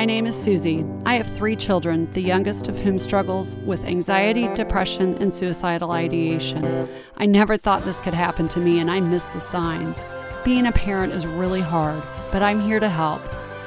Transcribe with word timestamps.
My 0.00 0.06
name 0.06 0.24
is 0.24 0.34
Susie. 0.34 0.82
I 1.04 1.16
have 1.16 1.28
three 1.36 1.54
children, 1.54 2.10
the 2.14 2.22
youngest 2.22 2.68
of 2.68 2.80
whom 2.80 2.98
struggles 2.98 3.54
with 3.56 3.84
anxiety, 3.84 4.48
depression, 4.54 5.14
and 5.18 5.30
suicidal 5.30 5.90
ideation. 5.90 6.88
I 7.18 7.26
never 7.26 7.58
thought 7.58 7.82
this 7.82 8.00
could 8.00 8.14
happen 8.14 8.48
to 8.48 8.60
me, 8.60 8.78
and 8.78 8.90
I 8.90 9.00
miss 9.00 9.24
the 9.24 9.42
signs. 9.42 9.98
Being 10.42 10.64
a 10.64 10.72
parent 10.72 11.12
is 11.12 11.26
really 11.26 11.60
hard, 11.60 12.02
but 12.32 12.42
I'm 12.42 12.62
here 12.62 12.80
to 12.80 12.88
help. 12.88 13.20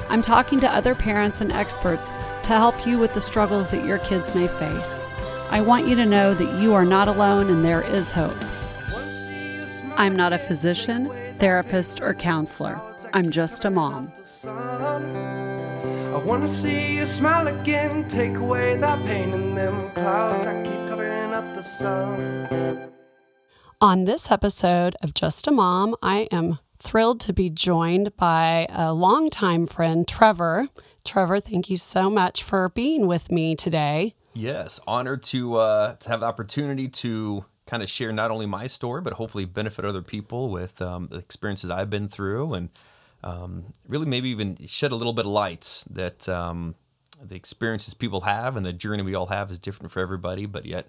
I'm 0.08 0.22
talking 0.22 0.58
to 0.58 0.74
other 0.74 0.96
parents 0.96 1.40
and 1.40 1.52
experts 1.52 2.08
to 2.08 2.48
help 2.48 2.84
you 2.84 2.98
with 2.98 3.14
the 3.14 3.20
struggles 3.20 3.70
that 3.70 3.84
your 3.84 3.98
kids 3.98 4.34
may 4.34 4.48
face. 4.48 5.00
I 5.52 5.60
want 5.60 5.86
you 5.86 5.94
to 5.94 6.04
know 6.04 6.34
that 6.34 6.60
you 6.60 6.74
are 6.74 6.84
not 6.84 7.06
alone 7.06 7.48
and 7.48 7.64
there 7.64 7.82
is 7.82 8.10
hope. 8.10 8.34
I'm 9.96 10.16
not 10.16 10.32
a 10.32 10.38
physician, 10.38 11.12
therapist, 11.38 12.00
or 12.00 12.12
counselor. 12.12 12.82
I'm 13.12 13.30
just 13.30 13.64
a 13.64 13.70
mom. 13.70 14.12
I 16.14 16.18
wanna 16.18 16.46
see 16.46 16.94
you 16.94 17.06
smile 17.06 17.48
again, 17.48 18.06
take 18.06 18.36
away 18.36 18.76
that 18.76 19.04
pain 19.04 19.34
in 19.34 19.56
them 19.56 19.90
clouds 19.94 20.44
that 20.44 20.64
keep 20.64 20.86
covering 20.86 21.32
up 21.34 21.56
the 21.56 21.60
sun. 21.62 22.92
On 23.80 24.04
this 24.04 24.30
episode 24.30 24.94
of 25.02 25.12
Just 25.12 25.48
a 25.48 25.50
Mom, 25.50 25.96
I 26.04 26.28
am 26.30 26.60
thrilled 26.78 27.18
to 27.22 27.32
be 27.32 27.50
joined 27.50 28.16
by 28.16 28.68
a 28.70 28.94
longtime 28.94 29.66
friend, 29.66 30.06
Trevor. 30.06 30.68
Trevor, 31.04 31.40
thank 31.40 31.68
you 31.68 31.76
so 31.76 32.08
much 32.08 32.44
for 32.44 32.68
being 32.68 33.08
with 33.08 33.32
me 33.32 33.56
today. 33.56 34.14
Yes, 34.34 34.78
honored 34.86 35.24
to 35.24 35.56
uh, 35.56 35.96
to 35.96 36.08
have 36.10 36.20
the 36.20 36.26
opportunity 36.26 36.86
to 36.86 37.44
kind 37.66 37.82
of 37.82 37.90
share 37.90 38.12
not 38.12 38.30
only 38.30 38.46
my 38.46 38.68
story, 38.68 39.00
but 39.00 39.14
hopefully 39.14 39.46
benefit 39.46 39.84
other 39.84 40.00
people 40.00 40.48
with 40.48 40.80
um, 40.80 41.08
the 41.08 41.16
experiences 41.16 41.70
I've 41.70 41.90
been 41.90 42.06
through, 42.06 42.54
and 42.54 42.68
um, 43.24 43.72
really 43.88 44.06
maybe 44.06 44.28
even 44.28 44.56
shed 44.66 44.92
a 44.92 44.96
little 44.96 45.14
bit 45.14 45.24
of 45.24 45.32
light 45.32 45.84
that 45.90 46.28
um, 46.28 46.74
the 47.22 47.34
experiences 47.34 47.94
people 47.94 48.20
have 48.20 48.56
and 48.56 48.64
the 48.64 48.72
journey 48.72 49.02
we 49.02 49.14
all 49.14 49.26
have 49.26 49.50
is 49.50 49.58
different 49.58 49.90
for 49.90 50.00
everybody. 50.00 50.46
But 50.46 50.66
yet, 50.66 50.88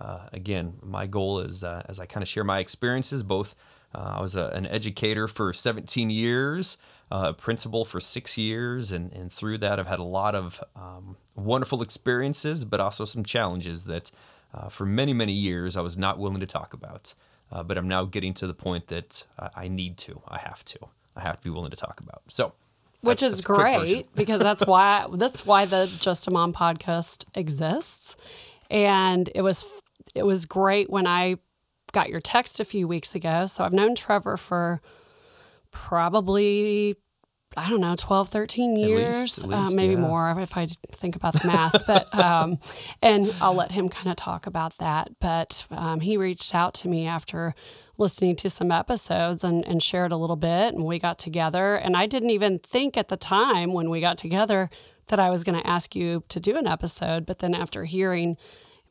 uh, 0.00 0.26
again, 0.32 0.78
my 0.82 1.06
goal 1.06 1.40
is 1.40 1.62
uh, 1.62 1.82
as 1.86 2.00
I 2.00 2.06
kind 2.06 2.22
of 2.22 2.28
share 2.28 2.42
my 2.42 2.58
experiences, 2.58 3.22
both 3.22 3.54
uh, 3.94 4.14
I 4.16 4.20
was 4.20 4.34
a, 4.34 4.46
an 4.48 4.66
educator 4.66 5.28
for 5.28 5.52
17 5.52 6.08
years, 6.10 6.78
uh, 7.12 7.26
a 7.28 7.34
principal 7.34 7.84
for 7.84 8.00
six 8.00 8.36
years, 8.36 8.90
and, 8.90 9.12
and 9.12 9.30
through 9.30 9.58
that, 9.58 9.78
I've 9.78 9.86
had 9.86 10.00
a 10.00 10.04
lot 10.04 10.34
of 10.34 10.64
um, 10.74 11.16
wonderful 11.36 11.82
experiences, 11.82 12.64
but 12.64 12.80
also 12.80 13.04
some 13.04 13.24
challenges 13.24 13.84
that 13.84 14.10
uh, 14.54 14.68
for 14.68 14.86
many, 14.86 15.12
many 15.12 15.32
years 15.32 15.76
I 15.76 15.80
was 15.82 15.96
not 15.98 16.18
willing 16.18 16.40
to 16.40 16.46
talk 16.46 16.72
about. 16.72 17.14
Uh, 17.52 17.62
but 17.62 17.76
I'm 17.76 17.86
now 17.86 18.04
getting 18.04 18.34
to 18.34 18.46
the 18.46 18.54
point 18.54 18.88
that 18.88 19.26
I 19.54 19.68
need 19.68 19.96
to, 19.98 20.22
I 20.26 20.38
have 20.38 20.64
to, 20.64 20.78
I 21.16 21.20
have 21.20 21.38
to 21.38 21.44
be 21.44 21.50
willing 21.50 21.70
to 21.70 21.76
talk 21.76 22.00
about. 22.00 22.22
So, 22.28 22.52
which 23.00 23.22
is 23.22 23.44
great 23.44 24.08
because 24.14 24.40
that's 24.40 24.66
why 24.66 25.06
that's 25.14 25.46
why 25.46 25.64
the 25.66 25.90
Just 26.00 26.26
a 26.26 26.30
Mom 26.30 26.52
podcast 26.52 27.24
exists. 27.34 28.16
And 28.70 29.30
it 29.34 29.42
was 29.42 29.64
it 30.14 30.24
was 30.24 30.46
great 30.46 30.90
when 30.90 31.06
I 31.06 31.36
got 31.92 32.08
your 32.08 32.20
text 32.20 32.60
a 32.60 32.64
few 32.64 32.88
weeks 32.88 33.14
ago. 33.14 33.46
So 33.46 33.64
I've 33.64 33.72
known 33.72 33.94
Trevor 33.94 34.36
for 34.36 34.80
probably 35.70 36.96
I 37.56 37.70
don't 37.70 37.80
know, 37.80 37.94
12, 37.96 38.28
13 38.28 38.76
years, 38.76 39.14
least, 39.14 39.44
uh, 39.44 39.46
least, 39.46 39.72
uh, 39.72 39.74
maybe 39.74 39.94
yeah. 39.94 40.00
more 40.00 40.40
if 40.40 40.56
I 40.56 40.66
think 40.92 41.16
about 41.16 41.40
the 41.40 41.46
math. 41.46 41.86
but, 41.86 42.14
um, 42.18 42.58
and 43.02 43.32
I'll 43.40 43.54
let 43.54 43.72
him 43.72 43.88
kind 43.88 44.08
of 44.08 44.16
talk 44.16 44.46
about 44.46 44.78
that. 44.78 45.12
But 45.20 45.66
um, 45.70 46.00
he 46.00 46.16
reached 46.16 46.54
out 46.54 46.74
to 46.74 46.88
me 46.88 47.06
after 47.06 47.54
listening 47.96 48.36
to 48.36 48.50
some 48.50 48.72
episodes 48.72 49.44
and, 49.44 49.64
and 49.66 49.82
shared 49.82 50.12
a 50.12 50.16
little 50.16 50.36
bit, 50.36 50.74
and 50.74 50.84
we 50.84 50.98
got 50.98 51.18
together. 51.18 51.76
And 51.76 51.96
I 51.96 52.06
didn't 52.06 52.30
even 52.30 52.58
think 52.58 52.96
at 52.96 53.08
the 53.08 53.16
time 53.16 53.72
when 53.72 53.90
we 53.90 54.00
got 54.00 54.18
together 54.18 54.70
that 55.08 55.20
I 55.20 55.30
was 55.30 55.44
going 55.44 55.60
to 55.60 55.66
ask 55.66 55.94
you 55.94 56.24
to 56.28 56.40
do 56.40 56.56
an 56.56 56.66
episode. 56.66 57.26
But 57.26 57.38
then 57.38 57.54
after 57.54 57.84
hearing 57.84 58.36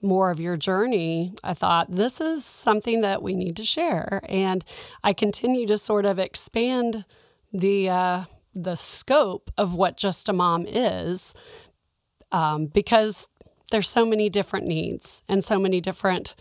more 0.01 0.29
of 0.29 0.39
your 0.39 0.57
journey, 0.57 1.33
I 1.43 1.53
thought 1.53 1.95
this 1.95 2.21
is 2.21 2.45
something 2.45 3.01
that 3.01 3.21
we 3.21 3.33
need 3.33 3.55
to 3.55 3.63
share. 3.63 4.21
And 4.27 4.63
I 5.03 5.13
continue 5.13 5.65
to 5.67 5.77
sort 5.77 6.05
of 6.05 6.19
expand 6.19 7.05
the 7.51 7.89
uh, 7.89 8.23
the 8.53 8.75
scope 8.75 9.51
of 9.57 9.75
what 9.75 9.97
just 9.97 10.29
a 10.29 10.33
mom 10.33 10.65
is 10.67 11.33
um, 12.31 12.67
because 12.67 13.27
there's 13.71 13.89
so 13.89 14.05
many 14.05 14.29
different 14.29 14.67
needs 14.67 15.21
and 15.27 15.43
so 15.43 15.59
many 15.59 15.81
different 15.81 16.35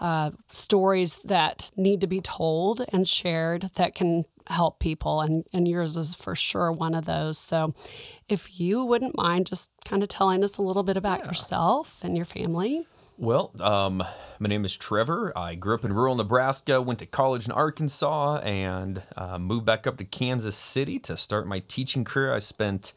uh, 0.00 0.30
stories 0.50 1.18
that 1.24 1.70
need 1.76 2.00
to 2.00 2.06
be 2.06 2.20
told 2.20 2.84
and 2.92 3.08
shared 3.08 3.70
that 3.76 3.94
can 3.94 4.24
help 4.48 4.78
people 4.78 5.20
and, 5.20 5.44
and 5.52 5.66
yours 5.66 5.96
is 5.96 6.14
for 6.14 6.36
sure 6.36 6.70
one 6.70 6.94
of 6.94 7.04
those 7.04 7.36
so 7.36 7.74
if 8.28 8.60
you 8.60 8.84
wouldn't 8.84 9.16
mind 9.16 9.46
just 9.46 9.70
kind 9.84 10.02
of 10.02 10.08
telling 10.08 10.44
us 10.44 10.56
a 10.56 10.62
little 10.62 10.84
bit 10.84 10.96
about 10.96 11.20
yeah. 11.20 11.26
yourself 11.26 11.98
and 12.04 12.16
your 12.16 12.26
family 12.26 12.86
well, 13.18 13.50
um, 13.60 13.98
my 14.38 14.48
name 14.48 14.64
is 14.64 14.76
Trevor. 14.76 15.32
I 15.36 15.54
grew 15.54 15.74
up 15.74 15.84
in 15.84 15.92
rural 15.92 16.14
Nebraska, 16.14 16.82
went 16.82 16.98
to 16.98 17.06
college 17.06 17.46
in 17.46 17.52
Arkansas, 17.52 18.38
and 18.38 19.02
uh, 19.16 19.38
moved 19.38 19.64
back 19.64 19.86
up 19.86 19.96
to 19.98 20.04
Kansas 20.04 20.56
City 20.56 20.98
to 21.00 21.16
start 21.16 21.46
my 21.46 21.60
teaching 21.60 22.04
career. 22.04 22.34
I 22.34 22.40
spent 22.40 22.92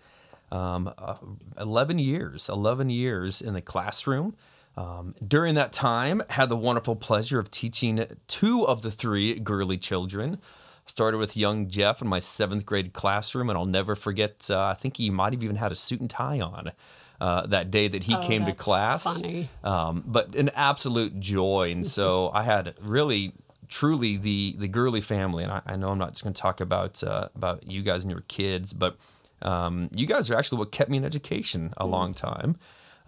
um, 0.52 0.94
uh, 0.98 1.16
11 1.58 2.00
years, 2.00 2.50
11 2.50 2.90
years 2.90 3.42
in 3.42 3.54
the 3.54 3.62
classroom. 3.62 4.36
Um, 4.76 5.16
during 5.26 5.56
that 5.56 5.72
time, 5.72 6.22
had 6.30 6.50
the 6.50 6.58
wonderful 6.58 6.96
pleasure 6.96 7.40
of 7.40 7.50
teaching 7.50 8.06
two 8.28 8.68
of 8.68 8.82
the 8.82 8.92
three 8.92 9.40
Gurley 9.40 9.78
children. 9.78 10.40
Started 10.86 11.18
with 11.18 11.38
young 11.38 11.70
Jeff 11.70 12.02
in 12.02 12.08
my 12.08 12.20
seventh 12.20 12.66
grade 12.66 12.94
classroom, 12.94 13.50
and 13.50 13.58
I'll 13.58 13.66
never 13.66 13.96
forget. 13.96 14.50
Uh, 14.50 14.66
I 14.66 14.74
think 14.74 14.98
he 14.98 15.10
might 15.10 15.34
have 15.34 15.44
even 15.44 15.56
had 15.56 15.72
a 15.72 15.76
suit 15.76 16.02
and 16.02 16.10
tie 16.10 16.42
on 16.42 16.72
uh, 17.20 17.48
that 17.48 17.72
day 17.72 17.88
that 17.88 18.04
he 18.04 18.16
oh, 18.16 18.22
came 18.22 18.46
to 18.46 18.54
class. 18.54 19.22
Um, 19.64 20.04
but 20.06 20.36
an 20.36 20.50
absolute 20.56 21.20
joy. 21.20 21.72
And 21.72 21.86
so 21.86 22.32
I 22.34 22.44
had 22.44 22.76
really, 22.82 23.34
truly 23.68 24.18
the 24.18 24.56
the 24.58 24.68
Gurley 24.68 25.02
family. 25.02 25.44
And 25.44 25.52
I, 25.52 25.62
I 25.66 25.76
know 25.76 25.90
I'm 25.90 25.98
not 25.98 26.10
just 26.10 26.24
going 26.24 26.34
to 26.34 26.42
talk 26.42 26.62
about 26.62 27.04
uh, 27.04 27.30
about 27.36 27.68
you 27.70 27.82
guys 27.82 28.04
and 28.04 28.12
your 28.12 28.24
kids, 28.28 28.74
but 28.74 28.98
um, 29.42 29.90
you 29.94 30.06
guys 30.06 30.30
are 30.30 30.36
actually 30.36 30.60
what 30.60 30.72
kept 30.72 30.90
me 30.90 30.98
in 30.98 31.06
education 31.06 31.74
a 31.78 31.86
mm. 31.86 31.90
long 31.90 32.14
time 32.14 32.58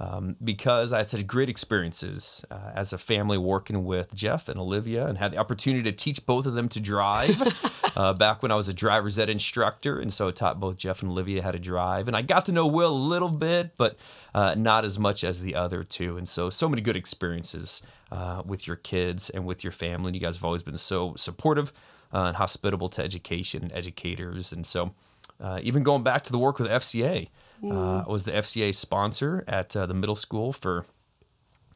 um, 0.01 0.35
because 0.44 0.94
I 0.94 0.97
had 0.97 1.07
such 1.07 1.28
great 1.28 1.47
experiences 1.47 2.44
uh, 2.50 2.72
as 2.73 2.91
a 2.91 2.97
family 2.97 3.38
working 3.38 3.85
with 3.85 4.16
Jeff 4.16 4.50
and 4.50 4.59
Olivia 4.59 5.06
and 5.06 5.16
had 5.16 5.31
the 5.31 5.38
opportunity 5.38 5.84
to 5.84 5.91
teach 5.91 6.25
both 6.25 6.47
of 6.47 6.56
them 6.56 6.67
to 6.69 6.81
drive 6.81 7.39
uh, 7.95 8.13
back 8.13 8.41
when 8.41 8.51
I 8.51 8.56
was 8.56 8.67
a 8.67 8.73
driver's 8.73 9.19
ed 9.19 9.29
instructor. 9.29 10.00
And 10.00 10.12
so 10.12 10.29
I 10.29 10.31
taught 10.31 10.59
both 10.59 10.78
Jeff 10.78 11.03
and 11.03 11.12
Olivia 11.12 11.44
how 11.44 11.51
to 11.51 11.59
drive. 11.59 12.07
And 12.07 12.17
I 12.17 12.23
got 12.23 12.45
to 12.45 12.51
know 12.51 12.66
Will 12.66 12.91
a 12.91 12.97
little 12.97 13.29
bit, 13.29 13.78
but 13.78 13.95
uh, 14.34 14.56
not 14.57 14.85
as 14.85 14.97
much 14.97 15.23
as 15.23 15.41
the 15.41 15.53
other 15.53 15.84
two. 15.84 16.18
And 16.18 16.28
so, 16.28 16.50
so 16.50 16.68
many 16.68 16.81
good 16.81 16.95
experiences 16.95 17.83
uh, 18.12 18.41
with 18.44 18.66
your 18.66 18.78
kids 18.78 19.29
and 19.29 19.45
with 19.45 19.63
your 19.63 19.72
family. 19.72 20.07
And 20.07 20.16
you 20.16 20.22
guys 20.22 20.38
have 20.38 20.45
always 20.45 20.63
been 20.63 20.79
so 20.79 21.13
supportive 21.16 21.72
uh, 22.12 22.23
and 22.23 22.38
hospitable 22.38 22.89
to 22.89 23.03
education 23.03 23.62
and 23.62 23.72
educators. 23.72 24.51
And 24.51 24.66
so, 24.66 24.95
uh, 25.39 25.59
even 25.62 25.83
going 25.83 26.01
back 26.01 26.23
to 26.23 26.31
the 26.31 26.39
work 26.39 26.57
with 26.57 26.69
FCA, 26.69 27.29
uh, 27.70 28.04
was 28.08 28.26
the 28.26 28.32
FCA 28.32 28.74
sponsor 28.74 29.44
at 29.48 29.76
uh, 29.76 29.86
the 29.86 29.94
middle 29.94 30.16
school 30.16 30.54
for 30.54 30.86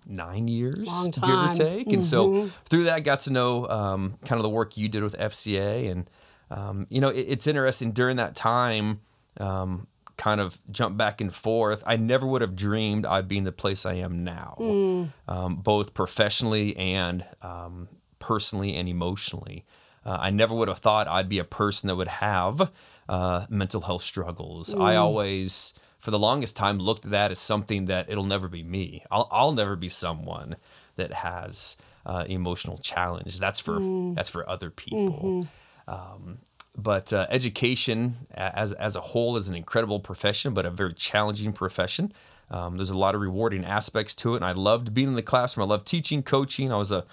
nine 0.08 0.48
years, 0.48 0.88
Long 0.88 1.12
time. 1.12 1.30
give 1.30 1.64
or 1.64 1.70
take. 1.70 1.88
And 1.88 1.98
mm-hmm. 1.98 2.48
so 2.48 2.50
through 2.66 2.86
that, 2.86 3.04
got 3.04 3.22
to 3.22 3.34
know 3.34 3.68
um, 3.68 4.18
kind 4.26 4.40
of 4.40 4.44
the 4.44 4.50
work 4.50 4.78
you 4.78 4.90
did 4.90 5.04
with 5.04 5.18
FCA. 5.18 5.92
And, 5.92 6.10
um, 6.50 6.88
you 6.90 7.02
know, 7.02 7.10
it, 7.10 7.22
it's 7.22 7.48
interesting 7.48 7.92
during 7.92 8.18
that 8.18 8.36
time, 8.36 9.02
um, 9.40 9.88
kind 10.18 10.40
of 10.40 10.58
jump 10.72 10.98
back 10.98 11.22
and 11.22 11.34
forth. 11.34 11.84
I 11.86 11.98
never 11.98 12.26
would 12.26 12.42
have 12.42 12.56
dreamed 12.56 13.06
I'd 13.06 13.28
be 13.28 13.38
in 13.38 13.44
the 13.44 13.52
place 13.52 13.86
I 13.86 13.96
am 13.96 14.24
now, 14.24 14.56
mm. 14.60 15.10
Um, 15.28 15.58
both 15.58 15.94
professionally 15.94 16.76
and 16.78 17.26
um, 17.42 17.90
personally 18.20 18.76
and 18.76 18.88
emotionally. 18.88 19.66
Uh, 20.06 20.18
I 20.20 20.30
never 20.30 20.54
would 20.54 20.68
have 20.68 20.78
thought 20.78 21.08
I'd 21.08 21.28
be 21.28 21.40
a 21.40 21.44
person 21.44 21.88
that 21.88 21.96
would 21.96 22.08
have 22.08 22.72
uh, 23.10 23.46
mental 23.50 23.82
health 23.82 24.04
struggles. 24.04 24.74
Mm. 24.74 24.82
I 24.82 24.96
always, 24.96 25.74
for 26.00 26.12
the 26.12 26.20
longest 26.20 26.56
time, 26.56 26.80
looked 26.80 27.06
at 27.06 27.12
that 27.12 27.32
as 27.32 27.40
something 27.40 27.86
that 27.86 28.10
it'll 28.10 28.24
never 28.24 28.48
be 28.48 28.64
me. 28.64 29.04
I'll, 29.12 29.28
I'll 29.32 29.52
never 29.52 29.76
be 29.76 29.90
someone 29.90 30.56
that 30.96 31.14
has 31.14 31.78
uh, 32.06 32.26
emotional 32.28 32.78
challenge. 32.78 33.40
That's 33.40 33.60
for 33.60 33.80
mm. 33.80 34.16
that's 34.16 34.30
for 34.30 34.48
other 34.50 34.70
people. 34.70 35.48
Mm-hmm. 35.88 35.94
Um, 35.94 36.40
but 36.78 37.14
uh, 37.14 37.28
education 37.30 38.16
as 38.34 38.74
as 38.74 38.96
a 38.96 39.02
whole 39.02 39.38
is 39.38 39.48
an 39.48 39.56
incredible 39.56 40.00
profession, 40.00 40.54
but 40.54 40.66
a 40.66 40.70
very 40.70 40.94
challenging 40.94 41.54
profession. 41.54 42.12
Um, 42.52 42.78
there's 42.78 42.92
a 42.92 42.98
lot 42.98 43.16
of 43.16 43.22
rewarding 43.22 43.66
aspects 43.66 44.14
to 44.16 44.34
it, 44.34 44.38
and 44.38 44.46
I 44.46 44.52
loved 44.52 44.94
being 44.94 45.08
in 45.10 45.16
the 45.16 45.24
classroom. 45.24 45.68
I 45.68 45.70
loved 45.70 45.88
teaching, 45.88 46.22
coaching. 46.22 46.72
I 46.72 46.78
was 46.78 46.92
a 46.92 47.06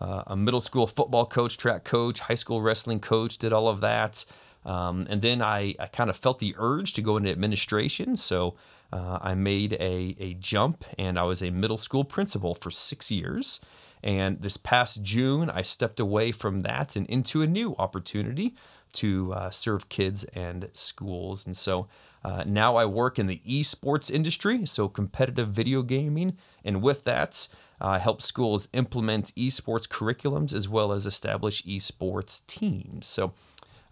uh, 0.00 0.24
a 0.26 0.36
middle 0.36 0.60
school 0.60 0.86
football 0.86 1.26
coach, 1.26 1.56
track 1.56 1.84
coach, 1.84 2.20
high 2.20 2.34
school 2.34 2.60
wrestling 2.60 3.00
coach. 3.00 3.38
Did 3.38 3.52
all 3.52 3.68
of 3.68 3.80
that. 3.80 4.24
Um, 4.66 5.06
and 5.08 5.22
then 5.22 5.40
I, 5.40 5.74
I 5.78 5.86
kind 5.86 6.10
of 6.10 6.16
felt 6.16 6.38
the 6.38 6.54
urge 6.58 6.92
to 6.94 7.02
go 7.02 7.16
into 7.16 7.30
administration. 7.30 8.16
So 8.16 8.56
uh, 8.92 9.18
I 9.30 9.34
made 9.34 9.72
a, 9.74 10.16
a 10.18 10.34
jump 10.34 10.84
and 10.98 11.18
I 11.18 11.22
was 11.22 11.42
a 11.42 11.50
middle 11.50 11.78
school 11.78 12.04
principal 12.04 12.54
for 12.54 12.70
six 12.70 13.10
years. 13.10 13.60
And 14.02 14.42
this 14.42 14.58
past 14.58 15.02
June, 15.02 15.50
I 15.50 15.62
stepped 15.62 16.00
away 16.00 16.32
from 16.32 16.62
that 16.62 16.96
and 16.96 17.06
into 17.08 17.42
a 17.42 17.46
new 17.46 17.74
opportunity 17.78 18.54
to 18.92 19.32
uh, 19.32 19.50
serve 19.50 19.88
kids 19.88 20.24
and 20.34 20.68
schools. 20.72 21.46
And 21.46 21.56
so 21.56 21.86
Uh, 22.26 22.42
now 22.44 22.82
I 22.82 22.86
work 22.86 23.18
in 23.18 23.28
the 23.28 23.40
esports 23.46 24.10
industry, 24.10 24.66
so 24.66 24.88
competitive 24.88 25.50
video 25.54 25.82
gaming. 25.82 26.36
And 26.64 26.82
with 26.82 27.04
that, 27.04 27.48
I 27.80 27.98
help 28.00 28.20
schools 28.20 28.68
implement 28.72 29.34
esports 29.36 29.86
curriculums 29.88 30.52
as 30.52 30.68
well 30.68 30.90
as 30.92 31.06
establish 31.06 31.62
esports 31.64 32.42
teams. 32.46 33.06
So 33.06 33.32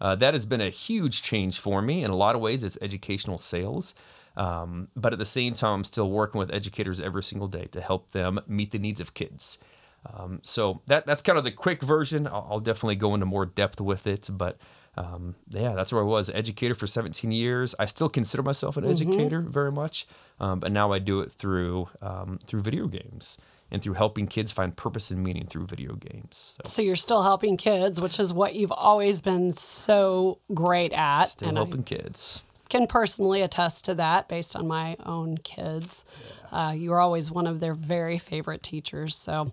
uh, 0.04 0.14
that 0.14 0.34
has 0.34 0.44
been 0.44 0.60
a 0.60 0.68
huge 0.68 1.22
change 1.22 1.58
for 1.58 1.80
me. 1.80 2.04
In 2.04 2.10
a 2.10 2.14
lot 2.14 2.34
of 2.34 2.42
ways, 2.42 2.62
it's 2.62 2.76
educational 2.82 3.38
sales. 3.38 3.94
Um, 4.36 4.88
but 4.94 5.14
at 5.14 5.18
the 5.18 5.24
same 5.24 5.54
time, 5.54 5.76
I'm 5.76 5.84
still 5.84 6.10
working 6.10 6.38
with 6.38 6.52
educators 6.52 7.00
every 7.00 7.22
single 7.22 7.48
day 7.48 7.68
to 7.72 7.80
help 7.80 8.10
them 8.10 8.38
meet 8.46 8.70
the 8.72 8.78
needs 8.78 9.00
of 9.00 9.14
kids. 9.14 9.56
Um, 10.04 10.40
so 10.42 10.82
that 10.88 11.06
that's 11.06 11.22
kind 11.22 11.38
of 11.38 11.44
the 11.44 11.50
quick 11.50 11.80
version. 11.80 12.26
I'll, 12.26 12.46
I'll, 12.50 12.60
definitely 12.60 12.96
go 12.96 13.14
into 13.14 13.24
more 13.24 13.46
depth 13.46 13.80
with 13.80 14.06
it, 14.06 14.28
but 14.30 14.58
um, 14.98 15.36
yeah, 15.48 15.72
that's 15.72 15.90
where 15.90 16.02
I 16.02 16.06
was. 16.06 16.28
Educator 16.28 16.74
for 16.74 16.86
17 16.86 17.32
years. 17.32 17.74
I 17.78 17.86
still 17.86 18.10
consider 18.10 18.42
myself 18.42 18.76
an 18.76 18.84
mm-hmm. 18.84 18.92
educator 18.92 19.40
very 19.40 19.72
much, 19.72 20.06
um, 20.38 20.60
but 20.60 20.70
now 20.70 20.92
I 20.92 20.98
do 20.98 21.20
it 21.20 21.32
through 21.32 21.88
um, 22.02 22.38
through 22.46 22.60
video 22.60 22.88
games 22.88 23.38
and 23.70 23.82
through 23.82 23.94
helping 23.94 24.26
kids 24.26 24.52
find 24.52 24.76
purpose 24.76 25.10
and 25.10 25.22
meaning 25.22 25.46
through 25.46 25.66
video 25.66 25.94
games. 25.94 26.58
So, 26.64 26.70
so 26.70 26.82
you're 26.82 26.96
still 26.96 27.22
helping 27.22 27.56
kids, 27.56 28.00
which 28.00 28.20
is 28.20 28.32
what 28.32 28.54
you've 28.54 28.72
always 28.72 29.20
been 29.20 29.52
so 29.52 30.38
great 30.52 30.92
at. 30.92 31.26
Still 31.26 31.48
and 31.48 31.58
helping 31.58 31.80
I 31.80 31.84
kids. 31.84 32.42
Can 32.68 32.86
personally 32.86 33.42
attest 33.42 33.84
to 33.86 33.94
that 33.96 34.28
based 34.28 34.56
on 34.56 34.66
my 34.66 34.96
own 35.04 35.38
kids. 35.38 36.04
Yeah. 36.52 36.68
Uh, 36.68 36.72
you 36.72 36.90
were 36.90 37.00
always 37.00 37.30
one 37.30 37.46
of 37.46 37.60
their 37.60 37.74
very 37.74 38.18
favorite 38.18 38.62
teachers. 38.62 39.16
So 39.16 39.52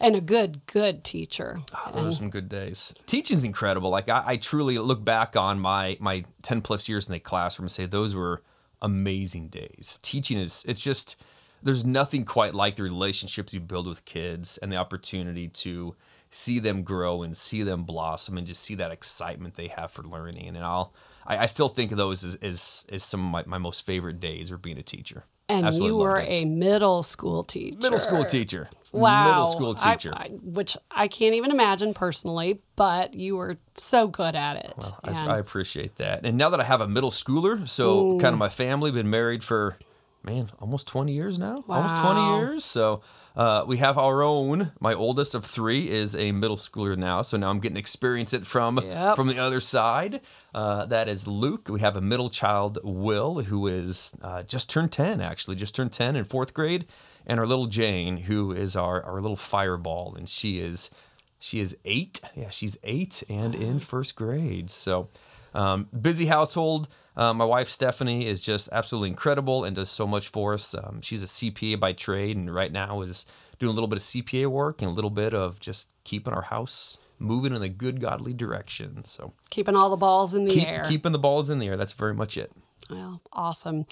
and 0.00 0.16
a 0.16 0.20
good, 0.20 0.66
good 0.66 1.04
teacher. 1.04 1.60
Oh, 1.74 1.90
those 1.92 2.04
and, 2.04 2.12
are 2.12 2.16
some 2.16 2.30
good 2.30 2.48
days. 2.48 2.94
Teaching's 3.06 3.44
incredible. 3.44 3.90
Like 3.90 4.08
I, 4.08 4.22
I, 4.26 4.36
truly 4.36 4.78
look 4.78 5.04
back 5.04 5.36
on 5.36 5.60
my 5.60 5.98
my 6.00 6.24
ten 6.42 6.62
plus 6.62 6.88
years 6.88 7.06
in 7.06 7.12
the 7.12 7.20
classroom 7.20 7.64
and 7.64 7.72
say 7.72 7.86
those 7.86 8.14
were 8.14 8.42
amazing 8.80 9.48
days. 9.48 9.98
Teaching 10.02 10.38
is 10.38 10.64
it's 10.66 10.80
just 10.80 11.22
there's 11.62 11.84
nothing 11.84 12.24
quite 12.24 12.54
like 12.54 12.76
the 12.76 12.82
relationships 12.82 13.52
you 13.52 13.60
build 13.60 13.86
with 13.86 14.04
kids 14.04 14.58
and 14.58 14.70
the 14.70 14.76
opportunity 14.76 15.48
to 15.48 15.94
see 16.30 16.58
them 16.58 16.82
grow 16.82 17.22
and 17.22 17.36
see 17.36 17.62
them 17.62 17.84
blossom 17.84 18.38
and 18.38 18.46
just 18.46 18.62
see 18.62 18.74
that 18.76 18.92
excitement 18.92 19.54
they 19.54 19.68
have 19.68 19.90
for 19.90 20.02
learning. 20.02 20.56
And 20.56 20.58
I'll 20.58 20.94
I, 21.26 21.38
I 21.38 21.46
still 21.46 21.68
think 21.68 21.92
of 21.92 21.98
those 21.98 22.24
as, 22.24 22.34
as, 22.36 22.86
as 22.90 23.04
some 23.04 23.24
of 23.24 23.30
my, 23.30 23.44
my 23.46 23.58
most 23.58 23.86
favorite 23.86 24.20
days 24.20 24.50
of 24.50 24.60
being 24.62 24.78
a 24.78 24.82
teacher. 24.82 25.24
And 25.48 25.66
Absolutely 25.66 25.88
you 25.88 25.96
were 25.96 26.20
a 26.20 26.44
middle 26.44 27.02
school 27.02 27.42
teacher. 27.42 27.78
Middle 27.82 27.98
school 27.98 28.24
teacher. 28.24 28.68
Wow. 28.92 29.24
Middle 29.24 29.46
school 29.46 29.74
teacher. 29.74 30.12
I, 30.14 30.24
I, 30.24 30.28
which 30.42 30.76
I 30.90 31.08
can't 31.08 31.34
even 31.34 31.50
imagine 31.50 31.92
personally, 31.92 32.60
but 32.76 33.14
you 33.14 33.36
were 33.36 33.58
so 33.76 34.06
good 34.06 34.36
at 34.36 34.56
it. 34.56 34.74
Well, 34.76 34.98
I, 35.02 35.34
I, 35.34 35.38
appreciate 35.38 35.96
that. 35.96 36.24
And 36.24 36.38
now 36.38 36.50
that 36.50 36.60
I 36.60 36.64
have 36.64 36.80
a 36.80 36.86
middle 36.86 37.10
schooler, 37.10 37.68
so 37.68 38.12
Ooh. 38.12 38.18
kind 38.20 38.32
of 38.32 38.38
my 38.38 38.48
family, 38.48 38.92
been 38.92 39.10
married 39.10 39.42
for, 39.42 39.76
man, 40.22 40.50
almost 40.60 40.86
20 40.88 41.12
years 41.12 41.38
now. 41.38 41.64
Wow. 41.66 41.76
Almost 41.76 41.96
20 41.98 42.36
years. 42.36 42.64
So 42.64 43.02
uh, 43.36 43.64
we 43.66 43.78
have 43.78 43.96
our 43.96 44.22
own. 44.22 44.72
My 44.80 44.94
oldest 44.94 45.34
of 45.34 45.44
three 45.44 45.88
is 45.88 46.14
a 46.16 46.32
middle 46.32 46.56
schooler 46.56 46.96
now, 46.96 47.22
so 47.22 47.36
now 47.36 47.50
I'm 47.50 47.60
getting 47.60 47.76
experience 47.76 48.34
it 48.34 48.46
from 48.46 48.78
yep. 48.82 49.16
from 49.16 49.28
the 49.28 49.38
other 49.38 49.60
side. 49.60 50.20
Uh, 50.54 50.86
that 50.86 51.08
is 51.08 51.26
Luke. 51.26 51.68
We 51.68 51.80
have 51.80 51.96
a 51.96 52.00
middle 52.00 52.28
child, 52.28 52.78
Will, 52.82 53.42
who 53.42 53.66
is 53.66 54.14
uh, 54.22 54.42
just 54.42 54.68
turned 54.68 54.92
ten. 54.92 55.20
Actually, 55.20 55.56
just 55.56 55.74
turned 55.74 55.92
ten 55.92 56.16
in 56.16 56.24
fourth 56.24 56.54
grade, 56.54 56.86
and 57.26 57.38
our 57.38 57.46
little 57.46 57.66
Jane, 57.66 58.16
who 58.16 58.52
is 58.52 58.74
our 58.74 59.02
our 59.04 59.20
little 59.20 59.36
fireball, 59.36 60.14
and 60.16 60.28
she 60.28 60.58
is 60.58 60.90
she 61.38 61.60
is 61.60 61.76
eight. 61.84 62.20
Yeah, 62.34 62.50
she's 62.50 62.76
eight 62.82 63.22
and 63.28 63.54
in 63.54 63.78
first 63.78 64.16
grade. 64.16 64.70
So 64.70 65.08
um, 65.54 65.88
busy 65.98 66.26
household. 66.26 66.88
Uh, 67.20 67.34
my 67.34 67.44
wife 67.44 67.68
Stephanie 67.68 68.26
is 68.26 68.40
just 68.40 68.70
absolutely 68.72 69.10
incredible 69.10 69.64
and 69.64 69.76
does 69.76 69.90
so 69.90 70.06
much 70.06 70.28
for 70.28 70.54
us. 70.54 70.74
Um, 70.74 71.02
she's 71.02 71.22
a 71.22 71.26
CPA 71.26 71.78
by 71.78 71.92
trade, 71.92 72.34
and 72.34 72.52
right 72.52 72.72
now 72.72 73.02
is 73.02 73.26
doing 73.58 73.68
a 73.68 73.74
little 73.74 73.88
bit 73.88 73.96
of 73.96 74.02
CPA 74.02 74.46
work 74.46 74.80
and 74.80 74.90
a 74.90 74.94
little 74.94 75.10
bit 75.10 75.34
of 75.34 75.60
just 75.60 75.90
keeping 76.04 76.32
our 76.32 76.40
house 76.40 76.96
moving 77.18 77.54
in 77.54 77.60
a 77.60 77.68
good 77.68 78.00
godly 78.00 78.32
direction. 78.32 79.04
So 79.04 79.34
keeping 79.50 79.76
all 79.76 79.90
the 79.90 79.98
balls 79.98 80.32
in 80.32 80.46
the 80.46 80.54
keep, 80.54 80.66
air. 80.66 80.86
Keeping 80.88 81.12
the 81.12 81.18
balls 81.18 81.50
in 81.50 81.58
the 81.58 81.68
air. 81.68 81.76
That's 81.76 81.92
very 81.92 82.14
much 82.14 82.38
it. 82.38 82.50
Well, 82.88 83.20
awesome. 83.34 83.84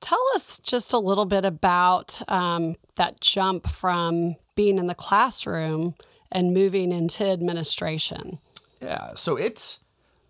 Tell 0.00 0.24
us 0.34 0.58
just 0.60 0.94
a 0.94 0.98
little 0.98 1.26
bit 1.26 1.44
about 1.44 2.22
um, 2.28 2.76
that 2.96 3.20
jump 3.20 3.68
from 3.68 4.36
being 4.54 4.78
in 4.78 4.86
the 4.86 4.94
classroom 4.94 5.96
and 6.32 6.54
moving 6.54 6.92
into 6.92 7.26
administration. 7.26 8.38
Yeah. 8.80 9.10
So 9.16 9.36
it's 9.36 9.80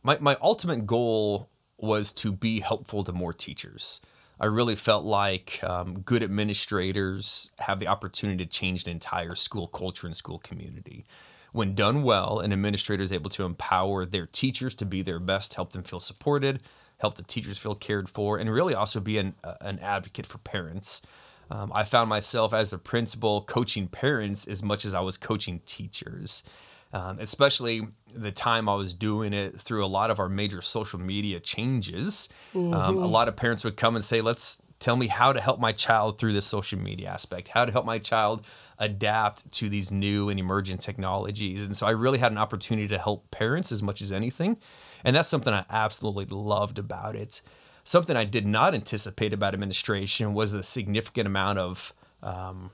my, 0.03 0.19
my 0.21 0.37
ultimate 0.43 0.85
goal 0.85 1.49
was 1.79 2.13
to 2.13 2.33
be 2.33 2.61
helpful 2.61 3.05
to 3.05 3.13
more 3.13 3.33
teachers. 3.33 4.01
I 4.41 4.47
really 4.47 4.77
felt 4.77 5.05
like 5.05 5.61
um, 5.65 6.01
good 6.01 6.23
administrators 6.23 7.51
have 7.59 7.81
the 7.81 7.89
opportunity 7.89 8.45
to 8.45 8.51
change 8.51 8.85
an 8.85 8.91
entire 8.91 9.35
school 9.35 9.67
culture 9.67 10.07
and 10.07 10.17
school 10.17 10.39
community. 10.39 11.05
When 11.53 11.75
done 11.75 12.03
well, 12.03 12.41
an 12.41 12.53
administrator 12.53 13.03
is 13.03 13.13
able 13.13 13.31
to 13.31 13.45
empower 13.45 14.05
their 14.05 14.27
teachers 14.27 14.75
to 14.77 14.85
be 14.85 15.03
their 15.03 15.19
best, 15.19 15.55
help 15.55 15.73
them 15.73 15.83
feel 15.83 15.99
supported, 15.99 16.61
help 16.99 17.17
the 17.17 17.23
teachers 17.23 17.59
feel 17.59 17.75
cared 17.75 18.09
for, 18.09 18.39
and 18.39 18.51
really 18.51 18.75
also 18.75 19.01
be 19.01 19.19
an, 19.19 19.35
uh, 19.43 19.55
an 19.61 19.79
advocate 19.81 20.27
for 20.27 20.39
parents. 20.39 21.03
Um, 21.51 21.73
I 21.75 21.85
found 21.85 22.11
myself 22.11 22.53
as 22.53 22.73
a 22.73 22.79
principal 22.79 23.41
coaching 23.43 23.89
parents 23.89 24.47
as 24.47 24.63
much 24.63 24.85
as 24.85 24.95
I 24.95 25.01
was 25.01 25.17
coaching 25.17 25.63
teachers 25.65 26.45
um, 26.93 27.19
especially 27.21 27.87
the 28.15 28.33
time 28.33 28.69
I 28.69 28.75
was 28.75 28.95
doing 28.95 29.33
it 29.33 29.57
through 29.61 29.85
a 29.85 29.87
lot 29.89 30.11
of 30.11 30.19
our 30.19 30.29
major 30.29 30.63
social 30.63 30.99
media 30.99 31.41
changes. 31.41 32.29
Mm-hmm. 32.55 32.73
Um, 32.73 32.97
a 32.97 33.01
mm-hmm. 33.01 33.13
lot 33.13 33.29
of 33.29 33.37
parents 33.37 33.65
would 33.65 33.77
come 33.77 33.97
and 33.97 34.05
say, 34.05 34.21
let's 34.21 34.63
tell 34.79 34.97
me 34.97 35.09
how 35.09 35.33
to 35.33 35.41
help 35.41 35.61
my 35.61 35.73
child 35.73 36.19
through 36.19 36.33
the 36.33 36.43
social 36.43 36.79
media 36.79 37.11
aspect, 37.11 37.49
how 37.49 37.65
to 37.65 37.73
help 37.73 37.85
my 37.85 37.99
child 37.99 38.47
adapt 38.79 39.51
to 39.51 39.69
these 39.69 39.91
new 39.91 40.29
and 40.29 40.39
emerging 40.39 40.79
technologies. 40.79 41.65
And 41.65 41.77
so 41.77 41.87
I 41.87 41.91
really 41.91 42.19
had 42.19 42.33
an 42.33 42.39
opportunity 42.39 42.89
to 42.89 42.99
help 42.99 43.31
parents 43.31 43.73
as 43.73 43.83
much 43.83 44.01
as 44.01 44.13
anything. 44.13 44.57
And 45.05 45.15
that's 45.15 45.29
something 45.29 45.53
I 45.53 45.65
absolutely 45.69 46.27
loved 46.27 46.79
about 46.79 47.17
it. 47.17 47.43
Something 47.85 48.17
I 48.17 48.25
did 48.25 48.47
not 48.47 48.75
anticipate 48.75 49.33
about 49.33 49.55
administration 49.55 50.33
was 50.33 50.53
the 50.53 50.63
significant 50.63 51.27
amount 51.27 51.59
of 51.59 51.93
um, 52.23 52.71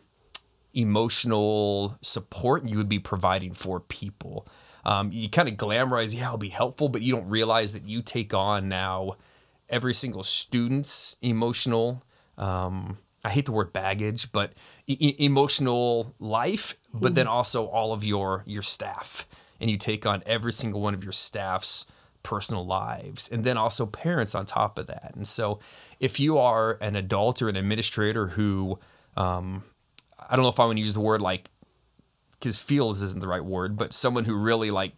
emotional 0.74 1.98
support 2.02 2.68
you 2.68 2.76
would 2.76 2.88
be 2.88 2.98
providing 2.98 3.52
for 3.52 3.80
people. 3.80 4.46
Um, 4.84 5.10
you 5.12 5.28
kind 5.30 5.48
of 5.48 5.54
glamorize, 5.54 6.14
yeah, 6.14 6.28
I'll 6.28 6.36
be 6.36 6.50
helpful, 6.50 6.88
but 6.88 7.02
you 7.02 7.14
don't 7.14 7.28
realize 7.28 7.72
that 7.72 7.86
you 7.86 8.02
take 8.02 8.34
on 8.34 8.68
now 8.68 9.16
every 9.68 9.94
single 9.94 10.22
student's 10.22 11.16
emotional. 11.22 12.02
Um, 12.36 12.98
I 13.24 13.30
hate 13.30 13.46
the 13.46 13.52
word 13.52 13.72
baggage, 13.72 14.30
but 14.32 14.52
e- 14.86 15.16
emotional 15.18 16.14
life, 16.18 16.76
but 16.92 17.14
then 17.14 17.26
also 17.26 17.66
all 17.66 17.92
of 17.92 18.04
your 18.04 18.42
your 18.46 18.62
staff, 18.62 19.26
and 19.60 19.70
you 19.70 19.78
take 19.78 20.04
on 20.04 20.22
every 20.26 20.52
single 20.52 20.82
one 20.82 20.92
of 20.92 21.02
your 21.02 21.12
staff's 21.12 21.86
personal 22.22 22.66
lives, 22.66 23.30
and 23.30 23.42
then 23.44 23.56
also 23.56 23.86
parents 23.86 24.34
on 24.34 24.44
top 24.44 24.78
of 24.78 24.86
that. 24.88 25.12
And 25.14 25.26
so, 25.26 25.58
if 26.00 26.20
you 26.20 26.36
are 26.36 26.76
an 26.82 26.96
adult 26.96 27.40
or 27.40 27.48
an 27.48 27.56
administrator 27.56 28.28
who 28.28 28.78
um, 29.16 29.64
I 30.28 30.36
don't 30.36 30.42
know 30.42 30.48
if 30.50 30.60
I 30.60 30.66
want 30.66 30.78
to 30.78 30.82
use 30.82 30.94
the 30.94 31.00
word 31.00 31.20
like 31.20 31.50
because 32.32 32.58
feels 32.58 33.00
isn't 33.00 33.20
the 33.20 33.28
right 33.28 33.44
word, 33.44 33.76
but 33.76 33.94
someone 33.94 34.24
who 34.24 34.34
really 34.34 34.70
like 34.70 34.92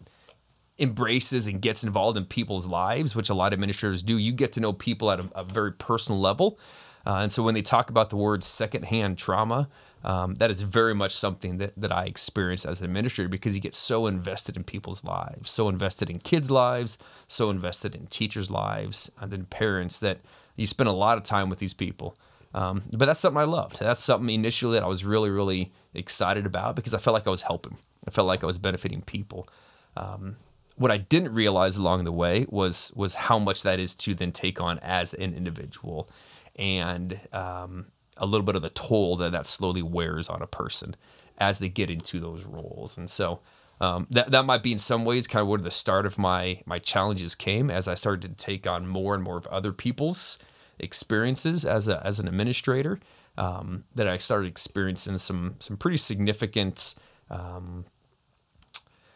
embraces 0.78 1.47
and 1.47 1.61
gets 1.62 1.85
involved 1.85 2.16
in 2.16 2.25
people's 2.25 2.66
lives, 2.66 3.14
which 3.14 3.30
a 3.30 3.35
lot 3.35 3.52
of 3.52 3.59
administrators 3.59 4.02
do. 4.02 4.18
You 4.18 4.33
get 4.33 4.52
to 4.52 4.61
know 4.61 4.73
people 4.73 5.11
at 5.11 5.21
a, 5.21 5.28
a 5.35 5.45
very 5.45 5.73
personal 5.73 6.21
level. 6.21 6.59
Uh, 7.06 7.18
and 7.18 7.30
so 7.30 7.42
when 7.42 7.54
they 7.54 7.62
talk 7.62 7.88
about 7.88 8.11
the 8.11 8.16
word 8.16 8.42
secondhand 8.42 9.16
trauma, 9.16 9.68
um, 10.04 10.35
that 10.35 10.50
is 10.50 10.62
very 10.62 10.95
much 10.95 11.14
something 11.14 11.59
that, 11.59 11.73
that 11.76 11.92
I 11.92 12.04
experience 12.04 12.64
as 12.64 12.80
an 12.80 12.85
administrator 12.85 13.28
because 13.28 13.54
you 13.54 13.61
get 13.61 13.75
so 13.75 14.06
invested 14.06 14.56
in 14.56 14.64
people's 14.64 15.04
lives, 15.04 15.50
so 15.50 15.68
invested 15.68 16.11
in 16.11 16.18
kids' 16.18 16.50
lives, 16.50 16.99
so 17.28 17.50
invested 17.50 17.95
in 17.95 18.06
teachers' 18.06 18.50
lives, 18.50 19.11
and 19.21 19.30
then 19.30 19.47
parents 19.47 19.99
that 20.00 20.21
you 20.56 20.66
spend 20.66 20.88
a 20.88 20.92
lot 20.92 21.16
of 21.18 21.25
time 21.25 21.49
with 21.49 21.59
these 21.59 21.75
people. 21.75 22.16
Um, 22.56 22.82
but 22.96 23.04
that's 23.04 23.20
something 23.20 23.38
I 23.38 23.44
loved. 23.44 23.78
That's 23.80 24.02
something 24.02 24.34
initially 24.34 24.72
that 24.75 24.82
I 24.82 24.86
was 24.86 25.04
really, 25.04 25.28
really 25.28 25.72
excited 25.92 26.46
about 26.46 26.75
because 26.75 26.94
I 26.94 26.98
felt 26.98 27.12
like 27.12 27.26
I 27.26 27.30
was 27.30 27.42
helping. 27.42 27.76
I 28.08 28.10
felt 28.10 28.26
like 28.26 28.42
I 28.42 28.46
was 28.46 28.58
benefiting 28.58 29.02
people. 29.02 29.46
Um, 29.94 30.36
what 30.76 30.90
I 30.90 30.96
didn't 30.96 31.34
realize 31.34 31.76
along 31.76 32.04
the 32.04 32.12
way 32.12 32.46
was 32.48 32.92
was 32.96 33.14
how 33.14 33.38
much 33.38 33.62
that 33.62 33.78
is 33.78 33.94
to 33.96 34.14
then 34.14 34.32
take 34.32 34.58
on 34.60 34.78
as 34.78 35.12
an 35.12 35.34
individual, 35.34 36.08
and 36.56 37.20
um, 37.32 37.86
a 38.16 38.25
little 38.25 38.44
bit 38.44 38.56
of 38.56 38.62
the 38.62 38.70
toll 38.70 39.16
that 39.16 39.32
that 39.32 39.46
slowly 39.46 39.82
wears 39.82 40.30
on 40.30 40.40
a 40.40 40.46
person 40.46 40.96
as 41.36 41.58
they 41.58 41.68
get 41.68 41.90
into 41.90 42.18
those 42.20 42.44
roles. 42.44 42.96
And 42.96 43.10
so 43.10 43.40
um, 43.82 44.06
that 44.10 44.30
that 44.30 44.46
might 44.46 44.62
be 44.62 44.72
in 44.72 44.78
some 44.78 45.04
ways 45.04 45.26
kind 45.26 45.42
of 45.42 45.48
where 45.48 45.58
the 45.58 45.70
start 45.70 46.06
of 46.06 46.18
my 46.18 46.62
my 46.64 46.78
challenges 46.78 47.34
came 47.34 47.70
as 47.70 47.86
I 47.86 47.94
started 47.94 48.22
to 48.22 48.46
take 48.46 48.66
on 48.66 48.88
more 48.88 49.14
and 49.14 49.22
more 49.22 49.36
of 49.36 49.46
other 49.48 49.72
people's 49.72 50.38
experiences 50.78 51.64
as 51.64 51.88
a 51.88 52.04
as 52.06 52.18
an 52.18 52.28
administrator 52.28 53.00
um, 53.38 53.85
that 53.95 54.09
I 54.09 54.18
started 54.18 54.49
experiencing 54.49 55.18
some 55.18 55.56
some 55.59 55.76
pretty 55.76 55.97
significant 55.99 56.95
um, 57.30 57.85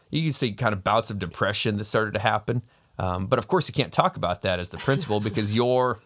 you 0.09 0.23
can 0.23 0.31
say 0.31 0.51
kind 0.51 0.73
of 0.73 0.83
bouts 0.83 1.09
of 1.09 1.19
depression 1.19 1.77
that 1.77 1.85
started 1.85 2.13
to 2.13 2.19
happen. 2.19 2.61
Um, 2.99 3.27
but 3.27 3.39
of 3.39 3.47
course, 3.47 3.67
you 3.67 3.73
can't 3.73 3.93
talk 3.93 4.17
about 4.17 4.41
that 4.41 4.59
as 4.59 4.69
the 4.69 4.77
principal 4.77 5.19
because 5.29 5.55
you're 5.55 5.99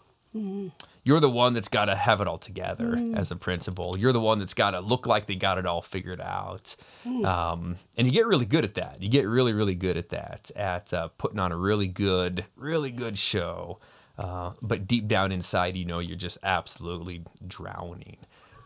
You're 1.03 1.19
the 1.19 1.29
one 1.29 1.53
that's 1.53 1.67
got 1.67 1.85
to 1.85 1.95
have 1.95 2.19
it 2.19 2.27
all 2.27 2.37
together 2.37 2.95
as 3.15 3.31
a 3.31 3.35
principal. 3.35 3.95
You're 3.97 4.11
the 4.11 4.19
one 4.19 4.39
that's 4.39 4.55
got 4.55 4.71
to 4.71 4.79
look 4.79 5.05
like 5.07 5.27
they 5.27 5.35
got 5.35 5.57
it 5.57 5.65
all 5.65 5.81
figured 5.81 6.19
out. 6.19 6.75
Um, 7.05 7.75
and 7.95 8.07
you 8.07 8.11
get 8.11 8.25
really 8.25 8.45
good 8.45 8.63
at 8.65 8.73
that. 8.73 9.01
You 9.01 9.07
get 9.07 9.27
really, 9.27 9.53
really 9.53 9.75
good 9.75 9.97
at 9.97 10.09
that, 10.09 10.51
at 10.55 10.93
uh, 10.93 11.09
putting 11.17 11.39
on 11.39 11.51
a 11.51 11.55
really 11.57 11.87
good, 11.87 12.45
really 12.55 12.91
good 12.91 13.17
show. 13.17 13.79
Uh, 14.17 14.51
but 14.61 14.87
deep 14.87 15.07
down 15.07 15.31
inside, 15.31 15.75
you 15.75 15.85
know, 15.85 15.99
you're 15.99 16.15
just 16.15 16.37
absolutely 16.43 17.23
drowning. 17.45 18.17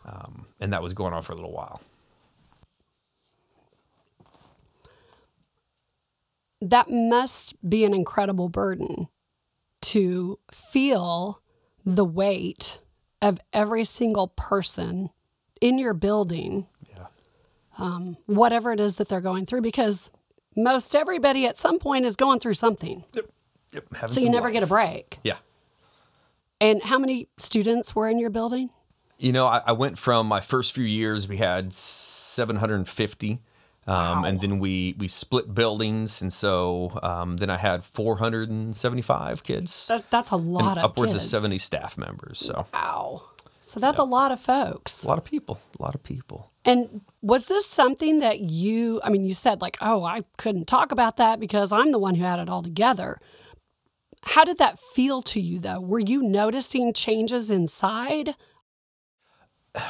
Um, 0.05 0.45
and 0.59 0.73
that 0.73 0.81
was 0.83 0.93
going 0.93 1.13
on 1.13 1.21
for 1.21 1.33
a 1.33 1.35
little 1.35 1.51
while. 1.51 1.81
that 6.61 6.89
must 6.89 7.55
be 7.67 7.85
an 7.85 7.93
incredible 7.93 8.49
burden 8.49 9.07
to 9.81 10.39
feel 10.51 11.41
the 11.85 12.05
weight 12.05 12.79
of 13.21 13.39
every 13.53 13.83
single 13.83 14.27
person 14.29 15.09
in 15.61 15.79
your 15.79 15.93
building, 15.93 16.67
um, 17.77 18.17
whatever 18.25 18.73
it 18.73 18.79
is 18.79 18.97
that 18.97 19.07
they're 19.07 19.21
going 19.21 19.45
through, 19.45 19.61
because 19.61 20.11
most 20.55 20.95
everybody 20.95 21.45
at 21.45 21.57
some 21.57 21.79
point 21.79 22.05
is 22.05 22.15
going 22.15 22.39
through 22.39 22.53
something. 22.53 23.05
Yep. 23.13 23.25
Yep. 23.73 24.11
So 24.11 24.19
you 24.19 24.29
never 24.29 24.51
get 24.51 24.63
a 24.63 24.67
break. 24.67 25.19
Yeah. 25.23 25.37
And 26.61 26.81
how 26.83 26.97
many 26.99 27.27
students 27.37 27.95
were 27.95 28.09
in 28.09 28.19
your 28.19 28.29
building? 28.29 28.69
You 29.17 29.31
know, 29.31 29.45
I, 29.45 29.61
I 29.67 29.71
went 29.73 29.97
from 29.97 30.27
my 30.27 30.39
first 30.39 30.73
few 30.73 30.83
years, 30.83 31.27
we 31.27 31.37
had 31.37 31.73
750. 31.73 33.39
Um, 33.87 34.23
And 34.23 34.39
then 34.39 34.59
we, 34.59 34.95
we 34.99 35.07
split 35.07 35.53
buildings. 35.55 36.21
And 36.21 36.31
so 36.31 36.97
um, 37.01 37.37
then 37.37 37.49
I 37.49 37.57
had 37.57 37.83
475 37.83 39.43
kids 39.43 39.87
That, 39.87 40.09
that's 40.11 40.31
a 40.31 40.35
lot 40.35 40.77
of 40.77 40.83
upwards 40.83 41.13
kids. 41.13 41.25
of 41.25 41.29
70 41.29 41.57
staff 41.57 41.97
members. 41.97 42.39
So 42.39 42.65
Wow. 42.73 43.23
So 43.61 43.79
that's 43.79 43.99
a 43.99 44.03
lot 44.03 44.31
of 44.31 44.39
folks. 44.39 45.03
a 45.03 45.07
lot 45.07 45.17
of 45.19 45.23
people, 45.23 45.59
a 45.79 45.83
lot 45.83 45.93
of 45.93 46.01
people. 46.01 46.51
And 46.65 47.01
was 47.21 47.45
this 47.47 47.65
something 47.67 48.19
that 48.19 48.39
you, 48.39 48.99
I 49.03 49.09
mean, 49.09 49.23
you 49.25 49.33
said 49.35 49.61
like, 49.61 49.77
oh, 49.79 50.03
I 50.03 50.23
couldn't 50.37 50.65
talk 50.67 50.91
about 50.91 51.17
that 51.17 51.39
because 51.39 51.71
I'm 51.71 51.91
the 51.91 51.99
one 51.99 52.15
who 52.15 52.23
had 52.23 52.39
it 52.39 52.49
all 52.49 52.63
together. 52.63 53.19
How 54.23 54.43
did 54.43 54.57
that 54.57 54.79
feel 54.79 55.21
to 55.23 55.39
you 55.39 55.59
though? 55.59 55.79
Were 55.79 55.99
you 55.99 56.21
noticing 56.21 56.93
changes 56.93 57.49
inside? 57.51 58.35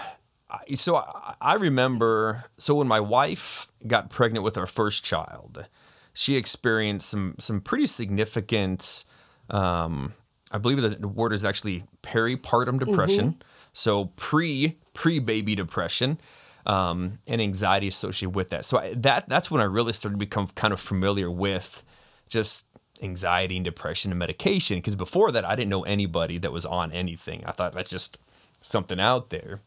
So 0.73 0.95
I, 0.95 1.35
I 1.39 1.53
remember 1.53 2.45
so 2.57 2.73
when 2.73 2.87
my 2.87 2.99
wife 2.99 3.67
got 3.85 4.09
pregnant 4.09 4.43
with 4.43 4.57
our 4.57 4.65
first 4.65 5.03
child 5.03 5.67
she 6.13 6.35
experienced 6.35 7.09
some 7.09 7.35
some 7.39 7.61
pretty 7.61 7.85
significant 7.87 9.05
um, 9.49 10.13
i 10.51 10.57
believe 10.57 10.81
the 10.81 11.07
word 11.07 11.33
is 11.33 11.45
actually 11.45 11.83
peripartum 12.03 12.79
depression 12.79 13.41
so 13.73 14.05
pre 14.15 14.77
pre 14.93 15.19
baby 15.19 15.55
depression 15.55 16.19
um, 16.65 17.19
and 17.25 17.41
anxiety 17.41 17.87
associated 17.87 18.35
with 18.35 18.49
that 18.49 18.65
so 18.65 18.79
I, 18.79 18.93
that 18.95 19.29
that's 19.29 19.49
when 19.49 19.61
i 19.61 19.65
really 19.65 19.93
started 19.93 20.15
to 20.15 20.19
become 20.19 20.47
kind 20.47 20.73
of 20.73 20.79
familiar 20.79 21.31
with 21.31 21.83
just 22.27 22.67
anxiety 23.01 23.55
and 23.55 23.65
depression 23.65 24.11
and 24.11 24.19
medication 24.19 24.77
because 24.77 24.95
before 24.95 25.31
that 25.31 25.45
i 25.45 25.55
didn't 25.55 25.69
know 25.69 25.83
anybody 25.83 26.37
that 26.37 26.51
was 26.51 26.65
on 26.65 26.91
anything 26.91 27.43
i 27.45 27.51
thought 27.51 27.73
that's 27.73 27.89
just 27.89 28.17
something 28.61 28.99
out 28.99 29.29
there 29.29 29.61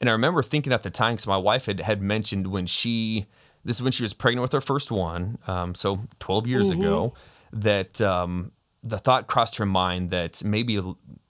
and 0.00 0.10
I 0.10 0.12
remember 0.12 0.42
thinking 0.42 0.72
at 0.72 0.82
the 0.82 0.90
time, 0.90 1.14
because 1.14 1.26
my 1.26 1.36
wife 1.36 1.66
had, 1.66 1.80
had 1.80 2.02
mentioned 2.02 2.48
when 2.48 2.66
she, 2.66 3.26
this 3.64 3.76
is 3.76 3.82
when 3.82 3.92
she 3.92 4.02
was 4.02 4.12
pregnant 4.12 4.42
with 4.42 4.52
her 4.52 4.60
first 4.60 4.90
one, 4.90 5.38
um, 5.46 5.74
so 5.74 6.00
12 6.20 6.46
years 6.46 6.70
ago, 6.70 7.14
that 7.52 8.00
um, 8.00 8.52
the 8.82 8.98
thought 8.98 9.26
crossed 9.26 9.56
her 9.56 9.66
mind 9.66 10.10
that 10.10 10.44
maybe, 10.44 10.80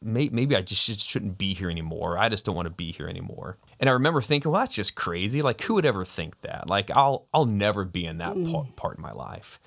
may, 0.03 0.29
maybe 0.31 0.57
I 0.57 0.62
just 0.62 0.83
should, 0.83 1.00
shouldn't 1.00 1.38
be 1.38 1.55
here 1.55 1.71
anymore. 1.71 2.19
I 2.19 2.29
just 2.29 2.45
don't 2.45 2.57
want 2.57 2.67
to 2.67 2.75
be 2.75 2.91
here 2.91 3.09
anymore. 3.09 3.59
And 3.79 3.88
I 3.88 3.93
remember 3.93 4.21
thinking, 4.21 4.50
well, 4.50 4.61
that's 4.61 4.75
just 4.75 4.97
crazy. 4.97 5.43
Like, 5.43 5.61
who 5.61 5.75
would 5.75 5.87
ever 5.87 6.05
think 6.05 6.41
that? 6.41 6.69
Like, 6.69 6.91
I'll, 6.91 7.29
I'll 7.33 7.47
never 7.47 7.85
be 7.85 8.05
in 8.05 8.19
that 8.19 8.35
part, 8.50 8.76
part 8.76 8.95
of 8.95 9.00
my 9.00 9.12
life. 9.12 9.61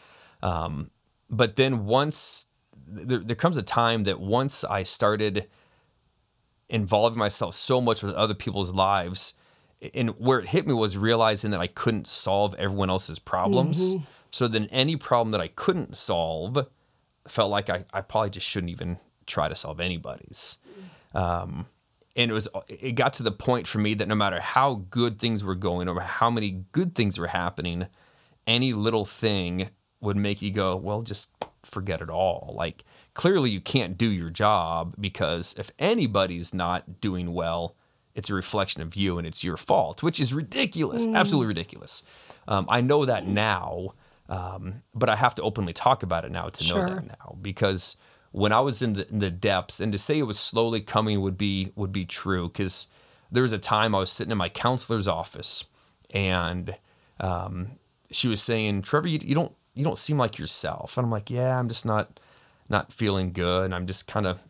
Um, 0.44 0.92
but 1.30 1.56
then 1.56 1.86
once, 1.86 2.48
there, 2.88 3.20
there 3.20 3.36
comes 3.36 3.58
a 3.58 3.64
time 3.64 4.04
that 4.04 4.20
once 4.20 4.64
I 4.64 4.84
started 4.84 5.48
involving 6.70 7.18
myself 7.18 7.56
so 7.56 7.82
much 7.82 8.02
with 8.04 8.14
other 8.14 8.34
people's 8.34 8.74
lives 8.74 9.34
and 9.94 10.10
where 10.20 10.40
it 10.40 10.50
hit 10.50 10.68
me 10.68 10.74
was 10.74 10.98
realizing 10.98 11.52
that 11.52 11.60
I 11.60 11.68
couldn't 11.68 12.06
solve 12.08 12.54
everyone 12.56 12.90
else's 12.90 13.18
problems. 13.20 13.96
So 14.32 14.48
then 14.48 14.66
any 14.72 14.96
problem 14.98 15.32
that 15.32 15.42
I 15.42 15.48
couldn't 15.48 15.96
solve 15.96 16.68
felt 17.28 17.50
like 17.50 17.70
I, 17.70 17.86
I 17.94 18.02
probably 18.02 18.30
just 18.32 18.46
shouldn't 18.48 18.72
even 18.72 18.98
try 19.26 19.48
to 19.50 19.56
solve 19.56 19.80
anybody's. 19.80 20.58
Um, 21.16 21.68
and 22.16 22.30
it 22.30 22.34
was 22.34 22.48
it 22.68 22.94
got 22.94 23.14
to 23.14 23.24
the 23.24 23.32
point 23.32 23.66
for 23.68 23.78
me 23.78 23.94
that 23.94 24.08
no 24.08 24.16
matter 24.16 24.40
how 24.42 24.86
good 24.90 25.20
things 25.20 25.44
were 25.44 25.56
going 25.56 25.88
or 25.88 26.00
how 26.02 26.30
many 26.30 26.66
good 26.72 26.94
things 26.94 27.18
were 27.18 27.28
happening, 27.28 27.88
any 28.46 28.74
little 28.74 29.06
thing 29.06 29.70
would 30.02 30.18
make 30.18 30.42
you 30.42 30.52
go, 30.52 30.76
well, 30.76 31.02
just 31.02 31.32
forget 31.64 32.02
it 32.02 32.10
all. 32.10 32.54
Like 32.58 32.84
clearly 33.14 33.50
you 33.50 33.62
can't 33.62 33.98
do 33.98 34.10
your 34.10 34.30
job 34.30 34.96
because 35.00 35.56
if 35.58 35.72
anybody's 35.80 36.54
not 36.54 37.02
doing 37.02 37.34
well, 37.34 37.76
it's 38.16 38.30
a 38.30 38.34
reflection 38.34 38.82
of 38.82 38.96
you 38.96 39.18
and 39.18 39.28
it's 39.28 39.44
your 39.44 39.58
fault, 39.58 40.04
which 40.04 40.20
is 40.20 40.34
ridiculous, 40.34 41.08
absolutely 41.08 41.48
ridiculous. 41.48 42.04
Um, 42.48 42.66
I 42.70 42.82
know 42.82 43.06
that 43.06 43.28
now, 43.28 43.94
um, 44.28 44.84
but 44.94 45.10
I 45.10 45.16
have 45.16 45.36
to 45.36 45.42
openly 45.42 45.74
talk 45.74 46.04
about 46.04 46.26
it 46.26 46.32
now 46.32 46.50
to 46.50 46.68
know 46.68 46.96
that 46.96 47.06
now 47.06 47.38
because 47.42 47.96
when 48.32 48.52
I 48.52 48.60
was 48.60 48.82
in 48.82 48.94
the, 48.94 49.08
in 49.10 49.20
the 49.20 49.32
depths 49.32 49.80
and 49.80 49.92
to 49.92 49.98
say 49.98 50.20
it 50.20 50.24
was 50.24 50.40
slowly 50.40 50.82
coming 50.82 51.22
would 51.22 51.38
be 51.38 51.72
would 51.76 51.92
be 51.92 52.06
true 52.06 52.48
because 52.48 52.88
there 53.32 53.44
was 53.44 53.54
a 53.54 53.60
time 53.60 53.96
I 53.96 54.00
was 54.00 54.12
sitting 54.12 54.32
in 54.32 54.38
my 54.38 54.50
counselor's 54.50 55.08
office 55.08 55.66
and 56.12 56.76
um, 57.20 57.72
she 58.12 58.28
was 58.28 58.42
saying, 58.42 58.82
Trevor, 58.82 59.08
you, 59.08 59.20
you 59.22 59.36
don't 59.36 59.54
you 59.80 59.86
don't 59.86 59.98
seem 59.98 60.18
like 60.18 60.38
yourself. 60.38 60.98
And 60.98 61.06
I'm 61.06 61.12
like, 61.12 61.30
yeah, 61.30 61.58
I'm 61.58 61.70
just 61.70 61.86
not 61.86 62.20
not 62.68 62.92
feeling 62.92 63.32
good. 63.32 63.64
And 63.64 63.74
I'm 63.74 63.88
just 63.88 64.08
kind 64.08 64.28
of 64.28 64.44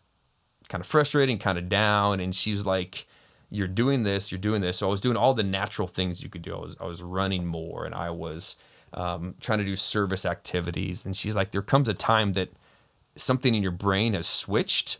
kind 0.70 0.82
of 0.82 0.88
frustrated 0.88 1.30
and 1.30 1.40
kind 1.40 1.60
of 1.60 1.70
down. 1.70 2.20
And 2.20 2.34
she 2.34 2.52
was 2.52 2.66
like, 2.66 3.06
You're 3.52 3.68
doing 3.68 4.02
this, 4.02 4.32
you're 4.32 4.40
doing 4.40 4.62
this. 4.62 4.78
So 4.78 4.88
I 4.88 4.90
was 4.90 5.02
doing 5.02 5.18
all 5.18 5.36
the 5.36 5.44
natural 5.44 5.88
things 5.88 6.24
you 6.24 6.30
could 6.30 6.42
do. 6.42 6.56
I 6.56 6.60
was 6.60 6.76
I 6.82 6.86
was 6.86 7.04
running 7.04 7.46
more 7.46 7.86
and 7.86 7.94
I 7.94 8.10
was 8.10 8.56
um, 8.92 9.36
trying 9.40 9.60
to 9.60 9.66
do 9.66 9.76
service 9.76 10.26
activities. 10.26 11.06
And 11.06 11.16
she's 11.16 11.36
like, 11.36 11.52
There 11.52 11.62
comes 11.62 11.88
a 11.88 11.94
time 11.94 12.34
that 12.34 12.50
something 13.16 13.54
in 13.54 13.62
your 13.62 13.72
brain 13.72 14.14
has 14.14 14.26
switched 14.26 14.98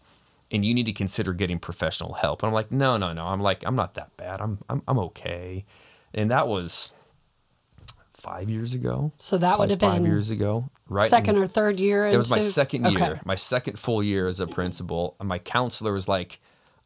and 0.52 0.64
you 0.64 0.76
need 0.76 0.86
to 0.86 0.94
consider 0.94 1.34
getting 1.34 1.58
professional 1.58 2.14
help. 2.14 2.44
And 2.44 2.48
I'm 2.48 2.54
like, 2.54 2.72
no, 2.72 2.98
no, 2.98 3.14
no. 3.14 3.26
I'm 3.26 3.42
like, 3.42 3.64
I'm 3.66 3.76
not 3.76 3.96
that 3.96 4.16
bad. 4.16 4.42
I'm 4.42 4.60
I'm 4.70 4.84
I'm 4.88 5.00
okay. 5.00 5.66
And 6.14 6.30
that 6.30 6.48
was 6.48 6.94
five 8.20 8.50
years 8.50 8.74
ago. 8.74 9.12
So 9.18 9.38
that 9.38 9.58
would 9.60 9.70
have 9.70 9.80
five 9.80 10.02
been 10.02 10.12
years 10.12 10.30
ago. 10.32 10.70
Right. 10.88 11.10
second 11.10 11.38
or 11.38 11.48
third 11.48 11.80
year. 11.80 12.08
It 12.08 12.18
was 12.18 12.30
my 12.30 12.40
second 12.40 12.86
Okay. 12.88 12.98
year, 13.06 13.22
my 13.26 13.36
second 13.36 13.78
full 13.80 14.02
year 14.04 14.28
as 14.28 14.40
a 14.40 14.48
principal. 14.48 15.16
And 15.20 15.30
my 15.30 15.40
counselor 15.40 15.94
was 15.94 16.08
like, 16.08 16.40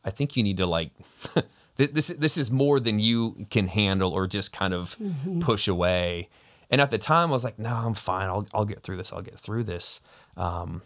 I 0.03 0.09
think 0.09 0.35
you 0.35 0.43
need 0.43 0.57
to 0.57 0.65
like 0.65 0.91
this 1.77 2.07
this 2.07 2.37
is 2.37 2.51
more 2.51 2.79
than 2.79 2.99
you 2.99 3.45
can 3.49 3.67
handle 3.67 4.11
or 4.11 4.27
just 4.27 4.51
kind 4.53 4.73
of 4.73 4.95
Mm-hmm. 5.01 5.39
push 5.39 5.67
away. 5.67 6.29
And 6.69 6.81
at 6.81 6.91
the 6.91 6.97
time 6.97 7.29
I 7.29 7.31
was 7.33 7.43
like, 7.43 7.59
no, 7.59 7.73
I'm 7.73 7.93
fine. 7.93 8.27
I'll 8.29 8.47
I'll 8.53 8.65
get 8.65 8.81
through 8.81 8.97
this. 8.97 9.13
I'll 9.13 9.21
get 9.21 9.39
through 9.39 9.63
this. 9.63 10.01
Um, 10.37 10.81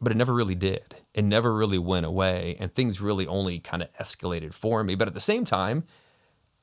but 0.00 0.12
it 0.12 0.16
never 0.16 0.32
really 0.34 0.54
did. 0.54 0.94
It 1.14 1.24
never 1.24 1.52
really 1.54 1.78
went 1.78 2.06
away. 2.06 2.56
And 2.60 2.72
things 2.72 3.00
really 3.00 3.26
only 3.26 3.58
kind 3.58 3.82
of 3.82 3.92
escalated 3.94 4.52
for 4.54 4.84
me. 4.84 4.94
But 4.94 5.08
at 5.08 5.14
the 5.14 5.20
same 5.20 5.44
time, 5.44 5.84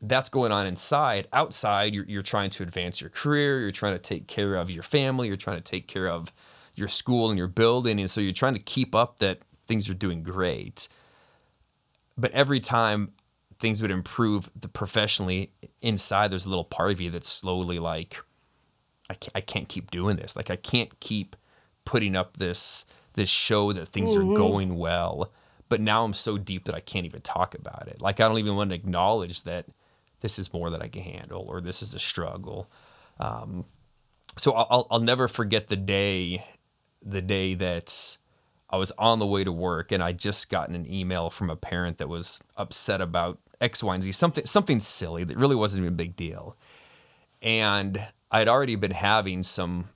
that's 0.10 0.30
going 0.30 0.52
on 0.52 0.68
inside. 0.68 1.28
Outside, 1.34 1.94
you're, 1.94 2.06
you're 2.06 2.24
trying 2.24 2.50
to 2.52 2.64
advance 2.64 3.02
your 3.02 3.10
career, 3.10 3.60
you're 3.60 3.72
trying 3.72 3.94
to 3.94 4.00
take 4.00 4.28
care 4.28 4.56
of 4.56 4.70
your 4.70 4.84
family, 4.84 5.28
you're 5.28 5.38
trying 5.38 5.58
to 5.58 5.64
take 5.64 5.88
care 5.88 6.10
of 6.10 6.32
your 6.76 6.88
school 6.88 7.30
and 7.30 7.38
your 7.38 7.48
building. 7.48 8.00
And 8.00 8.10
so 8.10 8.22
you're 8.22 8.34
trying 8.34 8.54
to 8.54 8.60
keep 8.60 8.94
up 8.94 9.20
that 9.20 9.40
things 9.68 9.90
are 9.90 9.94
doing 9.94 10.24
great. 10.24 10.88
But 12.18 12.32
every 12.32 12.60
time 12.60 13.12
things 13.60 13.82
would 13.82 13.92
improve 13.92 14.50
the 14.60 14.68
professionally 14.68 15.52
inside, 15.82 16.32
there's 16.32 16.46
a 16.46 16.50
little 16.50 16.66
part 16.66 16.92
of 16.92 17.02
you 17.02 17.10
that's 17.10 17.30
slowly 17.30 17.80
like, 17.80 18.18
I 19.10 19.14
can't, 19.14 19.32
I 19.36 19.42
can't 19.42 19.70
keep 19.70 19.92
doing 19.92 20.18
this. 20.18 20.36
Like 20.36 20.50
I 20.50 20.56
can't 20.56 21.00
keep 21.00 21.36
putting 21.86 22.16
up 22.16 22.38
this 22.38 22.86
this 23.14 23.30
show 23.30 23.72
that 23.72 23.88
things 23.88 24.14
are 24.14 24.20
mm-hmm. 24.20 24.36
going 24.36 24.78
well. 24.78 25.32
But 25.70 25.80
now 25.80 26.04
I'm 26.04 26.14
so 26.14 26.38
deep 26.38 26.66
that 26.66 26.76
I 26.76 26.82
can't 26.82 27.06
even 27.06 27.22
talk 27.22 27.56
about 27.56 27.88
it. 27.88 28.02
Like 28.02 28.20
I 28.20 28.28
don't 28.28 28.40
even 28.40 28.56
want 28.56 28.72
to 28.72 28.76
acknowledge 28.76 29.44
that 29.44 29.66
this 30.25 30.39
is 30.39 30.51
more 30.51 30.72
than 30.72 30.82
I 30.82 30.88
can 30.88 31.03
handle 31.03 31.46
or 31.48 31.62
this 31.62 31.84
is 31.84 31.94
a 31.94 32.00
struggle. 32.00 32.67
Um, 33.20 33.65
so 34.38 34.53
I'll, 34.53 34.67
I'll- 34.72 34.88
I'll 34.89 35.00
never 35.00 35.27
forget 35.27 35.67
the 35.67 35.75
day, 35.75 36.44
the 37.03 37.22
day 37.22 37.53
that 37.53 38.17
I 38.72 38.77
was 38.77 38.91
on 38.98 39.20
the 39.20 39.27
way 39.27 39.44
to 39.44 39.51
work 39.51 39.91
and 39.91 40.01
I 40.01 40.13
just 40.13 40.50
gotten 40.50 40.74
an 40.74 40.91
email 40.91 41.29
from 41.29 41.51
a 41.51 41.55
parent 41.55 42.00
that 42.00 42.10
was 42.10 42.41
upset 42.58 43.01
about 43.01 43.38
X, 43.62 43.84
Y, 43.84 43.94
and 43.94 44.03
Z, 44.03 44.13
something 44.13 44.48
something 44.48 44.79
silly 44.79 45.24
that 45.25 45.38
really 45.38 45.55
wasn't 45.55 45.84
even 45.84 45.94
a 45.94 45.96
big 45.96 46.15
deal. 46.15 46.58
And 47.44 48.03
I'd 48.32 48.48
already 48.48 48.75
been 48.75 48.91
having 48.91 49.44
some 49.44 49.89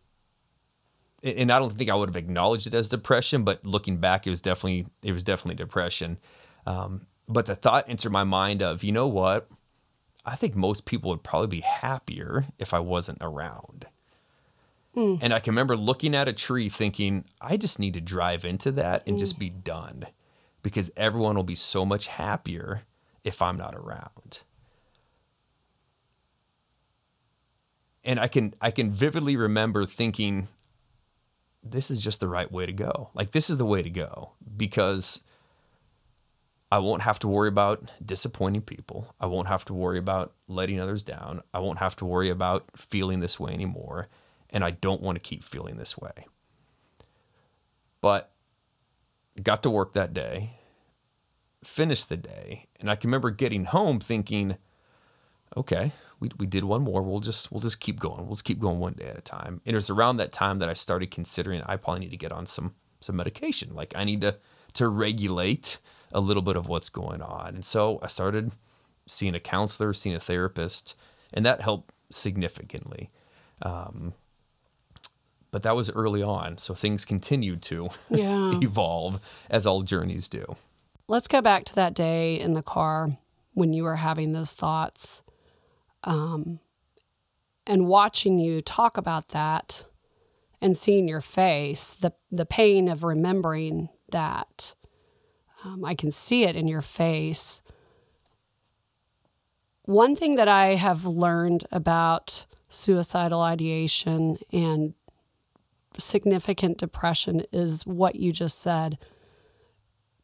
and 1.23 1.51
I 1.51 1.57
don't 1.57 1.75
think 1.75 1.89
I 1.89 1.95
would 1.95 2.07
have 2.09 2.15
acknowledged 2.15 2.67
it 2.67 2.75
as 2.75 2.87
depression, 2.87 3.43
but 3.43 3.65
looking 3.65 3.97
back, 3.97 4.27
it 4.27 4.29
was 4.29 4.41
definitely 4.41 4.85
it 5.01 5.11
was 5.11 5.23
definitely 5.23 5.55
depression. 5.55 6.19
Um, 6.67 7.07
but 7.27 7.47
the 7.47 7.55
thought 7.55 7.85
entered 7.89 8.11
my 8.11 8.23
mind 8.23 8.61
of, 8.61 8.83
you 8.83 8.91
know 8.91 9.07
what? 9.07 9.49
I 10.25 10.35
think 10.35 10.55
most 10.55 10.85
people 10.85 11.09
would 11.09 11.23
probably 11.23 11.47
be 11.47 11.61
happier 11.61 12.45
if 12.57 12.73
I 12.73 12.79
wasn't 12.79 13.19
around. 13.21 13.87
Hmm. 14.93 15.15
And 15.21 15.33
I 15.33 15.39
can 15.39 15.51
remember 15.51 15.77
looking 15.77 16.15
at 16.15 16.27
a 16.27 16.33
tree 16.33 16.69
thinking, 16.69 17.25
I 17.39 17.57
just 17.57 17.79
need 17.79 17.93
to 17.93 18.01
drive 18.01 18.43
into 18.43 18.71
that 18.73 19.07
and 19.07 19.19
just 19.19 19.35
hmm. 19.35 19.39
be 19.39 19.49
done 19.49 20.07
because 20.61 20.91
everyone 20.97 21.35
will 21.35 21.43
be 21.43 21.55
so 21.55 21.85
much 21.85 22.07
happier 22.07 22.83
if 23.23 23.41
I'm 23.41 23.57
not 23.57 23.75
around. 23.75 24.41
And 28.03 28.19
I 28.19 28.27
can 28.27 28.53
I 28.61 28.71
can 28.71 28.91
vividly 28.91 29.35
remember 29.35 29.85
thinking 29.85 30.47
this 31.61 31.91
is 31.91 32.01
just 32.01 32.19
the 32.19 32.27
right 32.27 32.51
way 32.51 32.65
to 32.65 32.73
go. 32.73 33.09
Like 33.13 33.31
this 33.31 33.49
is 33.49 33.57
the 33.57 33.65
way 33.65 33.83
to 33.83 33.89
go 33.89 34.31
because 34.57 35.21
I 36.71 36.79
won't 36.79 37.01
have 37.01 37.17
to 37.19 37.27
worry 37.27 37.47
about 37.47 37.91
disappointing 38.05 38.61
people. 38.61 39.13
I 39.19 39.25
won't 39.25 39.47
have 39.47 39.65
to 39.65 39.73
worry 39.73 39.97
about 39.97 40.33
letting 40.47 40.79
others 40.79 41.01
down. 41.01 41.41
I 41.53 41.59
won't 41.59 41.79
have 41.79 41.95
to 41.97 42.05
worry 42.05 42.29
about 42.29 42.65
feeling 42.75 43.19
this 43.19 43.39
way 43.39 43.53
anymore. 43.53 44.07
And 44.51 44.63
I 44.63 44.71
don't 44.71 45.01
want 45.01 45.15
to 45.15 45.19
keep 45.19 45.43
feeling 45.43 45.77
this 45.77 45.97
way. 45.97 46.25
But 48.01 48.31
got 49.41 49.63
to 49.63 49.69
work 49.69 49.93
that 49.93 50.13
day, 50.13 50.59
finished 51.63 52.09
the 52.09 52.17
day, 52.17 52.67
and 52.79 52.89
I 52.89 52.95
can 52.95 53.09
remember 53.09 53.31
getting 53.31 53.65
home 53.65 53.99
thinking, 53.99 54.57
okay, 55.57 55.91
we, 56.19 56.29
we 56.37 56.45
did 56.45 56.63
one 56.63 56.81
more. 56.81 57.01
We'll 57.01 57.19
just 57.19 57.51
we'll 57.51 57.61
just 57.61 57.79
keep 57.79 57.99
going. 57.99 58.25
We'll 58.25 58.35
just 58.35 58.43
keep 58.43 58.59
going 58.59 58.79
one 58.79 58.93
day 58.93 59.07
at 59.07 59.17
a 59.17 59.21
time. 59.21 59.61
And 59.65 59.73
it 59.73 59.77
was 59.77 59.89
around 59.89 60.17
that 60.17 60.31
time 60.31 60.59
that 60.59 60.69
I 60.69 60.73
started 60.73 61.11
considering 61.11 61.61
I 61.63 61.77
probably 61.77 62.01
need 62.01 62.11
to 62.11 62.17
get 62.17 62.31
on 62.31 62.45
some 62.45 62.75
some 63.01 63.15
medication. 63.15 63.73
Like 63.73 63.93
I 63.95 64.03
need 64.03 64.21
to 64.21 64.37
to 64.73 64.87
regulate 64.87 65.79
a 66.11 66.19
little 66.19 66.41
bit 66.43 66.55
of 66.55 66.67
what's 66.67 66.89
going 66.89 67.21
on. 67.21 67.55
And 67.55 67.65
so 67.65 67.99
I 68.01 68.07
started 68.07 68.51
seeing 69.07 69.35
a 69.35 69.39
counselor, 69.39 69.93
seeing 69.93 70.15
a 70.15 70.19
therapist, 70.19 70.95
and 71.33 71.45
that 71.45 71.61
helped 71.61 71.93
significantly. 72.11 73.09
Um, 73.61 74.13
but 75.51 75.63
that 75.63 75.75
was 75.75 75.89
early 75.91 76.21
on, 76.21 76.57
so 76.57 76.73
things 76.75 77.05
continued 77.05 77.61
to 77.63 77.89
Yeah. 78.09 78.59
evolve 78.61 79.19
as 79.49 79.65
all 79.65 79.81
journeys 79.81 80.27
do. 80.27 80.55
Let's 81.07 81.27
go 81.27 81.41
back 81.41 81.65
to 81.65 81.75
that 81.75 81.95
day 81.95 82.39
in 82.39 82.53
the 82.53 82.61
car 82.61 83.09
when 83.53 83.73
you 83.73 83.83
were 83.83 83.95
having 83.95 84.31
those 84.31 84.53
thoughts 84.53 85.23
um, 86.03 86.59
and 87.65 87.87
watching 87.87 88.37
you 88.39 88.61
talk 88.61 88.95
about 88.95 89.29
that 89.29 89.85
and 90.61 90.77
seeing 90.77 91.07
your 91.07 91.21
face, 91.21 91.95
the, 91.95 92.13
the 92.31 92.45
pain 92.45 92.87
of 92.87 93.03
remembering 93.03 93.89
that. 94.11 94.75
Um, 95.63 95.83
I 95.83 95.95
can 95.95 96.11
see 96.11 96.43
it 96.43 96.55
in 96.55 96.67
your 96.67 96.81
face. 96.81 97.61
One 99.83 100.15
thing 100.15 100.35
that 100.35 100.47
I 100.47 100.75
have 100.75 101.05
learned 101.05 101.65
about 101.71 102.45
suicidal 102.69 103.41
ideation 103.41 104.37
and 104.53 104.93
significant 105.97 106.77
depression 106.77 107.43
is 107.51 107.85
what 107.85 108.15
you 108.15 108.31
just 108.31 108.59
said 108.59 108.97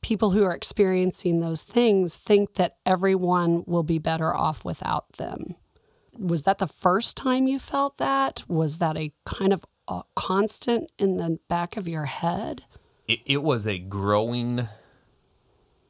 people 0.05 0.29
who 0.29 0.43
are 0.43 0.53
experiencing 0.53 1.39
those 1.39 1.63
things 1.63 2.15
think 2.15 2.53
that 2.53 2.77
everyone 2.85 3.63
will 3.65 3.81
be 3.81 3.97
better 3.97 4.35
off 4.35 4.63
without 4.63 5.13
them. 5.13 5.55
Was 6.15 6.43
that 6.43 6.59
the 6.59 6.67
first 6.67 7.17
time 7.17 7.47
you 7.47 7.57
felt 7.57 7.97
that? 7.97 8.43
Was 8.47 8.77
that 8.77 8.95
a 8.97 9.11
kind 9.25 9.51
of 9.51 9.65
a 9.87 10.03
constant 10.15 10.91
in 10.99 11.17
the 11.17 11.39
back 11.47 11.75
of 11.75 11.87
your 11.87 12.05
head? 12.05 12.65
It, 13.07 13.21
it 13.25 13.41
was 13.41 13.65
a 13.65 13.79
growing 13.79 14.67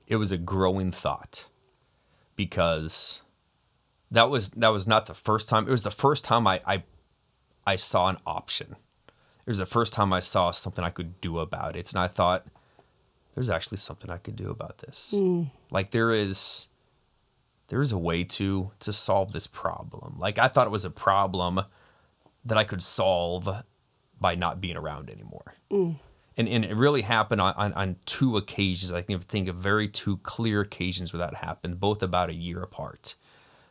it 0.07 0.17
was 0.17 0.31
a 0.31 0.37
growing 0.37 0.91
thought 0.91 1.45
because 2.35 3.21
that 4.11 4.29
was 4.29 4.51
that 4.51 4.69
was 4.69 4.87
not 4.87 5.05
the 5.05 5.13
first 5.13 5.49
time 5.49 5.67
it 5.67 5.71
was 5.71 5.81
the 5.81 5.91
first 5.91 6.25
time 6.25 6.47
I 6.47 6.61
I, 6.65 6.83
I 7.65 7.75
saw 7.75 8.09
an 8.09 8.17
option. 8.25 8.75
It 9.45 9.49
was 9.49 9.59
the 9.59 9.65
first 9.65 9.93
time 9.93 10.11
I 10.11 10.21
saw 10.21 10.51
something 10.51 10.83
I 10.83 10.89
could 10.89 11.21
do 11.21 11.37
about 11.37 11.75
it. 11.75 11.91
And 11.91 11.99
I 11.99 12.07
thought, 12.07 12.47
there's 13.35 13.49
actually 13.49 13.77
something 13.77 14.09
I 14.09 14.17
could 14.17 14.35
do 14.35 14.49
about 14.49 14.79
this. 14.79 15.11
Hmm. 15.15 15.43
Like 15.69 15.91
there 15.91 16.11
is 16.11 16.67
there 17.67 17.81
is 17.81 17.91
a 17.91 17.97
way 17.97 18.23
to 18.23 18.71
to 18.79 18.93
solve 18.93 19.33
this 19.33 19.47
problem. 19.47 20.15
Like 20.17 20.39
I 20.39 20.47
thought 20.47 20.67
it 20.67 20.71
was 20.71 20.85
a 20.85 20.89
problem 20.89 21.61
that 22.45 22.57
I 22.57 22.63
could 22.63 22.81
solve 22.81 23.63
by 24.19 24.35
not 24.35 24.61
being 24.61 24.77
around 24.77 25.09
anymore. 25.09 25.55
Hmm. 25.69 25.91
And 26.37 26.47
and 26.49 26.65
it 26.65 26.75
really 26.75 27.01
happened 27.01 27.41
on, 27.41 27.53
on, 27.55 27.73
on 27.73 27.95
two 28.05 28.37
occasions. 28.37 28.91
I 28.91 29.01
can 29.01 29.19
think 29.19 29.47
of 29.47 29.55
very 29.55 29.87
two 29.87 30.17
clear 30.17 30.61
occasions 30.61 31.13
where 31.13 31.19
that 31.19 31.35
happened, 31.35 31.79
both 31.79 32.03
about 32.03 32.29
a 32.29 32.33
year 32.33 32.61
apart. 32.61 33.15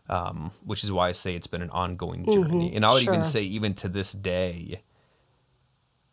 Um, 0.06 0.50
which 0.62 0.84
is 0.84 0.92
why 0.92 1.08
I 1.08 1.12
say 1.12 1.34
it's 1.34 1.46
been 1.46 1.62
an 1.62 1.70
ongoing 1.70 2.26
journey. 2.26 2.74
and 2.76 2.84
I 2.84 2.92
would 2.92 3.02
even 3.02 3.22
say 3.22 3.42
even 3.42 3.72
to 3.76 3.88
this 3.88 4.12
day, 4.12 4.82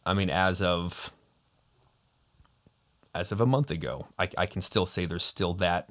I 0.06 0.14
mean, 0.14 0.30
as 0.30 0.62
of 0.62 1.12
as 3.14 3.32
of 3.32 3.42
a 3.42 3.46
month 3.46 3.72
ago, 3.72 4.08
I, 4.18 4.30
I 4.38 4.46
can 4.46 4.62
still 4.62 4.86
say 4.86 5.06
there's 5.06 5.26
still 5.26 5.54
that. 5.56 5.90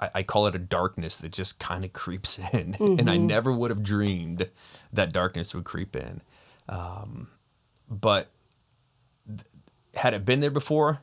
I, 0.00 0.10
I 0.16 0.22
call 0.22 0.46
it 0.46 0.54
a 0.54 0.58
darkness 0.60 1.16
that 1.16 1.32
just 1.32 1.58
kind 1.58 1.84
of 1.84 1.92
creeps 2.02 2.38
in, 2.52 2.76
and 2.78 3.10
I 3.10 3.16
never 3.16 3.52
would 3.52 3.70
have 3.70 3.82
dreamed 3.82 4.48
that 4.92 5.12
darkness 5.12 5.54
would 5.54 5.64
creep 5.64 5.96
in. 5.96 6.22
Um, 6.68 7.28
but 7.90 8.30
had 9.94 10.14
it 10.14 10.24
been 10.24 10.40
there 10.40 10.50
before, 10.50 11.00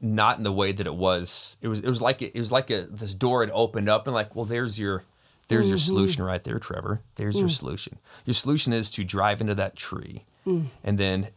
not 0.00 0.38
in 0.38 0.44
the 0.44 0.52
way 0.52 0.72
that 0.72 0.86
it 0.86 0.94
was. 0.94 1.56
It 1.62 1.68
was. 1.68 1.80
It 1.80 1.88
was 1.88 2.02
like 2.02 2.22
it, 2.22 2.34
was 2.34 2.52
like 2.52 2.70
a 2.70 2.82
this 2.82 3.14
door 3.14 3.44
had 3.44 3.50
opened 3.54 3.88
up 3.88 4.06
and 4.06 4.14
like, 4.14 4.34
well, 4.34 4.44
there's 4.44 4.78
your 4.78 5.04
there's 5.48 5.68
your 5.68 5.78
mm-hmm. 5.78 5.86
solution 5.86 6.22
right 6.22 6.42
there, 6.42 6.58
Trevor. 6.58 7.02
There's 7.16 7.38
your 7.38 7.48
mm. 7.48 7.56
solution. 7.56 7.98
Your 8.24 8.34
solution 8.34 8.72
is 8.72 8.90
to 8.92 9.04
drive 9.04 9.40
into 9.40 9.54
that 9.54 9.76
tree, 9.76 10.24
mm. 10.46 10.66
and 10.82 10.98
then 10.98 11.28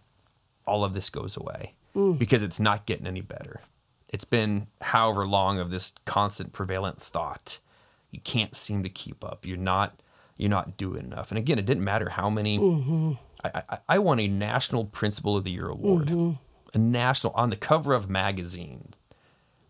all 0.65 0.83
of 0.83 0.93
this 0.93 1.09
goes 1.09 1.37
away 1.37 1.73
mm. 1.95 2.17
because 2.17 2.43
it's 2.43 2.59
not 2.59 2.85
getting 2.85 3.07
any 3.07 3.21
better. 3.21 3.61
It's 4.09 4.25
been 4.25 4.67
however 4.81 5.27
long 5.27 5.59
of 5.59 5.69
this 5.69 5.93
constant 6.05 6.53
prevalent 6.53 7.01
thought. 7.01 7.59
You 8.11 8.19
can't 8.21 8.55
seem 8.55 8.83
to 8.83 8.89
keep 8.89 9.23
up. 9.23 9.45
You're 9.45 9.57
not 9.57 9.99
you're 10.37 10.49
not 10.49 10.77
doing 10.77 11.05
enough. 11.05 11.31
And 11.31 11.37
again, 11.37 11.59
it 11.59 11.65
didn't 11.65 11.83
matter 11.83 12.09
how 12.09 12.29
many. 12.29 12.59
Mm-hmm. 12.59 13.11
I, 13.53 13.63
I, 13.69 13.77
I 13.89 13.99
won 13.99 14.19
a 14.19 14.27
National 14.27 14.85
Principal 14.85 15.37
of 15.37 15.43
the 15.43 15.51
Year 15.51 15.67
award, 15.67 16.07
mm-hmm. 16.07 16.31
a 16.73 16.77
national 16.77 17.33
on 17.33 17.49
the 17.49 17.55
cover 17.55 17.93
of 17.93 18.09
magazine 18.09 18.89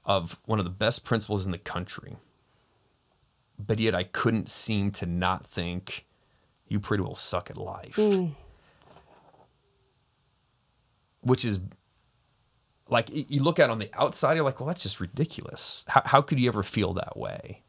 of 0.05 0.39
one 0.45 0.59
of 0.59 0.65
the 0.65 0.71
best 0.71 1.03
principals 1.03 1.45
in 1.45 1.51
the 1.51 1.57
country. 1.57 2.17
But 3.57 3.79
yet, 3.79 3.95
I 3.95 4.03
couldn't 4.03 4.49
seem 4.49 4.91
to 4.91 5.05
not 5.05 5.45
think 5.47 6.05
you 6.67 6.79
pretty 6.79 7.03
well 7.03 7.15
suck 7.15 7.49
at 7.49 7.57
life, 7.57 7.95
mm. 7.95 8.31
which 11.21 11.45
is 11.45 11.59
like 12.89 13.09
you 13.11 13.41
look 13.41 13.59
at 13.59 13.69
it 13.69 13.71
on 13.71 13.79
the 13.79 13.89
outside, 13.93 14.35
you're 14.35 14.43
like, 14.43 14.59
well, 14.59 14.67
that's 14.67 14.83
just 14.83 14.99
ridiculous. 14.99 15.85
How, 15.87 16.01
how 16.05 16.21
could 16.21 16.39
you 16.39 16.47
ever 16.47 16.63
feel 16.63 16.93
that 16.93 17.17
way? 17.17 17.61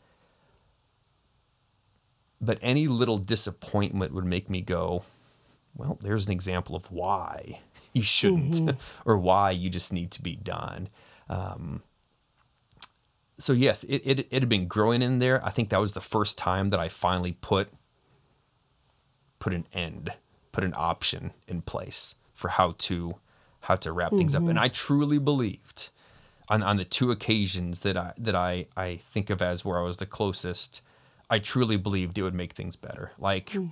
But 2.41 2.59
any 2.61 2.87
little 2.87 3.19
disappointment 3.19 4.13
would 4.13 4.27
make 4.27 4.51
me 4.51 4.61
go, 4.61 5.05
well, 5.77 5.99
there's 6.01 6.27
an 6.27 6.33
example 6.33 6.75
of 6.75 6.91
why 6.91 7.61
you 7.93 8.03
shouldn't 8.03 8.55
mm-hmm. 8.55 8.77
or 9.05 9.17
why 9.19 9.51
you 9.51 9.71
just 9.71 9.93
need 9.93 10.11
to 10.13 10.23
be 10.23 10.37
done. 10.37 10.89
Um, 11.29 11.83
so 13.39 13.53
yes, 13.53 13.85
it, 13.85 14.03
it, 14.05 14.19
it 14.31 14.41
had 14.41 14.49
been 14.49 14.67
growing 14.67 15.03
in 15.03 15.19
there. 15.19 15.45
I 15.45 15.51
think 15.51 15.69
that 15.71 15.81
was 15.81 15.93
the 15.93 16.01
first 16.01 16.39
time 16.39 16.71
that 16.71 16.81
I 16.81 16.89
finally 16.89 17.33
put 17.33 17.69
put 19.39 19.53
an 19.53 19.67
end, 19.73 20.15
put 20.53 20.65
an 20.65 20.73
option 20.77 21.33
in 21.47 21.61
place 21.63 22.17
for 22.33 22.49
how 22.49 22.75
to 22.79 23.17
how 23.61 23.77
to 23.77 23.93
wrap 23.93 24.13
things 24.13 24.35
up. 24.35 24.43
And 24.43 24.51
mm-hmm. 24.51 24.59
I 24.59 24.69
truly 24.69 25.19
believed 25.19 25.91
on, 26.49 26.63
on 26.63 26.77
the 26.77 26.85
two 26.85 27.11
occasions 27.11 27.81
that 27.81 27.97
I 27.97 28.13
that 28.19 28.35
I, 28.35 28.67
I 28.77 28.97
think 28.97 29.31
of 29.31 29.43
as 29.43 29.65
where 29.65 29.79
I 29.79 29.83
was 29.83 29.99
the 29.99 30.07
closest, 30.07 30.81
I 31.29 31.39
truly 31.39 31.77
believed 31.77 32.17
it 32.17 32.23
would 32.23 32.35
make 32.35 32.53
things 32.53 32.77
better. 32.77 33.13
Like 33.19 33.51
mm-hmm. 33.51 33.69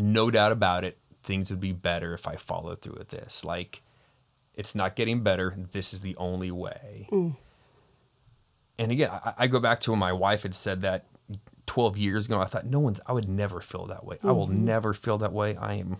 No 0.00 0.30
doubt 0.30 0.52
about 0.52 0.84
it, 0.84 0.98
things 1.22 1.50
would 1.50 1.60
be 1.60 1.72
better 1.72 2.14
if 2.14 2.26
I 2.26 2.36
followed 2.36 2.80
through 2.80 2.96
with 2.98 3.08
this. 3.08 3.44
Like 3.44 3.82
it's 4.54 4.74
not 4.74 4.96
getting 4.96 5.22
better. 5.22 5.54
This 5.72 5.94
is 5.94 6.00
the 6.00 6.16
only 6.16 6.50
way. 6.50 7.08
Mm. 7.10 7.36
And 8.78 8.92
again, 8.92 9.10
I, 9.10 9.34
I 9.38 9.46
go 9.46 9.60
back 9.60 9.80
to 9.80 9.90
when 9.90 10.00
my 10.00 10.12
wife 10.12 10.42
had 10.42 10.54
said 10.54 10.82
that 10.82 11.06
12 11.66 11.98
years 11.98 12.26
ago. 12.26 12.40
I 12.40 12.46
thought, 12.46 12.66
no 12.66 12.80
one's, 12.80 12.98
I 13.06 13.12
would 13.12 13.28
never 13.28 13.60
feel 13.60 13.86
that 13.86 14.04
way. 14.04 14.18
I 14.24 14.32
will 14.32 14.48
mm-hmm. 14.48 14.64
never 14.64 14.94
feel 14.94 15.18
that 15.18 15.32
way. 15.32 15.54
I 15.56 15.74
am 15.74 15.98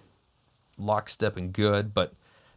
lockstep 0.77 1.37
and 1.37 1.53
good, 1.53 1.95
but 1.95 2.15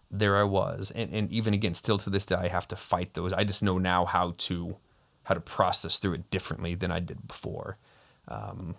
there 0.09 0.37
I 0.37 0.43
was. 0.43 0.91
And, 0.91 1.13
and 1.13 1.31
even 1.31 1.53
again, 1.53 1.73
still 1.73 1.97
to 1.99 2.09
this 2.09 2.25
day, 2.25 2.35
I 2.35 2.47
have 2.47 2.67
to 2.69 2.75
fight 2.75 3.13
those. 3.13 3.33
I 3.33 3.43
just 3.43 3.61
know 3.61 3.77
now 3.77 4.05
how 4.05 4.33
to, 4.39 4.77
how 5.23 5.35
to 5.35 5.41
process 5.41 5.97
through 5.97 6.13
it 6.13 6.31
differently 6.31 6.73
than 6.73 6.91
I 6.91 6.99
did 6.99 7.27
before. 7.27 7.77
Um, 8.27 8.75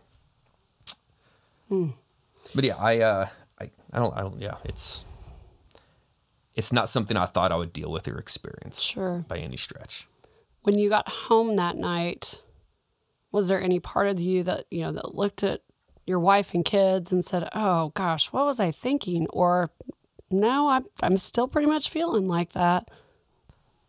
mm. 1.70 1.92
But 2.54 2.64
yeah, 2.64 2.76
I, 2.76 3.00
uh, 3.00 3.26
I, 3.60 3.70
I 3.92 3.98
don't, 3.98 4.16
I 4.16 4.20
don't, 4.20 4.40
yeah, 4.40 4.56
it's, 4.64 5.04
it's 6.54 6.72
not 6.72 6.88
something 6.88 7.16
I 7.16 7.26
thought 7.26 7.52
I 7.52 7.56
would 7.56 7.72
deal 7.72 7.90
with 7.90 8.06
or 8.08 8.18
experience. 8.18 8.80
Sure. 8.80 9.24
By 9.28 9.38
any 9.38 9.56
stretch. 9.56 10.06
When 10.62 10.78
you 10.78 10.88
got 10.88 11.08
home 11.08 11.56
that 11.56 11.76
night, 11.76 12.42
was 13.30 13.48
there 13.48 13.60
any 13.60 13.80
part 13.80 14.08
of 14.08 14.20
you 14.20 14.42
that, 14.44 14.66
you 14.70 14.82
know, 14.82 14.92
that 14.92 15.14
looked 15.14 15.42
at 15.42 15.62
your 16.06 16.20
wife 16.20 16.52
and 16.52 16.64
kids 16.64 17.10
and 17.10 17.24
said, 17.24 17.48
oh 17.54 17.90
gosh, 17.94 18.32
what 18.32 18.44
was 18.44 18.60
I 18.60 18.70
thinking? 18.70 19.26
Or 19.30 19.70
no, 20.30 20.68
I'm, 20.68 20.84
I'm 21.02 21.16
still 21.16 21.48
pretty 21.48 21.66
much 21.66 21.88
feeling 21.88 22.28
like 22.28 22.52
that. 22.52 22.90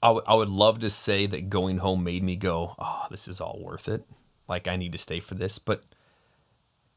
I, 0.01 0.07
w- 0.07 0.25
I 0.27 0.35
would 0.35 0.49
love 0.49 0.79
to 0.79 0.89
say 0.89 1.25
that 1.25 1.49
going 1.49 1.79
home 1.79 2.03
made 2.03 2.23
me 2.23 2.35
go, 2.35 2.75
oh, 2.79 3.05
this 3.09 3.27
is 3.27 3.41
all 3.41 3.59
worth 3.61 3.87
it. 3.87 4.03
Like 4.47 4.67
I 4.67 4.75
need 4.75 4.91
to 4.91 4.97
stay 4.97 5.19
for 5.19 5.35
this. 5.35 5.59
But 5.59 5.83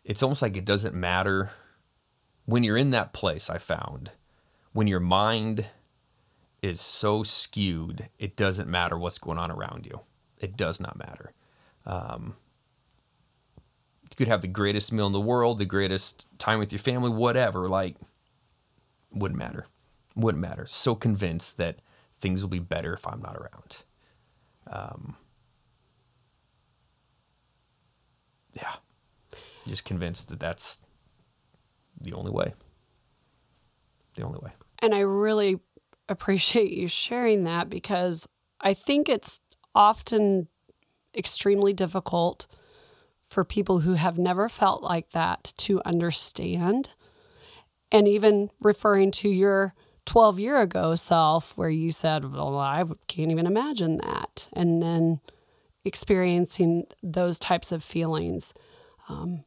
it's 0.06 0.22
almost 0.22 0.40
like 0.40 0.56
it 0.56 0.64
doesn't 0.64 0.94
matter 0.94 1.50
when 2.44 2.62
you're 2.62 2.76
in 2.76 2.90
that 2.90 3.12
place. 3.12 3.50
I 3.50 3.58
found 3.58 4.12
when 4.72 4.86
your 4.86 5.00
mind 5.00 5.66
is 6.62 6.80
so 6.80 7.24
skewed, 7.24 8.08
it 8.18 8.36
doesn't 8.36 8.70
matter 8.70 8.96
what's 8.96 9.18
going 9.18 9.38
on 9.38 9.50
around 9.50 9.84
you. 9.84 10.00
It 10.38 10.56
does 10.56 10.80
not 10.80 10.96
matter. 10.96 11.32
Um, 11.84 12.36
you 14.04 14.16
could 14.16 14.28
have 14.28 14.42
the 14.42 14.48
greatest 14.48 14.92
meal 14.92 15.08
in 15.08 15.12
the 15.12 15.20
world, 15.20 15.58
the 15.58 15.64
greatest 15.64 16.24
time 16.38 16.60
with 16.60 16.72
your 16.72 16.78
family, 16.78 17.10
whatever. 17.10 17.68
Like, 17.68 17.96
wouldn't 19.12 19.38
matter. 19.38 19.66
Wouldn't 20.14 20.40
matter. 20.40 20.66
So 20.68 20.94
convinced 20.94 21.56
that 21.58 21.80
things 22.20 22.42
will 22.42 22.48
be 22.48 22.60
better 22.60 22.94
if 22.94 23.06
I'm 23.06 23.20
not 23.20 23.36
around. 23.36 23.82
Um, 24.68 25.16
yeah, 28.54 28.76
just 29.66 29.84
convinced 29.84 30.28
that 30.28 30.40
that's 30.40 30.80
the 32.00 32.12
only 32.12 32.30
way. 32.30 32.54
The 34.14 34.22
only 34.22 34.38
way. 34.42 34.52
And 34.80 34.94
I 34.94 35.00
really 35.00 35.60
appreciate 36.08 36.70
you 36.72 36.88
sharing 36.88 37.44
that 37.44 37.68
because 37.68 38.28
I 38.60 38.74
think 38.74 39.08
it's 39.08 39.40
often 39.74 40.48
extremely 41.16 41.72
difficult 41.72 42.46
for 43.24 43.44
people 43.44 43.80
who 43.80 43.94
have 43.94 44.18
never 44.18 44.48
felt 44.48 44.82
like 44.82 45.10
that 45.10 45.52
to 45.58 45.82
understand. 45.84 46.90
And 47.90 48.06
even 48.06 48.50
referring 48.60 49.10
to 49.12 49.28
your 49.28 49.74
12 50.04 50.38
year 50.38 50.60
ago 50.60 50.94
self, 50.94 51.56
where 51.56 51.70
you 51.70 51.90
said, 51.90 52.32
Well, 52.32 52.58
I 52.58 52.84
can't 53.08 53.30
even 53.30 53.46
imagine 53.46 53.98
that. 53.98 54.48
And 54.52 54.82
then 54.82 55.20
experiencing 55.84 56.84
those 57.02 57.38
types 57.38 57.72
of 57.72 57.82
feelings. 57.82 58.52
Um, 59.08 59.44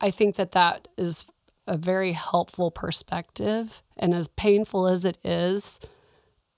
I 0.00 0.10
think 0.10 0.36
that 0.36 0.52
that 0.52 0.88
is 0.96 1.26
a 1.66 1.76
very 1.76 2.12
helpful 2.12 2.70
perspective. 2.70 3.82
And 3.96 4.14
as 4.14 4.28
painful 4.28 4.86
as 4.86 5.04
it 5.04 5.18
is 5.24 5.78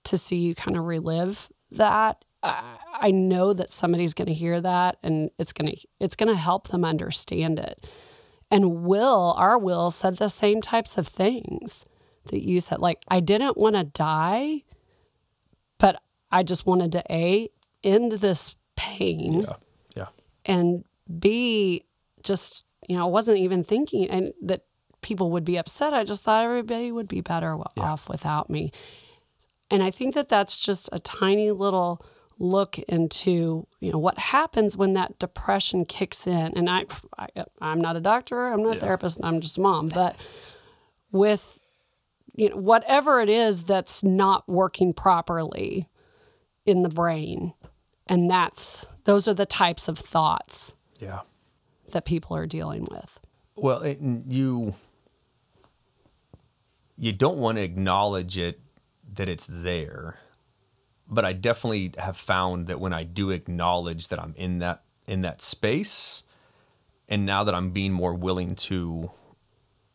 to 0.04 0.16
see 0.16 0.36
you 0.36 0.54
kind 0.54 0.76
of 0.76 0.84
relive 0.84 1.48
that, 1.72 2.24
I, 2.42 2.76
I 2.94 3.10
know 3.10 3.52
that 3.52 3.70
somebody's 3.70 4.14
going 4.14 4.28
to 4.28 4.34
hear 4.34 4.60
that 4.60 4.98
and 5.02 5.30
it's 5.38 5.52
going 5.52 5.72
to 5.72 5.78
it's 6.00 6.16
going 6.16 6.28
to 6.28 6.40
help 6.40 6.68
them 6.68 6.84
understand 6.84 7.58
it. 7.58 7.86
And 8.50 8.84
Will, 8.84 9.34
our 9.38 9.58
Will, 9.58 9.90
said 9.90 10.18
the 10.18 10.28
same 10.28 10.60
types 10.60 10.98
of 10.98 11.08
things 11.08 11.86
that 12.26 12.42
you 12.42 12.60
said. 12.60 12.80
Like, 12.80 13.02
I 13.08 13.20
didn't 13.20 13.56
want 13.56 13.76
to 13.76 13.84
die, 13.84 14.64
but 15.78 16.02
I 16.30 16.42
just 16.42 16.66
wanted 16.66 16.92
to 16.92 17.04
A, 17.10 17.48
end 17.82 18.12
this 18.12 18.54
pain. 18.76 19.40
Yeah. 19.40 19.54
Yeah. 19.96 20.06
And 20.44 20.84
B, 21.18 21.86
just, 22.22 22.64
you 22.88 22.96
know, 22.96 23.06
I 23.06 23.10
wasn't 23.10 23.38
even 23.38 23.64
thinking 23.64 24.08
and 24.08 24.32
that 24.42 24.64
people 25.02 25.30
would 25.32 25.44
be 25.44 25.58
upset. 25.58 25.92
I 25.92 26.04
just 26.04 26.22
thought 26.22 26.44
everybody 26.44 26.92
would 26.92 27.08
be 27.08 27.20
better 27.20 27.58
yeah. 27.76 27.82
off 27.82 28.08
without 28.08 28.48
me. 28.48 28.72
And 29.70 29.82
I 29.82 29.90
think 29.90 30.14
that 30.14 30.28
that's 30.28 30.60
just 30.60 30.88
a 30.92 31.00
tiny 31.00 31.50
little 31.50 32.04
look 32.38 32.78
into 32.80 33.66
you 33.80 33.92
know 33.92 33.98
what 33.98 34.18
happens 34.18 34.76
when 34.76 34.94
that 34.94 35.16
depression 35.20 35.84
kicks 35.84 36.26
in 36.26 36.52
and 36.56 36.68
i, 36.68 36.84
I 37.16 37.28
am 37.60 37.80
not 37.80 37.94
a 37.94 38.00
doctor 38.00 38.48
i'm 38.48 38.64
not 38.64 38.72
a 38.72 38.74
yeah. 38.74 38.80
therapist 38.80 39.20
i'm 39.22 39.40
just 39.40 39.58
a 39.58 39.60
mom 39.60 39.88
but 39.88 40.16
with 41.12 41.60
you 42.34 42.50
know 42.50 42.56
whatever 42.56 43.20
it 43.20 43.28
is 43.28 43.62
that's 43.62 44.02
not 44.02 44.48
working 44.48 44.92
properly 44.92 45.88
in 46.66 46.82
the 46.82 46.88
brain 46.88 47.54
and 48.08 48.28
that's 48.28 48.84
those 49.04 49.28
are 49.28 49.34
the 49.34 49.46
types 49.46 49.86
of 49.86 49.96
thoughts 49.96 50.74
yeah 50.98 51.20
that 51.92 52.04
people 52.04 52.36
are 52.36 52.46
dealing 52.46 52.86
with 52.90 53.20
well 53.56 53.80
it, 53.82 53.98
you 54.28 54.74
you 56.96 57.12
don't 57.12 57.38
want 57.38 57.56
to 57.56 57.62
acknowledge 57.62 58.38
it 58.38 58.60
that 59.14 59.28
it's 59.28 59.48
there 59.50 60.18
but 61.12 61.26
I 61.26 61.34
definitely 61.34 61.92
have 61.98 62.16
found 62.16 62.68
that 62.68 62.80
when 62.80 62.94
I 62.94 63.04
do 63.04 63.30
acknowledge 63.30 64.08
that 64.08 64.18
I'm 64.18 64.34
in 64.36 64.60
that 64.60 64.82
in 65.06 65.20
that 65.22 65.42
space, 65.42 66.22
and 67.08 67.26
now 67.26 67.44
that 67.44 67.54
I'm 67.54 67.70
being 67.70 67.92
more 67.92 68.14
willing 68.14 68.54
to 68.56 69.10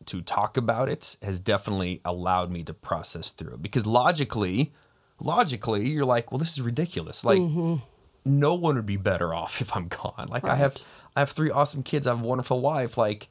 to 0.06 0.22
talk 0.22 0.56
about 0.56 0.88
it, 0.88 1.16
has 1.22 1.40
definitely 1.40 2.00
allowed 2.04 2.50
me 2.50 2.62
to 2.64 2.72
process 2.72 3.30
through 3.30 3.54
it. 3.54 3.62
Because 3.62 3.84
logically, 3.84 4.72
logically, 5.20 5.88
you're 5.88 6.04
like, 6.04 6.30
well, 6.30 6.38
this 6.38 6.52
is 6.52 6.62
ridiculous. 6.62 7.24
Like, 7.24 7.40
mm-hmm. 7.40 7.76
no 8.24 8.54
one 8.54 8.76
would 8.76 8.86
be 8.86 8.96
better 8.96 9.34
off 9.34 9.60
if 9.60 9.74
I'm 9.76 9.88
gone. 9.88 10.28
Like, 10.28 10.44
right. 10.44 10.52
I 10.52 10.56
have 10.56 10.76
I 11.18 11.22
have 11.22 11.30
three 11.32 11.50
awesome 11.50 11.82
kids. 11.82 12.06
I 12.06 12.10
have 12.10 12.22
a 12.22 12.26
wonderful 12.26 12.60
wife. 12.60 12.96
Like, 12.96 13.26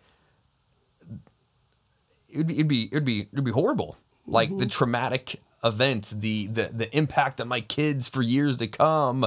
it'd 2.28 2.46
be 2.46 2.56
it'd 2.56 2.68
be 2.68 2.88
it'd 2.88 3.06
be 3.06 3.30
it'd 3.32 3.46
be 3.46 3.52
horrible. 3.52 3.96
Like 4.26 4.50
mm-hmm. 4.50 4.58
the 4.58 4.66
traumatic 4.66 5.40
event, 5.64 6.14
the 6.14 6.48
the 6.48 6.70
the 6.74 6.98
impact 6.98 7.40
on 7.40 7.48
my 7.48 7.62
kids 7.62 8.10
for 8.10 8.22
years 8.22 8.58
to 8.58 8.68
come. 8.68 9.26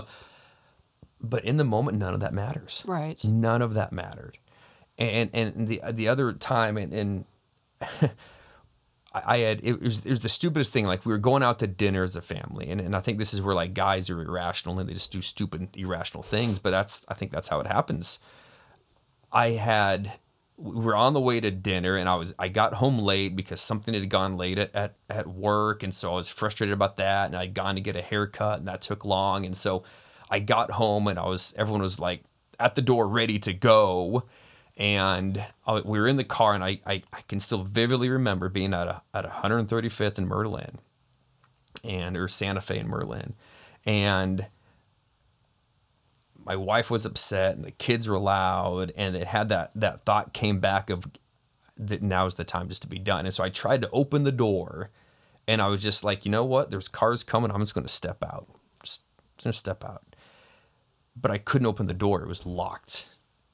But 1.22 1.42
in 1.46 1.56
the 1.56 1.64
moment, 1.64 1.96
none 1.96 2.12
of 2.12 2.20
that 2.20 2.34
matters. 2.34 2.82
Right. 2.86 3.22
None 3.24 3.62
of 3.62 3.72
that 3.74 3.92
mattered. 3.94 4.36
And 4.98 5.30
and 5.32 5.66
the 5.66 5.80
the 5.90 6.08
other 6.08 6.34
time, 6.34 6.76
and, 6.76 6.92
and 6.92 7.24
I 9.14 9.38
had 9.38 9.60
it 9.62 9.80
was 9.80 10.04
it 10.04 10.10
was 10.10 10.20
the 10.20 10.28
stupidest 10.28 10.70
thing. 10.70 10.84
Like 10.84 11.06
we 11.06 11.12
were 11.12 11.18
going 11.18 11.42
out 11.42 11.60
to 11.60 11.66
dinner 11.66 12.02
as 12.02 12.14
a 12.14 12.20
family, 12.20 12.68
and, 12.68 12.78
and 12.78 12.94
I 12.94 13.00
think 13.00 13.16
this 13.16 13.32
is 13.32 13.40
where 13.40 13.54
like 13.54 13.72
guys 13.72 14.10
are 14.10 14.20
irrational 14.20 14.78
and 14.78 14.86
they 14.86 14.92
just 14.92 15.12
do 15.12 15.22
stupid 15.22 15.74
irrational 15.78 16.22
things. 16.22 16.58
But 16.58 16.72
that's 16.72 17.06
I 17.08 17.14
think 17.14 17.32
that's 17.32 17.48
how 17.48 17.60
it 17.60 17.66
happens. 17.66 18.18
I 19.32 19.50
had 19.50 20.12
we 20.56 20.84
were 20.84 20.94
on 20.94 21.14
the 21.14 21.20
way 21.20 21.40
to 21.40 21.50
dinner 21.50 21.96
and 21.96 22.08
I 22.08 22.16
was 22.16 22.34
I 22.38 22.48
got 22.48 22.74
home 22.74 22.98
late 22.98 23.34
because 23.34 23.60
something 23.60 23.94
had 23.94 24.10
gone 24.10 24.36
late 24.36 24.58
at, 24.58 24.74
at, 24.74 24.96
at 25.08 25.26
work. 25.26 25.82
And 25.82 25.94
so 25.94 26.12
I 26.12 26.16
was 26.16 26.28
frustrated 26.28 26.74
about 26.74 26.98
that 26.98 27.26
and 27.26 27.36
I'd 27.36 27.54
gone 27.54 27.76
to 27.76 27.80
get 27.80 27.96
a 27.96 28.02
haircut 28.02 28.58
and 28.58 28.68
that 28.68 28.82
took 28.82 29.04
long. 29.04 29.46
And 29.46 29.56
so 29.56 29.84
I 30.28 30.38
got 30.40 30.72
home 30.72 31.06
and 31.08 31.18
I 31.18 31.26
was 31.26 31.54
everyone 31.56 31.82
was 31.82 31.98
like 31.98 32.22
at 32.58 32.74
the 32.74 32.82
door 32.82 33.08
ready 33.08 33.38
to 33.40 33.52
go. 33.54 34.24
And 34.76 35.42
I, 35.66 35.80
we 35.80 35.98
were 35.98 36.08
in 36.08 36.16
the 36.16 36.24
car 36.24 36.54
and 36.54 36.62
I, 36.62 36.80
I, 36.86 37.02
I 37.12 37.20
can 37.26 37.40
still 37.40 37.64
vividly 37.64 38.10
remember 38.10 38.48
being 38.48 38.74
at 38.74 38.86
a, 38.86 39.02
at 39.14 39.24
135th 39.24 40.18
in 40.18 40.28
Murlen 40.28 40.76
and 41.82 42.16
or 42.16 42.28
Santa 42.28 42.60
Fe 42.60 42.78
in 42.78 42.88
Murlen. 42.88 43.32
And 43.86 44.46
my 46.44 46.56
wife 46.56 46.90
was 46.90 47.04
upset 47.04 47.56
and 47.56 47.64
the 47.64 47.70
kids 47.70 48.08
were 48.08 48.18
loud 48.18 48.92
and 48.96 49.16
it 49.16 49.26
had 49.26 49.48
that 49.48 49.72
that 49.74 50.04
thought 50.04 50.32
came 50.32 50.60
back 50.60 50.90
of 50.90 51.06
that 51.76 52.02
now 52.02 52.26
is 52.26 52.34
the 52.34 52.44
time 52.44 52.68
just 52.68 52.82
to 52.82 52.88
be 52.88 52.98
done. 52.98 53.26
And 53.26 53.34
so 53.34 53.44
i 53.44 53.48
tried 53.48 53.82
to 53.82 53.90
open 53.90 54.24
the 54.24 54.32
door 54.32 54.90
and 55.48 55.60
i 55.62 55.68
was 55.68 55.82
just 55.82 56.04
like 56.04 56.24
you 56.24 56.30
know 56.30 56.44
what? 56.44 56.70
There's 56.70 56.88
cars 56.88 57.22
coming. 57.22 57.50
I'm 57.50 57.60
just 57.60 57.74
going 57.74 57.86
to 57.86 57.92
step 57.92 58.22
out. 58.22 58.48
Just, 58.82 59.00
just 59.36 59.44
going 59.44 59.52
to 59.52 59.58
step 59.58 59.84
out. 59.84 60.16
But 61.20 61.30
i 61.30 61.38
couldn't 61.38 61.66
open 61.66 61.86
the 61.86 61.94
door. 61.94 62.22
It 62.22 62.28
was 62.28 62.46
locked 62.46 63.06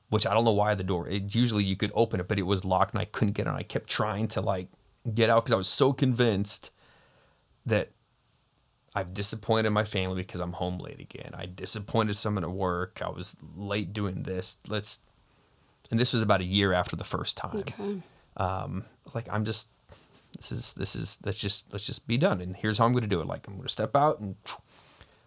which 0.08 0.26
i 0.26 0.34
don't 0.34 0.44
know 0.44 0.52
why 0.52 0.74
the 0.74 0.84
door 0.84 1.08
it 1.08 1.34
usually 1.34 1.64
you 1.64 1.76
could 1.76 1.92
open 1.94 2.20
it 2.20 2.28
but 2.28 2.38
it 2.38 2.42
was 2.42 2.64
locked 2.64 2.94
and 2.94 3.00
i 3.00 3.04
couldn't 3.04 3.34
get 3.34 3.46
it 3.46 3.50
i 3.50 3.62
kept 3.62 3.88
trying 3.88 4.28
to 4.28 4.40
like 4.40 4.68
get 5.14 5.30
out 5.30 5.44
because 5.44 5.52
i 5.52 5.56
was 5.56 5.68
so 5.68 5.92
convinced 5.92 6.70
that 7.64 7.90
I've 8.96 9.12
disappointed 9.12 9.68
my 9.70 9.84
family 9.84 10.22
because 10.22 10.40
I'm 10.40 10.54
home 10.54 10.78
late 10.78 11.00
again. 11.00 11.32
I 11.34 11.44
disappointed 11.44 12.16
someone 12.16 12.44
at 12.44 12.50
work. 12.50 13.02
I 13.04 13.10
was 13.10 13.36
late 13.54 13.92
doing 13.92 14.22
this. 14.22 14.56
Let's, 14.66 15.00
and 15.90 16.00
this 16.00 16.14
was 16.14 16.22
about 16.22 16.40
a 16.40 16.44
year 16.44 16.72
after 16.72 16.96
the 16.96 17.04
first 17.04 17.36
time. 17.36 17.58
Okay. 17.58 18.00
Um, 18.38 18.84
I 18.86 19.04
was 19.04 19.14
like, 19.14 19.28
I'm 19.30 19.44
just, 19.44 19.68
this 20.38 20.50
is, 20.50 20.72
this 20.72 20.96
is, 20.96 21.18
let's 21.26 21.36
just, 21.36 21.70
let's 21.74 21.84
just 21.84 22.08
be 22.08 22.16
done. 22.16 22.40
And 22.40 22.56
here's 22.56 22.78
how 22.78 22.86
I'm 22.86 22.92
going 22.92 23.02
to 23.02 23.08
do 23.08 23.20
it. 23.20 23.26
Like, 23.26 23.46
I'm 23.46 23.56
going 23.56 23.66
to 23.66 23.72
step 23.72 23.94
out 23.94 24.18
and, 24.18 24.36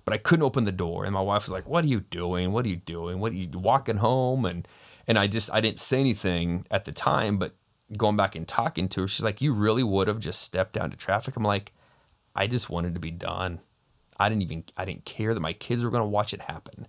but 0.04 0.16
I 0.16 0.18
couldn't 0.18 0.46
open 0.46 0.64
the 0.64 0.72
door. 0.72 1.06
And 1.06 1.14
my 1.14 1.22
wife 1.22 1.44
was 1.44 1.52
like, 1.52 1.70
what 1.70 1.84
are 1.84 1.88
you 1.88 2.00
doing? 2.00 2.52
What 2.52 2.66
are 2.66 2.70
you 2.70 2.78
doing? 2.78 3.20
What 3.20 3.34
are 3.34 3.36
you 3.36 3.50
walking 3.54 3.98
home? 3.98 4.46
And, 4.46 4.68
and 5.08 5.20
I 5.20 5.28
just, 5.28 5.54
I 5.54 5.62
didn't 5.62 5.80
say 5.80 6.00
anything 6.00 6.66
at 6.72 6.86
the 6.86 6.92
time, 6.92 7.38
but 7.38 7.54
going 7.96 8.18
back 8.18 8.36
and 8.36 8.48
talking 8.48 8.90
to 8.90 9.02
her, 9.02 9.08
she's 9.08 9.24
like, 9.24 9.44
you 9.44 9.54
really 9.54 9.84
would 9.84 10.08
have 10.08 10.20
just 10.20 10.42
stepped 10.42 10.74
down 10.74 10.90
to 10.90 10.98
traffic. 10.98 11.36
I'm 11.36 11.44
like, 11.44 11.72
I 12.36 12.48
just 12.48 12.70
wanted 12.70 12.94
to 12.94 13.00
be 13.00 13.12
done. 13.12 13.60
I 14.20 14.30
didn't 14.30 14.44
even 14.44 14.64
I 14.78 14.86
didn't 14.86 15.06
care 15.06 15.34
that 15.34 15.40
my 15.40 15.54
kids 15.54 15.84
were 15.84 15.90
going 15.90 16.04
to 16.04 16.08
watch 16.08 16.34
it 16.34 16.42
happen. 16.42 16.88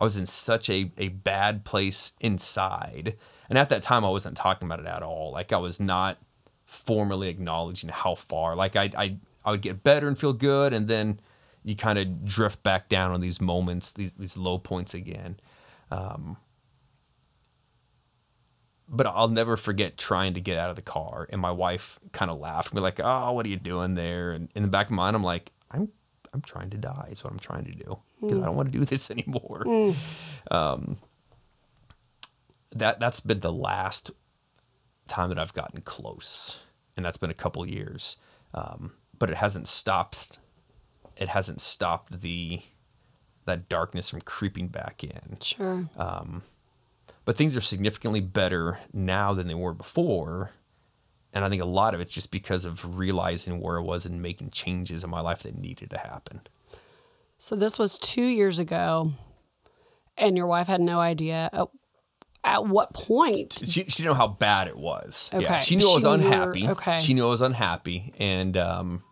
I 0.00 0.04
was 0.04 0.16
in 0.16 0.26
such 0.26 0.70
a 0.70 0.90
a 0.96 1.08
bad 1.08 1.64
place 1.64 2.12
inside. 2.20 3.16
And 3.48 3.58
at 3.58 3.68
that 3.70 3.82
time 3.82 4.04
I 4.04 4.10
wasn't 4.10 4.36
talking 4.36 4.66
about 4.66 4.80
it 4.80 4.86
at 4.86 5.02
all. 5.02 5.32
Like 5.32 5.52
I 5.52 5.56
was 5.58 5.80
not 5.80 6.18
formally 6.64 7.28
acknowledging 7.28 7.88
how 7.88 8.14
far. 8.14 8.54
Like 8.54 8.76
I 8.76 8.90
I 8.96 9.16
I 9.44 9.50
would 9.50 9.62
get 9.62 9.82
better 9.82 10.06
and 10.06 10.18
feel 10.18 10.34
good, 10.34 10.72
and 10.72 10.88
then 10.88 11.20
you 11.64 11.74
kind 11.74 11.98
of 11.98 12.24
drift 12.24 12.62
back 12.62 12.88
down 12.88 13.10
on 13.10 13.20
these 13.20 13.40
moments, 13.40 13.92
these 13.92 14.12
these 14.14 14.36
low 14.36 14.58
points 14.58 14.94
again. 14.94 15.40
Um, 15.90 16.36
but 18.88 19.06
I'll 19.06 19.28
never 19.28 19.56
forget 19.56 19.98
trying 19.98 20.34
to 20.34 20.40
get 20.40 20.58
out 20.58 20.70
of 20.70 20.76
the 20.76 20.82
car, 20.82 21.26
and 21.30 21.40
my 21.40 21.50
wife 21.50 21.98
kind 22.12 22.30
of 22.30 22.38
laughed, 22.38 22.72
me 22.72 22.80
like, 22.80 23.00
"Oh, 23.02 23.32
what 23.32 23.44
are 23.46 23.48
you 23.48 23.56
doing 23.56 23.94
there?" 23.94 24.32
And 24.32 24.48
in 24.54 24.62
the 24.62 24.68
back 24.68 24.86
of 24.86 24.92
my 24.92 25.04
mind, 25.04 25.16
I'm 25.16 25.22
like, 25.22 25.52
"I'm 25.70 25.88
I'm 26.32 26.40
trying 26.42 26.70
to 26.70 26.76
die. 26.78 27.08
Is 27.10 27.22
what 27.22 27.32
I'm 27.32 27.38
trying 27.38 27.64
to 27.64 27.72
do 27.72 27.98
because 28.20 28.38
I 28.38 28.46
don't 28.46 28.56
want 28.56 28.72
to 28.72 28.78
do 28.78 28.84
this 28.84 29.10
anymore." 29.16 29.94
Um, 30.50 30.98
that 32.74 33.00
that's 33.00 33.20
been 33.20 33.40
the 33.40 33.52
last 33.52 34.10
time 35.06 35.28
that 35.30 35.38
I've 35.38 35.54
gotten 35.54 35.80
close, 35.82 36.58
and 36.96 37.04
that's 37.04 37.16
been 37.16 37.30
a 37.30 37.34
couple 37.34 37.66
years. 37.66 38.16
Um, 38.54 38.92
but 39.18 39.30
it 39.30 39.36
hasn't 39.36 39.68
stopped. 39.68 40.38
It 41.16 41.28
hasn't 41.28 41.60
stopped 41.60 42.20
the 42.20 42.62
that 43.44 43.68
darkness 43.68 44.10
from 44.10 44.20
creeping 44.20 44.68
back 44.68 45.02
in. 45.02 45.38
Sure. 45.42 45.88
But 47.28 47.36
things 47.36 47.54
are 47.54 47.60
significantly 47.60 48.22
better 48.22 48.78
now 48.90 49.34
than 49.34 49.48
they 49.48 49.54
were 49.54 49.74
before. 49.74 50.52
And 51.34 51.44
I 51.44 51.50
think 51.50 51.60
a 51.60 51.66
lot 51.66 51.92
of 51.92 52.00
it's 52.00 52.14
just 52.14 52.32
because 52.32 52.64
of 52.64 52.96
realizing 52.98 53.60
where 53.60 53.78
I 53.78 53.82
was 53.82 54.06
and 54.06 54.22
making 54.22 54.48
changes 54.48 55.04
in 55.04 55.10
my 55.10 55.20
life 55.20 55.42
that 55.42 55.54
needed 55.54 55.90
to 55.90 55.98
happen. 55.98 56.40
so 57.36 57.54
this 57.54 57.78
was 57.78 57.98
two 57.98 58.24
years 58.24 58.58
ago, 58.58 59.12
and 60.16 60.38
your 60.38 60.46
wife 60.46 60.68
had 60.68 60.80
no 60.80 61.00
idea. 61.00 61.50
At, 61.52 61.68
at 62.44 62.66
what 62.66 62.94
point? 62.94 63.58
She, 63.62 63.66
she 63.66 63.82
didn't 63.84 64.06
know 64.06 64.14
how 64.14 64.28
bad 64.28 64.66
it 64.66 64.78
was. 64.78 65.28
Yeah, 65.38 65.58
she 65.58 65.76
knew 65.76 65.90
I 65.90 65.96
was 65.96 66.04
She 66.04 66.08
knew- 66.08 66.14
unhappy. 66.14 66.68
okay. 66.68 66.96
She 66.98 67.12
knew 67.12 67.26
I 67.26 67.30
was 67.30 67.42
unhappy, 67.42 68.14
and 68.18 68.56
um, 68.56 69.02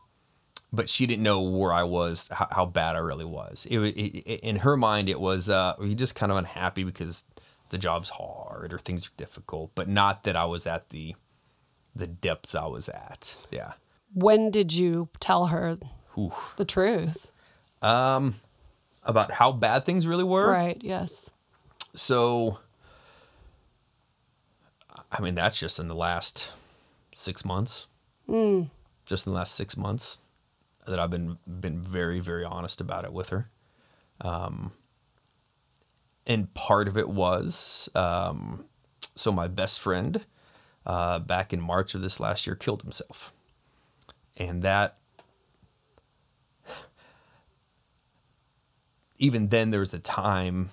but 0.72 0.88
she 0.88 1.04
didn't 1.04 1.22
know 1.22 1.42
where 1.42 1.74
I 1.74 1.82
was, 1.82 2.28
how, 2.32 2.48
how 2.50 2.64
bad 2.64 2.96
I 2.96 3.00
really 3.00 3.26
was. 3.26 3.66
It, 3.70 3.78
it, 3.78 3.90
it 4.00 4.40
in 4.40 4.56
her 4.56 4.78
mind, 4.78 5.10
it 5.10 5.20
was 5.20 5.50
uh, 5.50 5.74
you 5.82 5.94
just 5.94 6.14
kind 6.14 6.32
of 6.32 6.38
unhappy 6.38 6.82
because 6.82 7.24
the 7.70 7.78
job's 7.78 8.10
hard 8.10 8.72
or 8.72 8.78
things 8.78 9.06
are 9.06 9.16
difficult, 9.16 9.72
but 9.74 9.88
not 9.88 10.24
that 10.24 10.36
I 10.36 10.44
was 10.44 10.66
at 10.66 10.90
the 10.90 11.14
the 11.94 12.06
depths 12.06 12.54
I 12.54 12.66
was 12.66 12.88
at. 12.88 13.36
Yeah. 13.50 13.72
When 14.14 14.50
did 14.50 14.72
you 14.72 15.08
tell 15.20 15.46
her 15.46 15.78
Ooh. 16.18 16.32
the 16.56 16.64
truth? 16.64 17.30
Um 17.82 18.34
About 19.04 19.32
how 19.32 19.52
bad 19.52 19.84
things 19.84 20.06
really 20.06 20.24
were. 20.24 20.50
Right. 20.50 20.78
Yes. 20.80 21.30
So, 21.94 22.58
I 25.10 25.20
mean, 25.22 25.34
that's 25.34 25.58
just 25.58 25.78
in 25.78 25.88
the 25.88 25.94
last 25.94 26.50
six 27.14 27.44
months. 27.44 27.86
Just 28.28 29.26
in 29.26 29.32
the 29.32 29.38
last 29.38 29.54
six 29.54 29.76
months 29.76 30.20
that 30.86 30.98
I've 30.98 31.10
been 31.10 31.38
been 31.46 31.80
very 31.80 32.20
very 32.20 32.44
honest 32.44 32.80
about 32.80 33.04
it 33.04 33.12
with 33.12 33.30
her. 33.30 33.48
Um, 34.20 34.72
and 36.26 36.52
part 36.54 36.88
of 36.88 36.96
it 36.96 37.08
was 37.08 37.88
um, 37.94 38.64
so 39.14 39.32
my 39.32 39.48
best 39.48 39.80
friend 39.80 40.24
uh, 40.84 41.18
back 41.18 41.52
in 41.52 41.60
March 41.60 41.94
of 41.94 42.00
this 42.00 42.20
last 42.20 42.46
year 42.46 42.56
killed 42.56 42.82
himself, 42.82 43.32
and 44.36 44.62
that 44.62 44.98
even 49.18 49.48
then 49.48 49.70
there 49.70 49.80
was 49.80 49.94
a 49.94 49.98
time 49.98 50.70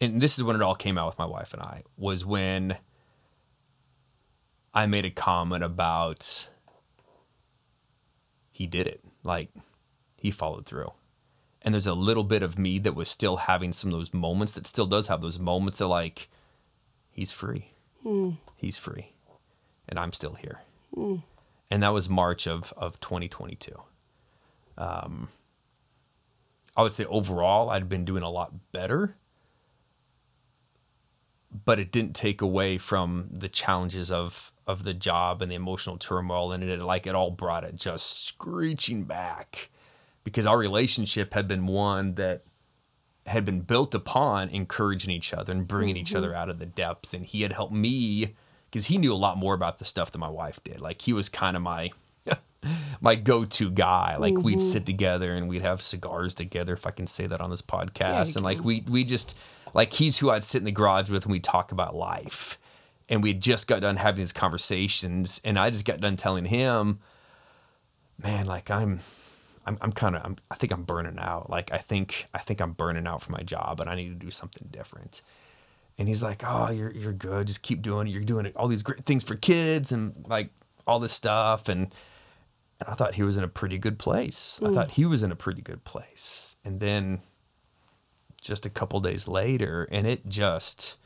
and 0.00 0.20
this 0.20 0.38
is 0.38 0.44
when 0.44 0.56
it 0.56 0.62
all 0.62 0.74
came 0.74 0.96
out 0.96 1.06
with 1.06 1.18
my 1.18 1.26
wife 1.26 1.52
and 1.52 1.62
I 1.62 1.82
was 1.96 2.24
when 2.24 2.76
I 4.72 4.86
made 4.86 5.04
a 5.04 5.10
comment 5.10 5.64
about 5.64 6.48
he 8.50 8.66
did 8.66 8.86
it. 8.86 9.02
Like 9.24 9.50
he 10.16 10.30
followed 10.30 10.66
through 10.66 10.92
and 11.68 11.74
there's 11.74 11.86
a 11.86 11.92
little 11.92 12.24
bit 12.24 12.42
of 12.42 12.58
me 12.58 12.78
that 12.78 12.94
was 12.94 13.10
still 13.10 13.36
having 13.36 13.74
some 13.74 13.92
of 13.92 13.98
those 13.98 14.14
moments 14.14 14.54
that 14.54 14.66
still 14.66 14.86
does 14.86 15.08
have 15.08 15.20
those 15.20 15.38
moments 15.38 15.76
that 15.76 15.86
like 15.86 16.30
he's 17.10 17.30
free. 17.30 17.72
He's 18.56 18.78
free. 18.78 19.12
And 19.86 19.98
I'm 19.98 20.14
still 20.14 20.32
here. 20.32 20.62
And 21.70 21.82
that 21.82 21.90
was 21.90 22.08
March 22.08 22.46
of 22.46 22.72
of 22.74 22.98
2022 23.00 23.78
um 24.78 25.28
I 26.74 26.80
would 26.80 26.92
say 26.92 27.04
overall 27.04 27.68
I'd 27.68 27.86
been 27.86 28.06
doing 28.06 28.22
a 28.22 28.30
lot 28.30 28.72
better. 28.72 29.16
But 31.66 31.78
it 31.78 31.92
didn't 31.92 32.16
take 32.16 32.40
away 32.40 32.78
from 32.78 33.28
the 33.30 33.50
challenges 33.50 34.10
of 34.10 34.52
of 34.66 34.84
the 34.84 34.94
job 34.94 35.42
and 35.42 35.52
the 35.52 35.56
emotional 35.56 35.98
turmoil 35.98 36.50
and 36.50 36.64
it 36.64 36.80
like 36.80 37.06
it 37.06 37.14
all 37.14 37.30
brought 37.30 37.64
it 37.64 37.76
just 37.76 38.26
screeching 38.26 39.04
back 39.04 39.68
because 40.28 40.44
our 40.44 40.58
relationship 40.58 41.32
had 41.32 41.48
been 41.48 41.66
one 41.66 42.16
that 42.16 42.42
had 43.26 43.46
been 43.46 43.62
built 43.62 43.94
upon 43.94 44.50
encouraging 44.50 45.10
each 45.10 45.32
other 45.32 45.52
and 45.52 45.66
bringing 45.66 45.96
each 45.96 46.08
mm-hmm. 46.08 46.18
other 46.18 46.34
out 46.34 46.50
of 46.50 46.58
the 46.58 46.66
depths. 46.66 47.14
And 47.14 47.24
he 47.24 47.40
had 47.40 47.52
helped 47.52 47.72
me 47.72 48.34
because 48.70 48.86
he 48.86 48.98
knew 48.98 49.10
a 49.10 49.16
lot 49.16 49.38
more 49.38 49.54
about 49.54 49.78
the 49.78 49.86
stuff 49.86 50.12
than 50.12 50.20
my 50.20 50.28
wife 50.28 50.62
did. 50.62 50.82
Like 50.82 51.00
he 51.00 51.14
was 51.14 51.30
kind 51.30 51.56
of 51.56 51.62
my 51.62 51.90
my 53.00 53.14
go-to 53.14 53.70
guy. 53.70 54.18
Like 54.18 54.34
we'd 54.34 54.58
mm-hmm. 54.58 54.60
sit 54.60 54.84
together 54.84 55.34
and 55.34 55.48
we'd 55.48 55.62
have 55.62 55.80
cigars 55.80 56.34
together 56.34 56.74
if 56.74 56.86
i 56.86 56.90
can 56.90 57.06
say 57.06 57.26
that 57.26 57.40
on 57.40 57.48
this 57.48 57.62
podcast 57.62 58.34
you 58.34 58.34
and 58.36 58.44
like 58.44 58.62
we 58.62 58.84
we 58.86 59.02
just 59.02 59.34
like 59.72 59.94
he's 59.94 60.18
who 60.18 60.28
i'd 60.28 60.44
sit 60.44 60.58
in 60.58 60.66
the 60.66 60.70
garage 60.70 61.08
with 61.08 61.24
and 61.24 61.32
we'd 61.32 61.44
talk 61.44 61.72
about 61.72 61.94
life. 61.94 62.58
And 63.10 63.22
we 63.22 63.30
had 63.30 63.40
just 63.40 63.66
got 63.66 63.80
done 63.80 63.96
having 63.96 64.18
these 64.18 64.34
conversations 64.34 65.40
and 65.42 65.58
i 65.58 65.70
just 65.70 65.86
got 65.86 66.00
done 66.00 66.16
telling 66.16 66.44
him 66.44 66.98
man 68.22 68.44
like 68.44 68.70
i'm 68.70 69.00
i'm, 69.68 69.78
I'm 69.80 69.92
kind 69.92 70.16
of 70.16 70.24
I'm, 70.24 70.36
i 70.50 70.54
think 70.54 70.72
i'm 70.72 70.82
burning 70.82 71.18
out. 71.18 71.50
Like 71.50 71.72
i 71.72 71.78
think 71.78 72.26
i 72.34 72.38
think 72.38 72.60
i'm 72.60 72.72
burning 72.72 73.06
out 73.06 73.22
for 73.22 73.32
my 73.32 73.42
job 73.42 73.80
and 73.80 73.88
i 73.88 73.94
need 73.94 74.08
to 74.08 74.26
do 74.26 74.30
something 74.30 74.68
different. 74.70 75.22
And 75.98 76.08
he's 76.08 76.22
like 76.22 76.42
oh 76.46 76.70
you're 76.70 76.90
you're 76.90 77.12
good. 77.12 77.46
Just 77.46 77.62
keep 77.62 77.82
doing 77.82 78.08
it. 78.08 78.10
You're 78.10 78.22
doing 78.22 78.50
all 78.56 78.68
these 78.68 78.82
great 78.82 79.04
things 79.04 79.24
for 79.24 79.36
kids 79.36 79.92
and 79.92 80.24
like 80.28 80.50
all 80.86 80.98
this 80.98 81.12
stuff. 81.12 81.68
And 81.68 81.94
and 82.80 82.88
I 82.88 82.94
thought 82.94 83.14
he 83.14 83.22
was 83.22 83.36
in 83.36 83.44
a 83.44 83.48
pretty 83.48 83.78
good 83.78 83.98
place. 83.98 84.60
I 84.64 84.72
thought 84.72 84.88
mm. 84.88 84.92
he 84.92 85.04
was 85.04 85.22
in 85.22 85.32
a 85.32 85.36
pretty 85.36 85.62
good 85.62 85.84
place. 85.84 86.56
And 86.64 86.78
then 86.78 87.20
just 88.40 88.64
a 88.64 88.70
couple 88.70 89.00
days 89.00 89.26
later, 89.26 89.88
and 89.90 90.06
it 90.06 90.28
just 90.28 90.96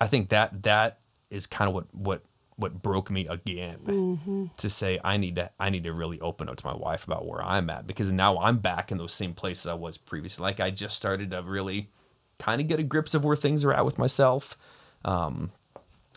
I 0.00 0.06
think 0.06 0.28
that 0.28 0.62
that 0.62 1.00
is 1.30 1.46
kind 1.46 1.68
of 1.68 1.74
what 1.74 1.94
what 1.94 2.22
what 2.56 2.82
broke 2.82 3.10
me 3.10 3.26
again 3.26 4.50
to 4.56 4.70
say 4.70 5.00
I 5.02 5.16
need 5.16 5.34
to 5.36 5.50
I 5.58 5.70
need 5.70 5.84
to 5.84 5.92
really 5.92 6.20
open 6.20 6.48
up 6.48 6.56
to 6.56 6.66
my 6.66 6.74
wife 6.74 7.04
about 7.04 7.26
where 7.26 7.42
I'm 7.42 7.68
at 7.70 7.86
because 7.86 8.10
now 8.12 8.38
I'm 8.38 8.58
back 8.58 8.92
in 8.92 8.98
those 8.98 9.12
same 9.12 9.34
places 9.34 9.66
I 9.66 9.74
was 9.74 9.96
previously. 9.96 10.44
Like 10.44 10.60
I 10.60 10.70
just 10.70 10.96
started 10.96 11.30
to 11.32 11.42
really 11.42 11.90
kind 12.38 12.60
of 12.60 12.68
get 12.68 12.78
a 12.78 12.84
grips 12.84 13.14
of 13.14 13.24
where 13.24 13.36
things 13.36 13.64
are 13.64 13.72
at 13.72 13.84
with 13.84 13.98
myself. 13.98 14.56
Um, 15.04 15.50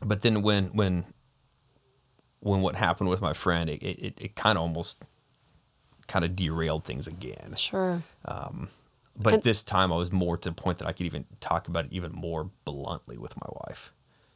but 0.04 0.22
then 0.22 0.42
when 0.44 0.66
when 0.74 1.06
when 2.40 2.62
what 2.62 2.76
happened 2.76 3.10
with 3.10 3.22
my 3.22 3.34
friend, 3.34 3.68
it 3.70 3.82
it, 3.82 4.14
it 4.22 4.36
kind 4.36 4.58
of 4.58 4.62
almost 4.62 5.02
kind 6.08 6.24
of 6.24 6.36
derailed 6.36 6.86
things 6.86 7.08
again. 7.08 7.56
Sure. 7.58 8.04
But 9.20 9.34
And- 9.34 9.44
this 9.44 9.64
time 9.64 9.92
I 9.92 9.96
was 9.96 10.12
more 10.12 10.38
to 10.38 10.50
the 10.50 10.54
point 10.56 10.78
that 10.78 10.88
I 10.88 10.92
could 10.92 11.08
even 11.08 11.26
talk 11.40 11.68
about 11.68 11.86
it 11.86 11.94
even 11.94 12.12
more 12.12 12.52
bluntly 12.66 13.18
with 13.18 13.36
my 13.36 13.48
wife 13.68 13.92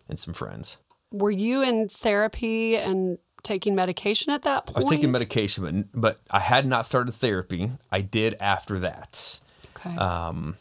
and 0.09 0.17
some 0.17 0.33
friends. 0.33 0.77
Were 1.11 1.31
you 1.31 1.61
in 1.61 1.89
therapy 1.89 2.77
and 2.77 3.17
taking 3.43 3.75
medication 3.75 4.31
at 4.31 4.43
that 4.43 4.67
point? 4.67 4.77
I 4.77 4.79
was 4.79 4.85
taking 4.85 5.11
medication, 5.11 5.89
but 5.93 6.01
but 6.01 6.19
I 6.29 6.39
had 6.39 6.65
not 6.65 6.85
started 6.85 7.11
therapy. 7.11 7.71
I 7.91 8.01
did 8.01 8.35
after 8.39 8.79
that. 8.79 9.39
Okay. 9.77 9.95
Um, 9.97 10.55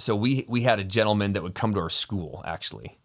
so 0.00 0.16
we 0.16 0.44
we 0.48 0.62
had 0.62 0.78
a 0.78 0.84
gentleman 0.84 1.34
that 1.34 1.42
would 1.42 1.54
come 1.54 1.74
to 1.74 1.80
our 1.80 1.90
school 1.90 2.42
actually 2.46 2.98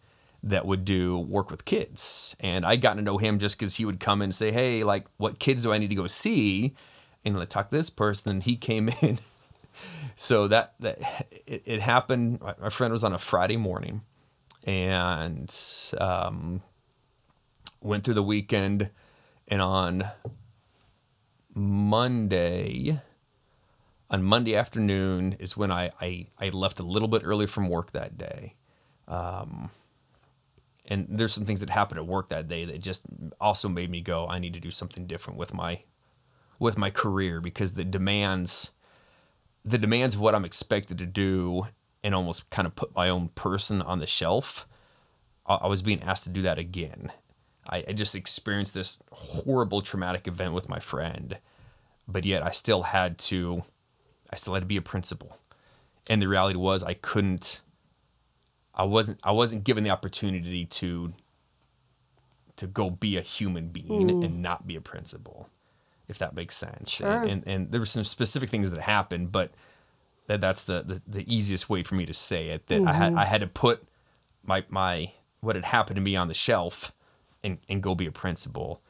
that 0.43 0.65
would 0.65 0.85
do 0.85 1.17
work 1.17 1.51
with 1.51 1.65
kids 1.65 2.35
and 2.39 2.65
i 2.65 2.75
got 2.75 2.95
to 2.95 3.01
know 3.01 3.17
him 3.17 3.39
just 3.39 3.57
because 3.57 3.75
he 3.75 3.85
would 3.85 3.99
come 3.99 4.21
in 4.21 4.25
and 4.25 4.35
say 4.35 4.51
hey 4.51 4.83
like 4.83 5.05
what 5.17 5.39
kids 5.39 5.63
do 5.63 5.73
i 5.73 5.77
need 5.77 5.89
to 5.89 5.95
go 5.95 6.07
see 6.07 6.73
and 7.23 7.35
I 7.39 7.45
talk 7.45 7.71
to 7.71 7.75
this 7.75 7.89
person 7.89 8.29
and 8.29 8.43
he 8.43 8.55
came 8.55 8.89
in 9.01 9.19
so 10.15 10.47
that 10.47 10.75
that 10.79 10.99
it, 11.45 11.63
it 11.65 11.81
happened 11.81 12.41
my 12.41 12.69
friend 12.69 12.91
was 12.91 13.03
on 13.03 13.13
a 13.13 13.17
friday 13.17 13.57
morning 13.57 14.01
and 14.65 15.55
um, 15.99 16.61
went 17.81 18.03
through 18.03 18.13
the 18.13 18.23
weekend 18.23 18.89
and 19.47 19.61
on 19.61 20.03
monday 21.53 22.99
on 24.09 24.23
Monday 24.23 24.55
afternoon 24.55 25.33
is 25.39 25.57
when 25.57 25.71
I, 25.71 25.89
I, 25.99 26.27
I 26.39 26.49
left 26.49 26.79
a 26.79 26.83
little 26.83 27.07
bit 27.07 27.23
early 27.25 27.47
from 27.47 27.69
work 27.69 27.91
that 27.91 28.17
day. 28.17 28.55
Um, 29.07 29.71
and 30.85 31.07
there's 31.09 31.33
some 31.33 31.45
things 31.45 31.61
that 31.61 31.69
happened 31.69 31.99
at 31.99 32.05
work 32.05 32.29
that 32.29 32.47
day 32.47 32.65
that 32.65 32.81
just 32.81 33.05
also 33.41 33.67
made 33.67 33.89
me 33.89 34.01
go, 34.01 34.27
I 34.27 34.39
need 34.39 34.53
to 34.53 34.59
do 34.59 34.71
something 34.71 35.07
different 35.07 35.39
with 35.39 35.53
my 35.53 35.81
with 36.57 36.77
my 36.77 36.89
career 36.89 37.41
because 37.41 37.73
the 37.73 37.83
demands 37.83 38.71
the 39.65 39.77
demands 39.77 40.15
of 40.15 40.21
what 40.21 40.33
I'm 40.33 40.45
expected 40.45 40.97
to 40.99 41.05
do 41.05 41.67
and 42.05 42.13
almost 42.13 42.47
kind 42.51 42.67
of 42.67 42.75
put 42.75 42.95
my 42.95 43.09
own 43.09 43.29
person 43.29 43.81
on 43.81 43.97
the 43.97 44.05
shelf. 44.05 44.67
I, 45.47 45.55
I 45.55 45.67
was 45.67 45.81
being 45.81 46.03
asked 46.03 46.23
to 46.25 46.29
do 46.29 46.43
that 46.43 46.59
again. 46.59 47.11
I, 47.67 47.83
I 47.87 47.93
just 47.93 48.15
experienced 48.15 48.75
this 48.75 48.99
horrible 49.11 49.81
traumatic 49.81 50.27
event 50.27 50.53
with 50.53 50.69
my 50.69 50.77
friend, 50.79 51.39
but 52.07 52.23
yet 52.23 52.43
I 52.43 52.51
still 52.51 52.83
had 52.83 53.17
to, 53.17 53.63
I 54.31 54.35
still 54.35 54.53
had 54.53 54.59
to 54.59 54.67
be 54.67 54.77
a 54.77 54.83
principal. 54.83 55.39
And 56.07 56.21
the 56.21 56.27
reality 56.27 56.57
was 56.57 56.83
I 56.83 56.93
couldn't, 56.93 57.61
I 58.75 58.83
wasn't, 58.83 59.19
I 59.23 59.31
wasn't 59.31 59.63
given 59.63 59.83
the 59.83 59.89
opportunity 59.89 60.65
to, 60.65 61.11
to 62.57 62.67
go 62.67 62.91
be 62.91 63.17
a 63.17 63.21
human 63.21 63.69
being 63.69 64.09
hmm. 64.09 64.23
and 64.23 64.43
not 64.43 64.67
be 64.67 64.75
a 64.75 64.81
principal, 64.81 65.49
if 66.07 66.19
that 66.19 66.35
makes 66.35 66.55
sense. 66.55 66.91
Sure. 66.91 67.09
And, 67.09 67.31
and, 67.31 67.47
and 67.47 67.71
there 67.71 67.81
were 67.81 67.87
some 67.87 68.03
specific 68.03 68.51
things 68.51 68.69
that 68.69 68.81
happened, 68.81 69.31
but 69.31 69.55
that 70.27 70.41
that's 70.41 70.63
the, 70.63 70.83
the, 70.83 71.01
the 71.07 71.33
easiest 71.33 71.69
way 71.69 71.83
for 71.83 71.95
me 71.95 72.05
to 72.05 72.13
say 72.13 72.49
it 72.49 72.67
that 72.67 72.81
I 72.87 72.93
had 72.93 73.11
mm-hmm. 73.11 73.19
I 73.19 73.25
had 73.25 73.41
to 73.41 73.47
put 73.47 73.83
my 74.43 74.63
my 74.69 75.11
what 75.41 75.55
had 75.55 75.65
happened 75.65 75.95
to 75.95 76.01
me 76.01 76.15
on 76.15 76.27
the 76.27 76.33
shelf 76.33 76.91
and, 77.43 77.59
and 77.69 77.81
go 77.81 77.95
be 77.95 78.07
a 78.07 78.11
principal. 78.11 78.81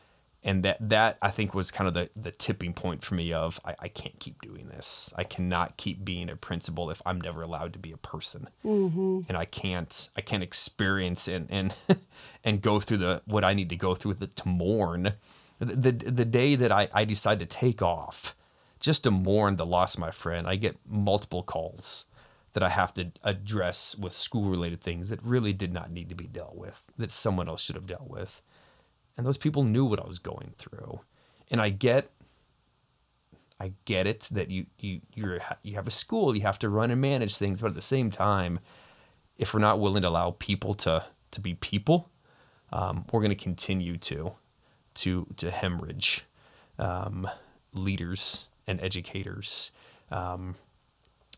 And 0.43 0.61
that 0.63 0.77
that 0.89 1.17
I 1.23 1.31
think 1.31 1.55
was 1.55 1.71
kind 1.71 1.87
of 1.87 1.95
the, 1.95 2.09
the 2.15 2.29
tipping 2.29 2.73
point 2.73 3.03
for 3.03 3.15
me 3.15 3.33
of 3.33 3.59
I, 3.65 3.75
I 3.79 3.87
can't 3.87 4.19
keep 4.19 4.39
doing 4.41 4.67
this. 4.67 5.11
I 5.17 5.23
cannot 5.23 5.75
keep 5.75 6.05
being 6.05 6.29
a 6.29 6.35
principal 6.35 6.91
if 6.91 7.01
I'm 7.03 7.19
never 7.19 7.41
allowed 7.41 7.73
to 7.73 7.79
be 7.79 7.91
a 7.91 7.97
person. 7.97 8.49
Mm-hmm. 8.63 9.21
And 9.27 9.37
I 9.37 9.45
can't 9.45 10.09
I 10.15 10.21
can't 10.21 10.43
experience 10.43 11.27
and 11.27 11.47
and 11.49 11.73
and 12.43 12.61
go 12.61 12.79
through 12.79 12.97
the 12.97 13.23
what 13.25 13.43
I 13.43 13.55
need 13.55 13.69
to 13.69 13.75
go 13.75 13.95
through 13.95 14.15
the, 14.15 14.27
to 14.27 14.47
mourn 14.47 15.13
the, 15.59 15.91
the 15.91 15.91
the 15.91 16.25
day 16.25 16.55
that 16.55 16.71
I, 16.71 16.89
I 16.93 17.05
decide 17.05 17.39
to 17.39 17.45
take 17.45 17.81
off 17.81 18.35
just 18.79 19.03
to 19.03 19.11
mourn 19.11 19.55
the 19.55 19.65
loss 19.65 19.95
of 19.95 20.01
my 20.01 20.11
friend, 20.11 20.47
I 20.47 20.55
get 20.55 20.77
multiple 20.87 21.43
calls 21.43 22.05
that 22.53 22.63
I 22.63 22.69
have 22.69 22.93
to 22.93 23.11
address 23.23 23.97
with 23.97 24.13
school 24.13 24.49
related 24.49 24.81
things 24.81 25.09
that 25.09 25.21
really 25.23 25.51
did 25.51 25.73
not 25.73 25.91
need 25.91 26.09
to 26.09 26.15
be 26.15 26.27
dealt 26.27 26.55
with, 26.55 26.81
that 26.97 27.11
someone 27.11 27.49
else 27.49 27.61
should 27.61 27.75
have 27.75 27.87
dealt 27.87 28.09
with. 28.09 28.41
And 29.17 29.25
those 29.25 29.37
people 29.37 29.63
knew 29.63 29.85
what 29.85 29.99
I 29.99 30.07
was 30.07 30.19
going 30.19 30.53
through. 30.57 31.01
And 31.51 31.61
I 31.61 31.69
get 31.69 32.11
I 33.59 33.73
get 33.85 34.05
it 34.05 34.29
that 34.33 34.51
you 34.51 34.65
you 34.79 35.01
you're 35.13 35.39
you 35.63 35.75
have 35.75 35.87
a 35.87 35.91
school, 35.91 36.35
you 36.35 36.41
have 36.41 36.59
to 36.59 36.69
run 36.69 36.91
and 36.91 36.99
manage 36.99 37.37
things, 37.37 37.61
but 37.61 37.69
at 37.69 37.75
the 37.75 37.81
same 37.81 38.09
time, 38.09 38.59
if 39.37 39.53
we're 39.53 39.59
not 39.59 39.79
willing 39.79 40.01
to 40.01 40.09
allow 40.09 40.31
people 40.31 40.73
to 40.75 41.05
to 41.31 41.41
be 41.41 41.55
people, 41.55 42.09
um, 42.71 43.05
we're 43.11 43.21
going 43.21 43.29
to 43.29 43.35
continue 43.35 43.97
to 43.97 44.33
to 44.95 45.27
to 45.37 45.51
hemorrhage 45.51 46.25
um, 46.79 47.27
leaders 47.73 48.47
and 48.67 48.81
educators 48.81 49.71
um, 50.11 50.55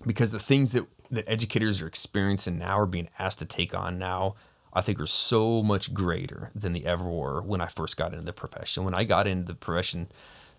because 0.06 0.32
the 0.32 0.40
things 0.40 0.72
that 0.72 0.86
that 1.10 1.30
educators 1.30 1.82
are 1.82 1.88
experiencing 1.88 2.58
now 2.58 2.78
are 2.78 2.86
being 2.86 3.10
asked 3.18 3.40
to 3.40 3.46
take 3.46 3.74
on 3.74 3.98
now 3.98 4.36
i 4.74 4.82
think 4.82 5.00
are 5.00 5.08
so 5.08 5.64
much 5.64 5.94
greater 5.94 6.52
than 6.54 6.74
they 6.74 6.84
ever 6.84 7.10
were 7.10 7.42
when 7.42 7.62
i 7.62 7.66
first 7.68 7.98
got 7.98 8.14
into 8.14 8.26
the 8.26 8.34
profession. 8.34 8.84
When 8.84 8.94
i 8.94 9.04
got 9.04 9.28
into 9.28 9.46
the 9.46 9.56
profession 9.56 10.10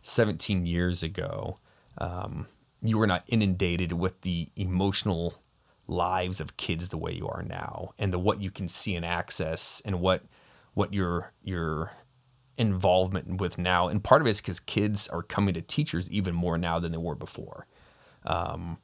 17 0.03 0.67
years 0.67 1.03
ago 1.03 1.57
um, 1.99 2.47
you 2.83 2.97
were 2.97 3.07
not 3.07 3.25
inundated 3.29 3.93
with 3.93 4.21
the 4.23 4.49
emotional 4.57 5.35
lives 5.87 6.41
of 6.41 6.57
kids 6.57 6.89
the 6.89 6.99
way 6.99 7.13
you 7.13 7.27
are 7.27 7.43
now 7.43 7.93
and 7.99 8.13
the 8.13 8.19
what 8.19 8.41
you 8.41 8.51
can 8.51 8.69
see 8.69 8.95
and 8.95 9.05
access 9.05 9.83
and 9.85 10.01
what 10.01 10.23
what 10.75 10.93
your 10.93 11.33
your 11.43 11.93
involvement 12.59 13.41
with 13.41 13.57
now 13.59 13.89
and 13.89 14.03
part 14.03 14.21
of 14.21 14.27
it 14.27 14.31
is 14.31 14.41
because 14.41 14.61
kids 14.61 15.09
are 15.09 15.23
coming 15.23 15.55
to 15.55 15.63
teachers 15.63 16.11
even 16.11 16.35
more 16.35 16.59
now 16.59 16.79
than 16.79 16.93
they 16.93 16.99
were 16.99 17.15
before. 17.15 17.67
Um, 18.27 18.79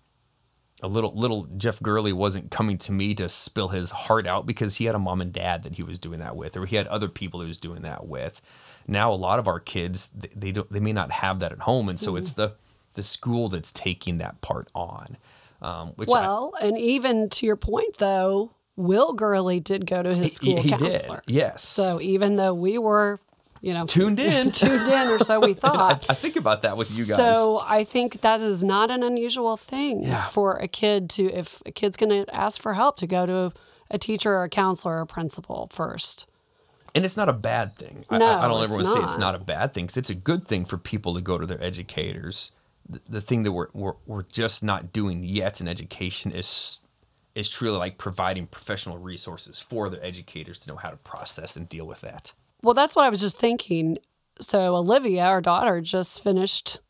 a 0.83 0.89
little 0.89 1.13
little 1.15 1.45
jeff 1.57 1.81
gurley 1.83 2.13
wasn't 2.13 2.51
coming 2.51 2.77
to 2.79 2.93
me 2.93 3.15
to 3.15 3.29
spill 3.29 3.69
his 3.69 3.91
heart 3.91 4.27
out 4.27 4.45
because 4.45 4.77
he 4.77 4.85
had 4.87 4.95
a 4.95 4.99
mom 4.99 5.21
and 5.21 5.33
dad 5.33 5.63
that 5.63 5.75
he 5.77 5.83
was 5.85 5.99
doing 5.99 6.19
that 6.21 6.37
with 6.37 6.57
or 6.57 6.67
he 6.67 6.77
had 6.77 6.87
other 6.89 7.09
people 7.09 7.41
he 7.41 7.47
was 7.49 7.59
doing 7.59 7.83
that 7.83 8.07
with. 8.07 8.41
Now 8.87 9.13
a 9.13 9.15
lot 9.15 9.39
of 9.39 9.49
our 9.49 9.61
kids 9.61 10.09
they, 10.15 10.29
they 10.35 10.53
don't 10.53 10.71
they 10.73 10.81
may 10.81 10.93
not 10.93 11.11
have 11.13 11.41
that 11.41 11.53
at 11.53 11.61
home 11.61 11.89
and 11.89 11.99
so 11.99 12.17
it's 12.17 12.33
the 12.33 12.55
the 12.95 13.03
school 13.03 13.49
that's 13.49 13.73
taking 13.73 14.19
that 14.19 14.41
part 14.41 14.69
on 14.75 15.17
um, 15.63 15.89
which 15.97 16.09
I- 16.11 16.13
Well, 16.13 16.53
and 16.61 16.77
even 16.79 17.31
to 17.31 17.47
your 17.47 17.57
point, 17.57 17.97
though, 17.97 18.51
Will 18.77 19.15
Gurley 19.15 19.61
did 19.61 19.87
go 19.87 20.03
to 20.03 20.11
his 20.11 20.35
school 20.35 20.61
he 20.61 20.71
did. 20.71 20.79
counselor. 20.81 21.23
yes. 21.27 21.63
So 21.63 22.01
even 22.03 22.37
though 22.37 22.53
we 22.53 22.77
were, 22.77 23.19
you 23.65 23.73
know, 23.73 23.87
tuned 23.87 24.21
in 24.21 24.51
tuned 24.63 24.87
in, 24.89 25.09
or 25.09 25.19
so 25.19 25.41
we 25.41 25.55
thought. 25.65 26.05
I 26.09 26.15
think 26.15 26.37
about 26.37 26.63
that 26.63 26.77
with 26.77 26.97
you 26.99 27.05
guys. 27.05 27.17
So 27.17 27.61
I 27.65 27.85
think 27.85 28.21
that 28.21 28.41
is 28.41 28.63
not 28.63 28.91
an 28.91 29.03
unusual 29.03 29.57
thing 29.57 30.03
Yeah. 30.03 30.25
for 30.27 30.57
a 30.57 30.69
kid 30.69 31.09
to, 31.11 31.25
if 31.33 31.63
a 31.67 31.73
kid's 31.73 31.97
going 31.97 32.11
to 32.27 32.35
ask 32.35 32.61
for 32.61 32.75
help, 32.75 32.97
to 32.99 33.07
go 33.07 33.25
to 33.27 33.53
a 33.91 33.99
teacher 33.99 34.33
or 34.35 34.43
a 34.45 34.49
counselor 34.49 34.97
or 34.99 35.01
a 35.03 35.07
principal 35.07 35.69
first. 35.73 36.27
and 36.95 37.05
it's 37.05 37.17
not 37.17 37.29
a 37.29 37.33
bad 37.33 37.75
thing. 37.75 38.05
I- 38.11 38.19
No, 38.19 38.27
I, 38.27 38.45
I 38.45 38.49
don't 38.49 38.63
ever 38.65 38.75
want 38.75 38.85
to 38.85 38.91
say 38.91 39.01
it's 39.01 39.19
not. 39.19 39.33
not 39.33 39.41
a 39.41 39.45
bad 39.45 39.73
thing 39.75 39.85
because 39.87 39.97
it's 39.97 40.11
a 40.11 40.15
good 40.15 40.47
thing 40.47 40.65
for 40.65 40.77
people 40.79 41.15
to 41.15 41.21
go 41.21 41.39
to 41.39 41.47
their 41.47 41.63
educators. 41.63 42.53
The, 42.89 43.01
the 43.09 43.21
thing 43.21 43.45
that 43.45 43.53
we're, 43.53 43.69
we're 43.73 43.95
we're 44.07 44.23
just 44.25 44.63
not 44.63 44.93
doing 44.93 45.25
yet 45.25 45.61
in 45.63 45.69
education 45.69 46.33
is 46.33 46.81
is 47.35 47.49
truly 47.51 47.79
like 47.79 47.97
providing 47.99 48.47
professional 48.47 48.99
resources 48.99 49.59
for 49.59 49.89
the 49.91 50.05
educators 50.05 50.59
to 50.61 50.69
know 50.71 50.77
how 50.77 50.91
to 50.91 50.97
process 50.99 51.57
and 51.57 51.69
deal 51.69 51.87
with 51.87 52.01
that. 52.03 52.33
Well, 52.65 52.75
that's 52.75 52.97
what 52.97 53.05
I 53.05 53.11
was 53.11 53.21
just 53.21 53.39
thinking. 53.39 53.99
So 54.41 54.75
Olivia, 54.75 55.25
our 55.25 55.41
daughter, 55.41 55.81
just 55.81 56.23
finished 56.23 56.81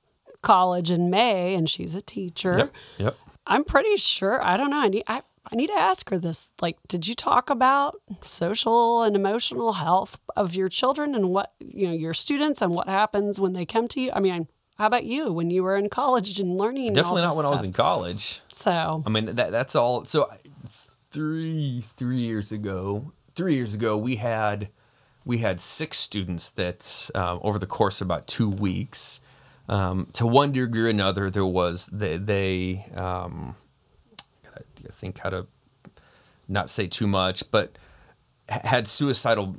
college 0.41 0.91
in 0.91 1.11
May, 1.11 1.55
and 1.55 1.69
she's 1.69 1.95
a 1.95 2.01
teacher. 2.01 2.71
Yep. 2.99 3.17
I'm 3.47 3.65
pretty 3.65 3.97
sure. 3.97 4.43
I 4.43 4.57
don't 4.57 4.71
know. 4.71 4.79
I 4.79 4.89
need. 4.89 5.05
I, 5.07 5.21
I 5.53 5.57
need 5.57 5.67
to 5.67 5.79
ask 5.79 6.09
her 6.09 6.19
this. 6.19 6.49
Like, 6.63 6.79
did 6.89 7.07
you 7.07 7.15
talk 7.15 7.51
about 7.51 8.01
social 8.23 9.03
and 9.03 9.15
emotional 9.15 9.75
health 9.75 10.19
of 10.37 10.55
your 10.55 10.71
children 10.71 11.15
and 11.15 11.29
what 11.29 11.53
you 11.61 11.89
know 11.89 11.93
your 11.93 12.15
students 12.15 12.63
and 12.63 12.75
what 12.75 12.89
happens 12.89 13.39
when 13.39 13.53
they 13.53 13.67
come 13.67 13.89
to 13.89 14.01
you? 14.01 14.11
I 14.15 14.21
mean, 14.21 14.49
how 14.79 14.87
about 14.87 15.05
you 15.05 15.33
when 15.33 15.51
you 15.51 15.63
were 15.63 15.77
in 15.77 15.91
college 15.91 16.41
and 16.41 16.57
learning? 16.57 16.95
Definitely 16.95 17.23
not 17.23 17.37
when 17.37 17.47
I 17.47 17.51
was 17.51 17.63
in 17.63 17.73
college. 17.73 18.41
So 18.53 19.03
I 19.05 19.11
mean 19.11 19.27
that 19.27 19.51
that's 19.51 19.75
all. 19.75 20.05
So 20.07 20.31
three 21.11 21.85
three 21.97 22.17
years 22.17 22.51
ago, 22.51 23.13
three 23.35 23.55
years 23.55 23.75
ago, 23.75 23.99
we 23.99 24.17
had 24.17 24.71
we 25.25 25.39
had 25.39 25.61
six 25.61 25.99
students 25.99 26.51
that 26.51 27.11
um, 27.15 27.41
over 27.43 27.59
the 27.59 27.67
course 27.67 28.01
of 28.01 28.07
about 28.07 28.27
two 28.27 28.49
weeks, 28.49 29.21
um, 29.69 30.09
to 30.13 30.27
one 30.27 30.53
degree 30.53 30.83
or 30.83 30.89
another, 30.89 31.31
there 31.31 31.47
was 31.47 31.87
they 31.87 32.19
they 32.19 32.87
um, 32.95 33.57
I 34.55 34.61
think 34.93 35.19
how 35.19 35.31
to 35.31 35.47
not 36.49 36.69
say 36.69 36.87
too 36.87 37.07
much, 37.07 37.51
but 37.51 37.79
had 38.49 38.87
suicidal 38.87 39.57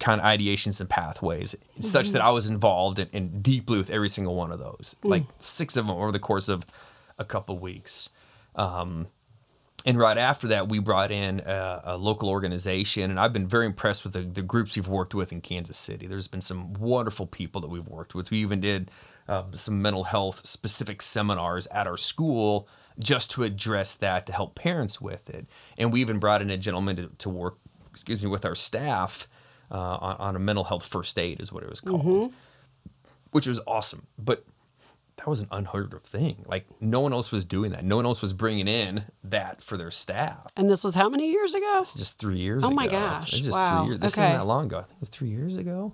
kind 0.00 0.20
of 0.20 0.26
ideations 0.26 0.80
and 0.80 0.88
pathways 0.88 1.54
such 1.80 2.10
that 2.10 2.22
I 2.22 2.30
was 2.30 2.48
involved 2.48 2.98
in, 2.98 3.08
in 3.12 3.42
deeply 3.42 3.78
with 3.78 3.90
every 3.90 4.08
single 4.08 4.34
one 4.34 4.52
of 4.52 4.58
those, 4.58 4.96
like 5.02 5.24
six 5.38 5.76
of 5.76 5.86
them 5.86 5.96
over 5.96 6.12
the 6.12 6.18
course 6.18 6.48
of 6.48 6.64
a 7.18 7.24
couple 7.24 7.58
weeks. 7.58 8.08
Um, 8.54 9.08
and 9.86 9.96
right 9.96 10.18
after 10.18 10.48
that, 10.48 10.68
we 10.68 10.80
brought 10.80 11.10
in 11.10 11.40
a, 11.40 11.80
a 11.84 11.96
local 11.96 12.28
organization, 12.28 13.10
and 13.10 13.18
I've 13.18 13.32
been 13.32 13.46
very 13.46 13.64
impressed 13.64 14.04
with 14.04 14.12
the, 14.12 14.22
the 14.22 14.42
groups 14.42 14.76
we've 14.76 14.88
worked 14.88 15.14
with 15.14 15.32
in 15.32 15.40
Kansas 15.40 15.76
City. 15.76 16.06
There's 16.06 16.28
been 16.28 16.40
some 16.40 16.74
wonderful 16.74 17.26
people 17.26 17.60
that 17.60 17.70
we've 17.70 17.86
worked 17.86 18.14
with. 18.14 18.30
We 18.30 18.38
even 18.38 18.60
did 18.60 18.90
uh, 19.28 19.44
some 19.52 19.80
mental 19.80 20.04
health 20.04 20.44
specific 20.44 21.00
seminars 21.00 21.66
at 21.68 21.86
our 21.86 21.96
school 21.96 22.68
just 22.98 23.30
to 23.30 23.44
address 23.44 23.94
that 23.96 24.26
to 24.26 24.32
help 24.32 24.56
parents 24.56 25.00
with 25.00 25.30
it. 25.30 25.46
And 25.76 25.92
we 25.92 26.00
even 26.00 26.18
brought 26.18 26.42
in 26.42 26.50
a 26.50 26.56
gentleman 26.56 26.96
to, 26.96 27.10
to 27.18 27.28
work, 27.30 27.58
excuse 27.90 28.22
me, 28.22 28.28
with 28.28 28.44
our 28.44 28.56
staff 28.56 29.28
uh, 29.70 29.76
on, 30.00 30.16
on 30.16 30.36
a 30.36 30.38
mental 30.40 30.64
health 30.64 30.84
first 30.84 31.18
aid, 31.18 31.40
is 31.40 31.52
what 31.52 31.62
it 31.62 31.70
was 31.70 31.80
called, 31.80 32.02
which 33.30 33.46
was 33.46 33.60
awesome. 33.66 34.08
But 34.18 34.44
that 35.18 35.28
was 35.28 35.40
an 35.40 35.48
unheard 35.50 35.92
of 35.92 36.02
thing. 36.02 36.44
Like 36.46 36.66
no 36.80 37.00
one 37.00 37.12
else 37.12 37.30
was 37.30 37.44
doing 37.44 37.70
that. 37.72 37.84
No 37.84 37.96
one 37.96 38.06
else 38.06 38.22
was 38.22 38.32
bringing 38.32 38.66
in 38.68 39.04
that 39.24 39.60
for 39.62 39.76
their 39.76 39.90
staff. 39.90 40.46
and 40.56 40.70
this 40.70 40.82
was 40.82 40.94
how 40.94 41.08
many 41.08 41.30
years 41.30 41.54
ago? 41.54 41.84
Just 41.96 42.18
three 42.18 42.38
years 42.38 42.64
Oh 42.64 42.68
ago. 42.68 42.74
my 42.76 42.86
gosh, 42.88 43.32
It's 43.34 43.44
just 43.46 43.58
wow. 43.58 43.80
three 43.82 43.88
years. 43.90 44.00
This 44.00 44.14
Okay. 44.18 44.22
isn't 44.28 44.38
that 44.38 44.46
long 44.46 44.66
ago. 44.66 44.78
I 44.78 44.82
think 44.82 44.96
it 44.96 45.00
was 45.00 45.10
three 45.10 45.28
years 45.28 45.56
ago. 45.56 45.92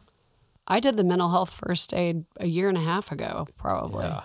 I 0.67 0.81
did 0.81 0.97
the 0.97 1.05
mental 1.05 1.29
health 1.31 1.51
first 1.51 1.93
aid 1.93 2.25
a 2.39 2.47
year 2.47 2.69
and 2.71 2.79
a 2.79 2.81
half 2.83 3.13
ago, 3.13 3.47
probably. 3.59 4.05
Yeah. 4.05 4.23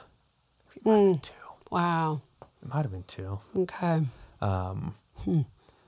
It 0.76 0.86
might 0.86 0.93
have 0.95 1.03
been 1.05 1.19
two. 1.19 1.34
Wow. 1.71 2.21
It 2.61 2.67
might 2.73 2.82
have 2.84 2.91
been 2.91 3.03
two. 3.03 3.39
Okay. 3.55 4.01
Um, 4.41 4.95
hmm. 5.17 5.41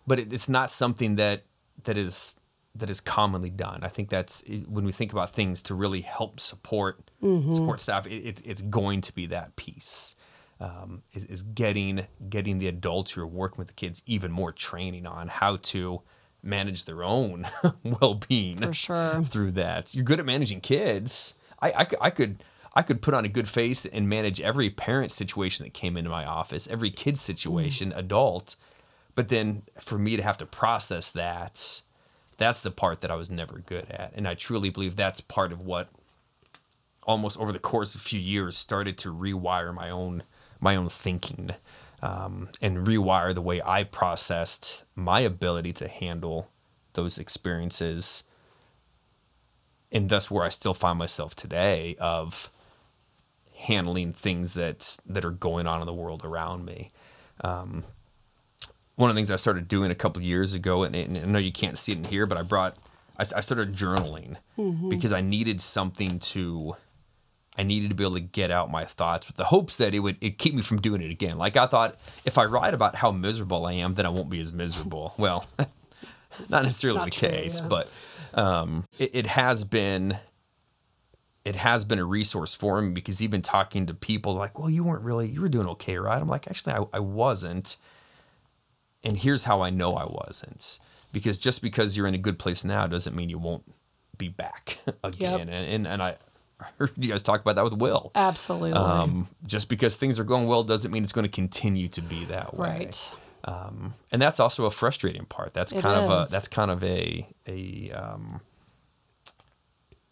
But 0.07 0.19
it, 0.19 0.33
it's 0.33 0.49
not 0.49 0.69
something 0.71 1.15
that 1.15 1.43
that 1.83 1.97
is 1.97 2.39
that 2.75 2.89
is 2.89 2.99
commonly 3.01 3.49
done. 3.49 3.79
I 3.83 3.87
think 3.89 4.09
that's 4.09 4.43
when 4.67 4.85
we 4.85 4.91
think 4.93 5.11
about 5.11 5.31
things 5.31 5.61
to 5.63 5.75
really 5.75 6.01
help 6.01 6.39
support 6.39 7.10
support 7.21 7.79
staff. 7.79 8.07
It, 8.07 8.15
it's 8.15 8.41
it's 8.41 8.61
going 8.61 9.01
to 9.01 9.13
be 9.13 9.27
that 9.27 9.55
piece. 9.55 10.15
Um, 10.59 11.01
is, 11.13 11.25
is 11.25 11.41
getting 11.41 12.05
getting 12.29 12.59
the 12.59 12.67
adults 12.67 13.11
who 13.11 13.21
are 13.21 13.27
working 13.27 13.57
with 13.57 13.67
the 13.67 13.73
kids 13.73 14.03
even 14.05 14.31
more 14.31 14.51
training 14.51 15.07
on 15.07 15.27
how 15.27 15.57
to 15.57 16.01
manage 16.43 16.85
their 16.85 17.03
own 17.03 17.47
well-being 17.83 18.57
For 18.59 18.73
sure. 18.73 19.23
through 19.23 19.51
that. 19.51 19.93
You're 19.93 20.03
good 20.03 20.19
at 20.19 20.25
managing 20.25 20.61
kids. 20.61 21.33
I, 21.61 21.71
I, 21.71 21.87
I 22.01 22.09
could 22.09 22.43
I 22.73 22.83
could 22.83 23.01
put 23.01 23.13
on 23.13 23.25
a 23.25 23.29
good 23.29 23.47
face 23.47 23.85
and 23.85 24.07
manage 24.07 24.39
every 24.39 24.69
parent 24.69 25.11
situation 25.11 25.65
that 25.65 25.73
came 25.73 25.97
into 25.97 26.09
my 26.09 26.25
office, 26.25 26.67
every 26.69 26.89
kid 26.89 27.17
situation, 27.17 27.91
adult. 27.95 28.55
But 29.13 29.27
then 29.27 29.63
for 29.79 29.97
me 29.97 30.15
to 30.15 30.23
have 30.23 30.37
to 30.37 30.45
process 30.45 31.11
that, 31.11 31.81
that's 32.37 32.61
the 32.61 32.71
part 32.71 33.01
that 33.01 33.11
I 33.11 33.15
was 33.15 33.29
never 33.29 33.59
good 33.59 33.89
at. 33.91 34.13
And 34.15 34.27
I 34.27 34.35
truly 34.35 34.69
believe 34.69 34.95
that's 34.95 35.19
part 35.21 35.51
of 35.51 35.59
what 35.59 35.89
almost 37.03 37.39
over 37.39 37.51
the 37.51 37.59
course 37.59 37.95
of 37.95 38.01
a 38.01 38.03
few 38.03 38.19
years 38.19 38.57
started 38.57 38.97
to 38.99 39.13
rewire 39.13 39.73
my 39.73 39.89
own 39.89 40.23
my 40.59 40.75
own 40.75 40.89
thinking 40.89 41.51
um, 42.01 42.49
and 42.61 42.85
rewire 42.85 43.33
the 43.33 43.41
way 43.41 43.61
I 43.63 43.83
processed 43.83 44.83
my 44.95 45.21
ability 45.21 45.73
to 45.73 45.87
handle 45.87 46.49
those 46.93 47.17
experiences 47.17 48.23
and 49.91 50.09
thus 50.09 50.31
where 50.31 50.43
I 50.43 50.49
still 50.49 50.73
find 50.73 50.97
myself 50.97 51.35
today 51.35 51.95
of 51.99 52.49
handling 53.55 54.13
things 54.13 54.53
that 54.53 54.97
that 55.05 55.25
are 55.25 55.31
going 55.31 55.67
on 55.67 55.81
in 55.81 55.85
the 55.85 55.93
world 55.93 56.23
around 56.23 56.65
me. 56.65 56.91
Um, 57.43 57.83
one 58.95 59.09
of 59.09 59.15
the 59.15 59.19
things 59.19 59.31
I 59.31 59.35
started 59.35 59.67
doing 59.67 59.89
a 59.89 59.95
couple 59.95 60.21
years 60.21 60.53
ago, 60.53 60.83
and, 60.83 60.95
and, 60.95 61.17
I 61.17 61.25
know 61.25 61.39
you 61.39 61.51
can't 61.51 61.77
see 61.77 61.91
it 61.91 61.97
in 61.97 62.03
here, 62.03 62.25
but 62.25 62.37
I 62.37 62.43
brought 62.43 62.77
I, 63.17 63.23
I 63.35 63.41
started 63.41 63.73
journaling 63.73 64.37
mm-hmm. 64.57 64.89
because 64.89 65.11
I 65.11 65.21
needed 65.21 65.61
something 65.61 66.19
to 66.19 66.75
I 67.61 67.63
needed 67.63 67.89
to 67.89 67.95
be 67.95 68.03
able 68.03 68.15
to 68.15 68.21
get 68.21 68.49
out 68.49 68.71
my 68.71 68.85
thoughts 68.85 69.27
with 69.27 69.35
the 69.35 69.43
hopes 69.43 69.77
that 69.77 69.93
it 69.93 69.99
would 69.99 70.17
it 70.19 70.39
keep 70.39 70.55
me 70.55 70.63
from 70.63 70.81
doing 70.81 70.99
it 70.99 71.11
again. 71.11 71.37
Like 71.37 71.55
I 71.55 71.67
thought, 71.67 71.95
if 72.25 72.39
I 72.39 72.45
write 72.45 72.73
about 72.73 72.95
how 72.95 73.11
miserable 73.11 73.67
I 73.67 73.73
am, 73.73 73.93
then 73.93 74.07
I 74.07 74.09
won't 74.09 74.31
be 74.31 74.39
as 74.39 74.51
miserable. 74.51 75.13
Well, 75.21 75.45
not 76.49 76.63
necessarily 76.63 76.97
not 76.97 77.05
the 77.05 77.11
true, 77.11 77.29
case, 77.29 77.59
yeah. 77.59 77.67
but 77.67 77.89
um, 78.33 78.85
it, 78.97 79.11
it 79.13 79.27
has 79.27 79.63
been 79.63 80.17
it 81.45 81.55
has 81.55 81.85
been 81.85 81.99
a 81.99 82.03
resource 82.03 82.55
for 82.55 82.81
me 82.81 82.89
because 82.89 83.21
even 83.21 83.43
talking 83.43 83.85
to 83.85 83.93
people 83.93 84.33
like, 84.33 84.57
well, 84.57 84.69
you 84.69 84.83
weren't 84.83 85.03
really, 85.03 85.27
you 85.27 85.41
were 85.41 85.49
doing 85.49 85.67
okay, 85.67 85.97
right? 85.97 86.19
I'm 86.19 86.27
like, 86.27 86.47
actually, 86.47 86.73
I, 86.73 86.85
I 86.93 86.99
wasn't. 86.99 87.77
And 89.03 89.17
here's 89.17 89.43
how 89.43 89.61
I 89.61 89.69
know 89.69 89.91
I 89.91 90.05
wasn't. 90.05 90.79
Because 91.11 91.37
just 91.37 91.61
because 91.61 91.95
you're 91.95 92.07
in 92.07 92.15
a 92.15 92.19
good 92.19 92.39
place 92.39 92.63
now 92.63 92.87
doesn't 92.87 93.15
mean 93.15 93.29
you 93.29 93.39
won't 93.39 93.63
be 94.17 94.29
back 94.29 94.79
again. 95.03 95.39
Yep. 95.39 95.41
And, 95.41 95.49
and, 95.49 95.87
and 95.87 96.03
I, 96.03 96.17
heard 96.77 96.91
you 96.97 97.09
guys 97.09 97.21
talk 97.21 97.41
about 97.41 97.55
that 97.55 97.63
with 97.63 97.73
Will. 97.73 98.11
Absolutely. 98.15 98.73
Um, 98.73 99.27
just 99.45 99.69
because 99.69 99.95
things 99.95 100.19
are 100.19 100.23
going 100.23 100.47
well 100.47 100.63
doesn't 100.63 100.91
mean 100.91 101.03
it's 101.03 101.11
going 101.11 101.23
to 101.23 101.31
continue 101.31 101.87
to 101.89 102.01
be 102.01 102.25
that 102.25 102.55
way. 102.55 102.69
Right. 102.69 103.13
Um, 103.43 103.95
and 104.11 104.21
that's 104.21 104.39
also 104.39 104.65
a 104.65 104.71
frustrating 104.71 105.25
part. 105.25 105.53
That's 105.53 105.71
kind 105.71 105.85
of 105.85 106.09
a 106.09 106.29
that's 106.29 106.47
kind 106.47 106.69
of 106.69 106.83
a 106.83 107.27
a 107.47 107.91
um, 107.91 108.41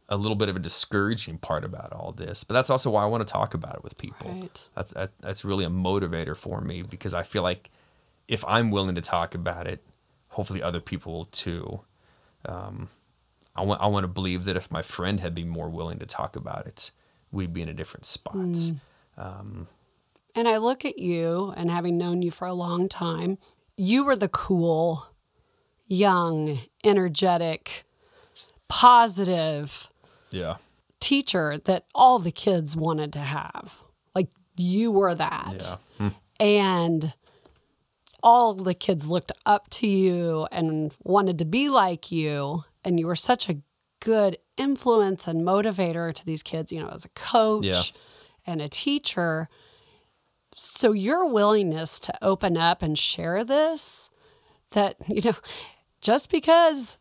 a 0.09 0.17
little 0.17 0.35
bit 0.35 0.49
of 0.49 0.55
a 0.55 0.59
discouraging 0.59 1.37
part 1.37 1.63
about 1.63 1.93
all 1.93 2.11
this. 2.11 2.43
But 2.43 2.55
that's 2.55 2.69
also 2.69 2.89
why 2.89 3.03
I 3.03 3.05
want 3.05 3.25
to 3.25 3.31
talk 3.31 3.53
about 3.53 3.75
it 3.75 3.83
with 3.83 3.97
people. 3.97 4.31
Right. 4.31 4.69
That's 4.75 4.91
that, 4.91 5.11
that's 5.19 5.45
really 5.45 5.63
a 5.63 5.69
motivator 5.69 6.35
for 6.35 6.59
me 6.61 6.81
because 6.81 7.13
I 7.13 7.23
feel 7.23 7.43
like 7.43 7.69
if 8.27 8.43
I'm 8.45 8.71
willing 8.71 8.95
to 8.95 9.01
talk 9.01 9.35
about 9.35 9.67
it, 9.67 9.83
hopefully 10.29 10.63
other 10.63 10.79
people 10.79 11.13
will 11.13 11.25
too. 11.25 11.81
Um, 12.45 12.89
I 13.59 13.63
want 13.63 13.81
I 13.81 13.87
want 13.87 14.05
to 14.05 14.07
believe 14.07 14.45
that 14.45 14.55
if 14.55 14.71
my 14.71 14.81
friend 14.81 15.19
had 15.19 15.35
been 15.35 15.49
more 15.49 15.69
willing 15.69 15.99
to 15.99 16.05
talk 16.05 16.37
about 16.37 16.65
it, 16.65 16.91
we'd 17.29 17.53
be 17.53 17.61
in 17.61 17.67
a 17.67 17.73
different 17.73 18.05
spot. 18.05 18.35
Mm. 18.35 18.79
Um, 19.17 19.67
and 20.33 20.47
I 20.47 20.57
look 20.57 20.85
at 20.85 20.97
you, 20.97 21.53
and 21.57 21.69
having 21.69 21.97
known 21.97 22.21
you 22.21 22.31
for 22.31 22.47
a 22.47 22.53
long 22.53 22.87
time, 22.87 23.37
you 23.75 24.05
were 24.05 24.15
the 24.15 24.29
cool, 24.29 25.07
young, 25.87 26.59
energetic, 26.85 27.83
positive, 28.69 29.89
yeah, 30.31 30.55
teacher 31.01 31.59
that 31.65 31.83
all 31.93 32.17
the 32.17 32.31
kids 32.31 32.77
wanted 32.77 33.11
to 33.13 33.19
have. 33.19 33.81
Like 34.15 34.29
you 34.55 34.89
were 34.89 35.15
that, 35.15 35.77
yeah. 35.99 36.07
Hmm. 36.07 36.15
and 36.39 37.13
all 38.21 38.53
the 38.53 38.73
kids 38.73 39.07
looked 39.07 39.31
up 39.45 39.69
to 39.69 39.87
you 39.87 40.47
and 40.51 40.93
wanted 41.03 41.39
to 41.39 41.45
be 41.45 41.69
like 41.69 42.11
you 42.11 42.61
and 42.83 42.99
you 42.99 43.07
were 43.07 43.15
such 43.15 43.49
a 43.49 43.61
good 43.99 44.37
influence 44.57 45.27
and 45.27 45.45
motivator 45.45 46.13
to 46.13 46.25
these 46.25 46.43
kids, 46.43 46.71
you 46.71 46.81
know, 46.81 46.89
as 46.89 47.05
a 47.05 47.09
coach 47.09 47.65
yeah. 47.65 47.81
and 48.45 48.61
a 48.61 48.69
teacher. 48.69 49.49
So 50.55 50.91
your 50.91 51.27
willingness 51.27 51.99
to 52.01 52.17
open 52.21 52.57
up 52.57 52.81
and 52.81 52.97
share 52.97 53.43
this, 53.43 54.09
that, 54.71 54.95
you 55.07 55.21
know, 55.23 55.35
just 56.01 56.29
because 56.29 56.97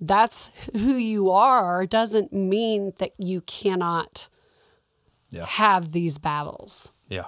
that's 0.00 0.50
who 0.72 0.94
you 0.94 1.30
are 1.30 1.86
doesn't 1.86 2.32
mean 2.32 2.92
that 2.98 3.12
you 3.18 3.40
cannot 3.42 4.28
yeah. 5.30 5.46
have 5.46 5.92
these 5.92 6.18
battles. 6.18 6.92
Yeah. 7.08 7.26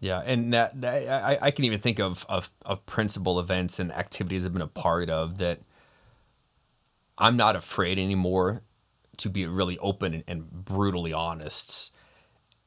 Yeah, 0.00 0.22
and 0.24 0.52
that, 0.52 0.80
that 0.80 1.08
I, 1.08 1.46
I, 1.46 1.50
can 1.50 1.64
even 1.64 1.80
think 1.80 1.98
of, 1.98 2.24
of 2.28 2.52
of 2.64 2.86
principal 2.86 3.40
events 3.40 3.80
and 3.80 3.92
activities 3.92 4.46
I've 4.46 4.52
been 4.52 4.62
a 4.62 4.68
part 4.68 5.10
of 5.10 5.38
that 5.38 5.60
I'm 7.16 7.36
not 7.36 7.56
afraid 7.56 7.98
anymore 7.98 8.62
to 9.18 9.28
be 9.28 9.46
really 9.46 9.76
open 9.78 10.14
and, 10.14 10.24
and 10.26 10.50
brutally 10.64 11.12
honest. 11.12 11.92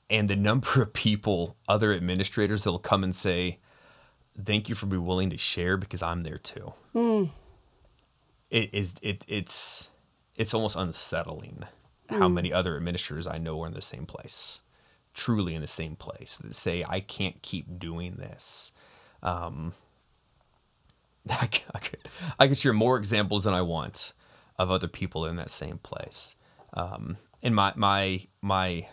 And 0.09 0.29
the 0.29 0.35
number 0.35 0.81
of 0.81 0.93
people, 0.93 1.55
other 1.67 1.93
administrators, 1.93 2.63
that'll 2.63 2.79
come 2.79 3.03
and 3.03 3.15
say, 3.15 3.59
"Thank 4.43 4.69
you 4.69 4.75
for 4.75 4.85
being 4.85 5.05
willing 5.05 5.29
to 5.29 5.37
share 5.37 5.77
because 5.77 6.03
I'm 6.03 6.23
there 6.23 6.37
too." 6.37 6.73
Mm. 6.93 7.29
It 8.49 8.73
is 8.73 8.95
it 9.01 9.25
it's 9.29 9.89
it's 10.35 10.53
almost 10.53 10.75
unsettling 10.75 11.63
mm. 12.09 12.17
how 12.17 12.27
many 12.27 12.51
other 12.51 12.75
administrators 12.75 13.25
I 13.25 13.37
know 13.37 13.63
are 13.63 13.67
in 13.67 13.73
the 13.73 13.81
same 13.81 14.05
place, 14.05 14.61
truly 15.13 15.55
in 15.55 15.61
the 15.61 15.67
same 15.67 15.95
place 15.95 16.37
that 16.37 16.55
say, 16.55 16.83
"I 16.87 16.99
can't 16.99 17.41
keep 17.41 17.79
doing 17.79 18.15
this." 18.15 18.71
Um, 19.23 19.73
I 21.29 21.47
could, 21.47 21.99
I 22.39 22.47
could 22.47 22.57
share 22.57 22.73
more 22.73 22.97
examples 22.97 23.43
than 23.43 23.53
I 23.53 23.61
want 23.61 24.13
of 24.57 24.71
other 24.71 24.87
people 24.87 25.25
in 25.25 25.35
that 25.37 25.49
same 25.49 25.77
place. 25.79 26.35
Um, 26.73 27.17
and 27.43 27.55
my 27.55 27.73
my 27.75 28.21
my 28.41 28.87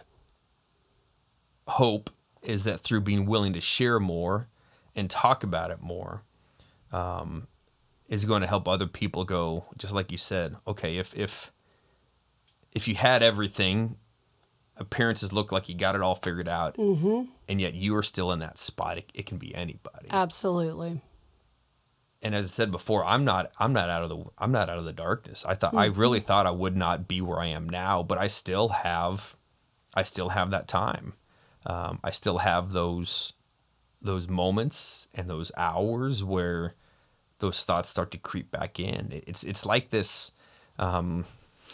hope 1.66 2.10
is 2.42 2.64
that 2.64 2.80
through 2.80 3.02
being 3.02 3.26
willing 3.26 3.52
to 3.52 3.60
share 3.60 4.00
more 4.00 4.48
and 4.94 5.10
talk 5.10 5.44
about 5.44 5.70
it 5.70 5.80
more, 5.80 6.22
um, 6.92 7.46
is 8.08 8.24
going 8.24 8.40
to 8.40 8.46
help 8.46 8.66
other 8.66 8.86
people 8.86 9.24
go 9.24 9.64
just 9.76 9.92
like 9.92 10.10
you 10.10 10.18
said. 10.18 10.56
Okay, 10.66 10.96
if 10.96 11.14
if 11.16 11.52
if 12.72 12.88
you 12.88 12.94
had 12.94 13.22
everything, 13.22 13.96
appearances 14.78 15.32
look 15.32 15.52
like 15.52 15.68
you 15.68 15.74
got 15.74 15.94
it 15.94 16.00
all 16.00 16.14
figured 16.14 16.48
out, 16.48 16.76
mm-hmm. 16.76 17.30
and 17.48 17.60
yet 17.60 17.74
you 17.74 17.96
are 17.96 18.02
still 18.02 18.32
in 18.32 18.38
that 18.40 18.58
spot. 18.58 18.98
It, 18.98 19.10
it 19.14 19.26
can 19.26 19.38
be 19.38 19.54
anybody. 19.54 20.06
Absolutely 20.10 21.00
and 22.22 22.34
as 22.34 22.46
I 22.46 22.48
said 22.48 22.70
before, 22.70 23.04
I'm 23.04 23.24
not 23.24 23.52
I'm 23.58 23.72
not 23.72 23.90
out 23.90 24.02
of 24.02 24.08
the 24.08 24.24
I'm 24.36 24.52
not 24.52 24.68
out 24.68 24.78
of 24.78 24.84
the 24.84 24.92
darkness. 24.92 25.44
I 25.44 25.54
thought 25.54 25.70
mm-hmm. 25.70 25.78
I 25.78 25.86
really 25.86 26.20
thought 26.20 26.46
I 26.46 26.50
would 26.50 26.76
not 26.76 27.06
be 27.06 27.20
where 27.20 27.38
I 27.38 27.46
am 27.46 27.68
now, 27.68 28.02
but 28.02 28.18
I 28.18 28.26
still 28.26 28.68
have 28.68 29.36
I 29.94 30.02
still 30.02 30.30
have 30.30 30.50
that 30.50 30.68
time. 30.68 31.14
Um, 31.66 32.00
I 32.02 32.10
still 32.10 32.38
have 32.38 32.72
those 32.72 33.34
those 34.00 34.28
moments 34.28 35.08
and 35.14 35.28
those 35.28 35.52
hours 35.56 36.24
where 36.24 36.74
those 37.38 37.64
thoughts 37.64 37.88
start 37.88 38.10
to 38.12 38.18
creep 38.18 38.50
back 38.50 38.80
in. 38.80 39.08
It's 39.26 39.44
it's 39.44 39.64
like 39.64 39.90
this. 39.90 40.32
Um, 40.78 41.24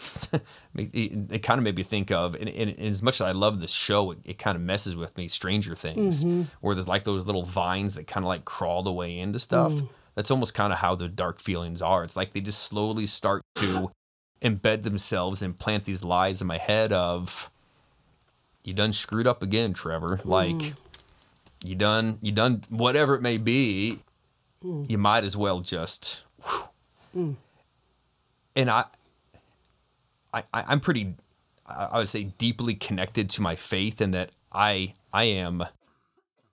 it, 0.74 1.42
kind 1.42 1.58
of 1.58 1.64
made 1.64 1.76
me 1.76 1.82
think 1.82 2.10
of, 2.10 2.34
and, 2.34 2.48
and, 2.48 2.70
and, 2.70 2.80
as 2.80 3.02
much 3.02 3.16
as 3.16 3.22
I 3.22 3.32
love 3.32 3.60
this 3.60 3.72
show, 3.72 4.10
it, 4.12 4.18
it 4.24 4.38
kind 4.38 4.56
of 4.56 4.62
messes 4.62 4.94
with 4.96 5.16
me. 5.16 5.28
Stranger 5.28 5.74
Things, 5.74 6.24
mm-hmm. 6.24 6.42
where 6.60 6.74
there's 6.74 6.88
like 6.88 7.04
those 7.04 7.26
little 7.26 7.44
vines 7.44 7.94
that 7.94 8.06
kind 8.06 8.24
of 8.24 8.28
like 8.28 8.44
crawl 8.44 8.82
the 8.82 8.92
way 8.92 9.18
into 9.18 9.38
stuff. 9.38 9.72
Mm 9.72 9.88
that's 10.14 10.30
almost 10.30 10.54
kind 10.54 10.72
of 10.72 10.78
how 10.78 10.94
the 10.94 11.08
dark 11.08 11.40
feelings 11.40 11.82
are. 11.82 12.04
It's 12.04 12.16
like 12.16 12.32
they 12.32 12.40
just 12.40 12.62
slowly 12.62 13.06
start 13.06 13.42
to 13.56 13.90
embed 14.42 14.82
themselves 14.82 15.42
and 15.42 15.58
plant 15.58 15.84
these 15.84 16.04
lies 16.04 16.40
in 16.40 16.46
my 16.46 16.58
head 16.58 16.92
of 16.92 17.50
you 18.62 18.74
done 18.74 18.92
screwed 18.92 19.26
up 19.26 19.42
again, 19.42 19.72
Trevor. 19.72 20.18
Mm. 20.18 20.24
Like 20.24 20.74
you 21.64 21.74
done 21.74 22.18
you 22.22 22.32
done 22.32 22.62
whatever 22.68 23.14
it 23.14 23.22
may 23.22 23.38
be, 23.38 24.00
mm. 24.64 24.88
you 24.88 24.98
might 24.98 25.24
as 25.24 25.36
well 25.36 25.60
just 25.60 26.24
mm. 27.16 27.36
and 28.54 28.70
I 28.70 28.84
I 30.34 30.44
I'm 30.52 30.80
pretty 30.80 31.14
I 31.66 31.98
would 31.98 32.08
say 32.08 32.24
deeply 32.24 32.74
connected 32.74 33.30
to 33.30 33.42
my 33.42 33.56
faith 33.56 34.00
and 34.00 34.12
that 34.14 34.30
I 34.52 34.94
I 35.12 35.24
am 35.24 35.64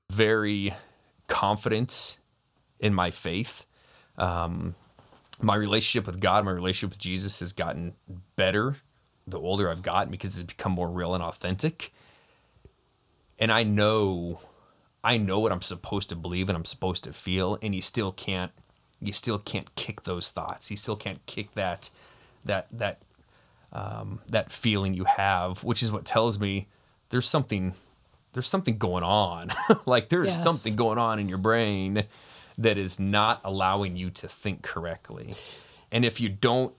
very 0.09 0.73
confident 1.27 2.19
in 2.79 2.93
my 2.93 3.11
faith. 3.11 3.65
Um, 4.17 4.75
my 5.41 5.55
relationship 5.55 6.05
with 6.05 6.19
God, 6.19 6.45
my 6.45 6.51
relationship 6.51 6.91
with 6.91 6.99
Jesus 6.99 7.39
has 7.39 7.53
gotten 7.53 7.93
better 8.35 8.75
the 9.27 9.39
older 9.39 9.69
I've 9.69 9.81
gotten 9.81 10.11
because 10.11 10.37
it's 10.37 10.47
become 10.47 10.71
more 10.71 10.89
real 10.89 11.13
and 11.15 11.23
authentic. 11.23 11.93
And 13.39 13.51
I 13.51 13.63
know, 13.63 14.39
I 15.03 15.17
know 15.17 15.39
what 15.39 15.51
I'm 15.51 15.61
supposed 15.61 16.09
to 16.09 16.15
believe 16.15 16.49
and 16.49 16.55
I'm 16.55 16.65
supposed 16.65 17.03
to 17.05 17.13
feel, 17.13 17.57
and 17.61 17.73
you 17.73 17.81
still 17.81 18.11
can't, 18.11 18.51
you 18.99 19.13
still 19.13 19.39
can't 19.39 19.73
kick 19.75 20.03
those 20.03 20.29
thoughts. 20.29 20.69
You 20.69 20.77
still 20.77 20.95
can't 20.95 21.25
kick 21.25 21.53
that, 21.53 21.89
that 22.45 22.67
that, 22.71 22.99
um, 23.71 24.19
that 24.27 24.51
feeling 24.51 24.93
you 24.93 25.05
have, 25.05 25.63
which 25.63 25.81
is 25.83 25.91
what 25.91 26.05
tells 26.05 26.39
me 26.39 26.67
there's 27.09 27.27
something, 27.27 27.73
there's 28.33 28.47
something 28.47 28.77
going 28.77 29.03
on. 29.03 29.51
like 29.85 30.09
there 30.09 30.23
is 30.23 30.33
yes. 30.33 30.43
something 30.43 30.75
going 30.75 30.97
on 30.97 31.19
in 31.19 31.29
your 31.29 31.37
brain 31.37 32.05
that 32.57 32.77
is 32.77 32.99
not 32.99 33.41
allowing 33.43 33.95
you 33.95 34.09
to 34.09 34.27
think 34.27 34.61
correctly. 34.61 35.33
and 35.91 36.05
if 36.05 36.19
you 36.19 36.29
don't 36.29 36.73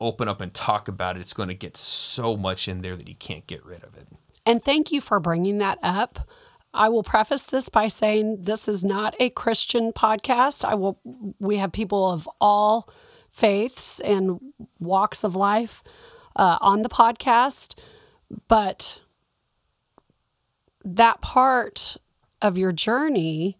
open 0.00 0.28
up 0.28 0.40
and 0.40 0.54
talk 0.54 0.88
about 0.88 1.16
it, 1.16 1.20
it's 1.20 1.32
going 1.32 1.48
to 1.48 1.54
get 1.54 1.76
so 1.76 2.36
much 2.36 2.68
in 2.68 2.82
there 2.82 2.96
that 2.96 3.08
you 3.08 3.14
can't 3.14 3.46
get 3.46 3.64
rid 3.64 3.82
of 3.82 3.96
it. 3.96 4.06
And 4.46 4.62
thank 4.62 4.92
you 4.92 5.00
for 5.00 5.20
bringing 5.20 5.58
that 5.58 5.78
up. 5.82 6.28
I 6.72 6.88
will 6.88 7.02
preface 7.02 7.46
this 7.46 7.68
by 7.68 7.88
saying 7.88 8.42
this 8.42 8.68
is 8.68 8.84
not 8.84 9.16
a 9.18 9.30
Christian 9.30 9.92
podcast. 9.92 10.64
I 10.64 10.74
will 10.74 11.00
we 11.38 11.56
have 11.56 11.72
people 11.72 12.10
of 12.10 12.28
all 12.40 12.88
faiths 13.30 14.00
and 14.00 14.40
walks 14.78 15.24
of 15.24 15.34
life 15.34 15.82
uh, 16.36 16.58
on 16.60 16.82
the 16.82 16.88
podcast, 16.88 17.74
but 18.48 19.00
that 20.84 21.20
part 21.20 21.96
of 22.40 22.56
your 22.56 22.72
journey 22.72 23.58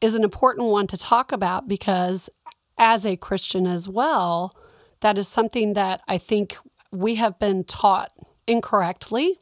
is 0.00 0.14
an 0.14 0.24
important 0.24 0.68
one 0.68 0.86
to 0.88 0.96
talk 0.96 1.32
about 1.32 1.68
because 1.68 2.28
as 2.76 3.06
a 3.06 3.16
Christian 3.16 3.66
as 3.66 3.88
well, 3.88 4.52
that 5.00 5.16
is 5.16 5.28
something 5.28 5.74
that 5.74 6.00
I 6.08 6.18
think 6.18 6.56
we 6.90 7.14
have 7.16 7.38
been 7.38 7.64
taught 7.64 8.12
incorrectly 8.46 9.38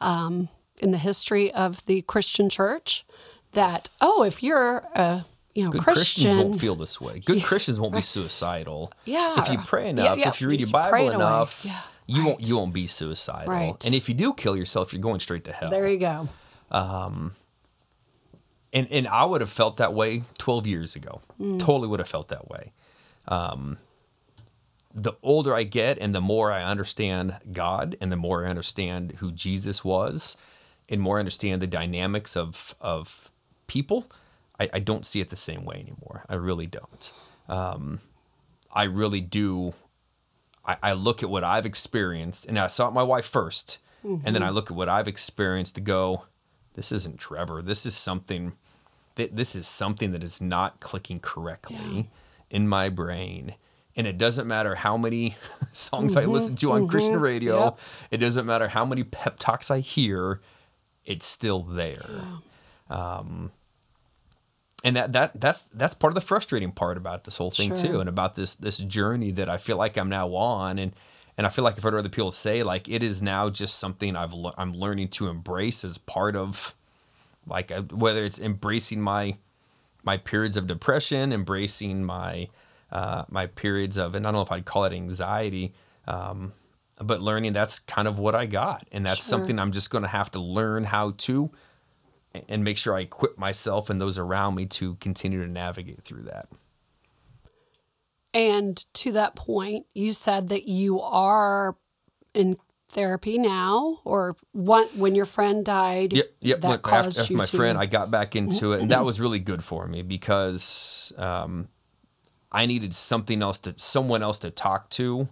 um, 0.00 0.48
in 0.78 0.90
the 0.90 0.98
history 0.98 1.52
of 1.52 1.84
the 1.86 2.02
Christian 2.02 2.50
church. 2.50 3.04
That 3.52 3.88
oh, 4.00 4.24
if 4.24 4.42
you're 4.42 4.84
a 4.94 5.24
you 5.54 5.64
know 5.64 5.70
Good 5.70 5.82
Christian, 5.82 6.24
Christians 6.24 6.44
won't 6.44 6.60
feel 6.60 6.74
this 6.74 7.00
way. 7.00 7.20
Good 7.20 7.42
Christians 7.50 7.78
won't 7.78 7.94
be 7.94 8.02
suicidal. 8.02 8.92
Yeah. 9.04 9.40
If 9.40 9.50
you 9.50 9.58
pray 9.58 9.88
enough, 9.88 10.18
yeah, 10.18 10.28
if 10.28 10.40
you 10.40 10.48
read 10.48 10.60
if 10.60 10.60
your 10.60 10.66
you 10.68 10.72
Bible 10.72 11.10
enough, 11.10 11.64
Yeah, 11.64 11.80
you 12.06 12.24
won't 12.24 12.46
you 12.46 12.56
won't 12.56 12.74
be 12.74 12.86
suicidal. 12.86 13.52
Right. 13.52 13.84
And 13.86 13.94
if 13.94 14.08
you 14.08 14.14
do 14.14 14.32
kill 14.34 14.56
yourself, 14.56 14.92
you're 14.92 15.02
going 15.02 15.20
straight 15.20 15.44
to 15.44 15.52
hell. 15.52 15.70
there 15.70 15.88
you 15.88 15.98
go. 15.98 16.28
Um, 16.70 17.32
and 18.72 18.88
and 18.90 19.06
I 19.08 19.24
would 19.24 19.40
have 19.40 19.50
felt 19.50 19.76
that 19.76 19.94
way 19.94 20.22
12 20.38 20.66
years 20.66 20.96
ago. 20.96 21.20
Mm. 21.40 21.60
Totally 21.60 21.88
would 21.88 22.00
have 22.00 22.08
felt 22.08 22.28
that 22.28 22.48
way. 22.48 22.72
Um, 23.28 23.78
the 24.94 25.14
older 25.22 25.54
I 25.54 25.64
get, 25.64 25.98
and 25.98 26.14
the 26.14 26.20
more 26.20 26.52
I 26.52 26.62
understand 26.62 27.36
God, 27.52 27.96
and 28.00 28.12
the 28.12 28.16
more 28.16 28.46
I 28.46 28.50
understand 28.50 29.14
who 29.18 29.32
Jesus 29.32 29.84
was, 29.84 30.36
and 30.88 31.00
more 31.00 31.16
I 31.16 31.20
understand 31.20 31.62
the 31.62 31.66
dynamics 31.66 32.36
of 32.36 32.74
of 32.80 33.30
people, 33.66 34.10
I, 34.60 34.68
I 34.74 34.78
don't 34.78 35.04
see 35.04 35.20
it 35.20 35.30
the 35.30 35.36
same 35.36 35.64
way 35.64 35.76
anymore. 35.76 36.24
I 36.28 36.34
really 36.36 36.66
don't. 36.66 37.12
Um, 37.48 38.00
I 38.72 38.84
really 38.84 39.20
do. 39.20 39.74
I, 40.64 40.76
I 40.82 40.92
look 40.92 41.22
at 41.22 41.28
what 41.30 41.44
I've 41.44 41.66
experienced, 41.66 42.46
and 42.46 42.58
I 42.58 42.66
saw 42.68 42.88
it 42.88 42.92
my 42.92 43.02
wife 43.02 43.30
1st 43.30 43.78
and 44.04 44.34
then 44.34 44.42
I 44.42 44.50
look 44.50 44.70
at 44.70 44.76
what 44.76 44.90
I've 44.90 45.08
experienced 45.08 45.76
to 45.76 45.80
go, 45.80 46.24
this 46.74 46.92
isn't 46.92 47.18
Trevor. 47.18 47.62
This 47.62 47.86
is 47.86 47.96
something 47.96 48.52
that 49.14 49.34
this 49.34 49.56
is 49.56 49.66
something 49.66 50.12
that 50.12 50.22
is 50.22 50.42
not 50.42 50.78
clicking 50.80 51.20
correctly 51.20 51.78
Yeah. 51.78 52.02
in 52.50 52.68
my 52.68 52.90
brain. 52.90 53.54
And 53.96 54.06
it 54.06 54.18
doesn't 54.18 54.46
matter 54.46 54.74
how 54.74 54.98
many 54.98 55.36
songs 55.72 56.16
I 56.18 56.26
listen 56.26 56.54
to 56.56 56.72
on 56.72 56.86
Christian 56.86 57.18
radio. 57.18 57.64
Yep. 57.64 57.78
It 58.10 58.16
doesn't 58.18 58.44
matter 58.44 58.68
how 58.68 58.84
many 58.84 59.04
pep 59.04 59.36
talks 59.38 59.70
I 59.70 59.80
hear. 59.80 60.42
It's 61.06 61.24
still 61.24 61.60
there. 61.62 62.04
Um, 62.90 63.52
and 64.84 64.94
that 64.96 65.12
that 65.14 65.40
that's 65.40 65.62
that's 65.74 65.94
part 65.94 66.12
of 66.12 66.14
the 66.14 66.20
frustrating 66.20 66.70
part 66.70 66.96
about 66.96 67.24
this 67.24 67.38
whole 67.38 67.50
thing 67.50 67.74
Sure. 67.74 67.76
too, 67.90 68.00
and 68.00 68.08
about 68.08 68.36
this 68.36 68.54
this 68.54 68.78
journey 68.78 69.32
that 69.32 69.48
I 69.48 69.56
feel 69.56 69.76
like 69.76 69.96
I'm 69.96 70.08
now 70.10 70.34
on, 70.34 70.78
and 70.78 70.92
and 71.36 71.46
I 71.46 71.50
feel 71.50 71.64
like 71.64 71.76
I've 71.76 71.82
heard 71.82 71.94
other 71.94 72.08
people 72.08 72.30
say 72.30 72.62
like 72.62 72.88
it 72.88 73.02
is 73.02 73.22
now 73.22 73.50
just 73.50 73.78
something 73.80 74.14
I've 74.14 74.32
le- 74.34 74.54
I'm 74.56 74.74
learning 74.74 75.08
to 75.08 75.28
embrace 75.28 75.82
as 75.84 75.98
part 75.98 76.36
of 76.36 76.74
like 77.46 77.72
uh, 77.72 77.82
whether 77.82 78.24
it's 78.24 78.38
embracing 78.38 79.00
my 79.00 79.36
my 80.04 80.18
periods 80.18 80.56
of 80.56 80.66
depression, 80.66 81.32
embracing 81.32 82.04
my 82.04 82.48
uh, 82.92 83.24
my 83.28 83.46
periods 83.46 83.96
of, 83.96 84.14
and 84.14 84.26
I 84.26 84.30
don't 84.30 84.38
know 84.38 84.42
if 84.42 84.52
I'd 84.52 84.66
call 84.66 84.84
it 84.84 84.92
anxiety, 84.92 85.72
um, 86.06 86.52
but 86.98 87.20
learning 87.20 87.52
that's 87.54 87.78
kind 87.80 88.06
of 88.06 88.18
what 88.18 88.34
I 88.34 88.46
got, 88.46 88.86
and 88.92 89.04
that's 89.04 89.24
Sure. 89.24 89.38
something 89.38 89.58
I'm 89.58 89.72
just 89.72 89.90
going 89.90 90.02
to 90.02 90.08
have 90.08 90.30
to 90.32 90.40
learn 90.40 90.84
how 90.84 91.12
to, 91.18 91.50
and 92.48 92.64
make 92.64 92.76
sure 92.76 92.96
I 92.96 93.00
equip 93.00 93.38
myself 93.38 93.90
and 93.90 94.00
those 94.00 94.18
around 94.18 94.54
me 94.54 94.66
to 94.66 94.96
continue 94.96 95.42
to 95.44 95.50
navigate 95.50 96.02
through 96.02 96.24
that. 96.24 96.48
And 98.32 98.84
to 98.94 99.12
that 99.12 99.36
point, 99.36 99.86
you 99.94 100.12
said 100.12 100.48
that 100.48 100.68
you 100.68 101.00
are 101.00 101.76
in 102.34 102.56
therapy 102.88 103.38
now, 103.38 104.00
or 104.04 104.36
one, 104.52 104.86
when 104.94 105.14
your 105.14 105.24
friend 105.24 105.64
died, 105.64 106.12
Yep, 106.12 106.30
yep. 106.40 106.60
that 106.62 106.82
caused 106.82 107.08
after, 107.08 107.20
after 107.20 107.32
you 107.32 107.36
my 107.36 107.44
to. 107.44 107.56
friend, 107.56 107.78
I 107.78 107.86
got 107.86 108.10
back 108.10 108.34
into 108.34 108.72
it, 108.72 108.82
and 108.82 108.90
that 108.90 109.04
was 109.04 109.20
really 109.20 109.38
good 109.38 109.62
for 109.62 109.86
me 109.86 110.02
because 110.02 111.12
um, 111.16 111.68
I 112.50 112.66
needed 112.66 112.94
something 112.94 113.42
else 113.42 113.58
to 113.60 113.74
someone 113.76 114.22
else 114.22 114.40
to 114.40 114.50
talk 114.50 114.90
to 114.90 115.28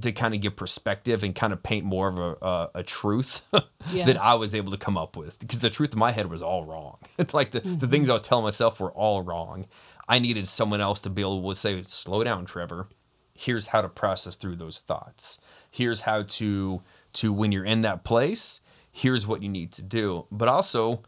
to 0.00 0.10
kind 0.12 0.34
of 0.34 0.40
give 0.40 0.56
perspective 0.56 1.22
and 1.22 1.34
kind 1.34 1.52
of 1.52 1.62
paint 1.62 1.84
more 1.84 2.08
of 2.08 2.18
a, 2.18 2.36
a, 2.44 2.70
a 2.76 2.82
truth 2.82 3.42
that 3.52 4.18
I 4.20 4.34
was 4.34 4.54
able 4.54 4.72
to 4.72 4.76
come 4.78 4.96
up 4.98 5.16
with 5.16 5.38
because 5.38 5.60
the 5.60 5.70
truth 5.70 5.92
in 5.92 5.98
my 5.98 6.10
head 6.12 6.28
was 6.30 6.42
all 6.42 6.64
wrong. 6.64 6.98
It's 7.18 7.32
like 7.34 7.52
the, 7.52 7.60
Mm-hmm. 7.60 7.78
the 7.78 7.86
things 7.88 8.08
I 8.08 8.14
was 8.14 8.22
telling 8.22 8.44
myself 8.44 8.80
were 8.80 8.90
all 8.92 9.22
wrong. 9.22 9.66
I 10.08 10.18
needed 10.18 10.48
someone 10.48 10.80
else 10.80 11.00
to 11.02 11.10
be 11.10 11.22
able 11.22 11.48
to 11.48 11.54
say, 11.54 11.82
slow 11.86 12.24
down, 12.24 12.44
Trevor. 12.44 12.88
Here's 13.34 13.68
how 13.68 13.82
to 13.82 13.88
process 13.88 14.36
through 14.36 14.56
those 14.56 14.80
thoughts. 14.80 15.40
Here's 15.70 16.02
how 16.02 16.22
to 16.22 16.82
to 17.14 17.32
when 17.32 17.52
you're 17.52 17.64
in 17.64 17.82
that 17.82 18.02
place, 18.04 18.60
here's 18.90 19.26
what 19.26 19.42
you 19.42 19.48
need 19.48 19.72
to 19.72 19.82
do. 19.82 20.26
But 20.32 20.48
also 20.48 21.02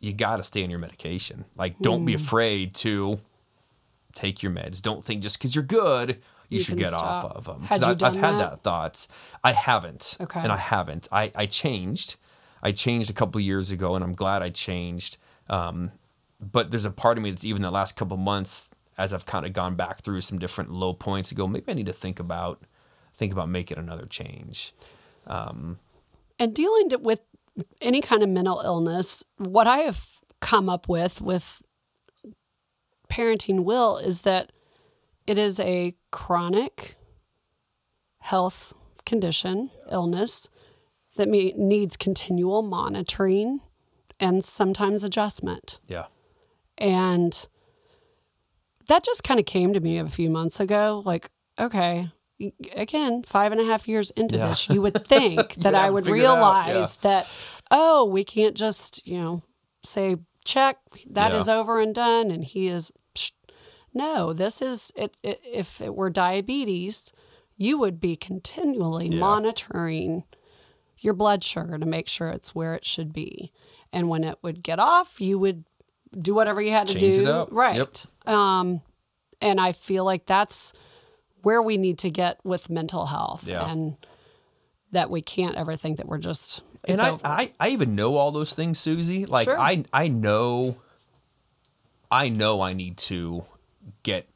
you 0.00 0.12
got 0.12 0.36
to 0.38 0.42
stay 0.42 0.62
on 0.64 0.70
your 0.70 0.78
medication. 0.80 1.44
Like 1.56 1.78
don't 1.78 2.02
Mm. 2.02 2.06
be 2.06 2.14
afraid 2.14 2.74
to 2.76 3.20
take 4.12 4.42
your 4.42 4.52
meds. 4.52 4.82
Don't 4.82 5.04
think 5.04 5.22
just 5.22 5.38
cuz 5.40 5.54
you're 5.54 5.64
good 5.64 6.20
you, 6.48 6.58
You 6.58 6.64
should 6.64 6.78
get 6.78 6.92
off 6.92 7.24
of 7.24 7.44
them. 7.44 7.62
You 7.62 7.68
I've, 7.70 8.02
I've 8.02 8.16
had 8.16 8.38
that? 8.38 8.50
that 8.50 8.62
thoughts. 8.62 9.08
I 9.44 9.52
haven't. 9.52 10.16
Okay. 10.20 10.40
And 10.40 10.52
I 10.52 10.56
haven't. 10.56 11.08
I, 11.12 11.32
I 11.34 11.46
changed. 11.46 12.16
I 12.62 12.72
changed 12.72 13.10
a 13.10 13.12
couple 13.12 13.40
years 13.40 13.70
ago, 13.70 13.94
and 13.94 14.04
I'm 14.04 14.14
glad 14.14 14.42
I 14.42 14.50
changed. 14.50 15.16
Um, 15.48 15.92
but 16.40 16.70
there's 16.70 16.84
a 16.84 16.90
part 16.90 17.18
of 17.18 17.24
me 17.24 17.30
that's 17.30 17.44
even 17.44 17.62
the 17.62 17.70
last 17.70 17.96
couple 17.96 18.16
months, 18.16 18.70
as 18.96 19.12
I've 19.12 19.26
kind 19.26 19.46
of 19.46 19.52
gone 19.52 19.76
back 19.76 20.02
through 20.02 20.22
some 20.22 20.38
different 20.38 20.70
low 20.72 20.92
points, 20.92 21.28
to 21.30 21.34
go 21.34 21.46
maybe 21.46 21.70
I 21.70 21.74
need 21.74 21.86
to 21.86 21.92
think 21.92 22.20
about 22.20 22.62
think 23.16 23.32
about 23.32 23.48
making 23.48 23.78
another 23.78 24.06
change. 24.06 24.72
And 26.38 26.54
dealing 26.54 26.90
with 27.00 27.20
any 27.80 28.00
kind 28.00 28.22
of 28.22 28.28
mental 28.28 28.60
illness, 28.64 29.24
what 29.36 29.66
I 29.66 29.78
have 29.78 30.06
come 30.40 30.68
up 30.68 30.88
with 30.88 31.20
with 31.20 31.62
parenting 33.10 33.64
Will 33.64 33.98
is 33.98 34.20
that 34.22 34.52
it 35.28 35.36
is 35.38 35.60
a 35.60 35.94
chronic 36.10 36.96
health 38.20 38.72
condition, 39.04 39.70
illness 39.90 40.48
that 41.16 41.28
me- 41.28 41.54
needs 41.56 41.96
continual 41.96 42.62
monitoring 42.62 43.60
and 44.20 44.44
sometimes 44.44 45.04
adjustment. 45.04 45.80
Yeah. 45.86 46.06
And 46.76 47.46
that 48.88 49.04
just 49.04 49.22
kind 49.24 49.38
of 49.38 49.46
came 49.46 49.72
to 49.74 49.80
me 49.80 49.98
a 49.98 50.06
few 50.06 50.30
months 50.30 50.60
ago. 50.60 51.02
Like, 51.04 51.30
okay, 51.58 52.10
again, 52.74 53.22
five 53.22 53.52
and 53.52 53.60
a 53.60 53.64
half 53.64 53.86
years 53.88 54.10
into 54.12 54.36
Yeah. 54.36 54.48
this, 54.48 54.68
you 54.68 54.80
would 54.82 55.04
think 55.06 55.54
that 55.56 55.74
I 55.74 55.90
would 55.90 56.04
out, 56.04 56.08
yeah. 56.08 56.12
realize 56.14 56.96
that, 56.96 57.28
oh, 57.70 58.04
we 58.04 58.24
can't 58.24 58.56
just, 58.56 59.06
you 59.06 59.18
know, 59.18 59.42
say, 59.84 60.16
check, 60.44 60.78
that 61.10 61.34
is 61.34 61.48
Yeah. 61.48 61.56
over 61.56 61.80
and 61.80 61.94
done. 61.94 62.30
And 62.30 62.44
he 62.44 62.68
is. 62.68 62.92
No, 63.94 64.32
this 64.32 64.60
is, 64.62 64.92
it, 64.96 65.16
it, 65.22 65.40
if 65.44 65.80
it 65.80 65.94
were 65.94 66.10
diabetes, 66.10 67.12
you 67.56 67.78
would 67.78 68.00
be 68.00 68.16
continually 68.16 69.08
Yeah. 69.08 69.18
monitoring 69.18 70.24
your 70.98 71.14
blood 71.14 71.42
sugar 71.44 71.78
to 71.78 71.86
make 71.86 72.08
sure 72.08 72.28
it's 72.28 72.54
where 72.54 72.74
it 72.74 72.84
should 72.84 73.12
be. 73.12 73.52
And 73.92 74.08
when 74.08 74.24
it 74.24 74.38
would 74.42 74.62
get 74.62 74.78
off, 74.78 75.20
you 75.20 75.38
would 75.38 75.64
do 76.20 76.34
whatever 76.34 76.60
you 76.60 76.72
had 76.72 76.86
to 76.88 76.98
Change 76.98 77.16
do. 77.16 77.46
Right. 77.50 77.76
Yep. 77.76 78.28
Um, 78.32 78.82
and 79.40 79.60
I 79.60 79.72
feel 79.72 80.04
like 80.04 80.26
that's 80.26 80.72
where 81.42 81.62
we 81.62 81.76
need 81.76 81.98
to 81.98 82.10
get 82.10 82.38
with 82.44 82.68
mental 82.68 83.06
health. 83.06 83.46
Yeah. 83.46 83.70
And 83.70 83.96
that 84.90 85.10
we 85.10 85.20
can't 85.20 85.54
ever 85.56 85.76
think 85.76 85.98
that 85.98 86.06
we're 86.06 86.18
just 86.18 86.62
and 86.86 87.00
I. 87.00 87.18
I, 87.22 87.52
I 87.60 87.68
even 87.70 87.94
know 87.94 88.16
all 88.16 88.30
those 88.32 88.54
things, 88.54 88.78
Susie. 88.78 89.26
Like 89.26 89.44
Sure. 89.44 89.58
I 89.58 89.84
I 89.92 90.08
know 90.08 90.76
I 92.10 92.28
know 92.30 92.60
I 92.62 92.72
need 92.72 92.96
to 92.98 93.44
get 94.08 94.28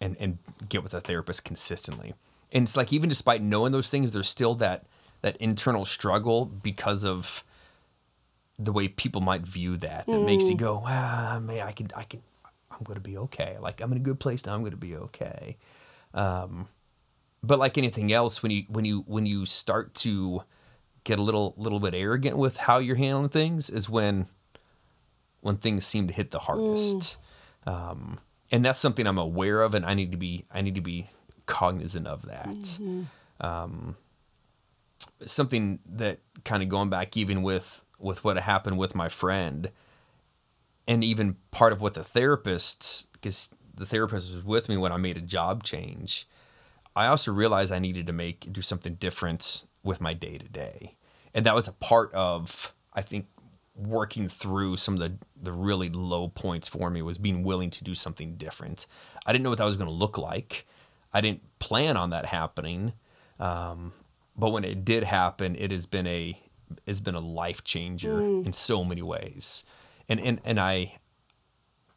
and 0.00 0.16
and 0.22 0.38
get 0.68 0.82
with 0.82 0.94
a 0.94 1.00
therapist 1.00 1.44
consistently. 1.44 2.14
And 2.54 2.64
it's 2.64 2.76
like 2.76 2.92
even 2.92 3.08
despite 3.08 3.40
knowing 3.42 3.72
those 3.72 3.90
things, 3.90 4.10
there's 4.12 4.28
still 4.28 4.54
that 4.56 4.86
that 5.22 5.36
internal 5.36 5.84
struggle 5.84 6.44
because 6.46 7.04
of 7.04 7.44
the 8.58 8.72
way 8.72 8.88
people 8.88 9.20
might 9.20 9.42
view 9.42 9.76
that 9.78 10.06
that 10.06 10.22
makes 10.22 10.44
Mm. 10.46 10.50
you 10.50 10.56
go, 10.56 10.82
ah, 10.86 11.38
man, 11.40 11.66
I 11.66 11.72
could 11.72 11.92
I 11.96 12.04
could 12.04 12.22
I'm 12.70 12.82
gonna 12.84 13.00
be 13.12 13.16
okay. 13.26 13.56
Like 13.60 13.80
I'm 13.80 13.92
in 13.92 13.98
a 13.98 14.06
good 14.10 14.18
place 14.18 14.44
now, 14.44 14.54
I'm 14.54 14.64
gonna 14.64 14.76
be 14.76 14.96
okay. 14.96 15.56
Um 16.14 16.68
but 17.44 17.58
like 17.58 17.76
anything 17.78 18.12
else, 18.12 18.42
when 18.42 18.52
you 18.52 18.64
when 18.68 18.84
you 18.84 19.04
when 19.06 19.26
you 19.26 19.46
start 19.46 19.94
to 20.06 20.42
get 21.04 21.18
a 21.18 21.22
little 21.22 21.54
little 21.56 21.80
bit 21.80 21.94
arrogant 21.94 22.36
with 22.36 22.56
how 22.56 22.78
you're 22.78 22.96
handling 22.96 23.30
things, 23.30 23.70
is 23.70 23.88
when 23.88 24.26
when 25.40 25.56
things 25.56 25.84
seem 25.86 26.06
to 26.08 26.12
hit 26.12 26.30
the 26.30 26.38
hardest. 26.38 27.16
Um, 27.66 28.18
and 28.52 28.62
that's 28.62 28.78
something 28.78 29.06
I'm 29.06 29.18
aware 29.18 29.62
of, 29.62 29.74
and 29.74 29.84
I 29.84 29.94
need 29.94 30.12
to 30.12 30.18
be 30.18 30.44
I 30.52 30.60
need 30.60 30.76
to 30.76 30.80
be 30.82 31.06
cognizant 31.46 32.06
of 32.06 32.26
that. 32.26 32.78
Um, 33.40 33.96
something 35.26 35.80
that 35.86 36.20
kind 36.44 36.62
of 36.62 36.68
going 36.68 36.90
back 36.90 37.16
even 37.16 37.42
with 37.42 37.82
with 37.98 38.22
what 38.22 38.36
happened 38.38 38.78
with 38.78 38.94
my 38.94 39.08
friend, 39.08 39.70
and 40.86 41.02
even 41.02 41.36
part 41.50 41.72
of 41.72 41.80
what 41.80 41.94
the 41.94 42.04
therapist 42.04 43.10
because 43.12 43.50
the 43.74 43.86
therapist 43.86 44.32
was 44.32 44.44
with 44.44 44.68
me 44.68 44.76
when 44.76 44.92
I 44.92 44.98
made 44.98 45.16
a 45.16 45.22
job 45.22 45.64
change. 45.64 46.28
I 46.94 47.06
also 47.06 47.32
realized 47.32 47.72
I 47.72 47.78
needed 47.78 48.06
to 48.08 48.12
make 48.12 48.52
do 48.52 48.60
something 48.60 48.96
different 48.96 49.64
with 49.82 50.00
my 50.02 50.12
day 50.12 50.36
to 50.36 50.48
day, 50.48 50.96
and 51.32 51.46
that 51.46 51.54
was 51.54 51.66
a 51.66 51.72
part 51.72 52.12
of 52.12 52.74
I 52.92 53.00
think 53.00 53.28
working 53.74 54.28
through 54.28 54.76
some 54.76 54.94
of 54.94 55.00
the 55.00 55.14
the 55.42 55.52
really 55.52 55.88
low 55.90 56.28
points 56.28 56.68
for 56.68 56.88
me 56.88 57.02
was 57.02 57.18
being 57.18 57.42
willing 57.42 57.70
to 57.70 57.84
do 57.84 57.94
something 57.94 58.36
different. 58.36 58.86
I 59.26 59.32
didn't 59.32 59.42
know 59.42 59.50
what 59.50 59.58
that 59.58 59.64
was 59.64 59.76
going 59.76 59.88
to 59.88 59.94
look 59.94 60.16
like. 60.16 60.66
I 61.12 61.20
didn't 61.20 61.42
plan 61.58 61.96
on 61.96 62.10
that 62.10 62.26
happening, 62.26 62.92
um, 63.38 63.92
but 64.36 64.50
when 64.50 64.64
it 64.64 64.84
did 64.84 65.04
happen, 65.04 65.56
it 65.56 65.70
has 65.70 65.84
been 65.84 66.06
a 66.06 66.38
has 66.86 67.02
been 67.02 67.14
a 67.14 67.20
life 67.20 67.64
changer 67.64 68.20
in 68.46 68.52
so 68.54 68.82
many 68.82 69.02
ways, 69.02 69.64
and 70.08 70.18
and 70.20 70.40
and 70.44 70.58
I 70.58 70.98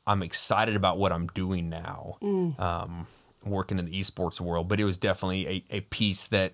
I'm 0.07 0.21
excited 0.21 0.75
about 0.75 0.97
what 0.97 1.11
I'm 1.11 1.27
doing 1.27 1.69
now, 1.69 2.17
um, 2.59 3.07
working 3.43 3.79
in 3.79 3.85
the 3.85 3.99
esports 3.99 4.41
world. 4.41 4.67
But 4.67 4.79
it 4.79 4.85
was 4.85 4.97
definitely 4.97 5.47
a, 5.47 5.77
a 5.77 5.81
piece 5.81 6.27
that 6.27 6.53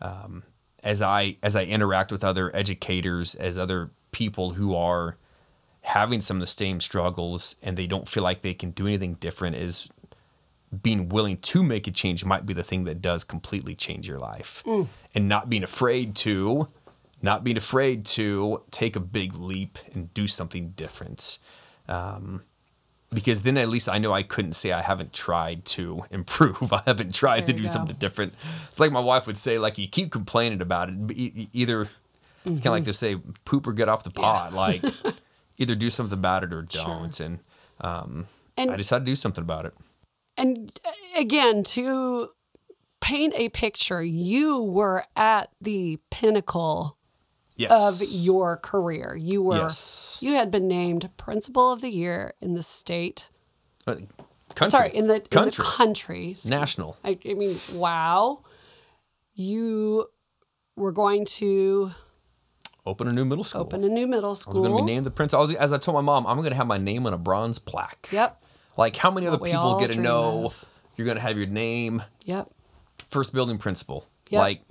um, 0.00 0.44
as 0.82 1.02
I 1.02 1.36
as 1.42 1.56
I 1.56 1.64
interact 1.64 2.10
with 2.10 2.24
other 2.24 2.54
educators, 2.54 3.34
as 3.34 3.58
other 3.58 3.90
people 4.12 4.50
who 4.54 4.74
are 4.74 5.16
having 5.88 6.20
some 6.20 6.36
of 6.36 6.40
the 6.40 6.46
same 6.46 6.80
struggles 6.80 7.56
and 7.62 7.76
they 7.76 7.86
don't 7.86 8.08
feel 8.08 8.22
like 8.22 8.42
they 8.42 8.54
can 8.54 8.70
do 8.70 8.86
anything 8.86 9.14
different, 9.14 9.56
is 9.56 9.88
being 10.82 11.08
willing 11.08 11.38
to 11.38 11.62
make 11.62 11.86
a 11.86 11.90
change 11.90 12.24
might 12.24 12.44
be 12.46 12.52
the 12.54 12.62
thing 12.62 12.84
that 12.84 13.00
does 13.00 13.24
completely 13.24 13.74
change 13.74 14.06
your 14.06 14.18
life, 14.18 14.62
and 15.14 15.28
not 15.28 15.48
being 15.48 15.62
afraid 15.64 16.14
to. 16.16 16.68
Not 17.20 17.42
being 17.42 17.56
afraid 17.56 18.04
to 18.16 18.62
take 18.70 18.94
a 18.94 19.00
big 19.00 19.34
leap 19.34 19.76
and 19.92 20.14
do 20.14 20.28
something 20.28 20.70
different 20.76 21.38
because 23.12 23.42
then 23.42 23.56
at 23.56 23.68
least 23.68 23.88
I 23.88 23.98
know 23.98 24.12
I 24.12 24.22
couldn't 24.22 24.52
say 24.52 24.70
I 24.72 24.82
haven't 24.82 25.12
tried 25.12 25.64
to 25.66 26.04
improve. 26.10 26.72
I 26.72 26.82
haven't 26.86 27.14
tried 27.14 27.40
There 27.46 27.54
to 27.54 27.62
do 27.62 27.62
go. 27.64 27.70
something 27.70 27.96
different. 27.96 28.34
It's 28.70 28.78
like 28.78 28.92
my 28.92 29.00
wife 29.00 29.26
would 29.26 29.38
say, 29.38 29.58
like 29.58 29.78
you 29.78 29.88
keep 29.88 30.12
complaining 30.12 30.60
about 30.60 30.90
it. 30.90 31.06
but 31.06 31.16
Either 31.16 31.82
it's 31.82 31.90
kind 31.90 32.56
of 32.56 32.62
Mm-hmm. 32.62 32.68
like 32.70 32.84
they 32.84 32.92
say, 32.92 33.16
poop 33.44 33.66
or 33.66 33.72
get 33.72 33.88
off 33.88 34.04
the 34.04 34.10
pot. 34.10 34.52
Like 34.52 34.82
either 35.58 35.74
do 35.74 35.90
something 35.90 36.16
about 36.18 36.44
it 36.44 36.52
or 36.52 36.62
don't. 36.62 37.18
And 37.20 37.40
um, 37.80 38.26
And 38.56 38.70
I 38.70 38.76
decided 38.76 39.04
to 39.04 39.12
do 39.12 39.16
something 39.16 39.42
about 39.42 39.66
it. 39.66 39.74
And 40.36 40.72
uh, 40.84 40.90
again, 41.20 41.62
to 41.64 42.30
paint 43.00 43.34
a 43.36 43.48
picture, 43.50 44.02
you 44.02 44.62
were 44.62 45.04
at 45.16 45.50
the 45.60 45.98
pinnacle 46.10 46.96
Yes. 47.56 47.72
of 47.72 48.08
your 48.08 48.56
career. 48.56 49.16
You 49.20 49.42
were 49.42 49.56
Yes. 49.56 50.18
you 50.22 50.34
had 50.34 50.48
been 50.48 50.68
named 50.68 51.10
principal 51.16 51.72
of 51.72 51.80
the 51.80 51.90
year 51.90 52.34
in 52.40 52.54
the 52.54 52.62
state. 52.62 53.30
Uh, 53.84 53.96
country. 54.54 54.70
Sorry, 54.70 54.90
in 54.94 55.08
the 55.08 55.16
in 55.16 55.20
country. 55.22 55.64
the 55.64 55.70
country. 55.70 56.36
National. 56.44 56.96
I, 57.02 57.18
I 57.28 57.34
mean, 57.34 57.58
wow. 57.72 58.44
You 59.34 60.06
were 60.76 60.92
going 60.92 61.24
to 61.24 61.90
Open 62.88 63.06
a 63.08 63.12
new 63.12 63.24
middle 63.24 63.44
school. 63.44 63.60
open 63.62 63.84
a 63.84 63.88
new 63.88 64.06
middle 64.06 64.34
school. 64.34 64.54
I 64.54 64.58
was 64.58 64.62
school. 64.66 64.74
going 64.74 64.76
to 64.76 64.82
be 64.86 64.94
named 64.94 65.06
the 65.06 65.10
prince. 65.10 65.34
I 65.34 65.38
was, 65.38 65.54
as 65.54 65.72
I 65.72 65.78
told 65.78 65.94
my 65.94 66.00
mom, 66.00 66.26
I'm 66.26 66.38
going 66.38 66.50
to 66.50 66.56
have 66.56 66.66
my 66.66 66.78
name 66.78 67.06
on 67.06 67.12
a 67.14 67.18
bronze 67.18 67.58
plaque. 67.58 68.08
Yep. 68.10 68.42
Like 68.76 68.96
how 68.96 69.10
many 69.10 69.26
other 69.26 69.36
What 69.36 69.42
we 69.42 69.50
people 69.50 69.78
get 69.78 69.92
to 69.92 70.00
know 70.00 70.46
of. 70.46 70.64
you're 70.96 71.04
going 71.04 71.16
to 71.16 71.22
have 71.22 71.36
your 71.36 71.46
name, 71.46 72.02
Yep. 72.24 72.48
first 73.10 73.32
building 73.34 73.58
principal. 73.58 74.06
Yep. 74.30 74.38
Like 74.40 74.62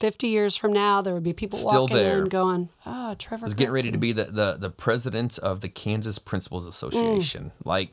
50 0.00 0.28
years 0.28 0.56
from 0.56 0.72
now, 0.74 1.00
there 1.00 1.14
would 1.14 1.22
be 1.22 1.32
people 1.32 1.58
Still 1.58 1.82
walking 1.82 1.96
there. 1.96 2.18
in 2.22 2.28
going, 2.28 2.68
oh, 2.84 3.14
Trevor. 3.18 3.44
was 3.44 3.54
getting 3.54 3.72
ready 3.72 3.90
to 3.90 3.96
be 3.98 4.12
the, 4.12 4.24
the, 4.24 4.56
the 4.58 4.70
president 4.70 5.38
of 5.38 5.62
the 5.62 5.68
Kansas 5.70 6.18
Principals 6.18 6.66
Association. 6.66 7.44
Mm. 7.62 7.66
Like 7.66 7.90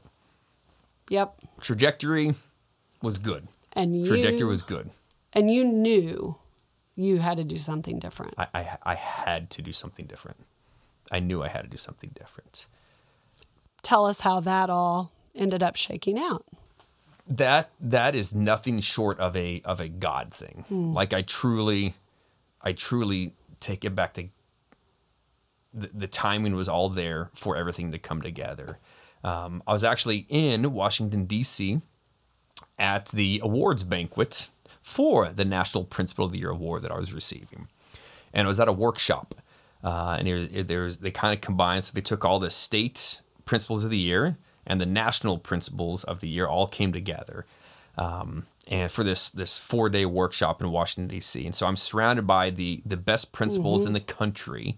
Yep. 1.09 1.39
trajectory 1.61 2.33
was 3.01 3.17
good. 3.17 3.47
And 3.73 3.97
you, 3.97 4.05
Trajectory 4.05 4.47
was 4.47 4.61
good. 4.61 4.89
and 5.33 5.49
you 5.49 5.63
knew 5.63 6.35
you 6.95 7.19
had 7.19 7.37
to 7.37 7.43
do 7.43 7.57
something 7.57 7.99
different. 7.99 8.33
I, 8.37 8.47
I 8.53 8.77
I 8.83 8.95
had 8.95 9.49
to 9.51 9.61
do 9.61 9.71
something 9.71 10.05
different. 10.05 10.37
I 11.11 11.19
knew 11.19 11.43
I 11.43 11.47
had 11.47 11.61
to 11.63 11.67
do 11.67 11.77
something 11.77 12.11
different. 12.13 12.67
Tell 13.81 14.05
us 14.05 14.21
how 14.21 14.39
that 14.41 14.69
all 14.69 15.11
ended 15.35 15.61
up 15.61 15.75
shaking 15.75 16.17
out. 16.17 16.45
That 17.27 17.71
that 17.79 18.15
is 18.15 18.33
nothing 18.33 18.79
short 18.79 19.19
of 19.19 19.35
a 19.35 19.61
of 19.65 19.79
a 19.79 19.87
God 19.87 20.33
thing. 20.33 20.65
Like 20.69 21.13
I 21.13 21.21
truly, 21.21 21.93
I 22.61 22.73
truly 22.73 23.33
take 23.59 23.85
it 23.85 23.95
back 23.95 24.13
to 24.15 24.27
the, 25.73 25.89
the 25.93 26.07
timing 26.07 26.55
was 26.55 26.67
all 26.69 26.89
there 26.89 27.29
for 27.33 27.55
everything 27.55 27.91
to 27.91 27.97
come 27.97 28.21
together. 28.21 28.77
Um, 29.23 29.63
I 29.65 29.73
was 29.73 29.83
actually 29.83 30.25
in 30.29 30.73
Washington 30.73 31.25
D.C. 31.25 31.81
at 32.77 33.05
the 33.07 33.39
awards 33.41 33.83
banquet 33.83 34.51
for 34.83 35.29
the 35.29 35.45
National 35.45 35.85
Principal 35.85 36.25
of 36.25 36.31
the 36.31 36.39
Year 36.39 36.51
award 36.51 36.83
that 36.83 36.91
I 36.91 36.97
was 36.97 37.13
receiving, 37.13 37.67
and 38.33 38.45
it 38.45 38.47
was 38.47 38.59
at 38.59 38.67
a 38.67 38.73
workshop. 38.73 39.33
Uh, 39.83 40.15
and 40.19 40.27
there, 40.27 40.63
there's 40.63 40.97
they 40.97 41.11
kind 41.11 41.33
of 41.33 41.41
combined. 41.41 41.85
So 41.85 41.93
they 41.93 42.01
took 42.01 42.23
all 42.23 42.39
the 42.39 42.51
state 42.51 43.21
principals 43.45 43.83
of 43.83 43.89
the 43.89 43.97
year 43.97 44.37
and 44.65 44.79
the 44.79 44.85
national 44.85 45.37
principals 45.37 46.03
of 46.03 46.21
the 46.21 46.27
year 46.27 46.47
all 46.47 46.67
came 46.67 46.93
together, 46.93 47.45
um, 47.97 48.45
and 48.67 48.91
for 48.91 49.03
this 49.03 49.29
this 49.31 49.57
four 49.57 49.89
day 49.89 50.05
workshop 50.05 50.61
in 50.61 50.69
Washington 50.71 51.07
D.C. 51.07 51.45
And 51.45 51.55
so 51.55 51.67
I'm 51.67 51.77
surrounded 51.77 52.27
by 52.27 52.49
the 52.49 52.81
the 52.85 52.97
best 52.97 53.33
principals 53.33 53.85
in 53.85 53.93
the 53.93 53.99
country, 53.99 54.77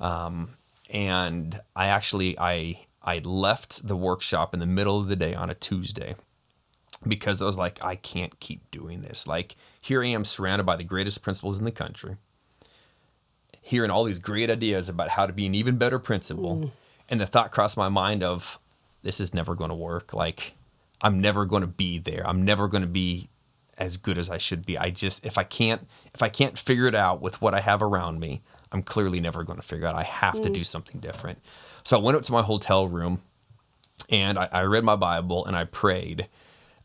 um, 0.00 0.50
and 0.90 1.60
I 1.74 1.86
actually 1.86 2.38
I 2.38 2.86
I 3.02 3.18
left 3.18 3.86
the 3.86 3.96
workshop 3.96 4.54
in 4.54 4.60
the 4.60 4.66
middle 4.66 4.98
of 4.98 5.08
the 5.08 5.16
day 5.16 5.34
on 5.34 5.50
a 5.50 5.54
Tuesday 5.54 6.14
because 7.06 7.42
I 7.42 7.44
was 7.44 7.58
like, 7.58 7.82
I 7.84 7.96
can't 7.96 8.38
keep 8.40 8.70
doing 8.70 9.02
this. 9.02 9.26
Like, 9.26 9.56
here 9.80 10.02
I 10.02 10.08
am 10.08 10.24
surrounded 10.24 10.64
by 10.64 10.76
the 10.76 10.84
greatest 10.84 11.22
principals 11.22 11.58
in 11.58 11.64
the 11.64 11.70
country, 11.70 12.16
hearing 13.60 13.90
all 13.90 14.04
these 14.04 14.18
great 14.18 14.50
ideas 14.50 14.88
about 14.88 15.10
how 15.10 15.26
to 15.26 15.32
be 15.32 15.46
an 15.46 15.54
even 15.54 15.76
better 15.76 15.98
principal. 15.98 16.56
Mm. 16.56 16.70
And 17.08 17.20
the 17.20 17.26
thought 17.26 17.50
crossed 17.50 17.76
my 17.76 17.88
mind 17.88 18.22
of, 18.22 18.58
this 19.02 19.20
is 19.20 19.34
never 19.34 19.54
going 19.54 19.70
to 19.70 19.74
work. 19.74 20.12
Like, 20.12 20.54
I'm 21.00 21.20
never 21.20 21.44
going 21.44 21.62
to 21.62 21.66
be 21.66 21.98
there. 21.98 22.26
I'm 22.26 22.44
never 22.44 22.68
going 22.68 22.82
to 22.82 22.88
be 22.88 23.28
as 23.76 23.96
good 23.96 24.18
as 24.18 24.30
I 24.30 24.38
should 24.38 24.64
be. 24.64 24.78
I 24.78 24.90
just, 24.90 25.26
if 25.26 25.36
I 25.36 25.42
can't, 25.44 25.88
if 26.14 26.22
I 26.22 26.28
can't 26.28 26.58
figure 26.58 26.86
it 26.86 26.94
out 26.94 27.20
with 27.20 27.42
what 27.42 27.54
I 27.54 27.60
have 27.60 27.82
around 27.82 28.20
me, 28.20 28.42
I'm 28.70 28.82
clearly 28.82 29.18
never 29.18 29.42
going 29.42 29.60
to 29.60 29.66
figure 29.66 29.86
out. 29.86 29.96
I 29.96 30.04
have 30.04 30.40
to 30.42 30.48
mm. 30.48 30.54
do 30.54 30.64
something 30.64 31.00
different. 31.00 31.40
So 31.84 31.98
I 31.98 32.00
went 32.00 32.16
up 32.16 32.22
to 32.22 32.32
my 32.32 32.42
hotel 32.42 32.86
room 32.86 33.22
and 34.08 34.38
I, 34.38 34.48
I 34.52 34.62
read 34.62 34.84
my 34.84 34.96
Bible 34.96 35.44
and 35.44 35.56
I 35.56 35.64
prayed. 35.64 36.28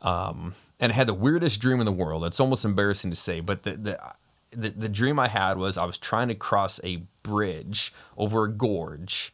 Um, 0.07 0.53
and 0.79 0.91
I 0.91 0.95
had 0.95 1.07
the 1.07 1.13
weirdest 1.13 1.59
dream 1.59 1.79
in 1.79 1.85
the 1.85 1.91
world. 1.91 2.23
It's 2.23 2.39
almost 2.39 2.63
embarrassing 2.63 3.11
to 3.11 3.17
say, 3.17 3.39
but 3.41 3.63
the, 3.63 3.71
the 3.75 4.13
the 4.51 4.69
the 4.69 4.89
dream 4.89 5.19
I 5.19 5.27
had 5.27 5.57
was 5.57 5.77
I 5.77 5.85
was 5.85 5.97
trying 5.97 6.29
to 6.29 6.35
cross 6.35 6.79
a 6.83 7.03
bridge 7.23 7.93
over 8.17 8.45
a 8.45 8.51
gorge, 8.51 9.33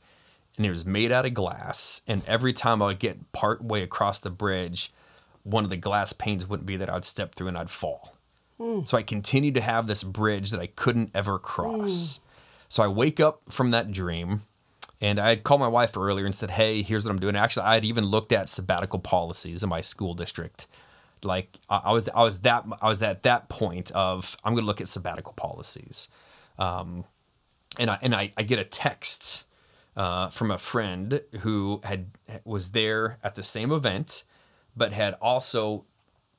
and 0.58 0.66
it 0.66 0.72
was 0.72 0.86
made 0.86 1.12
out 1.12 1.26
of 1.26 1.34
glass. 1.36 2.02
And 2.08 2.24
every 2.26 2.54
time 2.54 2.82
I 2.82 2.88
would 2.88 3.00
get 3.00 3.32
part 3.34 3.64
way 3.64 3.84
across 3.84 4.20
the 4.20 4.32
bridge, 4.32 4.92
one 5.44 5.64
of 5.64 5.70
the 5.70 5.78
glass 5.78 6.12
panes 6.14 6.48
wouldn't 6.48 6.66
be 6.66 6.78
there. 6.78 6.92
I'd 6.92 7.06
step 7.06 7.36
through 7.36 7.50
and 7.50 7.58
I'd 7.58 7.70
fall. 7.70 8.16
So 8.86 8.98
I 8.98 9.04
continued 9.04 9.56
to 9.56 9.62
have 9.62 9.88
this 9.88 10.04
bridge 10.04 10.52
that 10.52 10.60
I 10.60 10.68
couldn't 10.68 11.12
ever 11.14 11.38
cross. 11.38 12.20
So 12.70 12.82
I 12.82 12.88
wake 12.88 13.20
up 13.20 13.42
from 13.50 13.72
that 13.72 13.92
dream 13.92 14.44
and 15.04 15.20
I 15.20 15.28
had 15.28 15.44
called 15.44 15.60
my 15.60 15.68
wife 15.68 15.98
earlier 15.98 16.26
and 16.26 16.34
said, 16.34 16.52
Hey, 16.52 16.82
here's 16.82 17.04
what 17.04 17.12
I'm 17.12 17.20
doing. 17.20 17.36
Actually, 17.36 17.66
I 17.66 17.74
had 17.74 17.84
even 17.84 18.06
looked 18.06 18.32
at 18.32 18.48
sabbatical 18.48 19.00
policies 19.00 19.62
in 19.62 19.68
my 19.68 19.82
school 19.82 20.14
district. 20.14 20.66
Like 21.24 21.60
I 21.70 21.92
was, 21.92 22.08
I 22.08 22.24
was 22.24 22.40
that, 22.40 22.66
I 22.82 22.88
was 22.88 23.02
at 23.02 23.24
that 23.24 23.50
point 23.50 23.92
of 23.92 24.38
I'm 24.46 24.54
going 24.54 24.64
to 24.64 24.66
look 24.66 24.80
at 24.80 24.88
sabbatical 24.88 25.34
policies. 25.34 26.08
Um, 26.58 27.04
and 27.78 27.90
I, 27.90 28.00
and 28.02 28.16
I, 28.16 28.32
I 28.38 28.44
get 28.44 28.60
a 28.60 28.64
text 28.64 29.44
uh, 29.98 30.30
from 30.30 30.52
a 30.52 30.58
friend 30.58 31.22
who 31.42 31.82
had 31.84 32.06
was 32.46 32.72
there 32.72 33.18
at 33.24 33.36
the 33.36 33.44
same 33.44 33.74
event, 33.74 34.24
but 34.76 34.94
had 34.94 35.16
also 35.22 35.86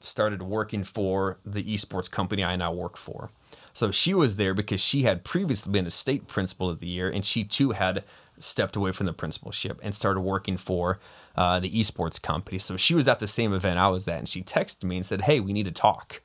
started 0.01 0.43
working 0.43 0.85
for 0.85 1.39
the 1.45 1.63
esports 1.63 2.11
company 2.11 2.43
I 2.43 2.57
now 2.57 2.73
work 2.73 2.97
for. 2.97 3.31
So 3.75 3.91
she 3.91 4.15
was 4.15 4.37
there 4.37 4.55
because 4.55 4.81
she 4.81 5.03
had 5.03 5.25
previously 5.25 5.73
been 5.73 5.87
a 5.87 5.91
state 5.91 6.27
principal 6.27 6.71
of 6.71 6.81
the 6.81 6.87
year, 6.87 7.11
and 7.11 7.25
she 7.25 7.45
too 7.45 7.73
had 7.73 8.05
stepped 8.39 8.77
away 8.77 8.93
from 8.93 9.07
the 9.07 9.13
principalship 9.13 9.81
and 9.83 9.95
started 9.95 10.21
working 10.21 10.57
for 10.57 10.99
uh, 11.37 11.61
the 11.61 11.71
esports 11.71 12.21
company. 12.21 12.59
So 12.59 12.77
she 12.77 12.95
was 12.95 13.09
at 13.09 13.19
the 13.19 13.27
same 13.27 13.53
event 13.53 13.79
I 13.79 13.89
was 13.89 14.07
at, 14.09 14.19
and 14.19 14.29
she 14.29 14.43
texted 14.43 14.85
me 14.85 14.97
and 14.97 15.07
said, 15.07 15.23
"Hey, 15.23 15.41
we 15.41 15.53
need 15.53 15.65
to 15.65 15.73
talk." 15.73 16.23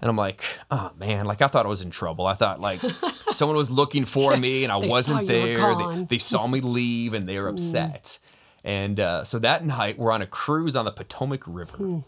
And 0.00 0.08
I'm 0.08 0.16
like, 0.16 0.44
oh 0.70 0.92
man, 0.96 1.24
like 1.24 1.42
I 1.42 1.48
thought 1.48 1.66
I 1.66 1.68
was 1.68 1.80
in 1.80 1.90
trouble. 1.90 2.26
I 2.26 2.34
thought 2.34 2.60
like 2.60 2.80
someone 3.30 3.56
was 3.56 3.70
looking 3.70 4.04
for 4.04 4.36
me 4.36 4.62
and 4.62 4.72
I 4.72 4.76
wasn't 4.76 5.26
there. 5.26 5.74
They, 5.74 6.04
they 6.04 6.18
saw 6.18 6.46
me 6.46 6.60
leave 6.60 7.14
and 7.14 7.28
they 7.28 7.38
were 7.40 7.48
upset. 7.48 8.18
And 8.64 9.00
uh, 9.00 9.24
so 9.24 9.38
that 9.40 9.64
night, 9.64 9.98
we're 9.98 10.12
on 10.12 10.22
a 10.22 10.26
cruise 10.26 10.76
on 10.76 10.84
the 10.84 10.92
Potomac 10.92 11.42
River. 11.46 12.02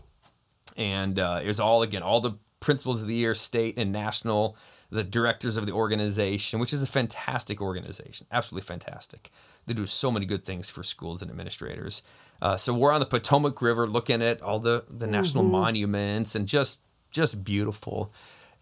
And 0.77 1.19
uh, 1.19 1.41
it 1.43 1.47
was 1.47 1.59
all, 1.59 1.83
again, 1.83 2.03
all 2.03 2.21
the 2.21 2.33
principals 2.61 3.03
of 3.03 3.09
the 3.09 3.15
year, 3.15 3.35
state 3.35 3.75
and 3.77 3.93
national, 3.93 4.57
the 4.91 5.05
directors 5.05 5.57
of 5.57 5.67
the 5.67 5.73
organization, 5.73 6.59
which 6.59 6.73
is 6.73 6.83
a 6.83 6.87
fantastic 6.87 7.61
organization, 7.61 8.27
absolutely 8.33 8.67
fantastic. 8.67 9.31
They 9.67 9.75
do 9.75 9.87
so 9.87 10.11
many 10.11 10.27
good 10.27 10.45
things 10.45 10.69
for 10.69 10.83
schools 10.83 11.23
and 11.23 11.31
administrators. 11.31 12.03
Uh, 12.43 12.57
so 12.57 12.75
we're 12.75 12.93
on 12.93 13.01
the 13.01 13.07
Potomac 13.07 13.63
River 13.63 13.87
looking 13.87 14.23
at 14.23 14.43
all 14.43 14.59
the, 14.59 14.85
the 14.89 15.07
national 15.07 15.45
monuments 15.45 16.35
and 16.35 16.47
just 16.49 16.83
just 17.11 17.43
beautiful. 17.45 18.13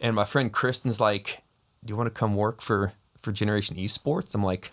And 0.01 0.17
my 0.17 0.25
friend 0.25 0.53
Kristen's 0.53 1.01
like, 1.01 1.43
"Do 1.85 1.93
you 1.93 1.97
want 1.97 2.07
to 2.07 2.19
come 2.19 2.35
work 2.35 2.61
for 2.61 2.93
for 3.21 3.33
Generation 3.33 3.77
Esports?" 3.77 4.35
I'm 4.35 4.43
like, 4.43 4.73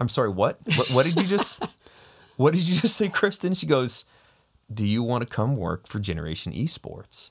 "I'm 0.00 0.08
sorry, 0.08 0.30
what? 0.30 0.58
What, 0.76 0.90
what 0.90 1.06
did 1.06 1.18
you 1.18 1.26
just 1.26 1.62
What 2.36 2.54
did 2.54 2.66
you 2.68 2.80
just 2.80 2.96
say, 2.96 3.08
Kristen?" 3.08 3.54
She 3.54 3.66
goes, 3.66 4.04
"Do 4.72 4.86
you 4.86 5.02
want 5.02 5.22
to 5.22 5.32
come 5.32 5.56
work 5.56 5.86
for 5.86 5.98
Generation 5.98 6.52
Esports?" 6.52 7.30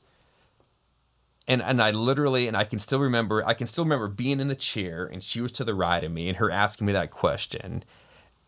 And 1.51 1.61
and 1.61 1.81
I 1.81 1.91
literally 1.91 2.47
and 2.47 2.55
I 2.55 2.63
can 2.63 2.79
still 2.79 2.99
remember 2.99 3.45
I 3.45 3.53
can 3.53 3.67
still 3.67 3.83
remember 3.83 4.07
being 4.07 4.39
in 4.39 4.47
the 4.47 4.55
chair 4.55 5.05
and 5.11 5.21
she 5.21 5.41
was 5.41 5.51
to 5.53 5.63
the 5.63 5.75
right 5.75 6.03
of 6.03 6.11
me 6.11 6.29
and 6.29 6.37
her 6.37 6.49
asking 6.49 6.87
me 6.87 6.93
that 6.93 7.11
question 7.11 7.83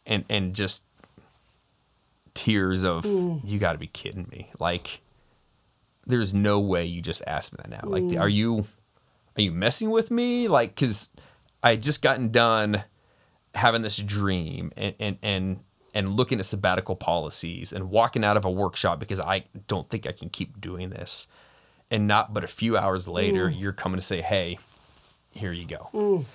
and 0.06 0.24
and 0.30 0.56
just 0.56 0.86
tears 2.34 2.84
of 2.84 3.04
mm. 3.04 3.41
you 3.43 3.60
got 3.60 3.74
to 3.74 3.80
be 3.80 3.88
kidding 3.88 4.28
me. 4.32 4.51
Like 4.58 5.01
there's 6.06 6.34
no 6.34 6.60
way 6.60 6.86
you 6.86 7.01
just 7.01 7.22
asked 7.28 7.51
me 7.51 7.58
that 7.62 7.70
now. 7.70 7.89
Like 7.89 8.04
are 8.04 8.30
mm. 8.30 8.34
you 8.34 8.66
are 9.36 9.41
you 9.41 9.51
messing 9.51 9.89
with 9.89 10.10
me? 10.10 10.47
Like 10.47 10.76
because 10.76 11.10
i 11.64 11.72
had 11.72 11.82
just 11.82 12.01
gotten 12.01 12.30
done 12.30 12.84
having 13.56 13.82
this 13.82 13.97
dream 13.97 14.72
and 14.78 14.93
and 14.99 15.18
and 15.24 15.60
and 15.95 16.10
looking 16.10 16.39
at 16.39 16.45
sabbatical 16.45 16.95
policies 16.95 17.72
and 17.72 17.89
walking 17.89 18.24
out 18.24 18.38
of 18.38 18.45
a 18.45 18.51
workshop 18.51 18.99
because 18.99 19.20
i 19.20 19.43
don't 19.68 19.89
think 19.89 20.06
i 20.06 20.12
can 20.12 20.30
keep 20.30 20.60
doing 20.60 20.89
this 20.89 21.28
and 21.93 22.07
not 22.07 22.33
but 22.33 22.43
a 22.43 22.47
few 22.47 22.75
hours 22.75 23.07
later 23.07 23.49
mm. 23.49 23.57
you're 23.57 23.71
coming 23.71 23.97
to 23.97 24.01
say 24.01 24.19
hey 24.19 24.57
here 25.33 25.51
you 25.51 25.65
go. 25.65 25.89
Mm. 25.93 26.25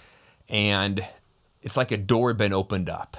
And 0.49 1.07
it's 1.63 1.77
like 1.77 1.93
a 1.93 1.97
door 1.97 2.31
had 2.31 2.39
been 2.39 2.53
opened 2.53 2.89
up 2.89 3.17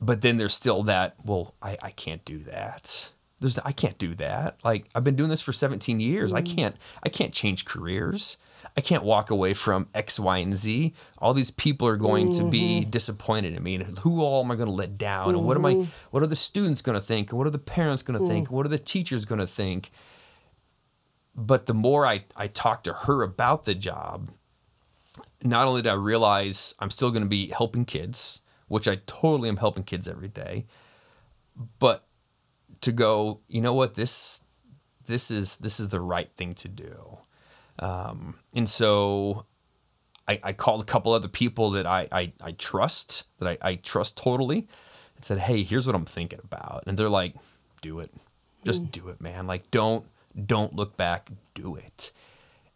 but 0.00 0.20
then 0.20 0.36
there's 0.36 0.54
still 0.54 0.82
that 0.84 1.16
well 1.24 1.54
i, 1.62 1.78
I 1.82 1.90
can't 1.90 2.24
do 2.24 2.38
that. 2.40 3.10
There's 3.40 3.58
i 3.60 3.72
can't 3.72 3.98
do 3.98 4.14
that. 4.16 4.58
Like 4.64 4.86
i've 4.94 5.04
been 5.04 5.16
doing 5.16 5.30
this 5.30 5.40
for 5.42 5.52
17 5.52 6.00
years. 6.00 6.32
I 6.32 6.42
mm. 6.42 6.56
can't 6.56 6.76
i 7.02 7.08
can't 7.08 7.32
change 7.32 7.64
careers. 7.64 8.36
I 8.76 8.80
can't 8.80 9.04
walk 9.04 9.30
away 9.30 9.54
from 9.54 9.88
x 9.94 10.18
y 10.18 10.38
and 10.38 10.56
z. 10.56 10.92
All 11.18 11.34
these 11.34 11.52
people 11.52 11.86
are 11.86 11.96
going 11.96 12.30
to 12.32 12.44
be 12.50 12.80
mm-hmm. 12.80 12.90
disappointed 12.90 13.54
in 13.54 13.62
me. 13.62 13.76
And 13.76 13.98
who 14.00 14.22
all 14.22 14.42
am 14.42 14.50
i 14.50 14.56
going 14.56 14.68
to 14.68 14.74
let 14.74 14.98
down? 14.98 15.30
And 15.30 15.44
what 15.44 15.56
am 15.56 15.66
i 15.66 15.74
mm-hmm. 15.74 15.90
what 16.10 16.22
are 16.22 16.26
the 16.26 16.36
students 16.36 16.82
going 16.82 16.98
to 16.98 17.04
think? 17.04 17.30
And 17.30 17.38
what 17.38 17.46
are 17.46 17.50
the 17.50 17.58
parents 17.58 18.02
going 18.02 18.20
to 18.20 18.26
think 18.26 18.50
what 18.50 18.66
are 18.66 18.70
the 18.70 18.78
teachers 18.78 19.24
going 19.24 19.40
to 19.40 19.46
think 19.46 19.92
but 21.36 21.66
the 21.66 21.74
more 21.74 22.06
I, 22.06 22.24
I 22.34 22.46
talked 22.46 22.84
to 22.84 22.92
her 22.92 23.22
about 23.22 23.64
the 23.64 23.74
job, 23.74 24.30
not 25.42 25.68
only 25.68 25.82
did 25.82 25.90
I 25.90 25.94
realize 25.94 26.74
I'm 26.80 26.90
still 26.90 27.10
going 27.10 27.22
to 27.22 27.28
be 27.28 27.48
helping 27.48 27.84
kids, 27.84 28.40
which 28.68 28.88
I 28.88 29.00
totally 29.06 29.48
am 29.48 29.58
helping 29.58 29.84
kids 29.84 30.08
every 30.08 30.28
day, 30.28 30.66
but 31.78 32.06
to 32.80 32.92
go, 32.92 33.40
you 33.48 33.60
know 33.60 33.74
what, 33.74 33.94
this 33.94 34.44
this 35.06 35.30
is 35.30 35.58
this 35.58 35.78
is 35.78 35.90
the 35.90 36.00
right 36.00 36.30
thing 36.36 36.54
to 36.54 36.68
do. 36.68 37.18
Um, 37.78 38.36
and 38.54 38.68
so 38.68 39.46
I, 40.26 40.40
I 40.42 40.52
called 40.52 40.80
a 40.80 40.84
couple 40.84 41.12
other 41.12 41.28
people 41.28 41.70
that 41.72 41.86
I, 41.86 42.08
I, 42.10 42.32
I 42.40 42.52
trust, 42.52 43.24
that 43.38 43.58
I, 43.62 43.68
I 43.70 43.74
trust 43.76 44.16
totally, 44.16 44.66
and 45.14 45.24
said, 45.24 45.38
hey, 45.38 45.62
here's 45.62 45.86
what 45.86 45.94
I'm 45.94 46.06
thinking 46.06 46.40
about. 46.42 46.84
And 46.86 46.98
they're 46.98 47.08
like, 47.08 47.34
do 47.82 48.00
it. 48.00 48.10
Just 48.64 48.90
do 48.90 49.08
it, 49.08 49.20
man. 49.20 49.46
Like, 49.46 49.70
don't 49.70 50.04
don't 50.44 50.74
look 50.74 50.96
back, 50.96 51.30
do 51.54 51.76
it. 51.76 52.12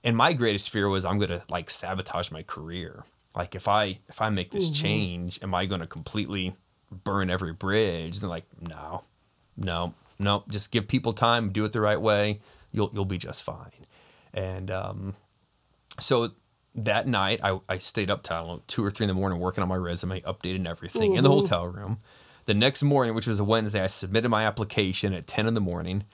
And 0.02 0.16
my 0.16 0.32
greatest 0.32 0.70
fear 0.70 0.88
was 0.88 1.04
I'm 1.04 1.18
gonna 1.18 1.42
like 1.50 1.70
sabotage 1.70 2.30
my 2.30 2.42
career. 2.42 3.04
Like 3.36 3.54
if 3.54 3.68
I 3.68 3.98
if 4.08 4.20
I 4.20 4.30
make 4.30 4.50
this 4.50 4.70
change, 4.70 5.38
am 5.42 5.54
I 5.54 5.66
gonna 5.66 5.86
completely 5.86 6.56
burn 6.90 7.30
every 7.30 7.52
bridge? 7.52 8.14
And 8.16 8.22
they're 8.22 8.28
like, 8.28 8.46
no, 8.60 9.04
no, 9.56 9.94
no. 10.18 10.44
Just 10.48 10.72
give 10.72 10.88
people 10.88 11.12
time, 11.12 11.50
do 11.50 11.64
it 11.64 11.72
the 11.72 11.80
right 11.80 12.00
way. 12.00 12.38
You'll 12.72 12.90
you'll 12.94 13.04
be 13.04 13.18
just 13.18 13.42
fine. 13.42 13.86
And 14.32 14.70
um, 14.70 15.16
so 15.98 16.30
that 16.74 17.06
night 17.06 17.40
I, 17.42 17.58
I 17.68 17.78
stayed 17.78 18.10
up 18.10 18.22
till 18.22 18.36
I 18.36 18.40
don't 18.40 18.48
know, 18.48 18.62
two 18.66 18.84
or 18.84 18.90
three 18.90 19.04
in 19.04 19.08
the 19.08 19.14
morning 19.14 19.38
working 19.38 19.62
on 19.62 19.68
my 19.68 19.76
resume, 19.76 20.20
updating 20.22 20.66
everything 20.66 21.14
in 21.14 21.24
the 21.24 21.30
hotel 21.30 21.66
room. 21.66 21.98
The 22.46 22.54
next 22.54 22.82
morning, 22.82 23.14
which 23.14 23.26
was 23.26 23.38
a 23.38 23.44
Wednesday, 23.44 23.82
I 23.82 23.86
submitted 23.86 24.28
my 24.28 24.44
application 24.44 25.12
at 25.12 25.26
10 25.26 25.46
in 25.46 25.54
the 25.54 25.60
morning. 25.60 26.04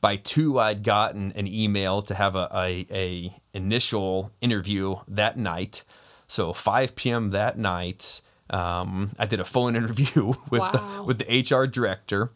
By 0.00 0.16
two, 0.16 0.58
I'd 0.58 0.82
gotten 0.82 1.32
an 1.32 1.46
email 1.46 2.02
to 2.02 2.14
have 2.14 2.34
a, 2.34 2.48
a, 2.54 2.86
a 2.90 3.36
initial 3.52 4.32
interview 4.40 4.96
that 5.08 5.36
night. 5.36 5.84
So 6.26 6.52
5 6.52 6.94
p.m. 6.96 7.30
that 7.30 7.58
night, 7.58 8.22
um, 8.48 9.10
I 9.18 9.26
did 9.26 9.40
a 9.40 9.44
phone 9.44 9.76
interview 9.80 10.34
with 10.48 10.62
the, 10.72 11.02
with 11.04 11.18
the 11.18 11.56
HR 11.56 11.66
director. 11.66 12.32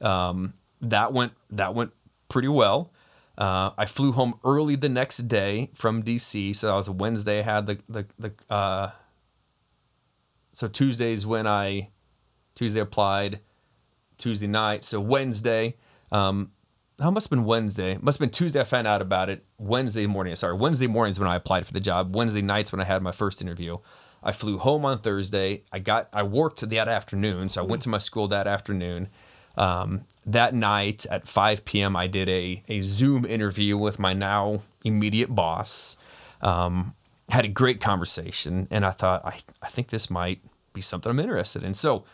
Um, 0.00 0.54
that 0.80 1.12
went 1.12 1.32
that 1.50 1.74
went 1.74 1.92
pretty 2.28 2.48
well. 2.48 2.92
Uh, 3.36 3.70
I 3.78 3.86
flew 3.86 4.12
home 4.12 4.38
early 4.44 4.74
the 4.76 4.88
next 4.88 5.28
day 5.28 5.70
from 5.74 6.02
DC. 6.02 6.54
So 6.56 6.66
that 6.66 6.74
was 6.74 6.88
a 6.88 6.92
Wednesday. 6.92 7.40
I 7.40 7.42
had 7.42 7.66
the 7.66 7.78
the 7.88 8.06
the. 8.18 8.32
Uh, 8.52 8.90
so 10.52 10.66
Tuesdays 10.66 11.24
when 11.24 11.46
I 11.46 11.90
Tuesday 12.56 12.80
applied, 12.80 13.40
Tuesday 14.18 14.48
night. 14.48 14.84
So 14.84 15.00
Wednesday, 15.00 15.76
um, 16.10 16.50
that 16.98 17.10
must 17.12 17.26
have 17.26 17.30
been 17.30 17.44
Wednesday. 17.44 17.96
Must 18.00 18.18
have 18.18 18.26
been 18.26 18.30
Tuesday. 18.30 18.60
I 18.60 18.64
found 18.64 18.86
out 18.86 19.00
about 19.00 19.30
it. 19.30 19.44
Wednesday 19.56 20.06
morning. 20.06 20.34
Sorry, 20.34 20.56
Wednesday 20.56 20.88
mornings 20.88 21.20
when 21.20 21.28
I 21.28 21.36
applied 21.36 21.64
for 21.64 21.72
the 21.72 21.80
job. 21.80 22.14
Wednesday 22.14 22.42
nights 22.42 22.72
when 22.72 22.80
I 22.80 22.84
had 22.84 23.02
my 23.02 23.12
first 23.12 23.40
interview. 23.40 23.78
I 24.22 24.32
flew 24.32 24.58
home 24.58 24.84
on 24.84 24.98
Thursday. 24.98 25.62
I 25.72 25.78
got 25.78 26.08
I 26.12 26.24
worked 26.24 26.68
that 26.68 26.88
afternoon, 26.88 27.48
so 27.50 27.62
I 27.62 27.66
went 27.66 27.82
to 27.82 27.88
my 27.88 27.98
school 27.98 28.26
that 28.28 28.48
afternoon. 28.48 29.08
Um, 29.56 30.04
that 30.26 30.54
night 30.54 31.06
at 31.06 31.26
5 31.26 31.64
p.m., 31.64 31.96
I 31.96 32.08
did 32.08 32.28
a 32.28 32.64
a 32.68 32.80
Zoom 32.82 33.24
interview 33.24 33.76
with 33.76 34.00
my 34.00 34.12
now 34.12 34.60
immediate 34.84 35.32
boss. 35.32 35.96
Um, 36.42 36.94
had 37.28 37.44
a 37.44 37.48
great 37.48 37.80
conversation, 37.80 38.66
and 38.72 38.84
I 38.84 38.90
thought 38.90 39.24
I 39.24 39.38
I 39.62 39.68
think 39.68 39.90
this 39.90 40.10
might 40.10 40.40
be 40.72 40.80
something 40.80 41.10
I'm 41.10 41.20
interested 41.20 41.62
in. 41.62 41.74
So 41.74 42.04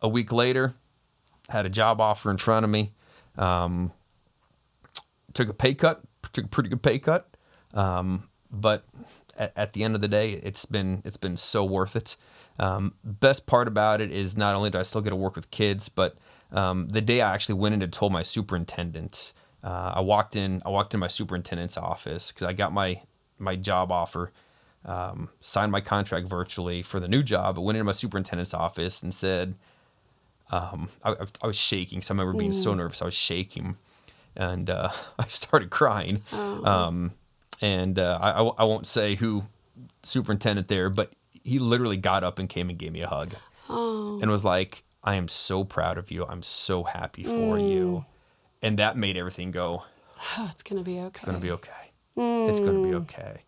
a 0.00 0.08
week 0.08 0.32
later, 0.32 0.74
had 1.48 1.64
a 1.64 1.70
job 1.70 2.00
offer 2.00 2.28
in 2.28 2.38
front 2.38 2.64
of 2.64 2.70
me. 2.70 2.92
Um, 3.38 3.92
took 5.34 5.48
a 5.48 5.54
pay 5.54 5.74
cut, 5.74 6.02
took 6.32 6.44
a 6.44 6.48
pretty 6.48 6.68
good 6.68 6.82
pay 6.82 6.98
cut, 6.98 7.28
um, 7.74 8.28
but 8.50 8.84
at, 9.36 9.52
at 9.56 9.72
the 9.72 9.82
end 9.84 9.94
of 9.94 10.00
the 10.00 10.08
day, 10.08 10.32
it's 10.32 10.64
been 10.64 11.02
it's 11.04 11.16
been 11.16 11.36
so 11.36 11.64
worth 11.64 11.96
it. 11.96 12.16
Um, 12.58 12.94
best 13.02 13.46
part 13.46 13.66
about 13.68 14.00
it 14.00 14.10
is 14.12 14.36
not 14.36 14.54
only 14.54 14.70
do 14.70 14.78
I 14.78 14.82
still 14.82 15.00
get 15.00 15.10
to 15.10 15.16
work 15.16 15.36
with 15.36 15.50
kids, 15.50 15.88
but 15.88 16.16
um, 16.52 16.88
the 16.88 17.00
day 17.00 17.22
I 17.22 17.32
actually 17.32 17.54
went 17.56 17.74
in 17.74 17.82
and 17.82 17.92
told 17.92 18.12
my 18.12 18.22
superintendent, 18.22 19.32
uh, 19.64 19.92
I 19.94 20.00
walked 20.00 20.36
in 20.36 20.62
I 20.66 20.70
walked 20.70 20.92
in 20.94 21.00
my 21.00 21.08
superintendent's 21.08 21.76
office 21.78 22.30
because 22.30 22.46
I 22.46 22.52
got 22.52 22.72
my 22.72 23.00
my 23.38 23.56
job 23.56 23.90
offer, 23.90 24.32
um, 24.84 25.30
signed 25.40 25.72
my 25.72 25.80
contract 25.80 26.28
virtually 26.28 26.82
for 26.82 27.00
the 27.00 27.08
new 27.08 27.22
job, 27.22 27.54
but 27.56 27.62
went 27.62 27.76
into 27.76 27.84
my 27.84 27.92
superintendent's 27.92 28.54
office 28.54 29.02
and 29.02 29.14
said. 29.14 29.56
Um, 30.50 30.90
I, 31.02 31.12
I- 31.12 31.26
I 31.42 31.46
was 31.46 31.56
shaking. 31.56 32.02
So 32.02 32.12
I 32.12 32.18
remember 32.18 32.36
being 32.38 32.52
so 32.52 32.74
nervous. 32.74 33.00
I 33.00 33.06
was 33.06 33.14
shaking, 33.14 33.78
and 34.36 34.70
uh, 34.70 34.90
I 35.18 35.26
started 35.28 35.70
crying. 35.70 36.22
Um, 36.32 37.12
and 37.60 37.98
uh, 37.98 38.18
I, 38.20 38.42
I 38.42 38.64
won't 38.64 38.86
say 38.86 39.14
who 39.14 39.44
superintendent 40.02 40.68
there, 40.68 40.90
but 40.90 41.12
he 41.44 41.58
literally 41.58 41.96
got 41.96 42.24
up 42.24 42.38
and 42.38 42.48
came 42.48 42.68
and 42.70 42.78
gave 42.78 42.92
me 42.92 43.02
a 43.02 43.08
hug, 43.08 43.34
oh. 43.68 44.18
and 44.20 44.30
was 44.30 44.44
like, 44.44 44.82
"I 45.04 45.14
am 45.14 45.28
so 45.28 45.64
proud 45.64 45.96
of 45.98 46.10
you. 46.10 46.26
I'm 46.26 46.42
so 46.42 46.82
happy 46.82 47.22
for 47.22 47.58
you," 47.58 48.04
and 48.60 48.78
that 48.78 48.96
made 48.96 49.16
everything 49.16 49.50
go. 49.50 49.84
Oh, 50.38 50.48
it's 50.52 50.62
gonna 50.62 50.82
be 50.82 51.00
okay. 51.00 51.08
It's 51.08 51.20
gonna 51.20 51.40
be 51.40 51.50
okay. 51.50 51.90
It's 52.16 52.60
gonna 52.60 52.82
be 52.82 52.94
okay. 52.94 53.42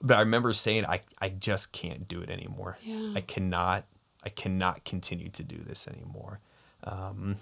But 0.00 0.16
I 0.16 0.20
remember 0.20 0.52
saying, 0.52 0.86
I, 0.86 1.00
I 1.18 1.30
just 1.30 1.72
can't 1.72 2.06
do 2.06 2.20
it 2.20 2.30
anymore. 2.30 2.78
Yeah. 2.82 3.12
I 3.14 3.20
cannot, 3.20 3.84
I 4.24 4.28
cannot 4.28 4.84
continue 4.84 5.30
to 5.30 5.42
do 5.42 5.56
this 5.58 5.88
anymore. 5.88 6.40
Um, 6.84 7.36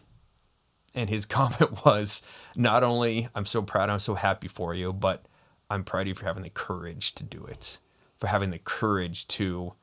and 0.95 1.11
his 1.11 1.27
comment 1.27 1.85
was 1.85 2.23
not 2.57 2.83
only 2.83 3.29
I'm 3.35 3.47
so 3.47 3.63
proud, 3.63 3.91
I'm 3.91 3.99
so 3.99 4.15
happy 4.15 4.49
for 4.49 4.75
you, 4.75 4.93
but 4.93 5.25
I'm 5.71 5.85
proud 5.85 6.03
of 6.03 6.09
you 6.09 6.15
for 6.15 6.25
having 6.25 6.43
the 6.43 6.51
courage 6.51 7.15
to 7.17 7.25
do 7.25 7.45
it, 7.45 7.79
for 8.21 8.27
having 8.29 8.51
the 8.51 8.59
courage 8.59 9.27
to 9.29 9.75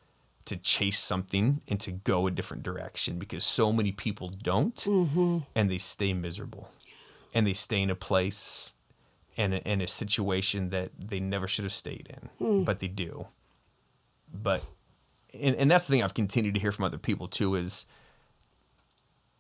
to 0.45 0.57
chase 0.57 0.99
something 0.99 1.62
and 1.68 1.80
to 1.80 1.91
go 1.91 2.26
a 2.26 2.32
different 2.32 2.64
direction 2.64 3.20
because 3.20 3.45
so 3.45 3.72
many 3.72 3.91
people 3.91 4.30
don't 4.30 4.76
mm-hmm. 4.76 5.39
and 5.55 5.70
they 5.70 5.78
stay 5.78 6.14
miserable. 6.14 6.72
And 7.34 7.47
they 7.47 7.53
stay 7.53 7.82
in 7.82 7.89
a 7.89 7.95
place 7.95 8.74
and 9.38 9.53
a, 9.53 9.62
in 9.62 9.82
a 9.82 9.88
situation 9.88 10.70
that 10.72 10.91
they 10.99 11.20
never 11.20 11.47
should 11.47 11.64
have 11.64 11.74
stayed 11.74 12.09
in, 12.09 12.30
hmm. 12.45 12.64
but 12.64 12.80
they 12.80 12.89
do. 12.89 13.28
But 14.34 14.64
and, 15.34 15.55
and 15.55 15.72
that's 15.72 15.86
the 15.86 15.91
thing 15.91 16.03
I've 16.03 16.14
continued 16.14 16.55
to 16.55 16.59
hear 16.59 16.72
from 16.72 16.86
other 16.86 16.97
people 16.97 17.28
too 17.28 17.55
is 17.55 17.86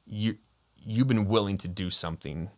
you 0.05 0.37
you've 0.83 1.07
been 1.07 1.27
willing 1.27 1.57
to 1.59 1.67
do 1.67 1.89
something, 1.89 2.49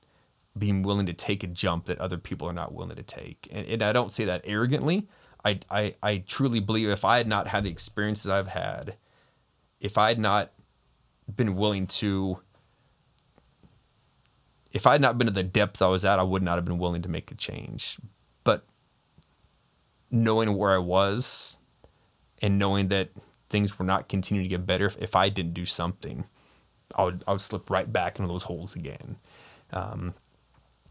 being 0.58 0.84
willing 0.84 1.06
to 1.06 1.14
take 1.14 1.44
a 1.44 1.48
jump 1.48 1.86
that 1.86 2.00
other 2.00 2.18
people 2.18 2.48
are 2.48 2.54
not 2.54 2.74
willing 2.74 2.96
to 2.96 3.04
take. 3.04 3.48
And, 3.52 3.68
and 3.68 3.82
I 3.82 3.94
don't 3.94 4.12
say 4.12 4.26
that 4.26 4.42
arrogantly. 4.46 5.08
I, 5.46 5.60
I 5.70 5.96
I 6.02 6.18
truly 6.20 6.60
believe 6.60 6.90
if 6.90 7.04
I 7.04 7.18
had 7.18 7.28
not 7.28 7.48
had 7.48 7.66
the 7.66 7.70
experiences 7.70 8.30
I've 8.30 8.48
had, 8.48 8.96
if 9.82 9.98
I 9.98 10.08
had 10.08 10.20
not 10.20 10.52
been 11.36 11.56
willing 11.56 11.88
to 11.88 12.40
if 14.72 14.88
I 14.88 14.94
had 14.94 15.02
not 15.02 15.18
been 15.18 15.28
at 15.28 15.36
the 15.36 15.44
depth 15.44 15.82
I 15.82 15.88
was 15.88 16.04
at, 16.04 16.20
I 16.20 16.24
would 16.24 16.42
not 16.42 16.56
have 16.56 16.66
been 16.66 16.80
willing 16.80 17.04
to 17.04 17.10
make 17.10 17.32
a 17.32 17.36
change. 17.36 17.98
But 18.44 18.66
knowing 20.10 20.58
where 20.58 20.72
I 20.72 20.80
was 20.80 21.60
and 22.42 22.58
knowing 22.58 22.88
that 22.88 23.10
things 23.50 23.78
were 23.78 23.86
not 23.86 24.10
continuing 24.10 24.46
to 24.46 24.50
get 24.50 24.66
better, 24.66 24.88
if, 24.88 24.98
if 24.98 25.16
I 25.16 25.30
didn't 25.30 25.54
do 25.54 25.66
something, 25.66 26.26
I 26.96 27.04
would 27.04 27.24
I 27.28 27.32
would 27.32 27.42
slip 27.42 27.70
right 27.70 27.92
back 27.92 28.20
into 28.20 28.30
those 28.30 28.44
holes 28.44 28.76
again. 28.76 29.18
Um, 29.72 30.14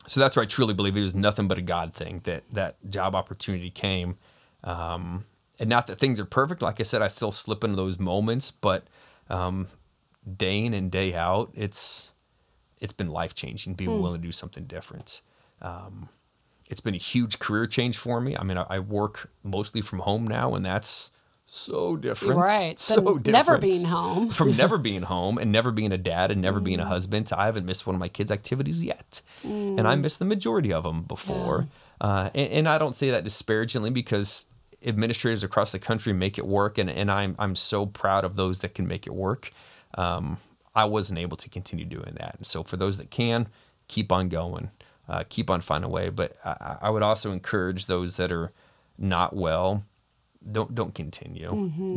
so 0.07 0.21
that's 0.21 0.35
where 0.37 0.43
I 0.43 0.47
truly 0.47 0.75
believe 0.75 0.97
it 0.97 1.01
was 1.01 1.15
nothing 1.15 1.49
but 1.49 1.59
a 1.59 1.63
God 1.63 1.95
thing 1.95 2.21
that 2.25 2.43
that 2.53 2.77
job 2.89 3.15
opportunity 3.15 3.71
came. 3.71 4.17
Um, 4.65 5.25
and 5.59 5.69
not 5.69 5.87
that 5.87 5.99
things 5.99 6.19
are 6.19 6.25
perfect. 6.25 6.63
Like 6.63 6.81
I 6.81 6.83
said, 6.83 7.03
I 7.03 7.09
still 7.09 7.33
slip 7.33 7.63
into 7.63 7.77
those 7.77 7.99
moments, 7.99 8.51
but 8.51 8.87
um, 9.31 9.69
day 10.37 10.65
in 10.65 10.75
and 10.75 10.91
day 10.91 11.15
out, 11.15 11.51
it's 11.55 12.11
it's 12.81 12.93
been 12.93 13.09
life 13.09 13.35
changing. 13.35 13.75
Being 13.75 13.91
willing 14.03 14.21
to 14.21 14.27
do 14.27 14.33
something 14.33 14.65
different. 14.65 15.23
Um, 15.61 16.09
it's 16.69 16.81
been 16.81 16.95
a 16.95 16.99
huge 16.99 17.39
career 17.39 17.67
change 17.67 17.97
for 17.97 18.21
me. 18.21 18.37
I 18.37 18.43
mean, 18.43 18.57
I, 18.57 18.67
I 18.69 18.79
work 18.81 19.31
mostly 19.45 19.83
from 19.83 20.01
home 20.01 20.27
now, 20.27 20.55
and 20.55 20.65
that's 20.65 21.13
so 21.53 21.97
different. 21.97 22.41
Right. 22.41 22.81
So 22.81 23.19
different. 23.19 23.27
never 23.27 23.59
being 23.59 23.85
home. 23.85 24.31
from 24.31 24.57
never 24.57 24.79
being 24.79 25.03
home 25.03 25.37
and 25.37 25.53
never 25.53 25.71
being 25.71 25.93
a 25.93 25.99
dad 25.99 26.31
and 26.31 26.41
never 26.41 26.61
being 26.61 26.81
a 26.81 26.87
husband. 26.87 27.27
to 27.27 27.39
I 27.39 27.47
haven't 27.47 27.67
missed 27.67 27.87
one 27.87 27.95
of 27.95 28.01
my 28.01 28.09
kids' 28.09 28.31
activities 28.31 28.83
yet, 28.83 29.21
and 29.45 29.87
I 29.87 29.95
missed 29.97 30.19
the 30.19 30.25
majority 30.25 30.73
of 30.73 30.85
them 30.85 31.03
before. 31.03 31.69
Uh, 32.01 32.31
and, 32.35 32.53
and 32.53 32.69
I 32.69 32.79
don't 32.79 32.95
say 32.95 33.11
that 33.11 33.23
disparagingly 33.23 33.91
because 33.91 34.47
administrators 34.85 35.45
across 35.45 35.73
the 35.73 35.79
country 35.79 36.13
make 36.13 36.39
it 36.39 36.47
work, 36.47 36.79
and, 36.79 36.89
and 36.89 37.11
I'm 37.11 37.37
I'm 37.39 37.55
so 37.55 37.85
proud 37.85 38.25
of 38.25 38.37
those 38.37 38.61
that 38.61 38.75
can 38.75 38.89
make 38.89 39.07
it 39.07 39.15
work. 39.15 39.51
Um, 39.95 40.39
I 40.75 40.87
wasn't 40.87 41.19
able 41.19 41.37
to 41.37 41.51
continue 41.51 41.85
doing 41.85 42.15
that, 42.19 42.37
and 42.39 42.47
so 42.47 42.63
for 42.63 42.79
those 42.79 42.97
that 42.97 43.11
can, 43.11 43.47
keep 43.89 44.11
on 44.11 44.29
going, 44.29 44.71
uh, 45.07 45.25
keep 45.29 45.51
on 45.51 45.61
finding 45.61 45.91
a 45.91 45.93
way. 45.93 46.09
But 46.09 46.33
I, 46.45 46.79
I 46.83 46.91
would 46.91 47.03
also 47.03 47.31
encourage 47.31 47.87
those 47.87 48.17
that 48.17 48.33
are 48.33 48.53
not 48.99 49.37
well 49.37 49.83
don't 50.51 50.75
don't 50.75 50.95
continue. 50.95 51.51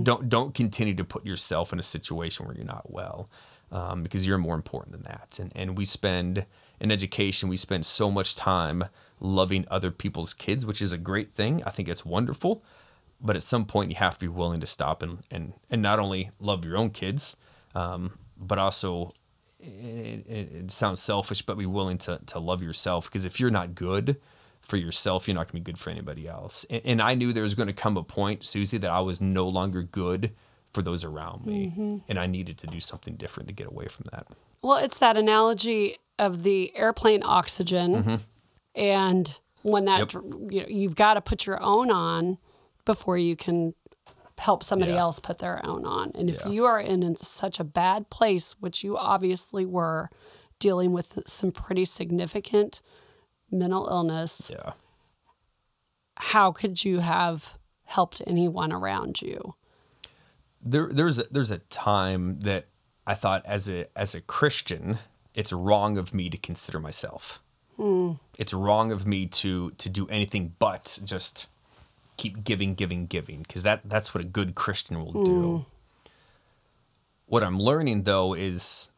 Don't 0.04 0.30
don't 0.30 0.54
continue 0.54 0.94
to 0.96 1.04
put 1.04 1.26
yourself 1.26 1.74
in 1.74 1.80
a 1.80 1.84
situation 1.84 2.46
where 2.46 2.56
you're 2.56 2.66
not 2.66 2.92
well, 2.92 3.30
um, 3.72 4.04
because 4.04 4.26
you're 4.26 4.38
more 4.38 4.56
important 4.56 4.92
than 4.92 5.04
that. 5.04 5.40
And 5.40 5.52
and 5.56 5.78
we 5.78 5.86
spend 5.86 6.46
in 6.80 6.92
education 6.92 7.50
we 7.50 7.58
spend 7.58 7.86
so 7.86 8.12
much 8.12 8.36
time 8.36 8.86
loving 9.20 9.66
other 9.72 9.92
people's 9.92 10.34
kids, 10.34 10.66
which 10.66 10.82
is 10.82 10.92
a 10.92 10.98
great 10.98 11.32
thing. 11.32 11.64
I 11.66 11.70
think 11.70 11.88
it's 11.88 12.06
wonderful, 12.06 12.64
but 13.22 13.36
at 13.36 13.44
some 13.44 13.66
point 13.66 13.90
you 13.90 13.96
have 13.96 14.16
to 14.16 14.20
be 14.20 14.28
willing 14.28 14.60
to 14.60 14.68
stop 14.68 15.02
and 15.02 15.20
and 15.32 15.54
and 15.70 15.82
not 15.82 16.00
only 16.00 16.32
love 16.40 16.66
your 16.66 16.78
own 16.78 16.90
kids, 16.90 17.38
um, 17.74 18.18
but 18.38 18.60
also. 18.60 19.12
It, 19.68 20.28
it, 20.28 20.54
it 20.54 20.72
sounds 20.72 21.02
selfish, 21.02 21.42
but 21.42 21.58
be 21.58 21.66
willing 21.66 21.98
to 22.00 22.20
to 22.28 22.38
love 22.38 22.62
yourself 22.62 23.06
because 23.06 23.26
if 23.26 23.40
you're 23.40 23.50
not 23.50 23.74
good, 23.74 24.18
for 24.66 24.78
yourself, 24.78 25.28
you're 25.28 25.36
not 25.36 25.44
going 25.52 25.62
to 25.64 25.66
be 25.66 25.72
good 25.72 25.78
for 25.80 25.90
anybody 25.90 26.28
else. 26.28 26.66
And, 26.70 26.82
and 26.86 27.02
I 27.02 27.16
knew 27.16 27.32
there 27.34 27.44
was 27.44 27.56
going 27.56 27.68
to 27.68 27.74
come 27.74 27.98
a 27.98 28.04
point, 28.04 28.46
Susie, 28.46 28.78
that 28.80 28.90
I 28.90 29.00
was 29.00 29.22
no 29.22 29.48
longer 29.48 29.84
good 29.84 30.32
for 30.74 30.82
those 30.82 31.04
around 31.04 31.46
me. 31.46 32.02
And 32.10 32.20
I 32.20 32.28
needed 32.28 32.58
to 32.60 32.68
do 32.68 32.80
something 32.80 33.16
different 33.16 33.48
to 33.48 33.54
get 33.54 33.68
away 33.68 33.88
from 33.88 34.08
that. 34.12 34.28
Well, 34.62 34.78
it's 34.78 34.98
that 34.98 35.16
analogy 35.18 35.98
of 36.20 36.44
the 36.44 36.76
airplane 36.76 37.22
oxygen, 37.24 38.22
and 38.76 39.40
when 39.62 39.86
that 39.86 40.08
Mm-hmm. 40.10 40.42
Yep. 40.44 40.52
you 40.54 40.62
know 40.62 40.68
you've 40.70 40.96
got 40.96 41.16
to 41.16 41.22
put 41.22 41.46
your 41.46 41.62
own 41.62 41.90
on 41.92 42.38
before 42.86 43.18
you 43.18 43.36
can 43.36 43.74
help 44.38 44.64
somebody 44.64 44.92
Yeah. 44.92 45.00
else 45.00 45.20
put 45.20 45.38
their 45.40 45.66
own 45.66 45.86
on. 45.86 46.12
And 46.14 46.30
if 46.30 46.40
Yeah. 46.46 46.50
you 46.52 46.66
are 46.66 46.80
in, 46.80 47.04
in 47.04 47.16
such 47.16 47.60
a 47.60 47.64
bad 47.64 48.10
place, 48.10 48.56
which 48.60 48.84
you 48.84 48.98
obviously 48.98 49.66
were, 49.66 50.10
dealing 50.60 50.92
with 50.94 51.20
some 51.26 51.52
pretty 51.52 51.84
significant 51.86 52.82
mental 53.56 53.88
illness, 53.88 54.50
Yeah. 54.52 54.74
how 56.18 56.52
could 56.52 56.84
you 56.84 57.00
have 57.00 57.54
helped 57.86 58.22
anyone 58.28 58.72
around 58.72 59.22
you? 59.22 59.56
There, 60.62 60.90
there's 60.92 61.20
a, 61.20 61.26
there's 61.30 61.52
a 61.52 61.60
time 61.60 62.40
that 62.42 62.66
I 63.06 63.14
thought 63.14 63.46
as 63.46 63.70
a 63.70 63.86
as 63.96 64.16
a 64.16 64.22
Christian, 64.22 64.98
it's 65.36 65.54
wrong 65.54 65.98
of 65.98 66.14
me 66.14 66.30
to 66.30 66.38
consider 66.38 66.80
myself. 66.80 67.42
Hmm. 67.78 68.14
It's 68.38 68.54
wrong 68.54 68.92
of 68.92 69.06
me 69.06 69.28
to 69.28 69.72
to 69.72 69.90
do 69.90 70.08
anything 70.08 70.56
but 70.58 71.00
just 71.04 71.48
keep 72.18 72.44
giving, 72.44 72.74
giving, 72.74 73.06
giving, 73.06 73.44
because 73.44 73.62
that 73.64 73.82
that's 73.86 74.16
what 74.16 74.22
a 74.24 74.28
good 74.28 74.56
Christian 74.56 75.04
will 75.04 75.24
do. 75.26 75.58
Hmm. 75.58 75.64
What 77.28 77.44
I'm 77.44 77.60
learning 77.60 78.04
though 78.04 78.34
is 78.34 78.90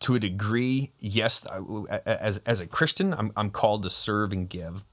to 0.00 0.14
a 0.14 0.20
degree, 0.20 0.92
yes, 1.00 1.44
I- 1.46 1.98
as 2.06 2.38
as 2.38 2.60
a 2.60 2.66
Christian, 2.66 3.12
I'm 3.14 3.32
I'm 3.36 3.50
called 3.50 3.82
to 3.82 3.90
serve 3.90 4.32
and 4.32 4.48
give, 4.48 4.84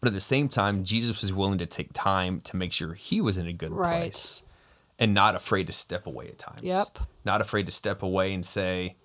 but 0.00 0.08
at 0.08 0.12
the 0.14 0.20
same 0.20 0.48
time, 0.48 0.84
Jesus 0.84 1.20
was 1.22 1.32
willing 1.32 1.58
to 1.58 1.66
take 1.66 1.92
time 1.92 2.40
to 2.42 2.56
make 2.56 2.72
sure 2.72 2.94
he 2.94 3.20
was 3.20 3.36
in 3.36 3.46
a 3.46 3.52
good 3.52 3.72
Right. 3.72 4.00
place, 4.02 4.42
and 4.98 5.14
not 5.14 5.34
afraid 5.34 5.66
to 5.68 5.72
step 5.72 6.06
away 6.06 6.28
at 6.28 6.38
times. 6.38 6.62
Yep. 6.62 6.98
Not 7.24 7.40
afraid 7.40 7.66
to 7.66 7.72
step 7.72 8.02
away 8.02 8.34
and 8.34 8.44
say, 8.44 8.96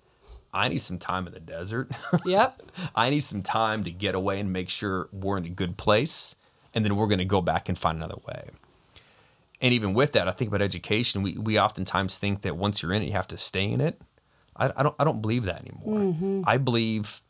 "I 0.52 0.68
need 0.68 0.80
some 0.82 0.98
time 0.98 1.26
in 1.26 1.32
the 1.32 1.40
desert. 1.40 1.90
Yep. 2.26 2.62
I 2.94 3.08
need 3.10 3.20
some 3.22 3.42
time 3.42 3.82
to 3.84 3.90
get 3.90 4.14
away 4.14 4.40
and 4.40 4.52
make 4.52 4.68
sure 4.68 5.08
we're 5.12 5.38
in 5.38 5.46
a 5.46 5.48
good 5.50 5.76
place, 5.78 6.36
and 6.74 6.84
then 6.84 6.96
we're 6.96 7.06
going 7.06 7.18
to 7.18 7.24
go 7.24 7.40
back 7.40 7.68
and 7.68 7.78
find 7.78 7.96
another 7.96 8.20
way." 8.28 8.50
And 9.62 9.72
even 9.74 9.92
with 9.94 10.12
that, 10.12 10.26
I 10.28 10.30
think 10.32 10.48
about 10.48 10.62
education. 10.62 11.22
We 11.22 11.32
we 11.38 11.58
oftentimes 11.58 12.18
think 12.18 12.42
that 12.42 12.56
once 12.58 12.82
you're 12.82 12.92
in 12.92 13.02
it, 13.02 13.06
you 13.06 13.12
have 13.12 13.28
to 13.28 13.38
stay 13.38 13.64
in 13.64 13.80
it. 13.80 14.00
I, 14.60 14.70
I 14.76 14.82
don't 14.82 14.94
I 14.98 15.04
don't 15.04 15.20
believe 15.20 15.44
that 15.44 15.60
anymore. 15.60 15.98
Mm-hmm. 16.12 16.42
I 16.46 16.58
believe, 16.58 17.22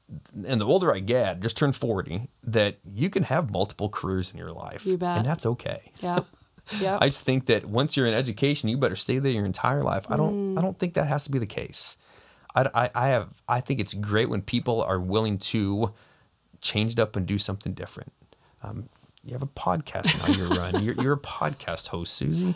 and 0.46 0.60
the 0.60 0.66
older 0.66 0.92
I 0.92 0.98
get, 0.98 1.40
just 1.40 1.56
turned 1.56 1.76
forty, 1.76 2.28
that 2.42 2.78
you 2.84 3.08
can 3.08 3.22
have 3.22 3.50
multiple 3.50 3.88
careers 3.88 4.30
in 4.30 4.36
your 4.36 4.52
life, 4.52 4.84
You 4.84 4.98
bet. 4.98 5.18
and 5.18 5.26
that's 5.26 5.46
okay. 5.46 5.92
Yep. 6.00 6.26
Yep. 6.78 6.98
I 7.02 7.06
just 7.06 7.24
think 7.24 7.46
that 7.46 7.64
once 7.64 7.96
you're 7.96 8.06
in 8.06 8.14
education, 8.14 8.68
you 8.68 8.78
better 8.78 8.94
stay 8.94 9.18
there 9.18 9.32
your 9.32 9.44
entire 9.44 9.82
life. 9.82 10.04
I 10.08 10.16
don't 10.16 10.56
I 10.56 10.60
don't 10.60 10.78
think 10.78 10.94
that 10.94 11.08
has 11.08 11.24
to 11.24 11.32
be 11.32 11.40
the 11.40 11.46
case. 11.46 11.96
I, 12.54 12.68
I, 12.72 12.90
I 12.94 13.08
have 13.08 13.28
I 13.48 13.60
think 13.60 13.80
it's 13.80 13.92
great 13.92 14.28
when 14.28 14.40
people 14.40 14.80
are 14.82 15.00
willing 15.00 15.38
to 15.38 15.92
change 16.60 16.92
it 16.92 17.00
up 17.00 17.16
and 17.16 17.26
do 17.26 17.38
something 17.38 17.72
different. 17.72 18.12
Um, 18.62 18.88
you 19.24 19.32
have 19.32 19.42
a 19.42 19.46
podcast 19.46 20.16
now 20.18 20.32
you're 20.34 20.48
running. 20.60 20.82
You're, 20.82 20.94
you're 21.02 21.12
a 21.14 21.18
podcast 21.18 21.88
host, 21.88 22.14
Susie. 22.14 22.44
Who'd 22.44 22.54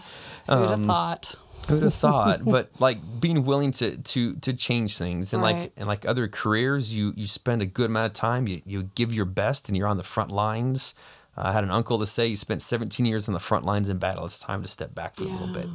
um, 0.48 0.68
have 0.68 0.86
thought? 0.86 1.34
Who'd 1.68 1.82
have 1.82 1.94
thought? 1.94 2.44
but 2.44 2.70
like 2.78 2.98
being 3.20 3.44
willing 3.44 3.70
to 3.72 3.96
to 3.96 4.34
to 4.36 4.52
change 4.52 4.98
things 4.98 5.32
and 5.32 5.42
like 5.42 5.72
and 5.76 5.86
like 5.86 6.06
other 6.06 6.28
careers, 6.28 6.92
you 6.92 7.12
you 7.16 7.26
spend 7.26 7.62
a 7.62 7.66
good 7.66 7.86
amount 7.86 8.06
of 8.06 8.12
time. 8.12 8.46
You 8.46 8.60
you 8.64 8.90
give 8.94 9.14
your 9.14 9.24
best, 9.24 9.68
and 9.68 9.76
you're 9.76 9.88
on 9.88 9.96
the 9.96 10.02
front 10.02 10.30
lines. 10.30 10.94
Uh, 11.36 11.42
I 11.46 11.52
had 11.52 11.64
an 11.64 11.70
uncle 11.70 11.98
to 11.98 12.06
say, 12.06 12.26
"You 12.26 12.36
spent 12.36 12.62
17 12.62 13.06
years 13.06 13.28
on 13.28 13.34
the 13.34 13.40
front 13.40 13.64
lines 13.64 13.88
in 13.88 13.98
battle. 13.98 14.24
It's 14.24 14.38
time 14.38 14.62
to 14.62 14.68
step 14.68 14.94
back 14.94 15.16
for 15.16 15.24
a 15.24 15.28
little 15.28 15.52
bit 15.52 15.66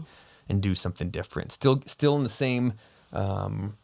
and 0.47 0.61
do 0.61 0.75
something 0.75 1.09
different. 1.09 1.51
Still 1.51 1.81
still 1.85 2.15
in 2.15 2.23
the 2.23 2.29
same." 2.29 2.73
Um, 3.11 3.77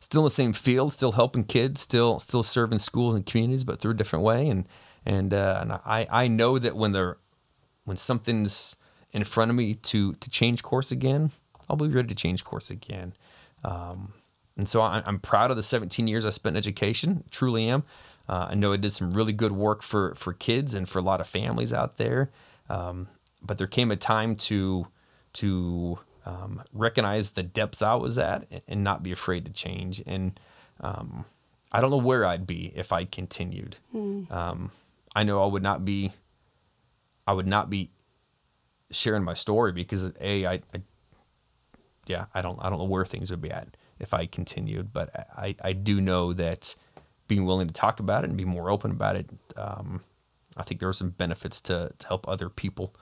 Still 0.00 0.22
in 0.22 0.24
the 0.24 0.30
same 0.30 0.52
field, 0.52 0.92
still 0.92 1.12
helping 1.12 1.44
kids, 1.44 1.80
still 1.80 2.18
still 2.18 2.42
serving 2.42 2.78
schools 2.78 3.14
and 3.14 3.24
communities, 3.24 3.64
but 3.64 3.80
through 3.80 3.92
a 3.92 3.94
different 3.94 4.24
way. 4.24 4.48
And 4.48 4.66
and 5.04 5.32
uh, 5.34 5.58
and 5.60 5.72
I 5.72 6.06
I 6.10 6.28
know 6.28 6.58
that 6.58 6.76
when 6.76 6.92
they're 6.92 7.18
when 7.84 7.96
something's 7.96 8.76
in 9.14 9.24
front 9.24 9.50
of 9.50 9.56
me 9.56 9.74
to 9.74 10.12
to 10.14 10.30
change 10.30 10.62
course 10.62 10.90
again, 10.90 11.30
I'll 11.70 11.76
be 11.76 11.88
ready 11.88 12.08
to 12.08 12.14
change 12.14 12.44
course 12.44 12.70
again. 12.70 13.14
Um, 13.62 14.12
and 14.56 14.68
so 14.68 14.82
I, 14.82 15.02
I'm 15.06 15.18
proud 15.18 15.50
of 15.50 15.56
the 15.56 15.62
17 15.62 16.06
years 16.06 16.26
I 16.26 16.30
spent 16.30 16.54
in 16.54 16.58
education. 16.58 17.24
Truly 17.30 17.68
am. 17.68 17.84
Uh, 18.28 18.48
I 18.50 18.54
know 18.54 18.72
I 18.72 18.76
did 18.76 18.92
some 18.92 19.12
really 19.12 19.32
good 19.32 19.52
work 19.52 19.82
for 19.82 20.14
for 20.16 20.32
kids 20.32 20.74
and 20.74 20.88
for 20.88 20.98
a 20.98 21.02
lot 21.02 21.20
of 21.20 21.26
families 21.26 21.72
out 21.72 21.96
there. 21.96 22.30
Um, 22.68 23.08
but 23.42 23.58
there 23.58 23.66
came 23.66 23.90
a 23.90 23.96
time 23.96 24.36
to 24.36 24.88
to 25.34 25.98
um, 26.26 26.62
recognize 26.72 27.30
the 27.30 27.42
depth 27.42 27.82
I 27.82 27.94
was 27.94 28.18
at 28.18 28.46
and, 28.50 28.62
and 28.66 28.84
not 28.84 29.02
be 29.02 29.12
afraid 29.12 29.46
to 29.46 29.52
change. 29.52 30.02
And 30.06 30.38
um, 30.80 31.24
I 31.70 31.80
don't 31.80 31.90
know 31.90 31.96
where 31.96 32.24
I'd 32.24 32.46
be 32.46 32.72
if 32.74 32.92
I 32.92 33.04
continued. 33.04 33.76
Um, 34.30 34.70
I 35.14 35.22
know 35.22 35.42
I 35.42 35.46
would 35.46 35.62
not 35.62 35.84
be. 35.84 36.12
I 37.26 37.32
would 37.32 37.46
not 37.46 37.70
be 37.70 37.90
sharing 38.90 39.24
my 39.24 39.34
story 39.34 39.72
because 39.72 40.04
a 40.20 40.46
I, 40.46 40.52
I 40.54 40.82
yeah 42.06 42.26
I 42.34 42.42
don't 42.42 42.58
I 42.62 42.70
don't 42.70 42.78
know 42.78 42.84
where 42.84 43.04
things 43.04 43.30
would 43.30 43.42
be 43.42 43.50
at 43.50 43.76
if 43.98 44.12
I 44.14 44.26
continued, 44.26 44.92
but 44.92 45.10
I 45.36 45.54
I 45.62 45.72
do 45.72 46.00
know 46.00 46.32
that 46.32 46.74
being 47.28 47.44
willing 47.44 47.66
to 47.66 47.72
talk 47.72 48.00
about 48.00 48.24
it 48.24 48.28
and 48.28 48.36
be 48.36 48.44
more 48.44 48.70
open 48.70 48.90
about 48.90 49.16
it, 49.16 49.30
um, 49.56 50.02
I 50.56 50.62
think 50.62 50.80
there 50.80 50.88
are 50.88 50.94
some 50.94 51.10
benefits 51.10 51.60
to 51.62 51.92
to 51.98 52.06
help 52.06 52.28
other 52.28 52.48
people 52.48 52.94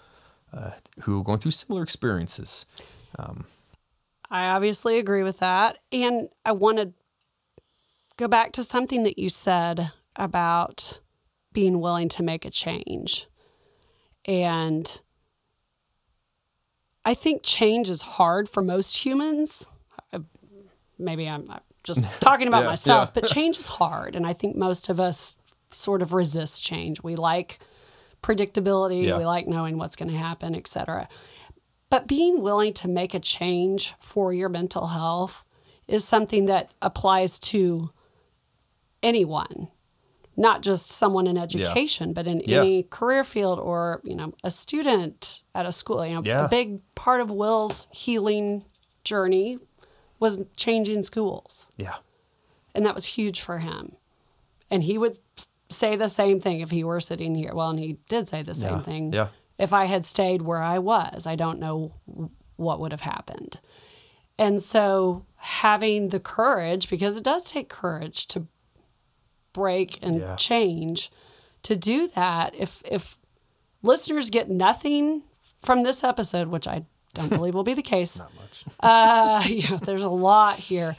uh, 0.53 0.71
who 1.01 1.21
are 1.21 1.25
going 1.25 1.39
through 1.39 1.51
similar 1.53 1.83
experiences. 1.83 2.67
Um, 3.19 3.47
I 4.31 4.49
obviously 4.49 4.99
agree 4.99 5.23
with 5.23 5.39
that. 5.41 5.79
And 5.93 6.31
I 6.45 6.53
want 6.53 6.79
to 6.79 6.93
go 8.17 8.29
back 8.29 8.53
to 8.53 8.65
something 8.65 9.03
that 9.03 9.19
you 9.19 9.29
said 9.29 9.93
about 10.17 11.01
being 11.53 11.81
willing 11.81 12.09
to 12.09 12.23
make 12.23 12.45
a 12.47 12.51
change. 12.51 13.27
And 14.25 15.01
I 17.05 17.15
think 17.15 17.43
change 17.43 17.91
is 17.91 18.03
hard 18.03 18.49
for 18.49 18.63
most 18.63 19.05
humans. 19.05 19.67
Uh, 20.13 20.21
Maybe 20.99 21.29
I'm 21.29 21.51
I'm 21.51 21.61
just 21.83 22.03
talking 22.21 22.47
about 22.49 22.63
Yeah, 22.63 22.69
myself, 22.71 23.09
yeah. 23.15 23.21
but 23.21 23.31
change 23.31 23.59
is 23.59 23.67
hard. 23.67 24.15
And 24.15 24.27
I 24.27 24.33
think 24.33 24.57
most 24.57 24.89
of 24.89 25.01
us 25.01 25.37
sort 25.73 26.03
of 26.03 26.13
resist 26.13 26.63
change. 26.65 27.03
We 27.03 27.17
like 27.17 27.59
predictability, 28.23 29.05
Yeah. 29.05 29.19
we 29.19 29.25
like 29.25 29.49
knowing 29.49 29.79
what's 29.79 29.97
going 29.97 30.11
to 30.11 30.17
happen, 30.17 30.55
et 30.55 30.67
cetera. 30.69 31.09
But 31.91 32.07
being 32.07 32.41
willing 32.41 32.73
to 32.75 32.89
make 32.89 33.15
a 33.15 33.21
change 33.21 33.95
for 33.99 34.33
your 34.33 34.49
mental 34.49 34.87
health 34.87 35.45
is 35.89 36.05
something 36.05 36.47
that 36.47 36.71
applies 36.81 37.39
to 37.41 37.91
anyone, 39.03 39.69
not 40.37 40.63
just 40.63 40.87
someone 40.87 41.27
in 41.27 41.37
education, 41.37 42.13
but 42.13 42.27
in 42.27 42.41
Yeah. 42.41 42.61
any 42.61 42.83
career 42.85 43.23
field 43.25 43.59
or, 43.59 44.01
you 44.05 44.15
know, 44.17 44.33
a 44.43 44.51
student 44.51 45.43
at 45.55 45.67
a 45.67 45.73
school. 45.73 46.05
You 46.07 46.15
know, 46.15 46.23
Yeah. 46.25 46.47
a 46.47 46.49
big 46.49 46.81
part 46.95 47.21
of 47.21 47.31
Will's 47.31 47.87
healing 47.91 48.65
journey 49.05 49.59
was 50.19 50.39
changing 50.57 51.03
schools. 51.03 51.69
Yeah. 51.77 51.97
And 52.75 52.87
that 52.87 52.95
was 52.95 53.05
huge 53.05 53.41
for 53.41 53.59
him. 53.59 53.97
And 54.71 54.83
he 54.85 54.97
would 54.97 55.19
say 55.69 55.97
the 55.97 56.09
same 56.09 56.41
thing 56.41 56.61
if 56.61 56.71
he 56.71 56.83
were 56.85 57.01
sitting 57.01 57.35
here. 57.35 57.55
Well, 57.55 57.71
and 57.71 57.79
he 57.79 57.99
did 58.09 58.29
say 58.29 58.43
the 58.43 58.55
same 58.55 58.77
Yeah. 58.77 58.81
thing. 58.81 59.13
Yeah. 59.13 59.29
If 59.59 59.73
I 59.75 59.85
had 59.85 60.07
stayed 60.07 60.43
where 60.43 60.63
I 60.63 60.79
was, 60.79 61.27
I 61.27 61.37
don't 61.37 61.59
know 61.59 61.93
what 62.57 62.81
would 62.81 62.93
have 62.93 63.03
happened. 63.03 63.61
And 64.39 64.63
so 64.63 65.27
having 65.37 66.09
the 66.09 66.21
courage, 66.21 66.89
because 66.89 67.17
it 67.19 67.25
does 67.25 67.45
take 67.45 67.69
courage 67.69 68.27
to 68.29 68.47
break 69.53 69.99
and 70.03 70.21
Yeah. 70.21 70.37
change, 70.37 71.11
to 71.65 71.77
do 71.77 72.09
that, 72.09 72.55
if 72.55 72.83
if 72.85 73.17
listeners 73.83 74.31
get 74.31 74.49
nothing 74.51 75.23
from 75.63 75.83
this 75.83 76.03
episode, 76.05 76.49
which 76.49 76.67
I 76.67 76.85
don't 77.15 77.29
believe 77.39 77.55
will 77.55 77.63
be 77.65 77.75
the 77.75 77.83
case, 77.83 78.19
Not 78.19 78.35
much. 78.35 78.65
uh, 78.81 79.45
yeah, 79.49 79.77
there's 79.77 80.03
a 80.03 80.09
lot 80.09 80.59
here. 80.59 80.97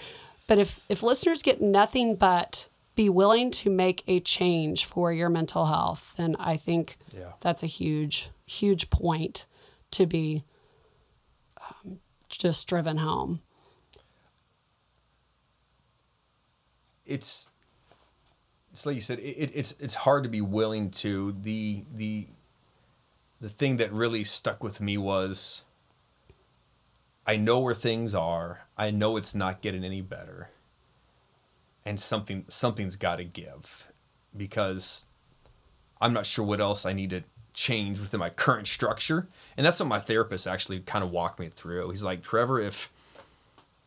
But 0.47 0.59
if 0.59 0.79
if 0.89 1.03
listeners 1.03 1.41
get 1.41 1.61
nothing 1.61 2.15
but 2.15 2.69
be 2.95 3.09
willing 3.09 3.49
to 3.49 3.69
make 3.71 4.03
a 4.07 4.19
change 4.19 4.85
for 4.85 5.11
your 5.11 5.29
mental 5.29 5.65
health, 5.65 6.13
then 6.17 6.35
I 6.39 6.57
think 6.57 6.97
Yeah. 7.11 7.31
that's 7.41 7.63
a 7.63 7.67
huge, 7.67 8.29
huge 8.45 8.89
point 8.91 9.45
to 9.91 10.05
be 10.05 10.43
um, 11.59 11.99
just 12.29 12.67
driven 12.67 12.97
home. 12.97 13.41
it's 17.05 17.49
it's 18.73 18.85
like 18.85 18.95
you 18.95 19.01
said 19.01 19.19
it, 19.19 19.23
it, 19.23 19.51
it's 19.53 19.79
it's 19.79 19.95
hard 19.95 20.23
to 20.23 20.29
be 20.29 20.41
willing 20.41 20.89
to 20.89 21.35
the 21.41 21.85
the 21.93 22.27
the 23.39 23.49
thing 23.49 23.77
that 23.77 23.91
really 23.91 24.23
stuck 24.23 24.63
with 24.63 24.81
me 24.81 24.97
was 24.97 25.63
I 27.25 27.37
know 27.37 27.59
where 27.59 27.73
things 27.73 28.13
are. 28.13 28.61
I 28.77 28.91
know 28.91 29.15
it's 29.15 29.33
not 29.33 29.61
getting 29.61 29.83
any 29.83 30.01
better. 30.01 30.49
And 31.85 31.99
something 31.99 32.45
something's 32.47 32.95
got 32.95 33.17
to 33.17 33.23
give 33.23 33.91
because 34.35 35.05
I'm 36.01 36.13
not 36.13 36.25
sure 36.25 36.43
what 36.43 36.61
else 36.61 36.85
I 36.85 36.93
need 36.93 37.11
to 37.11 37.23
change 37.53 37.99
within 37.99 38.19
my 38.19 38.29
current 38.29 38.67
structure. 38.67 39.27
And 39.55 39.65
that's 39.65 39.79
what 39.79 39.87
my 39.87 39.99
therapist 39.99 40.47
actually 40.47 40.79
kind 40.79 41.03
of 41.03 41.11
walked 41.11 41.39
me 41.39 41.49
through. 41.49 41.89
He's 41.89 42.03
like, 42.03 42.23
"Trevor, 42.23 42.59
if 42.59 42.89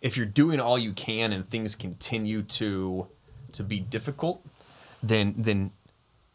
if 0.01 0.16
you're 0.16 0.26
doing 0.26 0.61
all 0.61 0.78
you 0.78 0.93
can 0.93 1.32
and 1.32 1.49
things 1.49 1.74
continue 1.74 2.43
to 2.43 3.09
to 3.53 3.64
be 3.64 3.80
difficult, 3.80 4.45
then 5.03 5.34
then 5.36 5.72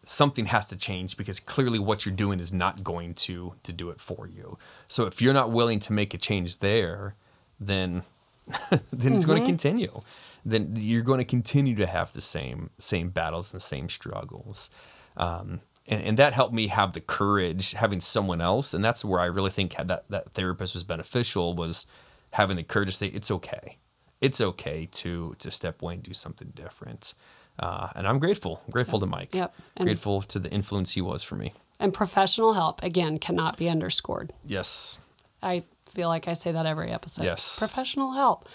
something 0.04 0.48
has 0.48 0.68
to 0.68 0.76
change 0.76 1.16
because 1.16 1.40
clearly 1.40 1.80
what 1.80 2.06
you're 2.06 2.16
doing 2.16 2.40
is 2.40 2.52
not 2.52 2.84
going 2.84 3.14
to 3.14 3.54
to 3.64 3.74
do 3.74 3.90
it 3.90 4.00
for 4.00 4.28
you. 4.28 4.58
So 4.88 5.06
if 5.06 5.22
you're 5.22 5.34
not 5.34 5.52
willing 5.52 5.80
to 5.80 5.94
make 5.94 6.14
a 6.14 6.18
change 6.18 6.60
there, 6.60 7.16
then 7.60 8.04
then 8.92 9.14
it's 9.14 9.26
going 9.26 9.42
to 9.42 9.46
continue. 9.46 10.02
Then 10.44 10.74
you're 10.76 11.04
going 11.04 11.20
to 11.20 11.26
continue 11.26 11.76
to 11.76 11.86
have 11.86 12.14
the 12.14 12.22
same 12.22 12.72
same 12.80 13.10
battles 13.10 13.54
and 13.54 13.60
the 13.60 13.66
same 13.66 13.90
struggles. 13.90 14.70
Um, 15.18 15.62
and, 15.88 16.04
and 16.04 16.18
that 16.18 16.34
helped 16.34 16.54
me 16.54 16.68
have 16.68 16.94
the 16.94 17.02
courage 17.02 17.74
having 17.74 18.00
someone 18.00 18.42
else 18.42 18.74
and 18.74 18.84
that's 18.84 19.04
where 19.04 19.20
i 19.20 19.26
really 19.26 19.50
think 19.50 19.74
had 19.74 19.88
that, 19.88 20.06
that 20.10 20.32
therapist 20.34 20.74
was 20.74 20.84
beneficial 20.84 21.54
was 21.54 21.86
having 22.32 22.56
the 22.56 22.64
courage 22.64 22.90
to 22.90 22.96
say 22.96 23.08
it's 23.08 23.32
okay 23.32 23.78
it's 24.22 24.40
okay 24.40 24.88
to 24.92 25.36
to 25.40 25.52
step 25.52 25.82
away 25.82 25.96
and 25.96 26.04
do 26.04 26.14
something 26.14 26.52
different 26.56 27.14
uh, 27.60 27.90
and 27.96 28.08
i'm 28.08 28.20
grateful 28.20 28.62
I'm 28.66 28.72
grateful 28.72 29.00
to 29.00 29.06
mike 29.06 29.34
Yep. 29.36 29.54
And- 29.78 29.88
grateful 29.88 30.22
to 30.24 30.40
the 30.40 30.50
influence 30.50 30.92
he 30.94 31.02
was 31.02 31.24
for 31.24 31.36
me 31.36 31.54
And 31.80 31.94
professional 31.94 32.54
help, 32.54 32.82
again, 32.84 33.18
cannot 33.20 33.58
be 33.58 33.68
underscored. 33.70 34.34
yes 34.46 35.00
I 35.44 35.64
feel 35.90 36.08
like 36.08 36.28
I 36.28 36.34
say 36.34 36.52
that 36.52 36.66
every 36.66 36.90
episode. 36.92 37.24
Yes. 37.26 37.58
Professional 37.58 38.12
help. 38.14 38.48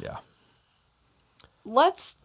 yeah 0.00 0.18
Let's 1.64 2.16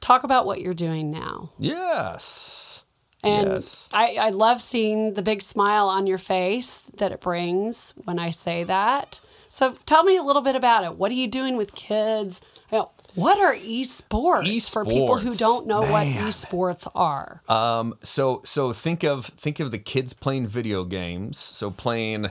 talk 0.00 0.22
about 0.22 0.46
what 0.46 0.60
you're 0.60 0.74
doing 0.74 1.10
now. 1.10 1.50
yes 1.58 2.84
And 3.22 3.48
yes 3.48 3.88
I, 3.92 4.16
I 4.20 4.30
love 4.30 4.60
seeing 4.62 5.14
the 5.14 5.22
big 5.22 5.42
smile 5.42 5.88
on 5.88 6.06
your 6.06 6.18
face 6.18 6.82
that 6.98 7.10
it 7.12 7.20
brings 7.20 7.94
when 8.04 8.18
I 8.18 8.30
say 8.30 8.64
that. 8.64 9.20
So 9.48 9.76
tell 9.86 10.04
me 10.04 10.16
a 10.16 10.22
little 10.22 10.42
bit 10.42 10.56
about 10.56 10.84
it. 10.84 10.96
What 10.96 11.10
are 11.10 11.14
you 11.14 11.26
doing 11.28 11.56
with 11.56 11.74
kids? 11.74 12.40
You 12.70 12.78
know, 12.78 12.90
what 13.14 13.38
are 13.38 13.54
esports, 13.54 14.72
for 14.72 14.84
people 14.84 15.18
who 15.18 15.32
don't 15.32 15.66
know 15.66 15.80
what 15.80 16.06
man. 16.06 16.28
esports 16.28 16.86
are? 16.94 17.42
Um, 17.48 17.94
so 18.02 18.40
so 18.44 18.72
think 18.72 19.04
of 19.04 19.26
think 19.26 19.60
of 19.60 19.70
the 19.70 19.78
kids 19.78 20.12
playing 20.12 20.48
video 20.48 20.84
games. 20.84 21.38
So 21.38 21.70
playing 21.70 22.30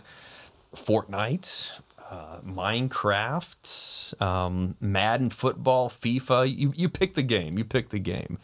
Fortnite, 0.75 1.79
uh, 2.09 2.39
Minecraft, 2.45 4.21
um, 4.21 4.75
Madden 4.79 5.29
football, 5.29 5.89
FIFA. 5.89 6.55
You 6.55 6.73
you 6.75 6.89
pick 6.89 7.13
the 7.13 7.23
game. 7.23 7.57
You 7.57 7.63
pick 7.63 7.89
the 7.89 7.99
game. 7.99 8.37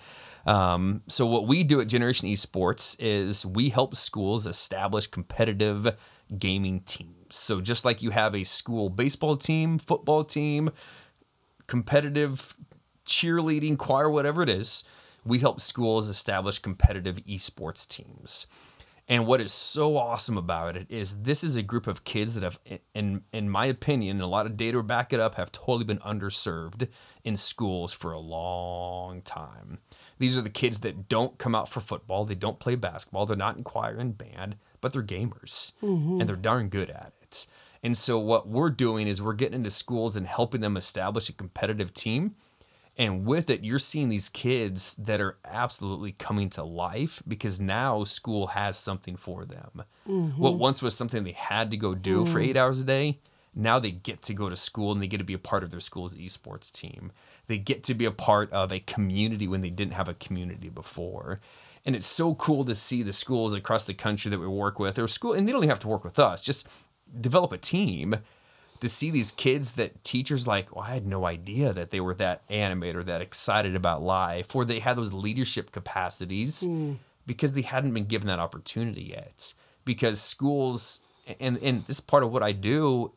Um, 0.45 1.03
so 1.07 1.25
what 1.25 1.45
we 1.45 1.63
do 1.63 1.81
at 1.81 1.87
Generation 1.87 2.27
Esports 2.27 2.95
is 2.99 3.45
we 3.45 3.69
help 3.69 3.95
schools 3.95 4.47
establish 4.47 5.05
competitive 5.07 5.95
gaming 6.37 6.79
teams. 6.81 7.35
So 7.35 7.61
just 7.61 7.85
like 7.85 8.01
you 8.01 8.09
have 8.11 8.33
a 8.35 8.43
school 8.43 8.89
baseball 8.89 9.37
team, 9.37 9.77
football 9.77 10.23
team, 10.23 10.71
competitive 11.69 12.55
cheerleading, 13.05 13.77
choir, 13.77 14.09
whatever 14.09 14.41
it 14.41 14.49
is, 14.49 14.83
we 15.23 15.37
help 15.37 15.61
schools 15.61 16.09
establish 16.09 16.57
competitive 16.57 17.17
esports 17.25 17.87
teams. 17.87 18.47
And 19.07 19.27
what 19.27 19.39
is 19.39 19.51
so 19.51 19.97
awesome 19.97 20.37
about 20.37 20.75
it 20.75 20.87
is 20.89 21.21
this 21.21 21.43
is 21.43 21.55
a 21.55 21.63
group 21.63 21.85
of 21.85 22.03
kids 22.03 22.33
that 22.33 22.43
have, 22.43 22.59
in 22.95 23.23
in 23.31 23.49
my 23.49 23.65
opinion, 23.65 24.17
and 24.17 24.23
a 24.23 24.27
lot 24.27 24.47
of 24.47 24.57
data 24.57 24.77
will 24.77 24.83
back 24.83 25.13
it 25.13 25.19
up, 25.19 25.35
have 25.35 25.51
totally 25.51 25.83
been 25.83 25.99
underserved 25.99 26.87
in 27.23 27.35
schools 27.35 27.93
for 27.93 28.11
a 28.11 28.19
long 28.19 29.21
time. 29.21 29.79
These 30.17 30.35
are 30.35 30.41
the 30.41 30.49
kids 30.49 30.79
that 30.79 31.07
don't 31.07 31.37
come 31.37 31.53
out 31.53 31.69
for 31.69 31.81
football, 31.81 32.25
they 32.25 32.35
don't 32.35 32.59
play 32.59 32.75
basketball, 32.75 33.25
they're 33.25 33.37
not 33.37 33.57
in 33.57 33.63
choir 33.63 33.97
and 33.97 34.17
band, 34.17 34.55
but 34.81 34.93
they're 34.93 35.03
gamers 35.03 35.73
mm-hmm. 35.83 36.19
and 36.19 36.29
they're 36.29 36.35
darn 36.35 36.69
good 36.69 36.89
at 36.89 37.13
it. 37.21 37.47
And 37.83 37.97
so 37.97 38.19
what 38.19 38.47
we're 38.47 38.71
doing 38.71 39.07
is 39.07 39.21
we're 39.21 39.33
getting 39.33 39.55
into 39.55 39.69
schools 39.69 40.15
and 40.15 40.27
helping 40.27 40.61
them 40.61 40.77
establish 40.77 41.29
a 41.29 41.33
competitive 41.33 41.93
team. 41.93 42.35
And 42.97 43.25
with 43.25 43.49
it, 43.49 43.63
you're 43.63 43.79
seeing 43.79 44.09
these 44.09 44.27
kids 44.27 44.93
that 44.95 45.21
are 45.21 45.37
absolutely 45.45 46.11
coming 46.11 46.49
to 46.51 46.63
life 46.63 47.23
because 47.25 47.57
now 47.57 48.03
school 48.03 48.47
has 48.47 48.77
something 48.77 49.15
for 49.15 49.45
them. 49.45 49.83
Mm-hmm. 50.07 50.41
What 50.41 50.57
once 50.57 50.81
was 50.81 50.95
something 50.95 51.23
they 51.23 51.31
had 51.31 51.71
to 51.71 51.77
go 51.77 51.95
do 51.95 52.25
for 52.25 52.39
eight 52.39 52.57
mm. 52.57 52.59
hours 52.59 52.81
a 52.81 52.83
day, 52.83 53.19
now 53.55 53.79
they 53.79 53.91
get 53.91 54.21
to 54.23 54.33
go 54.33 54.49
to 54.49 54.57
school 54.57 54.91
and 54.91 55.01
they 55.01 55.07
get 55.07 55.19
to 55.19 55.23
be 55.23 55.33
a 55.33 55.39
part 55.39 55.63
of 55.63 55.71
their 55.71 55.79
school's 55.79 56.13
esports 56.15 56.71
team. 56.71 57.13
They 57.47 57.57
get 57.57 57.83
to 57.85 57.93
be 57.93 58.03
a 58.03 58.11
part 58.11 58.51
of 58.51 58.73
a 58.73 58.81
community 58.81 59.47
when 59.47 59.61
they 59.61 59.69
didn't 59.69 59.93
have 59.93 60.09
a 60.09 60.13
community 60.13 60.69
before. 60.69 61.39
And 61.85 61.95
it's 61.95 62.07
so 62.07 62.35
cool 62.35 62.65
to 62.65 62.75
see 62.75 63.01
the 63.01 63.13
schools 63.13 63.53
across 63.53 63.85
the 63.85 63.93
country 63.93 64.29
that 64.29 64.39
we 64.39 64.47
work 64.47 64.77
with, 64.77 64.99
or 64.99 65.07
school, 65.07 65.33
and 65.33 65.47
they 65.47 65.51
don't 65.53 65.61
even 65.61 65.69
have 65.69 65.79
to 65.79 65.87
work 65.87 66.03
with 66.03 66.19
us, 66.19 66.41
just 66.41 66.67
develop 67.19 67.51
a 67.51 67.57
team 67.57 68.17
to 68.79 68.89
see 68.89 69.11
these 69.11 69.31
kids 69.31 69.73
that 69.73 70.03
teachers 70.03 70.47
like, 70.47 70.73
well, 70.73 70.85
I 70.85 70.93
had 70.93 71.05
no 71.05 71.25
idea 71.25 71.73
that 71.73 71.91
they 71.91 71.99
were 71.99 72.13
that 72.15 72.43
animated 72.49 72.95
or 72.95 73.03
that 73.03 73.21
excited 73.21 73.75
about 73.75 74.01
life, 74.01 74.55
or 74.55 74.63
they 74.63 74.79
had 74.79 74.97
those 74.97 75.13
leadership 75.13 75.71
capacities 75.71 76.61
hmm. 76.61 76.93
because 77.25 77.53
they 77.53 77.61
hadn't 77.61 77.93
been 77.93 78.05
given 78.05 78.27
that 78.27 78.39
opportunity 78.39 79.13
yet. 79.15 79.53
Because 79.85 80.21
schools, 80.21 81.01
and 81.39 81.57
and 81.57 81.85
this 81.85 81.99
part 81.99 82.23
of 82.23 82.31
what 82.31 82.43
I 82.43 82.51
do 82.51 83.11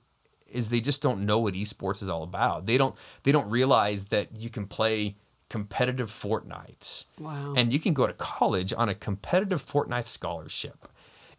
is 0.50 0.68
they 0.68 0.80
just 0.80 1.02
don't 1.02 1.24
know 1.24 1.38
what 1.38 1.54
esports 1.54 2.02
is 2.02 2.08
all 2.08 2.22
about. 2.22 2.66
They 2.66 2.76
don't 2.76 2.94
they 3.22 3.32
don't 3.32 3.50
realize 3.50 4.06
that 4.06 4.36
you 4.36 4.50
can 4.50 4.66
play 4.66 5.16
competitive 5.48 6.10
Fortnite. 6.10 7.04
Wow. 7.18 7.52
And 7.56 7.72
you 7.72 7.78
can 7.78 7.92
go 7.92 8.06
to 8.06 8.14
college 8.14 8.72
on 8.74 8.88
a 8.88 8.94
competitive 8.94 9.64
Fortnite 9.64 10.06
scholarship. 10.06 10.88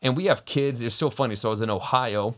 And 0.03 0.15
we 0.17 0.25
have 0.25 0.45
kids, 0.45 0.81
they're 0.81 0.89
so 0.91 1.09
funny. 1.09 1.35
So 1.35 1.49
I 1.49 1.51
was 1.51 1.61
in 1.61 1.69
Ohio, 1.69 2.35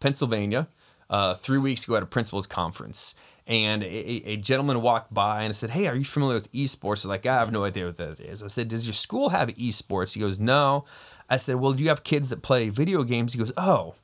Pennsylvania, 0.00 0.66
uh, 1.08 1.34
three 1.34 1.58
weeks 1.58 1.84
ago 1.84 1.96
at 1.96 2.02
a 2.02 2.06
principal's 2.06 2.46
conference, 2.46 3.14
and 3.46 3.84
a, 3.84 3.86
a 4.30 4.36
gentleman 4.36 4.82
walked 4.82 5.14
by 5.14 5.42
and 5.42 5.50
I 5.50 5.52
said, 5.52 5.70
"Hey, 5.70 5.86
are 5.86 5.94
you 5.94 6.04
familiar 6.04 6.34
with 6.34 6.52
esports?" 6.52 6.96
He's 6.98 7.06
like, 7.06 7.24
"I 7.24 7.34
have 7.34 7.52
no 7.52 7.62
idea 7.62 7.86
what 7.86 7.96
that 7.98 8.18
is." 8.18 8.42
I 8.42 8.48
said, 8.48 8.66
"Does 8.68 8.86
your 8.86 8.94
school 8.94 9.28
have 9.28 9.48
esports?" 9.50 10.14
He 10.14 10.20
goes, 10.20 10.40
"No." 10.40 10.84
I 11.30 11.36
said, 11.36 11.56
"Well, 11.56 11.72
do 11.72 11.82
you 11.82 11.88
have 11.88 12.02
kids 12.02 12.28
that 12.30 12.42
play 12.42 12.68
video 12.68 13.04
games?" 13.04 13.32
He 13.32 13.38
goes, 13.38 13.52
"Oh." 13.56 13.94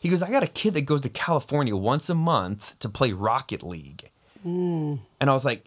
He 0.00 0.08
goes, 0.08 0.22
"I 0.22 0.30
got 0.30 0.42
a 0.42 0.48
kid 0.48 0.74
that 0.74 0.82
goes 0.82 1.00
to 1.02 1.08
California 1.08 1.76
once 1.76 2.10
a 2.10 2.14
month 2.14 2.76
to 2.80 2.88
play 2.88 3.12
Rocket 3.12 3.62
League," 3.62 4.10
and 4.44 5.30
I 5.30 5.32
was 5.32 5.44
like, 5.44 5.64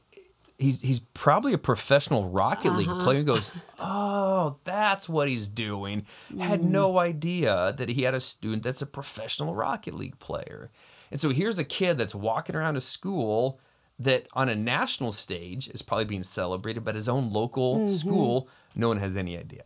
he's 0.58 0.82
he's 0.82 1.00
probably 1.00 1.54
a 1.54 1.58
professional 1.58 2.30
Rocket 2.30 2.72
League 2.72 2.88
uh-huh. 2.88 3.04
player. 3.04 3.18
He 3.20 3.24
goes, 3.24 3.52
oh, 3.80 4.58
that's 4.64 5.08
what 5.08 5.28
he's 5.28 5.48
doing. 5.48 6.06
Had 6.40 6.62
mm. 6.62 6.70
no 6.70 6.98
idea 6.98 7.74
that 7.78 7.90
he 7.90 8.04
had 8.04 8.14
a 8.14 8.20
student 8.20 8.64
that's 8.64 8.82
a 8.82 8.88
professional 8.88 9.54
Rocket 9.56 9.94
League 9.94 10.20
player. 10.20 10.70
And 11.12 11.20
so 11.20 11.30
here's 11.30 11.60
a 11.60 11.64
kid 11.64 11.98
that's 11.98 12.16
walking 12.16 12.56
around 12.56 12.76
a 12.76 12.82
school 12.82 13.60
that 14.00 14.28
on 14.34 14.50
a 14.50 14.56
national 14.56 15.12
stage 15.12 15.70
is 15.70 15.82
probably 15.82 16.06
being 16.06 16.24
celebrated, 16.24 16.84
but 16.84 16.96
his 16.96 17.10
own 17.10 17.32
local 17.32 17.78
mm-hmm. 17.78 17.86
school, 17.86 18.50
no 18.76 18.88
one 18.90 18.98
has 18.98 19.16
any 19.16 19.38
idea 19.38 19.64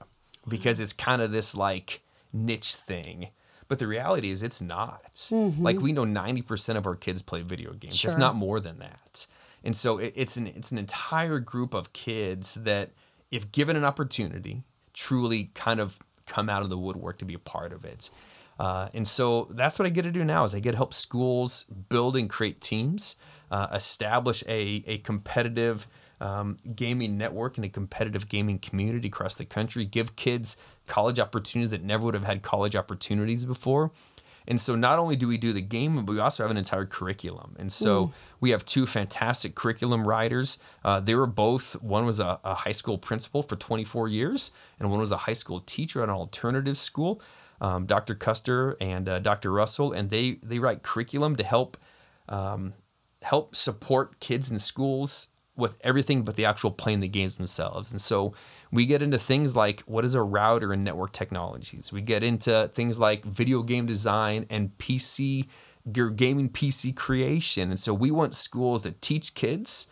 because 0.47 0.79
it's 0.79 0.93
kind 0.93 1.21
of 1.21 1.31
this 1.31 1.55
like 1.55 2.01
niche 2.31 2.75
thing. 2.75 3.29
But 3.67 3.79
the 3.79 3.87
reality 3.87 4.31
is, 4.31 4.43
it's 4.43 4.61
not. 4.61 5.27
Like 5.31 5.77
mm-hmm. 5.77 5.83
we 5.83 5.93
know, 5.93 6.03
ninety 6.03 6.41
percent 6.41 6.77
of 6.77 6.85
our 6.85 6.95
kids 6.95 7.21
play 7.21 7.41
video 7.41 7.71
games, 7.73 7.97
Sure. 7.97 8.11
if 8.11 8.17
not 8.17 8.35
more 8.35 8.59
than 8.59 8.79
that. 8.79 8.99
And 9.63 9.75
so 9.75 9.97
it, 9.97 10.13
it's 10.15 10.37
an 10.37 10.47
it's 10.47 10.71
an 10.71 10.77
entire 10.77 11.39
group 11.39 11.73
of 11.73 11.93
kids 11.93 12.55
that, 12.55 12.91
if 13.29 13.51
given 13.51 13.75
an 13.75 13.85
opportunity, 13.85 14.63
truly 14.93 15.51
kind 15.53 15.79
of 15.79 15.97
come 16.25 16.49
out 16.49 16.63
of 16.63 16.69
the 16.69 16.77
woodwork 16.77 17.17
to 17.19 17.25
be 17.25 17.33
a 17.33 17.39
part 17.39 17.73
of 17.73 17.85
it. 17.85 18.09
Uh, 18.59 18.89
and 18.93 19.07
so 19.07 19.47
that's 19.51 19.79
what 19.79 19.85
I 19.85 19.89
get 19.89 20.03
to 20.03 20.11
do 20.11 20.23
now 20.23 20.43
is 20.43 20.53
I 20.53 20.59
get 20.59 20.71
to 20.71 20.77
help 20.77 20.93
schools 20.93 21.65
build 21.89 22.15
and 22.15 22.29
create 22.29 22.61
teams, 22.61 23.15
uh, 23.49 23.67
establish 23.73 24.43
a, 24.47 24.83
a 24.85 24.97
competitive 24.99 25.87
um, 26.19 26.57
gaming 26.75 27.17
network 27.17 27.57
and 27.57 27.65
a 27.65 27.69
competitive 27.69 28.29
gaming 28.29 28.59
community 28.59 29.07
across 29.07 29.33
the 29.35 29.45
country, 29.45 29.85
give 29.85 30.15
kids 30.15 30.57
college 30.87 31.19
opportunities 31.19 31.71
that 31.71 31.83
never 31.83 32.05
would 32.05 32.13
have 32.13 32.23
had 32.23 32.43
college 32.43 32.75
opportunities 32.75 33.45
before. 33.45 33.91
And 34.51 34.59
so 34.59 34.75
not 34.75 34.99
only 34.99 35.15
do 35.15 35.29
we 35.29 35.37
do 35.37 35.53
the 35.53 35.61
game, 35.61 35.95
but 35.95 36.13
we 36.13 36.19
also 36.19 36.43
have 36.43 36.51
an 36.51 36.57
entire 36.57 36.85
curriculum. 36.85 37.55
And 37.57 37.71
so 37.71 38.11
we 38.41 38.49
have 38.49 38.65
two 38.65 38.85
fantastic 38.85 39.55
curriculum 39.55 40.05
writers. 40.05 40.59
Uh, 40.83 40.99
they 40.99 41.15
were 41.15 41.25
both, 41.25 41.81
one 41.81 42.05
was 42.05 42.19
a, 42.19 42.37
a 42.43 42.53
high 42.53 42.73
school 42.73 42.97
principal 42.97 43.43
for 43.43 43.55
24 43.55 44.09
years, 44.09 44.51
and 44.77 44.91
one 44.91 44.99
was 44.99 45.13
a 45.13 45.15
high 45.15 45.31
school 45.31 45.61
teacher 45.61 46.03
at 46.03 46.09
an 46.09 46.15
alternative 46.15 46.77
school, 46.77 47.21
um, 47.61 47.85
Dr. 47.85 48.13
Custer 48.13 48.75
and 48.81 49.07
uh, 49.07 49.19
Dr. 49.19 49.53
Russell. 49.53 49.93
And 49.93 50.09
they, 50.09 50.31
they 50.43 50.59
write 50.59 50.83
curriculum 50.83 51.37
to 51.37 51.45
help 51.45 51.77
um, 52.27 52.73
help 53.21 53.55
support 53.55 54.19
kids 54.19 54.51
in 54.51 54.59
schools 54.59 55.29
with 55.55 55.77
everything 55.81 56.23
but 56.23 56.35
the 56.35 56.45
actual 56.45 56.71
playing 56.71 57.01
the 57.01 57.07
games 57.07 57.35
themselves. 57.35 57.91
And 57.91 58.01
so 58.01 58.33
we 58.71 58.85
get 58.85 59.01
into 59.01 59.17
things 59.17 59.55
like 59.55 59.81
what 59.81 60.05
is 60.05 60.15
a 60.15 60.21
router 60.21 60.71
and 60.71 60.83
network 60.83 61.11
technologies. 61.11 61.91
We 61.91 62.01
get 62.01 62.23
into 62.23 62.69
things 62.73 62.99
like 62.99 63.25
video 63.25 63.61
game 63.63 63.85
design 63.85 64.45
and 64.49 64.77
PC 64.77 65.47
your 65.95 66.09
gaming 66.09 66.49
PC 66.49 66.95
creation. 66.95 67.69
And 67.69 67.79
so 67.79 67.93
we 67.93 68.11
want 68.11 68.35
schools 68.35 68.83
that 68.83 69.01
teach 69.01 69.33
kids 69.33 69.87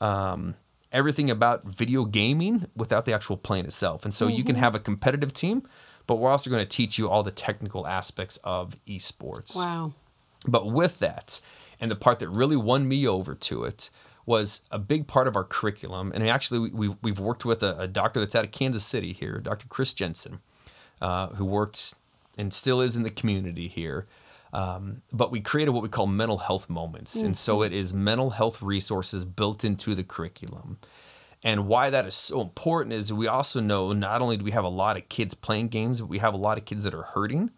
um, 0.00 0.54
everything 0.92 1.30
about 1.30 1.64
video 1.64 2.04
gaming 2.04 2.66
without 2.76 3.06
the 3.06 3.12
actual 3.12 3.36
playing 3.36 3.64
itself. 3.64 4.04
And 4.04 4.12
so 4.12 4.28
you 4.28 4.44
can 4.44 4.56
have 4.56 4.74
a 4.74 4.78
competitive 4.78 5.32
team, 5.32 5.62
but 6.06 6.16
we're 6.16 6.30
also 6.30 6.50
going 6.50 6.62
to 6.62 6.68
teach 6.68 6.98
you 6.98 7.08
all 7.08 7.22
the 7.22 7.30
technical 7.30 7.86
aspects 7.86 8.38
of 8.44 8.76
esports. 8.86 9.56
Wow. 9.56 9.92
But 10.46 10.70
with 10.70 10.98
that, 10.98 11.40
and 11.80 11.90
the 11.90 11.96
part 11.96 12.20
that 12.20 12.28
really 12.28 12.56
won 12.56 12.86
me 12.86 13.06
over 13.06 13.34
to 13.34 13.64
it 13.64 13.90
was 14.26 14.62
a 14.70 14.78
big 14.78 15.06
part 15.06 15.26
of 15.26 15.36
our 15.36 15.44
curriculum. 15.44 16.12
And 16.14 16.26
actually, 16.28 16.60
we, 16.60 16.70
we've, 16.70 16.96
we've 17.02 17.18
worked 17.18 17.44
with 17.44 17.62
a, 17.62 17.76
a 17.78 17.88
doctor 17.88 18.20
that's 18.20 18.34
out 18.34 18.44
of 18.44 18.52
Kansas 18.52 18.84
City 18.84 19.12
here, 19.12 19.38
Dr. 19.38 19.66
Chris 19.68 19.92
Jensen, 19.92 20.40
uh, 21.00 21.28
who 21.28 21.44
works 21.44 21.96
and 22.38 22.52
still 22.52 22.80
is 22.80 22.96
in 22.96 23.02
the 23.02 23.10
community 23.10 23.68
here. 23.68 24.06
Um, 24.52 25.02
but 25.12 25.30
we 25.30 25.40
created 25.40 25.70
what 25.70 25.82
we 25.82 25.88
call 25.88 26.06
mental 26.06 26.38
health 26.38 26.68
moments. 26.68 27.16
And 27.16 27.36
so 27.36 27.62
it 27.62 27.72
is 27.72 27.94
mental 27.94 28.30
health 28.30 28.60
resources 28.60 29.24
built 29.24 29.64
into 29.64 29.94
the 29.94 30.04
curriculum. 30.04 30.78
And 31.42 31.66
why 31.66 31.90
that 31.90 32.06
is 32.06 32.14
so 32.14 32.40
important 32.40 32.92
is 32.92 33.12
we 33.12 33.26
also 33.26 33.60
know 33.60 33.92
not 33.92 34.22
only 34.22 34.36
do 34.36 34.44
we 34.44 34.52
have 34.52 34.64
a 34.64 34.68
lot 34.68 34.96
of 34.96 35.08
kids 35.08 35.34
playing 35.34 35.68
games, 35.68 36.00
but 36.00 36.06
we 36.06 36.18
have 36.18 36.34
a 36.34 36.36
lot 36.38 36.58
of 36.58 36.64
kids 36.64 36.84
that 36.84 36.94
are 36.94 37.02
hurting 37.02 37.50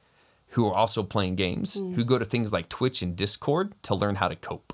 who 0.50 0.68
are 0.68 0.74
also 0.74 1.02
playing 1.02 1.34
games, 1.34 1.74
who 1.74 2.04
go 2.04 2.16
to 2.16 2.24
things 2.24 2.52
like 2.52 2.68
Twitch 2.68 3.02
and 3.02 3.16
Discord 3.16 3.74
to 3.82 3.94
learn 3.94 4.14
how 4.14 4.28
to 4.28 4.36
cope. 4.36 4.72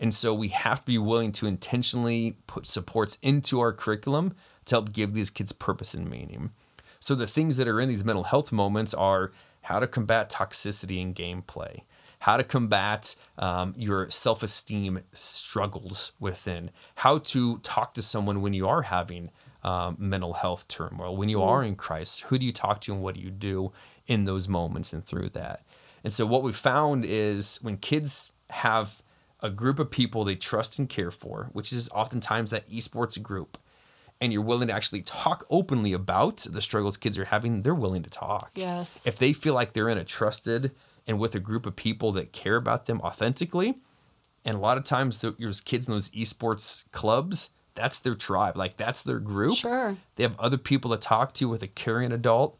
And 0.00 0.14
so 0.14 0.32
we 0.32 0.48
have 0.48 0.80
to 0.80 0.86
be 0.86 0.98
willing 0.98 1.30
to 1.32 1.46
intentionally 1.46 2.36
put 2.46 2.66
supports 2.66 3.18
into 3.22 3.60
our 3.60 3.72
curriculum 3.72 4.34
to 4.64 4.76
help 4.76 4.92
give 4.92 5.12
these 5.12 5.30
kids 5.30 5.52
purpose 5.52 5.92
and 5.92 6.08
meaning. 6.08 6.50
So 6.98 7.14
the 7.14 7.26
things 7.26 7.58
that 7.58 7.68
are 7.68 7.80
in 7.80 7.88
these 7.88 8.04
mental 8.04 8.24
health 8.24 8.50
moments 8.50 8.94
are 8.94 9.32
how 9.62 9.78
to 9.78 9.86
combat 9.86 10.30
toxicity 10.30 11.00
in 11.00 11.12
gameplay, 11.12 11.82
how 12.20 12.38
to 12.38 12.44
combat 12.44 13.14
um, 13.38 13.74
your 13.76 14.10
self 14.10 14.42
esteem 14.42 15.00
struggles 15.12 16.12
within, 16.18 16.70
how 16.96 17.18
to 17.18 17.58
talk 17.58 17.94
to 17.94 18.02
someone 18.02 18.40
when 18.40 18.54
you 18.54 18.66
are 18.66 18.82
having 18.82 19.30
um, 19.62 19.96
mental 19.98 20.32
health 20.32 20.66
turmoil, 20.68 21.16
when 21.16 21.28
you 21.28 21.42
are 21.42 21.62
in 21.62 21.76
crisis, 21.76 22.20
who 22.20 22.38
do 22.38 22.46
you 22.46 22.52
talk 22.52 22.80
to 22.82 22.92
and 22.92 23.02
what 23.02 23.14
do 23.14 23.20
you 23.20 23.30
do 23.30 23.72
in 24.06 24.24
those 24.24 24.48
moments 24.48 24.92
and 24.92 25.04
through 25.04 25.28
that. 25.30 25.62
And 26.02 26.12
so 26.12 26.24
what 26.24 26.42
we 26.42 26.52
found 26.52 27.04
is 27.04 27.58
when 27.62 27.76
kids 27.76 28.32
have 28.48 28.99
a 29.42 29.50
group 29.50 29.78
of 29.78 29.90
people 29.90 30.24
they 30.24 30.36
trust 30.36 30.78
and 30.78 30.88
care 30.88 31.10
for, 31.10 31.50
which 31.52 31.72
is 31.72 31.88
oftentimes 31.90 32.50
that 32.50 32.68
esports 32.70 33.20
group, 33.22 33.58
and 34.20 34.32
you're 34.32 34.42
willing 34.42 34.68
to 34.68 34.74
actually 34.74 35.02
talk 35.02 35.46
openly 35.50 35.92
about 35.92 36.38
the 36.50 36.60
struggles 36.60 36.96
kids 36.96 37.18
are 37.18 37.24
having, 37.24 37.62
they're 37.62 37.74
willing 37.74 38.02
to 38.02 38.10
talk. 38.10 38.50
Yes. 38.54 39.06
If 39.06 39.18
they 39.18 39.32
feel 39.32 39.54
like 39.54 39.72
they're 39.72 39.88
in 39.88 39.98
a 39.98 40.04
trusted 40.04 40.72
and 41.06 41.18
with 41.18 41.34
a 41.34 41.40
group 41.40 41.66
of 41.66 41.76
people 41.76 42.12
that 42.12 42.32
care 42.32 42.56
about 42.56 42.86
them 42.86 43.00
authentically, 43.00 43.78
and 44.44 44.56
a 44.56 44.58
lot 44.58 44.78
of 44.78 44.84
times 44.84 45.20
th- 45.20 45.34
there's 45.38 45.60
kids 45.60 45.88
in 45.88 45.94
those 45.94 46.10
esports 46.10 46.90
clubs, 46.92 47.50
that's 47.74 48.00
their 48.00 48.14
tribe. 48.14 48.56
Like 48.56 48.76
that's 48.76 49.02
their 49.02 49.18
group. 49.18 49.56
Sure. 49.56 49.96
They 50.16 50.22
have 50.22 50.38
other 50.38 50.58
people 50.58 50.90
to 50.90 50.96
talk 50.96 51.34
to 51.34 51.48
with 51.48 51.62
a 51.62 51.66
caring 51.66 52.12
adult. 52.12 52.58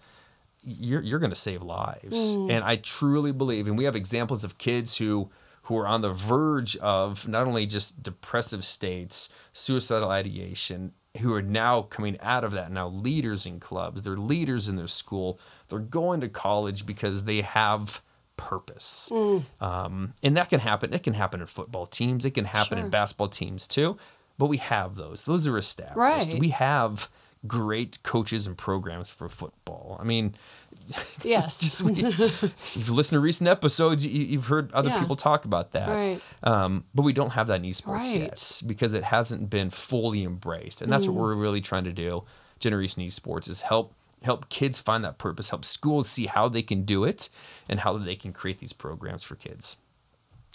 You're 0.62 1.03
you're 1.03 1.18
going 1.18 1.31
to 1.31 1.37
save 1.37 1.62
lives. 1.62 2.35
Mm. 2.35 2.51
And 2.51 2.64
I 2.64 2.76
truly 2.76 3.33
believe 3.33 3.66
and 3.66 3.78
we 3.78 3.85
have 3.85 3.97
examples 3.97 4.45
of 4.45 4.59
kids 4.59 4.97
who 4.97 5.31
who 5.71 5.79
are 5.79 5.87
on 5.87 6.01
the 6.01 6.12
verge 6.12 6.76
of 6.79 7.29
not 7.29 7.47
only 7.47 7.64
just 7.64 8.03
depressive 8.03 8.64
states, 8.64 9.29
suicidal 9.53 10.11
ideation, 10.11 10.91
who 11.21 11.33
are 11.33 11.41
now 11.42 11.83
coming 11.83 12.18
out 12.21 12.42
of 12.42 12.51
that 12.51 12.72
now 12.72 12.88
leaders 12.88 13.47
in 13.47 13.61
clubs, 13.61 14.03
they're 14.03 14.17
leaders 14.17 14.68
in 14.68 14.75
their 14.75 14.88
school, 14.88 15.38
they're 15.68 15.79
going 15.79 16.21
to 16.21 16.29
college 16.29 16.84
because 16.84 17.25
they 17.25 17.41
have 17.42 18.03
purpose. 18.37 19.13
Um, 19.61 20.13
and 20.25 20.37
that 20.37 20.49
can 20.51 20.59
happen. 20.59 20.92
It 20.92 21.05
can 21.05 21.14
happen 21.14 21.41
in 21.41 21.47
football 21.47 21.87
teams. 21.87 22.25
It 22.25 22.33
can 22.33 22.47
happen 22.47 22.79
Sure. 22.79 22.84
in 22.87 22.91
basketball 22.91 23.29
teams 23.29 23.68
too. 23.68 23.97
But 24.38 24.47
we 24.47 24.57
have 24.57 24.97
those. 24.97 25.25
Those 25.25 25.47
are 25.47 25.57
established. 25.57 25.97
Right. 25.97 26.38
We 26.41 26.49
have 26.49 27.09
great 27.47 28.03
coaches 28.03 28.47
and 28.49 28.59
programs 28.59 29.09
for 29.11 29.29
football. 29.29 29.99
I 30.01 30.05
mean, 30.05 30.34
Yes. 31.22 31.61
Just, 31.61 31.83
we, 31.83 31.92
if 32.03 32.88
you 32.88 32.95
listen 32.95 33.17
to 33.17 33.21
recent 33.21 33.49
episodes, 33.49 34.05
you, 34.05 34.11
you've 34.25 34.47
heard 34.47 34.72
other 34.72 34.88
Yeah. 34.88 34.99
people 35.01 35.17
talk 35.17 35.45
about 35.45 35.72
that. 35.72 35.88
Right. 35.88 36.21
Um, 36.42 36.84
but 36.95 37.03
we 37.03 37.13
don't 37.13 37.33
have 37.34 37.47
that 37.49 37.57
in 37.63 37.71
esports 37.71 37.87
Right. 38.05 38.17
yet 38.21 38.63
because 38.67 38.95
it 38.95 39.05
hasn't 39.05 39.51
been 39.51 39.68
fully 39.71 40.25
embraced. 40.25 40.80
And 40.83 40.91
that's 40.91 41.07
what 41.07 41.14
we're 41.17 41.34
really 41.34 41.61
trying 41.61 41.84
to 41.84 41.92
do. 41.92 42.22
Generation 42.59 43.03
Esports 43.03 43.49
is 43.49 43.61
help 43.63 43.95
help 44.22 44.49
kids 44.51 44.79
find 44.79 45.03
that 45.05 45.17
purpose, 45.17 45.49
help 45.51 45.64
schools 45.64 46.07
see 46.09 46.26
how 46.26 46.47
they 46.49 46.63
can 46.63 46.83
do 46.83 47.05
it 47.05 47.30
and 47.71 47.80
how 47.80 47.97
they 47.97 48.14
can 48.17 48.33
create 48.34 48.59
these 48.59 48.72
programs 48.75 49.22
for 49.22 49.34
kids. 49.34 49.76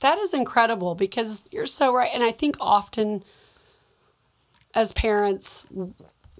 That 0.02 0.18
is 0.20 0.34
incredible 0.34 0.94
because 0.94 1.44
you're 1.52 1.66
so 1.66 1.94
right. 1.94 2.12
And 2.14 2.24
I 2.24 2.32
think 2.32 2.58
often 2.60 3.24
as 4.76 4.92
parents, 4.94 5.66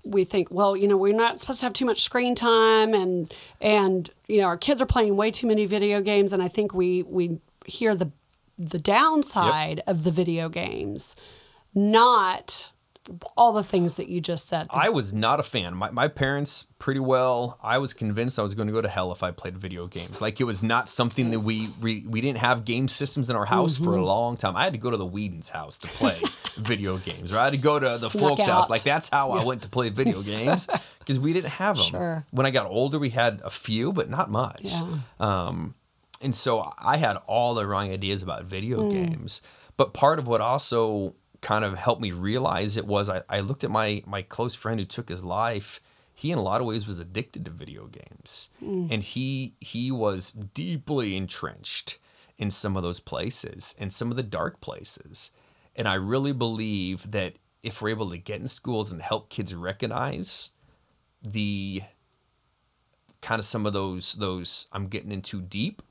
we 0.06 0.24
think, 0.24 0.50
well, 0.52 0.78
you 0.78 0.88
know, 0.88 0.98
we're 0.98 1.14
not 1.14 1.40
supposed 1.40 1.60
to 1.62 1.66
have 1.66 1.74
too 1.74 1.86
much 1.86 2.04
screen 2.04 2.36
time 2.36 2.94
and 2.94 3.34
and 3.60 4.10
you 4.28 4.42
know, 4.42 4.48
our 4.48 4.58
kids 4.58 4.82
are 4.82 4.86
playing 4.86 5.16
way 5.16 5.32
too 5.32 5.48
many 5.48 5.66
video 5.66 6.02
games. 6.02 6.32
And 6.32 6.42
I 6.42 6.48
think 6.48 6.74
we 6.74 7.04
we 7.04 7.40
hear 7.66 7.96
the 7.96 8.12
the 8.58 8.80
downside 8.80 9.82
of 9.88 10.04
the 10.04 10.12
video 10.12 10.48
games, 10.48 11.16
not 11.74 12.72
all 13.38 13.54
the 13.54 13.64
things 13.64 13.96
that 13.96 14.10
you 14.10 14.20
just 14.22 14.48
said. 14.48 14.68
I 14.70 14.90
was 14.90 15.14
not 15.14 15.40
a 15.40 15.44
fan. 15.44 15.76
My, 15.76 15.92
my 15.92 16.08
parents, 16.08 16.66
pretty 16.80 17.00
well, 17.00 17.58
I 17.62 17.78
was 17.78 17.94
convinced 17.94 18.40
I 18.40 18.42
was 18.42 18.54
going 18.54 18.68
to 18.68 18.74
go 18.74 18.82
to 18.82 18.88
hell 18.88 19.12
if 19.12 19.24
I 19.24 19.32
played 19.32 19.58
video 19.58 19.88
games. 19.88 20.22
Like 20.22 20.40
it 20.42 20.46
was 20.46 20.64
not 20.64 20.90
something 20.90 21.32
that 21.32 21.40
we 21.42 21.70
we, 21.82 22.06
we 22.08 22.22
didn't 22.22 22.40
have 22.40 22.66
game 22.66 22.88
systems 22.88 23.30
in 23.30 23.36
our 23.36 23.46
house 23.46 23.78
for 23.78 23.96
a 23.96 24.04
long 24.04 24.38
time. 24.38 24.56
I 24.56 24.64
had 24.64 24.74
to 24.74 24.80
go 24.80 24.92
to 24.92 24.98
the 24.98 25.06
Whedon's 25.06 25.50
house 25.50 25.78
to 25.80 25.88
play 25.88 26.20
video 26.58 26.98
games, 26.98 27.34
or 27.34 27.38
I 27.38 27.46
had 27.46 27.54
to 27.54 27.62
go 27.62 27.80
to 27.80 27.90
the 27.90 28.10
Snuck 28.10 28.22
folks' 28.22 28.46
house. 28.46 28.70
Like 28.70 28.84
that's 28.84 29.10
how 29.10 29.32
I 29.32 29.44
went 29.44 29.62
to 29.64 29.70
play 29.70 29.90
video 29.90 30.22
games 30.24 30.68
because 31.00 31.20
we 31.20 31.34
didn't 31.34 31.52
have 31.52 31.78
them. 31.78 31.86
Sure. 31.86 32.26
When 32.32 32.46
I 32.46 32.52
got 32.52 32.66
older, 32.68 33.00
we 33.00 33.10
had 33.10 33.42
a 33.44 33.50
few, 33.50 33.94
but 33.94 34.10
not 34.10 34.30
much. 34.30 34.62
Yeah. 34.64 35.00
Um, 35.20 35.76
and 36.22 36.34
so 36.34 36.74
I 36.78 36.98
had 36.98 37.18
all 37.28 37.54
the 37.54 37.68
wrong 37.68 37.92
ideas 37.92 38.24
about 38.24 38.46
video 38.46 38.90
games. 38.90 39.42
But 39.78 39.94
part 39.94 40.20
of 40.20 40.28
what 40.28 40.40
also 40.40 41.16
kind 41.46 41.64
of 41.64 41.78
helped 41.78 42.02
me 42.02 42.10
realize 42.10 42.76
it 42.76 42.88
was 42.88 43.08
I, 43.08 43.22
I 43.30 43.42
looked 43.42 43.64
at 43.64 43.70
my 43.70 44.02
my 44.08 44.24
close 44.24 44.56
friend 44.56 44.80
who 44.80 44.86
took 44.86 45.10
his 45.10 45.24
life. 45.24 45.80
He 46.16 46.32
in 46.32 46.40
a 46.40 46.42
lot 46.42 46.60
of 46.60 46.66
ways 46.66 46.88
was 46.88 46.98
addicted 46.98 47.46
to 47.46 47.52
video 47.52 47.86
games. 47.86 48.50
Mm. 48.64 48.92
And 48.92 49.04
he 49.04 49.54
he 49.62 49.92
was 49.92 50.32
deeply 50.32 51.16
entrenched 51.16 52.00
in 52.40 52.50
some 52.50 52.76
of 52.76 52.82
those 52.82 53.00
places 53.00 53.76
and 53.78 53.94
some 53.94 54.10
of 54.10 54.18
the 54.18 54.24
dark 54.24 54.60
places. 54.60 55.30
And 55.76 55.88
I 55.88 55.94
really 55.94 56.34
believe 56.34 57.12
that 57.12 57.36
if 57.62 57.80
we're 57.80 57.90
able 57.90 58.10
to 58.10 58.18
get 58.18 58.42
in 58.42 58.48
schools 58.48 58.92
and 58.92 59.00
help 59.00 59.30
kids 59.30 59.54
recognize 59.54 60.50
the 61.22 61.84
kind 63.22 63.38
of 63.38 63.46
some 63.46 63.68
of 63.68 63.74
those 63.74 64.16
those 64.16 64.68
I'm 64.72 64.88
getting 64.88 65.12
in 65.12 65.22
too 65.22 65.44
deep, 65.44 65.84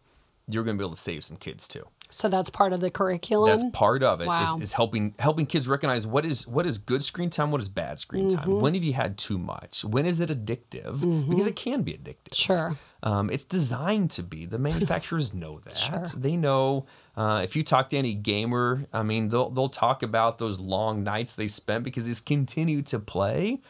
you're 0.48 0.64
going 0.64 0.76
to 0.76 0.82
be 0.82 0.84
able 0.84 0.96
to 0.96 1.00
save 1.00 1.22
some 1.22 1.36
kids 1.36 1.68
too. 1.68 1.86
So 2.14 2.28
that's 2.28 2.48
part 2.48 2.72
of 2.72 2.80
the 2.80 2.90
curriculum. 2.90 3.50
That's 3.50 3.64
part 3.76 4.02
of 4.04 4.20
it. 4.20 4.24
Is 4.24 4.28
Wow. 4.28 4.58
is 4.60 4.72
helping 4.72 5.14
helping 5.18 5.46
kids 5.46 5.66
recognize 5.66 6.06
what 6.06 6.24
is 6.24 6.46
what 6.46 6.64
is 6.64 6.78
good 6.78 7.02
screen 7.02 7.28
time, 7.28 7.50
what 7.50 7.60
is 7.60 7.68
bad 7.68 7.98
screen 7.98 8.28
Mm-hmm. 8.28 8.38
time. 8.38 8.60
When 8.60 8.74
have 8.74 8.84
you 8.84 8.92
had 8.92 9.18
too 9.18 9.36
much? 9.38 9.84
When 9.84 10.06
is 10.06 10.20
it 10.20 10.30
addictive? 10.30 11.28
Because 11.28 11.46
it 11.48 11.56
can 11.56 11.82
be 11.82 11.92
addictive. 11.94 12.34
Sure. 12.34 12.76
Um, 13.02 13.28
it's 13.30 13.44
designed 13.44 14.10
to 14.12 14.22
be. 14.22 14.46
The 14.46 14.58
manufacturers 14.58 15.34
know 15.42 15.58
that. 15.60 15.76
Sure. 15.76 16.06
They 16.16 16.36
know. 16.36 16.86
Uh, 17.16 17.40
if 17.44 17.54
you 17.56 17.62
talk 17.62 17.88
to 17.90 17.96
any 17.96 18.14
gamer, 18.14 18.86
I 18.92 19.02
mean, 19.02 19.28
they'll 19.28 19.50
they'll 19.50 19.68
talk 19.68 20.02
about 20.02 20.38
those 20.38 20.58
long 20.60 21.02
nights 21.04 21.32
they 21.32 21.48
spent 21.48 21.84
because 21.84 22.04
they 22.04 22.10
just 22.10 22.26
continue 22.26 22.82
to 22.82 22.98
play. 23.00 23.60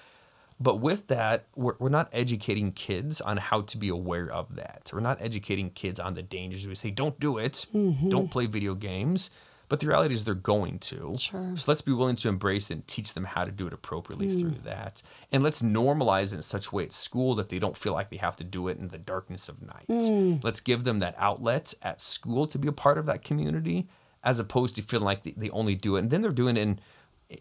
But 0.60 0.76
with 0.80 1.08
that, 1.08 1.46
we're, 1.56 1.74
we're 1.78 1.88
not 1.88 2.08
educating 2.12 2.72
kids 2.72 3.20
on 3.20 3.36
how 3.36 3.62
to 3.62 3.76
be 3.78 3.88
aware 3.88 4.30
of 4.30 4.54
that. 4.56 4.90
We're 4.92 5.00
not 5.00 5.20
educating 5.20 5.70
kids 5.70 5.98
on 5.98 6.14
the 6.14 6.22
dangers. 6.22 6.66
We 6.66 6.74
say, 6.74 6.90
don't 6.90 7.18
do 7.18 7.38
it. 7.38 7.66
Mm-hmm. 7.74 8.08
Don't 8.08 8.30
play 8.30 8.46
video 8.46 8.74
games. 8.74 9.30
But 9.68 9.80
the 9.80 9.86
reality 9.88 10.14
is 10.14 10.24
they're 10.24 10.34
going 10.34 10.78
to. 10.80 11.16
Sure. 11.18 11.54
So 11.56 11.64
let's 11.70 11.80
be 11.80 11.92
willing 11.92 12.16
to 12.16 12.28
embrace 12.28 12.70
and 12.70 12.86
teach 12.86 13.14
them 13.14 13.24
how 13.24 13.44
to 13.44 13.50
do 13.50 13.66
it 13.66 13.72
appropriately 13.72 14.28
Mm. 14.28 14.38
through 14.38 14.54
that. 14.64 15.02
And 15.32 15.42
let's 15.42 15.62
normalize 15.62 16.32
it 16.32 16.36
in 16.36 16.42
such 16.42 16.68
a 16.68 16.74
way 16.74 16.84
at 16.84 16.92
school 16.92 17.34
that 17.36 17.48
they 17.48 17.58
don't 17.58 17.76
feel 17.76 17.94
like 17.94 18.10
they 18.10 18.18
have 18.18 18.36
to 18.36 18.44
do 18.44 18.68
it 18.68 18.78
in 18.78 18.88
the 18.88 18.98
darkness 18.98 19.48
of 19.48 19.62
night. 19.62 19.88
Mm. 19.88 20.44
Let's 20.44 20.60
give 20.60 20.84
them 20.84 20.98
that 21.00 21.14
outlet 21.18 21.72
at 21.82 22.00
school 22.02 22.46
to 22.46 22.58
be 22.58 22.68
a 22.68 22.72
part 22.72 22.98
of 22.98 23.06
that 23.06 23.22
community 23.24 23.88
as 24.22 24.38
opposed 24.38 24.76
to 24.76 24.82
feeling 24.82 25.06
like 25.06 25.22
they, 25.22 25.32
they 25.36 25.50
only 25.50 25.74
do 25.74 25.96
it. 25.96 26.00
And 26.00 26.10
then 26.10 26.20
they're 26.22 26.30
doing 26.30 26.56
it 26.58 26.60
in 26.60 26.78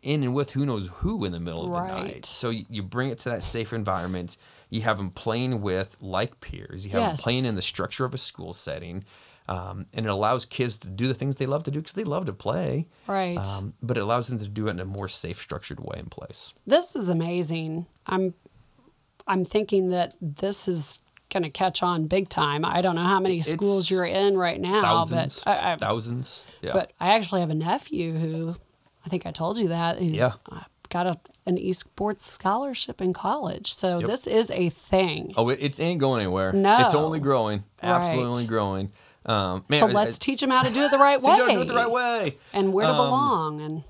in 0.02 0.24
and 0.24 0.34
with 0.34 0.52
who 0.52 0.66
knows 0.66 0.88
who 0.88 1.26
in 1.26 1.32
the 1.32 1.40
middle 1.40 1.66
of 1.66 1.72
the 1.72 1.88
night. 2.04 2.26
So 2.26 2.50
you, 2.50 2.84
bring 2.84 3.10
it 3.10 3.20
to 3.20 3.30
that 3.30 3.44
safe 3.44 3.74
environment. 3.74 4.38
You 4.70 4.82
have 4.82 4.98
them 4.98 5.12
playing 5.12 5.62
with 5.62 5.98
like 6.02 6.40
peers. 6.42 6.86
You 6.86 6.92
have 6.92 7.02
them 7.02 7.18
playing 7.18 7.46
in 7.46 7.56
the 7.56 7.62
structure 7.62 8.06
of 8.06 8.14
a 8.14 8.18
school 8.18 8.54
setting. 8.54 9.04
Um, 9.48 9.88
and 9.94 10.06
it 10.06 10.10
allows 10.10 10.46
kids 10.46 10.78
to 10.78 10.88
do 10.88 11.08
the 11.08 11.14
things 11.14 11.36
they 11.36 11.46
love 11.46 11.66
to 11.66 11.72
do 11.72 11.80
because 11.80 11.94
they 11.94 12.06
love 12.06 12.26
to 12.26 12.34
play. 12.34 12.88
Right. 13.08 13.38
Um, 13.38 13.74
but 13.82 13.98
it 13.98 14.00
allows 14.00 14.30
them 14.30 14.40
to 14.40 14.48
do 14.48 14.68
it 14.68 14.72
in 14.72 14.80
a 14.80 14.86
more 14.86 15.10
safe, 15.10 15.42
structured 15.42 15.82
way 15.82 15.98
in 16.00 16.06
place. 16.06 16.54
This 16.66 16.96
is 16.96 17.10
amazing. 17.10 17.86
I'm 18.08 18.34
I'm 19.28 19.46
thinking 19.46 19.90
that 19.90 20.14
this 20.22 20.68
is 20.68 21.02
going 21.30 21.44
to 21.44 21.50
catch 21.50 21.82
on 21.82 22.08
big 22.08 22.30
time. 22.30 22.64
I 22.64 22.82
don't 22.82 22.96
know 22.96 23.04
how 23.04 23.20
many 23.20 23.42
schools 23.42 23.90
you're 23.90 24.06
in 24.06 24.38
right 24.38 24.60
now, 24.60 24.82
Thousands. 24.82 25.44
but 25.44 25.52
I, 25.52 25.74
I, 25.74 25.76
thousands. 25.78 26.46
Yeah. 26.62 26.74
but 26.74 26.92
I 27.00 27.16
actually 27.16 27.42
have 27.42 27.50
a 27.50 27.56
nephew 27.56 28.14
who 28.14 28.56
I 29.06 29.10
think 29.10 29.26
I 29.26 29.32
told 29.32 29.58
you 29.58 29.68
that 29.70 30.00
who's 30.00 30.12
Yeah. 30.12 30.32
uh, 30.52 30.62
got 30.90 31.08
a 31.08 31.20
an 31.46 31.58
esports 31.58 32.22
scholarship 32.22 33.02
in 33.02 33.12
college. 33.12 33.74
So 33.74 34.00
Yep. 34.00 34.08
this 34.10 34.28
is 34.28 34.50
a 34.52 34.70
thing. 34.70 35.34
oh, 35.36 35.50
it, 35.50 35.62
it 35.62 35.78
ain't 35.80 36.00
going 36.00 36.22
anywhere. 36.22 36.54
No. 36.54 36.80
It's 36.86 36.96
only 36.96 37.20
growing. 37.20 37.66
Absolutely 37.82 38.24
Right. 38.24 38.30
only 38.30 38.46
growing. 38.46 38.92
Um, 39.26 39.66
man, 39.68 39.80
so 39.82 39.86
let's 39.88 40.16
I- 40.16 40.20
teach 40.20 40.40
them 40.40 40.52
how 40.52 40.64
to 40.64 40.70
do 40.74 40.84
it 40.84 40.92
the 40.92 40.98
right 40.98 41.20
teach 41.20 41.28
way. 41.28 41.32
how 41.38 41.46
to 41.48 41.54
do 41.54 41.62
it 41.62 41.68
the 41.68 41.74
right 41.74 41.92
way. 41.92 42.38
and 42.54 42.72
where 42.72 42.86
to 42.88 42.94
Um, 42.94 42.98
belong. 42.98 43.62
And 43.62 43.84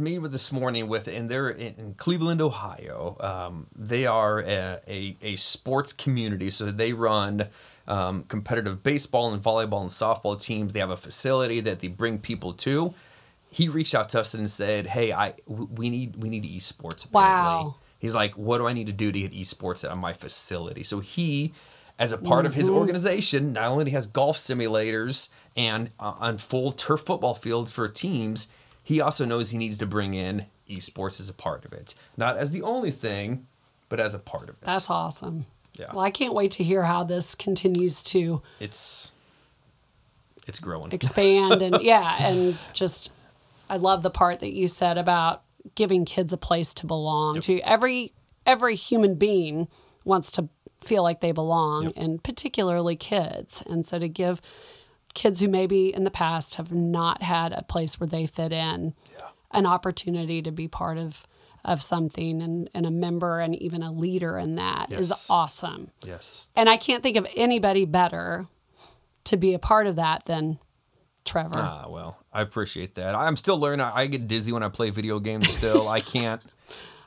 meeting 0.00 0.22
with 0.22 0.30
this 0.30 0.52
morning 0.52 0.86
with 0.86 1.08
and 1.08 1.28
they're 1.28 1.48
in, 1.50 1.74
in 1.76 1.94
Cleveland, 1.94 2.40
Ohio. 2.40 3.16
Um, 3.18 3.66
they 3.74 4.06
are 4.06 4.38
a, 4.40 4.78
a, 4.86 5.16
a 5.22 5.36
sports 5.36 5.92
community, 5.92 6.50
so 6.50 6.70
they 6.70 6.92
run 6.92 7.48
um, 7.88 8.22
competitive 8.28 8.84
baseball 8.84 9.32
and 9.34 9.42
volleyball 9.42 9.80
and 9.80 9.90
softball 9.90 10.40
teams. 10.40 10.72
They 10.72 10.78
have 10.78 10.90
a 10.90 10.96
facility 10.96 11.58
that 11.60 11.80
they 11.80 11.88
bring 11.88 12.18
people 12.18 12.52
to. 12.52 12.94
He 13.52 13.68
reached 13.68 13.94
out 13.94 14.08
to 14.10 14.20
us 14.20 14.34
and 14.34 14.50
said, 14.50 14.86
"Hey, 14.86 15.12
I 15.12 15.34
we 15.46 15.90
need 15.90 16.16
we 16.16 16.28
need 16.30 16.44
esports." 16.44 17.04
apparently." 17.04 17.12
Wow. 17.12 17.74
He's 17.98 18.14
like, 18.14 18.32
"What 18.34 18.58
do 18.58 18.66
I 18.66 18.72
need 18.72 18.86
to 18.86 18.92
do 18.92 19.12
to 19.12 19.20
get 19.20 19.32
esports 19.32 19.88
at 19.88 19.96
my 19.96 20.12
facility?" 20.12 20.82
So 20.82 21.00
he. 21.00 21.52
As 21.98 22.12
a 22.12 22.18
part 22.18 22.46
of 22.46 22.54
his 22.54 22.68
organization, 22.70 23.52
not 23.52 23.70
only 23.70 23.90
has 23.90 24.06
golf 24.06 24.38
simulators 24.38 25.28
and 25.54 25.90
uh, 26.00 26.14
on 26.18 26.38
full 26.38 26.72
turf 26.72 27.02
football 27.02 27.34
fields 27.34 27.70
for 27.70 27.86
teams, 27.86 28.48
he 28.82 29.00
also 29.00 29.24
knows 29.24 29.50
he 29.50 29.58
needs 29.58 29.78
to 29.78 29.86
bring 29.86 30.14
in 30.14 30.46
esports 30.68 31.20
as 31.20 31.28
a 31.28 31.34
part 31.34 31.64
of 31.64 31.72
it. 31.72 31.94
Not 32.16 32.38
as 32.38 32.50
the 32.50 32.62
only 32.62 32.90
thing, 32.90 33.46
but 33.88 34.00
as 34.00 34.14
a 34.14 34.18
part 34.18 34.44
of 34.44 34.56
it. 34.56 34.62
that's 34.62 34.88
awesome. 34.90 35.44
Yeah. 35.74 35.92
Well, 35.92 36.00
I 36.00 36.10
can't 36.10 36.34
wait 36.34 36.50
to 36.52 36.64
hear 36.64 36.82
how 36.82 37.04
this 37.04 37.34
continues 37.34 38.02
to 38.04 38.42
it's 38.58 39.12
it's 40.48 40.58
growing. 40.60 40.92
expand 40.92 41.62
and 41.62 41.78
yeah, 41.82 42.16
and 42.26 42.56
just 42.72 43.12
I 43.68 43.76
love 43.76 44.02
the 44.02 44.10
part 44.10 44.40
that 44.40 44.52
you 44.52 44.68
said 44.68 44.98
about 44.98 45.42
giving 45.74 46.04
kids 46.04 46.32
a 46.32 46.36
place 46.36 46.74
to 46.74 46.86
belong 46.86 47.40
to. 47.42 47.60
Every 47.60 48.12
every 48.44 48.74
human 48.74 49.14
being 49.14 49.68
wants 50.04 50.30
to 50.32 50.48
feel 50.82 51.02
like 51.04 51.20
they 51.20 51.30
belong, 51.32 51.84
Yep. 51.84 51.92
and 51.96 52.22
particularly 52.24 52.96
kids. 52.96 53.62
And 53.66 53.86
so 53.86 54.00
to 54.00 54.08
give 54.08 54.40
kids 55.14 55.38
who 55.40 55.46
maybe 55.48 55.94
in 55.94 56.02
the 56.04 56.10
past 56.10 56.56
have 56.56 56.72
not 56.72 57.22
had 57.22 57.52
a 57.52 57.62
place 57.62 58.00
where 58.00 58.06
they 58.08 58.26
fit 58.26 58.52
in 58.52 58.94
Yeah. 59.12 59.28
an 59.52 59.64
opportunity 59.66 60.42
to 60.42 60.50
be 60.50 60.66
part 60.68 60.98
of 60.98 61.26
of 61.64 61.80
something 61.80 62.42
and, 62.42 62.68
and 62.74 62.84
a 62.84 62.90
member 62.90 63.38
and 63.38 63.54
even 63.54 63.84
a 63.84 63.90
leader 63.92 64.36
in 64.36 64.56
that 64.56 64.90
is 64.90 65.10
Yes. 65.10 65.30
awesome. 65.30 65.92
yes. 66.04 66.50
And 66.56 66.68
I 66.68 66.76
can't 66.76 67.04
think 67.04 67.16
of 67.16 67.24
anybody 67.36 67.84
better 67.84 68.48
to 69.22 69.36
be 69.36 69.54
a 69.54 69.60
part 69.60 69.86
of 69.86 69.94
that 69.94 70.24
than 70.24 70.58
Trevor. 71.24 71.50
Ah, 71.58 71.86
well, 71.88 72.18
I 72.32 72.40
appreciate 72.42 72.94
that. 72.96 73.14
I'm 73.14 73.36
still 73.36 73.58
learning. 73.58 73.80
I 73.80 74.02
I 74.02 74.06
get 74.06 74.26
dizzy 74.28 74.52
when 74.52 74.62
I 74.62 74.68
play 74.68 74.90
video 74.90 75.18
games. 75.20 75.48
Still, 75.50 75.88
I 75.88 76.00
can't. 76.00 76.42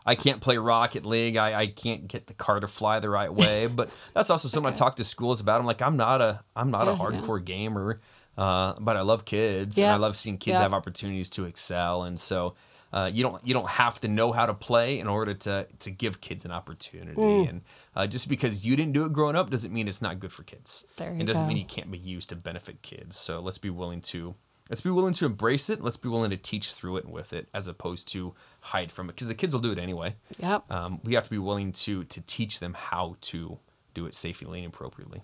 I 0.07 0.13
can't 0.15 0.39
play 0.39 0.57
Rocket 0.57 1.03
League. 1.05 1.35
I, 1.35 1.61
I 1.61 1.67
can't 1.67 2.07
get 2.07 2.27
the 2.27 2.35
car 2.35 2.59
to 2.59 2.67
fly 2.67 2.99
the 2.99 3.09
right 3.09 3.33
way. 3.33 3.65
But 3.75 3.89
that's 4.13 4.29
also 4.29 4.47
something 4.47 4.71
I 4.71 4.75
talk 4.75 4.97
to 4.97 5.03
schools 5.03 5.41
about. 5.41 5.59
I'm 5.59 5.65
like, 5.65 5.81
I'm 5.81 5.97
not 5.97 6.21
a 6.21 6.41
I'm 6.55 6.69
not 6.71 6.87
a 6.87 6.91
Yeah, 6.91 6.97
yeah. 7.11 7.19
hardcore 7.21 7.43
gamer, 7.43 8.01
uh, 8.37 8.73
but 8.79 8.97
I 8.97 9.01
love 9.01 9.25
kids 9.25 9.77
Yeah. 9.77 9.85
and 9.87 9.93
I 9.95 9.97
love 9.97 10.15
seeing 10.15 10.37
kids 10.37 10.57
Yeah. 10.57 10.63
have 10.63 10.73
opportunities 10.73 11.29
to 11.31 11.45
excel. 11.45 12.03
And 12.03 12.19
so 12.19 12.53
uh, 12.93 13.09
you 13.11 13.23
don't 13.23 13.45
you 13.45 13.53
don't 13.55 13.67
have 13.67 13.99
to 14.01 14.07
know 14.07 14.31
how 14.31 14.45
to 14.45 14.53
play 14.53 14.99
in 14.99 15.07
order 15.07 15.33
to 15.33 15.65
to 15.79 15.89
give 15.91 16.21
kids 16.21 16.45
an 16.45 16.51
opportunity. 16.51 17.19
Mm. 17.19 17.49
And 17.49 17.61
uh, 17.95 18.07
just 18.07 18.27
because 18.27 18.65
you 18.65 18.76
didn't 18.76 18.93
do 18.93 19.05
it 19.05 19.13
growing 19.13 19.35
up 19.35 19.49
doesn't 19.49 19.73
mean 19.73 19.88
it's 19.88 20.01
not 20.01 20.19
good 20.19 20.31
for 20.31 20.43
kids. 20.43 20.85
There 20.97 21.13
you 21.13 21.22
it 21.22 21.26
doesn't 21.26 21.43
go. 21.43 21.47
mean 21.47 21.57
you 21.57 21.65
can't 21.65 21.89
be 21.91 21.97
used 21.97 22.30
to 22.30 22.35
benefit 22.35 22.81
kids. 22.81 23.17
So 23.17 23.39
let's 23.39 23.57
be 23.57 23.69
willing 23.69 24.01
to 24.01 24.35
let's 24.69 24.81
be 24.81 24.89
willing 24.89 25.13
to 25.13 25.26
embrace 25.26 25.69
it. 25.69 25.81
Let's 25.81 25.97
be 25.97 26.09
willing 26.09 26.31
to 26.31 26.38
teach 26.38 26.73
through 26.73 26.97
it 26.97 27.05
and 27.05 27.13
with 27.13 27.34
it, 27.34 27.47
as 27.53 27.67
opposed 27.67 28.07
to 28.09 28.34
hide 28.61 28.91
from 28.91 29.09
it, 29.09 29.15
because 29.15 29.27
the 29.27 29.35
kids 29.35 29.53
will 29.53 29.61
do 29.61 29.72
it 29.72 29.80
anyway. 29.80 30.15
Yep. 30.39 30.72
Um, 30.72 30.99
we 31.03 31.13
have 31.13 31.23
to 31.26 31.30
be 31.30 31.38
willing 31.38 31.72
to 31.72 32.03
to 32.05 32.22
teach 32.22 32.59
them 32.59 32.73
how 32.73 33.15
to 33.22 33.59
do 33.93 34.05
it 34.05 34.15
safely 34.15 34.59
and 34.63 34.73
appropriately. 34.73 35.22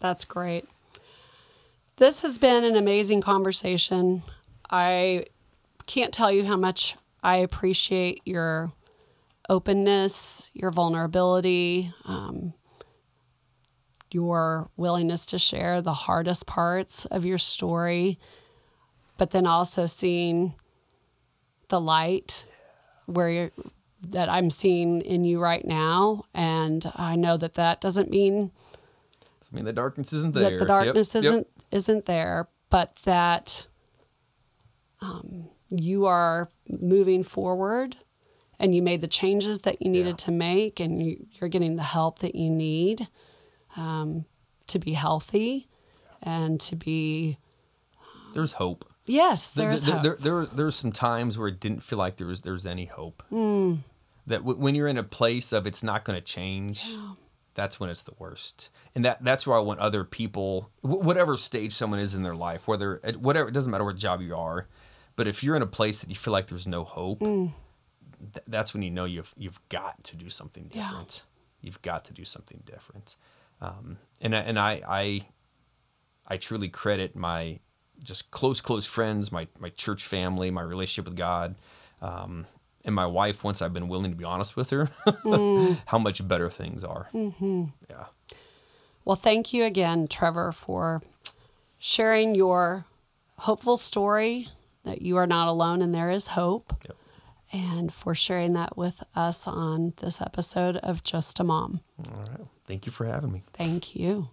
That's 0.00 0.24
great. 0.24 0.66
This 1.96 2.22
has 2.22 2.36
been 2.38 2.64
an 2.64 2.76
amazing 2.76 3.22
conversation. 3.22 4.22
I 4.70 5.26
can't 5.86 6.12
tell 6.12 6.30
you 6.30 6.44
how 6.44 6.56
much 6.56 6.96
I 7.22 7.38
appreciate 7.38 8.20
your 8.24 8.72
openness, 9.48 10.50
your 10.52 10.70
vulnerability, 10.70 11.92
um, 12.04 12.54
your 14.10 14.70
willingness 14.76 15.26
to 15.26 15.38
share 15.38 15.82
the 15.82 15.92
hardest 15.92 16.46
parts 16.46 17.04
of 17.06 17.24
your 17.24 17.38
story, 17.38 18.18
but 19.18 19.30
then 19.30 19.46
also 19.46 19.86
seeing 19.86 20.54
the 21.68 21.80
light 21.80 22.46
where 23.06 23.30
you're, 23.30 23.50
that 24.08 24.28
I'm 24.28 24.50
seeing 24.50 25.00
in 25.00 25.24
you 25.24 25.40
right 25.40 25.64
now. 25.64 26.24
And 26.34 26.90
I 26.94 27.16
know 27.16 27.36
that 27.36 27.54
that 27.54 27.80
doesn't 27.80 28.10
mean 28.10 28.52
I 29.52 29.54
mean, 29.54 29.64
the 29.64 29.72
darkness 29.72 30.12
isn't 30.12 30.34
there. 30.34 30.50
that 30.50 30.58
the 30.58 30.64
darkness 30.64 31.14
yep. 31.14 31.24
isn't 31.24 31.46
isn't 31.70 32.06
there, 32.06 32.48
but 32.70 32.96
that 33.04 33.66
um, 35.00 35.48
you 35.70 36.06
are 36.06 36.48
moving 36.68 37.22
forward, 37.22 37.96
and 38.58 38.74
you 38.74 38.82
made 38.82 39.00
the 39.00 39.08
changes 39.08 39.60
that 39.60 39.82
you 39.82 39.90
needed 39.90 40.10
Yeah. 40.20 40.24
to 40.26 40.30
make, 40.32 40.80
and 40.80 41.02
you, 41.04 41.26
you're 41.32 41.48
getting 41.50 41.76
the 41.76 41.82
help 41.82 42.20
that 42.20 42.34
you 42.34 42.50
need 42.50 43.08
um, 43.76 44.24
to 44.68 44.78
be 44.78 44.92
healthy 44.94 45.68
and 46.22 46.58
to 46.60 46.76
be 46.76 47.38
There's 48.34 48.52
hope. 48.54 48.84
yes, 49.06 49.50
there's 49.50 49.84
there, 49.84 49.94
hope. 49.94 50.02
there, 50.02 50.16
there, 50.20 50.46
there's 50.46 50.76
some 50.76 50.92
times 50.92 51.36
where 51.38 51.48
it 51.48 51.60
didn't 51.60 51.82
feel 51.82 51.98
like 51.98 52.16
there 52.16 52.26
was 52.26 52.40
there's 52.40 52.66
any 52.66 52.86
hope. 52.86 53.22
Hmm. 53.28 53.74
That 54.26 54.38
w- 54.38 54.58
when 54.58 54.74
you're 54.74 54.88
in 54.88 54.96
a 54.98 55.04
place 55.04 55.52
of 55.52 55.66
it's 55.66 55.82
not 55.84 56.04
going 56.04 56.18
to 56.18 56.24
change, 56.24 56.84
that's 57.54 57.78
when 57.78 57.90
it's 57.90 58.02
the 58.02 58.14
worst. 58.18 58.70
And 58.94 59.04
that 59.04 59.22
that's 59.22 59.46
where 59.46 59.56
I 59.56 59.60
want 59.60 59.78
other 59.78 60.02
people, 60.02 60.70
wh- 60.80 61.04
whatever 61.04 61.36
stage 61.36 61.72
someone 61.72 62.00
is 62.00 62.14
in 62.14 62.22
their 62.24 62.34
life, 62.34 62.66
whether 62.66 63.00
whatever 63.20 63.48
it 63.48 63.52
doesn't 63.52 63.70
matter 63.70 63.84
what 63.84 63.96
job 63.96 64.20
you 64.20 64.34
are, 64.34 64.66
but 65.14 65.28
if 65.28 65.44
you're 65.44 65.54
in 65.54 65.62
a 65.62 65.66
place 65.66 66.00
that 66.00 66.10
you 66.10 66.16
feel 66.16 66.32
like 66.32 66.48
there's 66.48 66.66
no 66.66 66.82
hope, 66.82 67.20
th- 68.32 68.44
that's 68.46 68.72
when 68.74 68.82
you 68.82 68.90
know 68.90 69.04
you've 69.04 69.32
you've 69.36 69.60
got 69.68 70.02
to 70.04 70.16
do 70.16 70.30
something 70.30 70.70
Yeah. 70.72 70.88
different. 70.88 71.24
You've 71.60 71.82
got 71.82 72.04
to 72.06 72.12
do 72.12 72.24
something 72.24 72.62
different. 72.64 73.16
Um, 73.60 73.98
and 74.20 74.34
I- 74.36 74.40
and 74.40 74.58
I 74.58 74.82
I 74.86 75.20
I 76.26 76.36
truly 76.36 76.68
credit 76.68 77.14
my 77.16 77.60
just 78.02 78.30
close 78.30 78.60
close 78.60 78.86
friends, 78.86 79.32
my 79.32 79.48
my 79.58 79.70
church 79.70 80.04
family, 80.04 80.50
my 80.50 80.62
relationship 80.62 81.06
with 81.08 81.16
God. 81.16 81.54
Um, 82.02 82.46
and 82.84 82.94
my 82.94 83.06
wife, 83.06 83.42
once 83.42 83.62
I've 83.62 83.72
been 83.72 83.88
willing 83.88 84.12
to 84.12 84.16
be 84.16 84.24
honest 84.24 84.54
with 84.54 84.70
her, 84.70 84.88
how 85.86 85.98
much 85.98 86.26
better 86.28 86.48
things 86.50 86.84
are. 86.84 87.08
Mm-hmm. 87.12 87.64
Yeah. 87.90 88.04
Well, 89.04 89.16
thank 89.16 89.52
you 89.52 89.64
again, 89.64 90.06
Trevor, 90.08 90.52
for 90.52 91.02
sharing 91.78 92.34
your 92.36 92.84
hopeful 93.38 93.76
story 93.76 94.48
that 94.84 95.02
you 95.02 95.16
are 95.16 95.26
not 95.26 95.48
alone 95.48 95.82
and 95.82 95.92
there 95.92 96.10
is 96.10 96.28
hope, 96.28 96.76
Yep. 96.84 96.96
And 97.52 97.92
for 97.92 98.14
sharing 98.14 98.52
that 98.54 98.76
with 98.76 99.02
us 99.14 99.46
on 99.46 99.92
this 99.98 100.20
episode 100.20 100.76
of 100.78 101.02
Just 101.02 101.40
a 101.40 101.44
Mom. 101.44 101.80
All 102.12 102.22
right. 102.30 102.46
Thank 102.66 102.86
you 102.86 102.92
for 102.92 103.06
having 103.06 103.32
me. 103.32 103.42
Thank 103.52 103.94
you. 103.94 104.28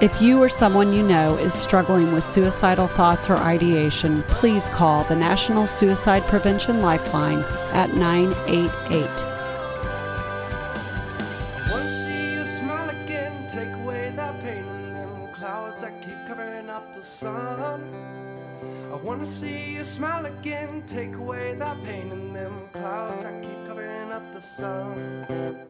If 0.00 0.20
you 0.20 0.42
or 0.42 0.48
someone 0.48 0.92
you 0.92 1.02
know 1.02 1.36
is 1.36 1.54
struggling 1.54 2.12
with 2.12 2.24
suicidal 2.24 2.88
thoughts 2.88 3.30
or 3.30 3.36
ideation, 3.36 4.22
please 4.24 4.64
call 4.70 5.04
the 5.04 5.16
National 5.16 5.66
Suicide 5.66 6.24
Prevention 6.24 6.82
Lifeline 6.82 7.44
at 7.72 7.94
988. 7.94 9.33
Wanna 19.24 19.36
see 19.36 19.72
you 19.72 19.84
smile 19.84 20.26
again, 20.26 20.82
take 20.86 21.14
away 21.14 21.54
that 21.54 21.82
pain 21.82 22.12
in 22.12 22.34
them 22.34 22.68
clouds 22.74 23.22
that 23.22 23.42
keep 23.42 23.64
covering 23.64 24.12
up 24.12 24.34
the 24.34 24.40
sun. 24.40 25.66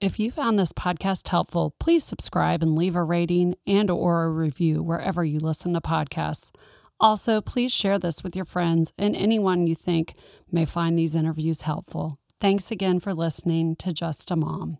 If 0.00 0.20
you 0.20 0.30
found 0.30 0.60
this 0.60 0.72
podcast 0.72 1.26
helpful, 1.26 1.74
please 1.80 2.04
subscribe 2.04 2.62
and 2.62 2.78
leave 2.78 2.94
a 2.94 3.02
rating 3.02 3.56
and 3.66 3.90
or 3.90 4.26
a 4.26 4.30
review 4.30 4.80
wherever 4.80 5.24
you 5.24 5.40
listen 5.40 5.72
to 5.72 5.80
podcasts. 5.80 6.52
Also, 7.00 7.40
please 7.40 7.72
share 7.72 7.98
this 7.98 8.22
with 8.22 8.36
your 8.36 8.44
friends 8.44 8.92
and 8.96 9.16
anyone 9.16 9.66
you 9.66 9.74
think 9.74 10.14
may 10.52 10.64
find 10.64 10.96
these 10.96 11.16
interviews 11.16 11.62
helpful. 11.62 12.20
Thanks 12.40 12.70
again 12.70 13.00
for 13.00 13.12
listening 13.12 13.74
to 13.80 13.92
Just 13.92 14.30
a 14.30 14.36
Mom. 14.36 14.78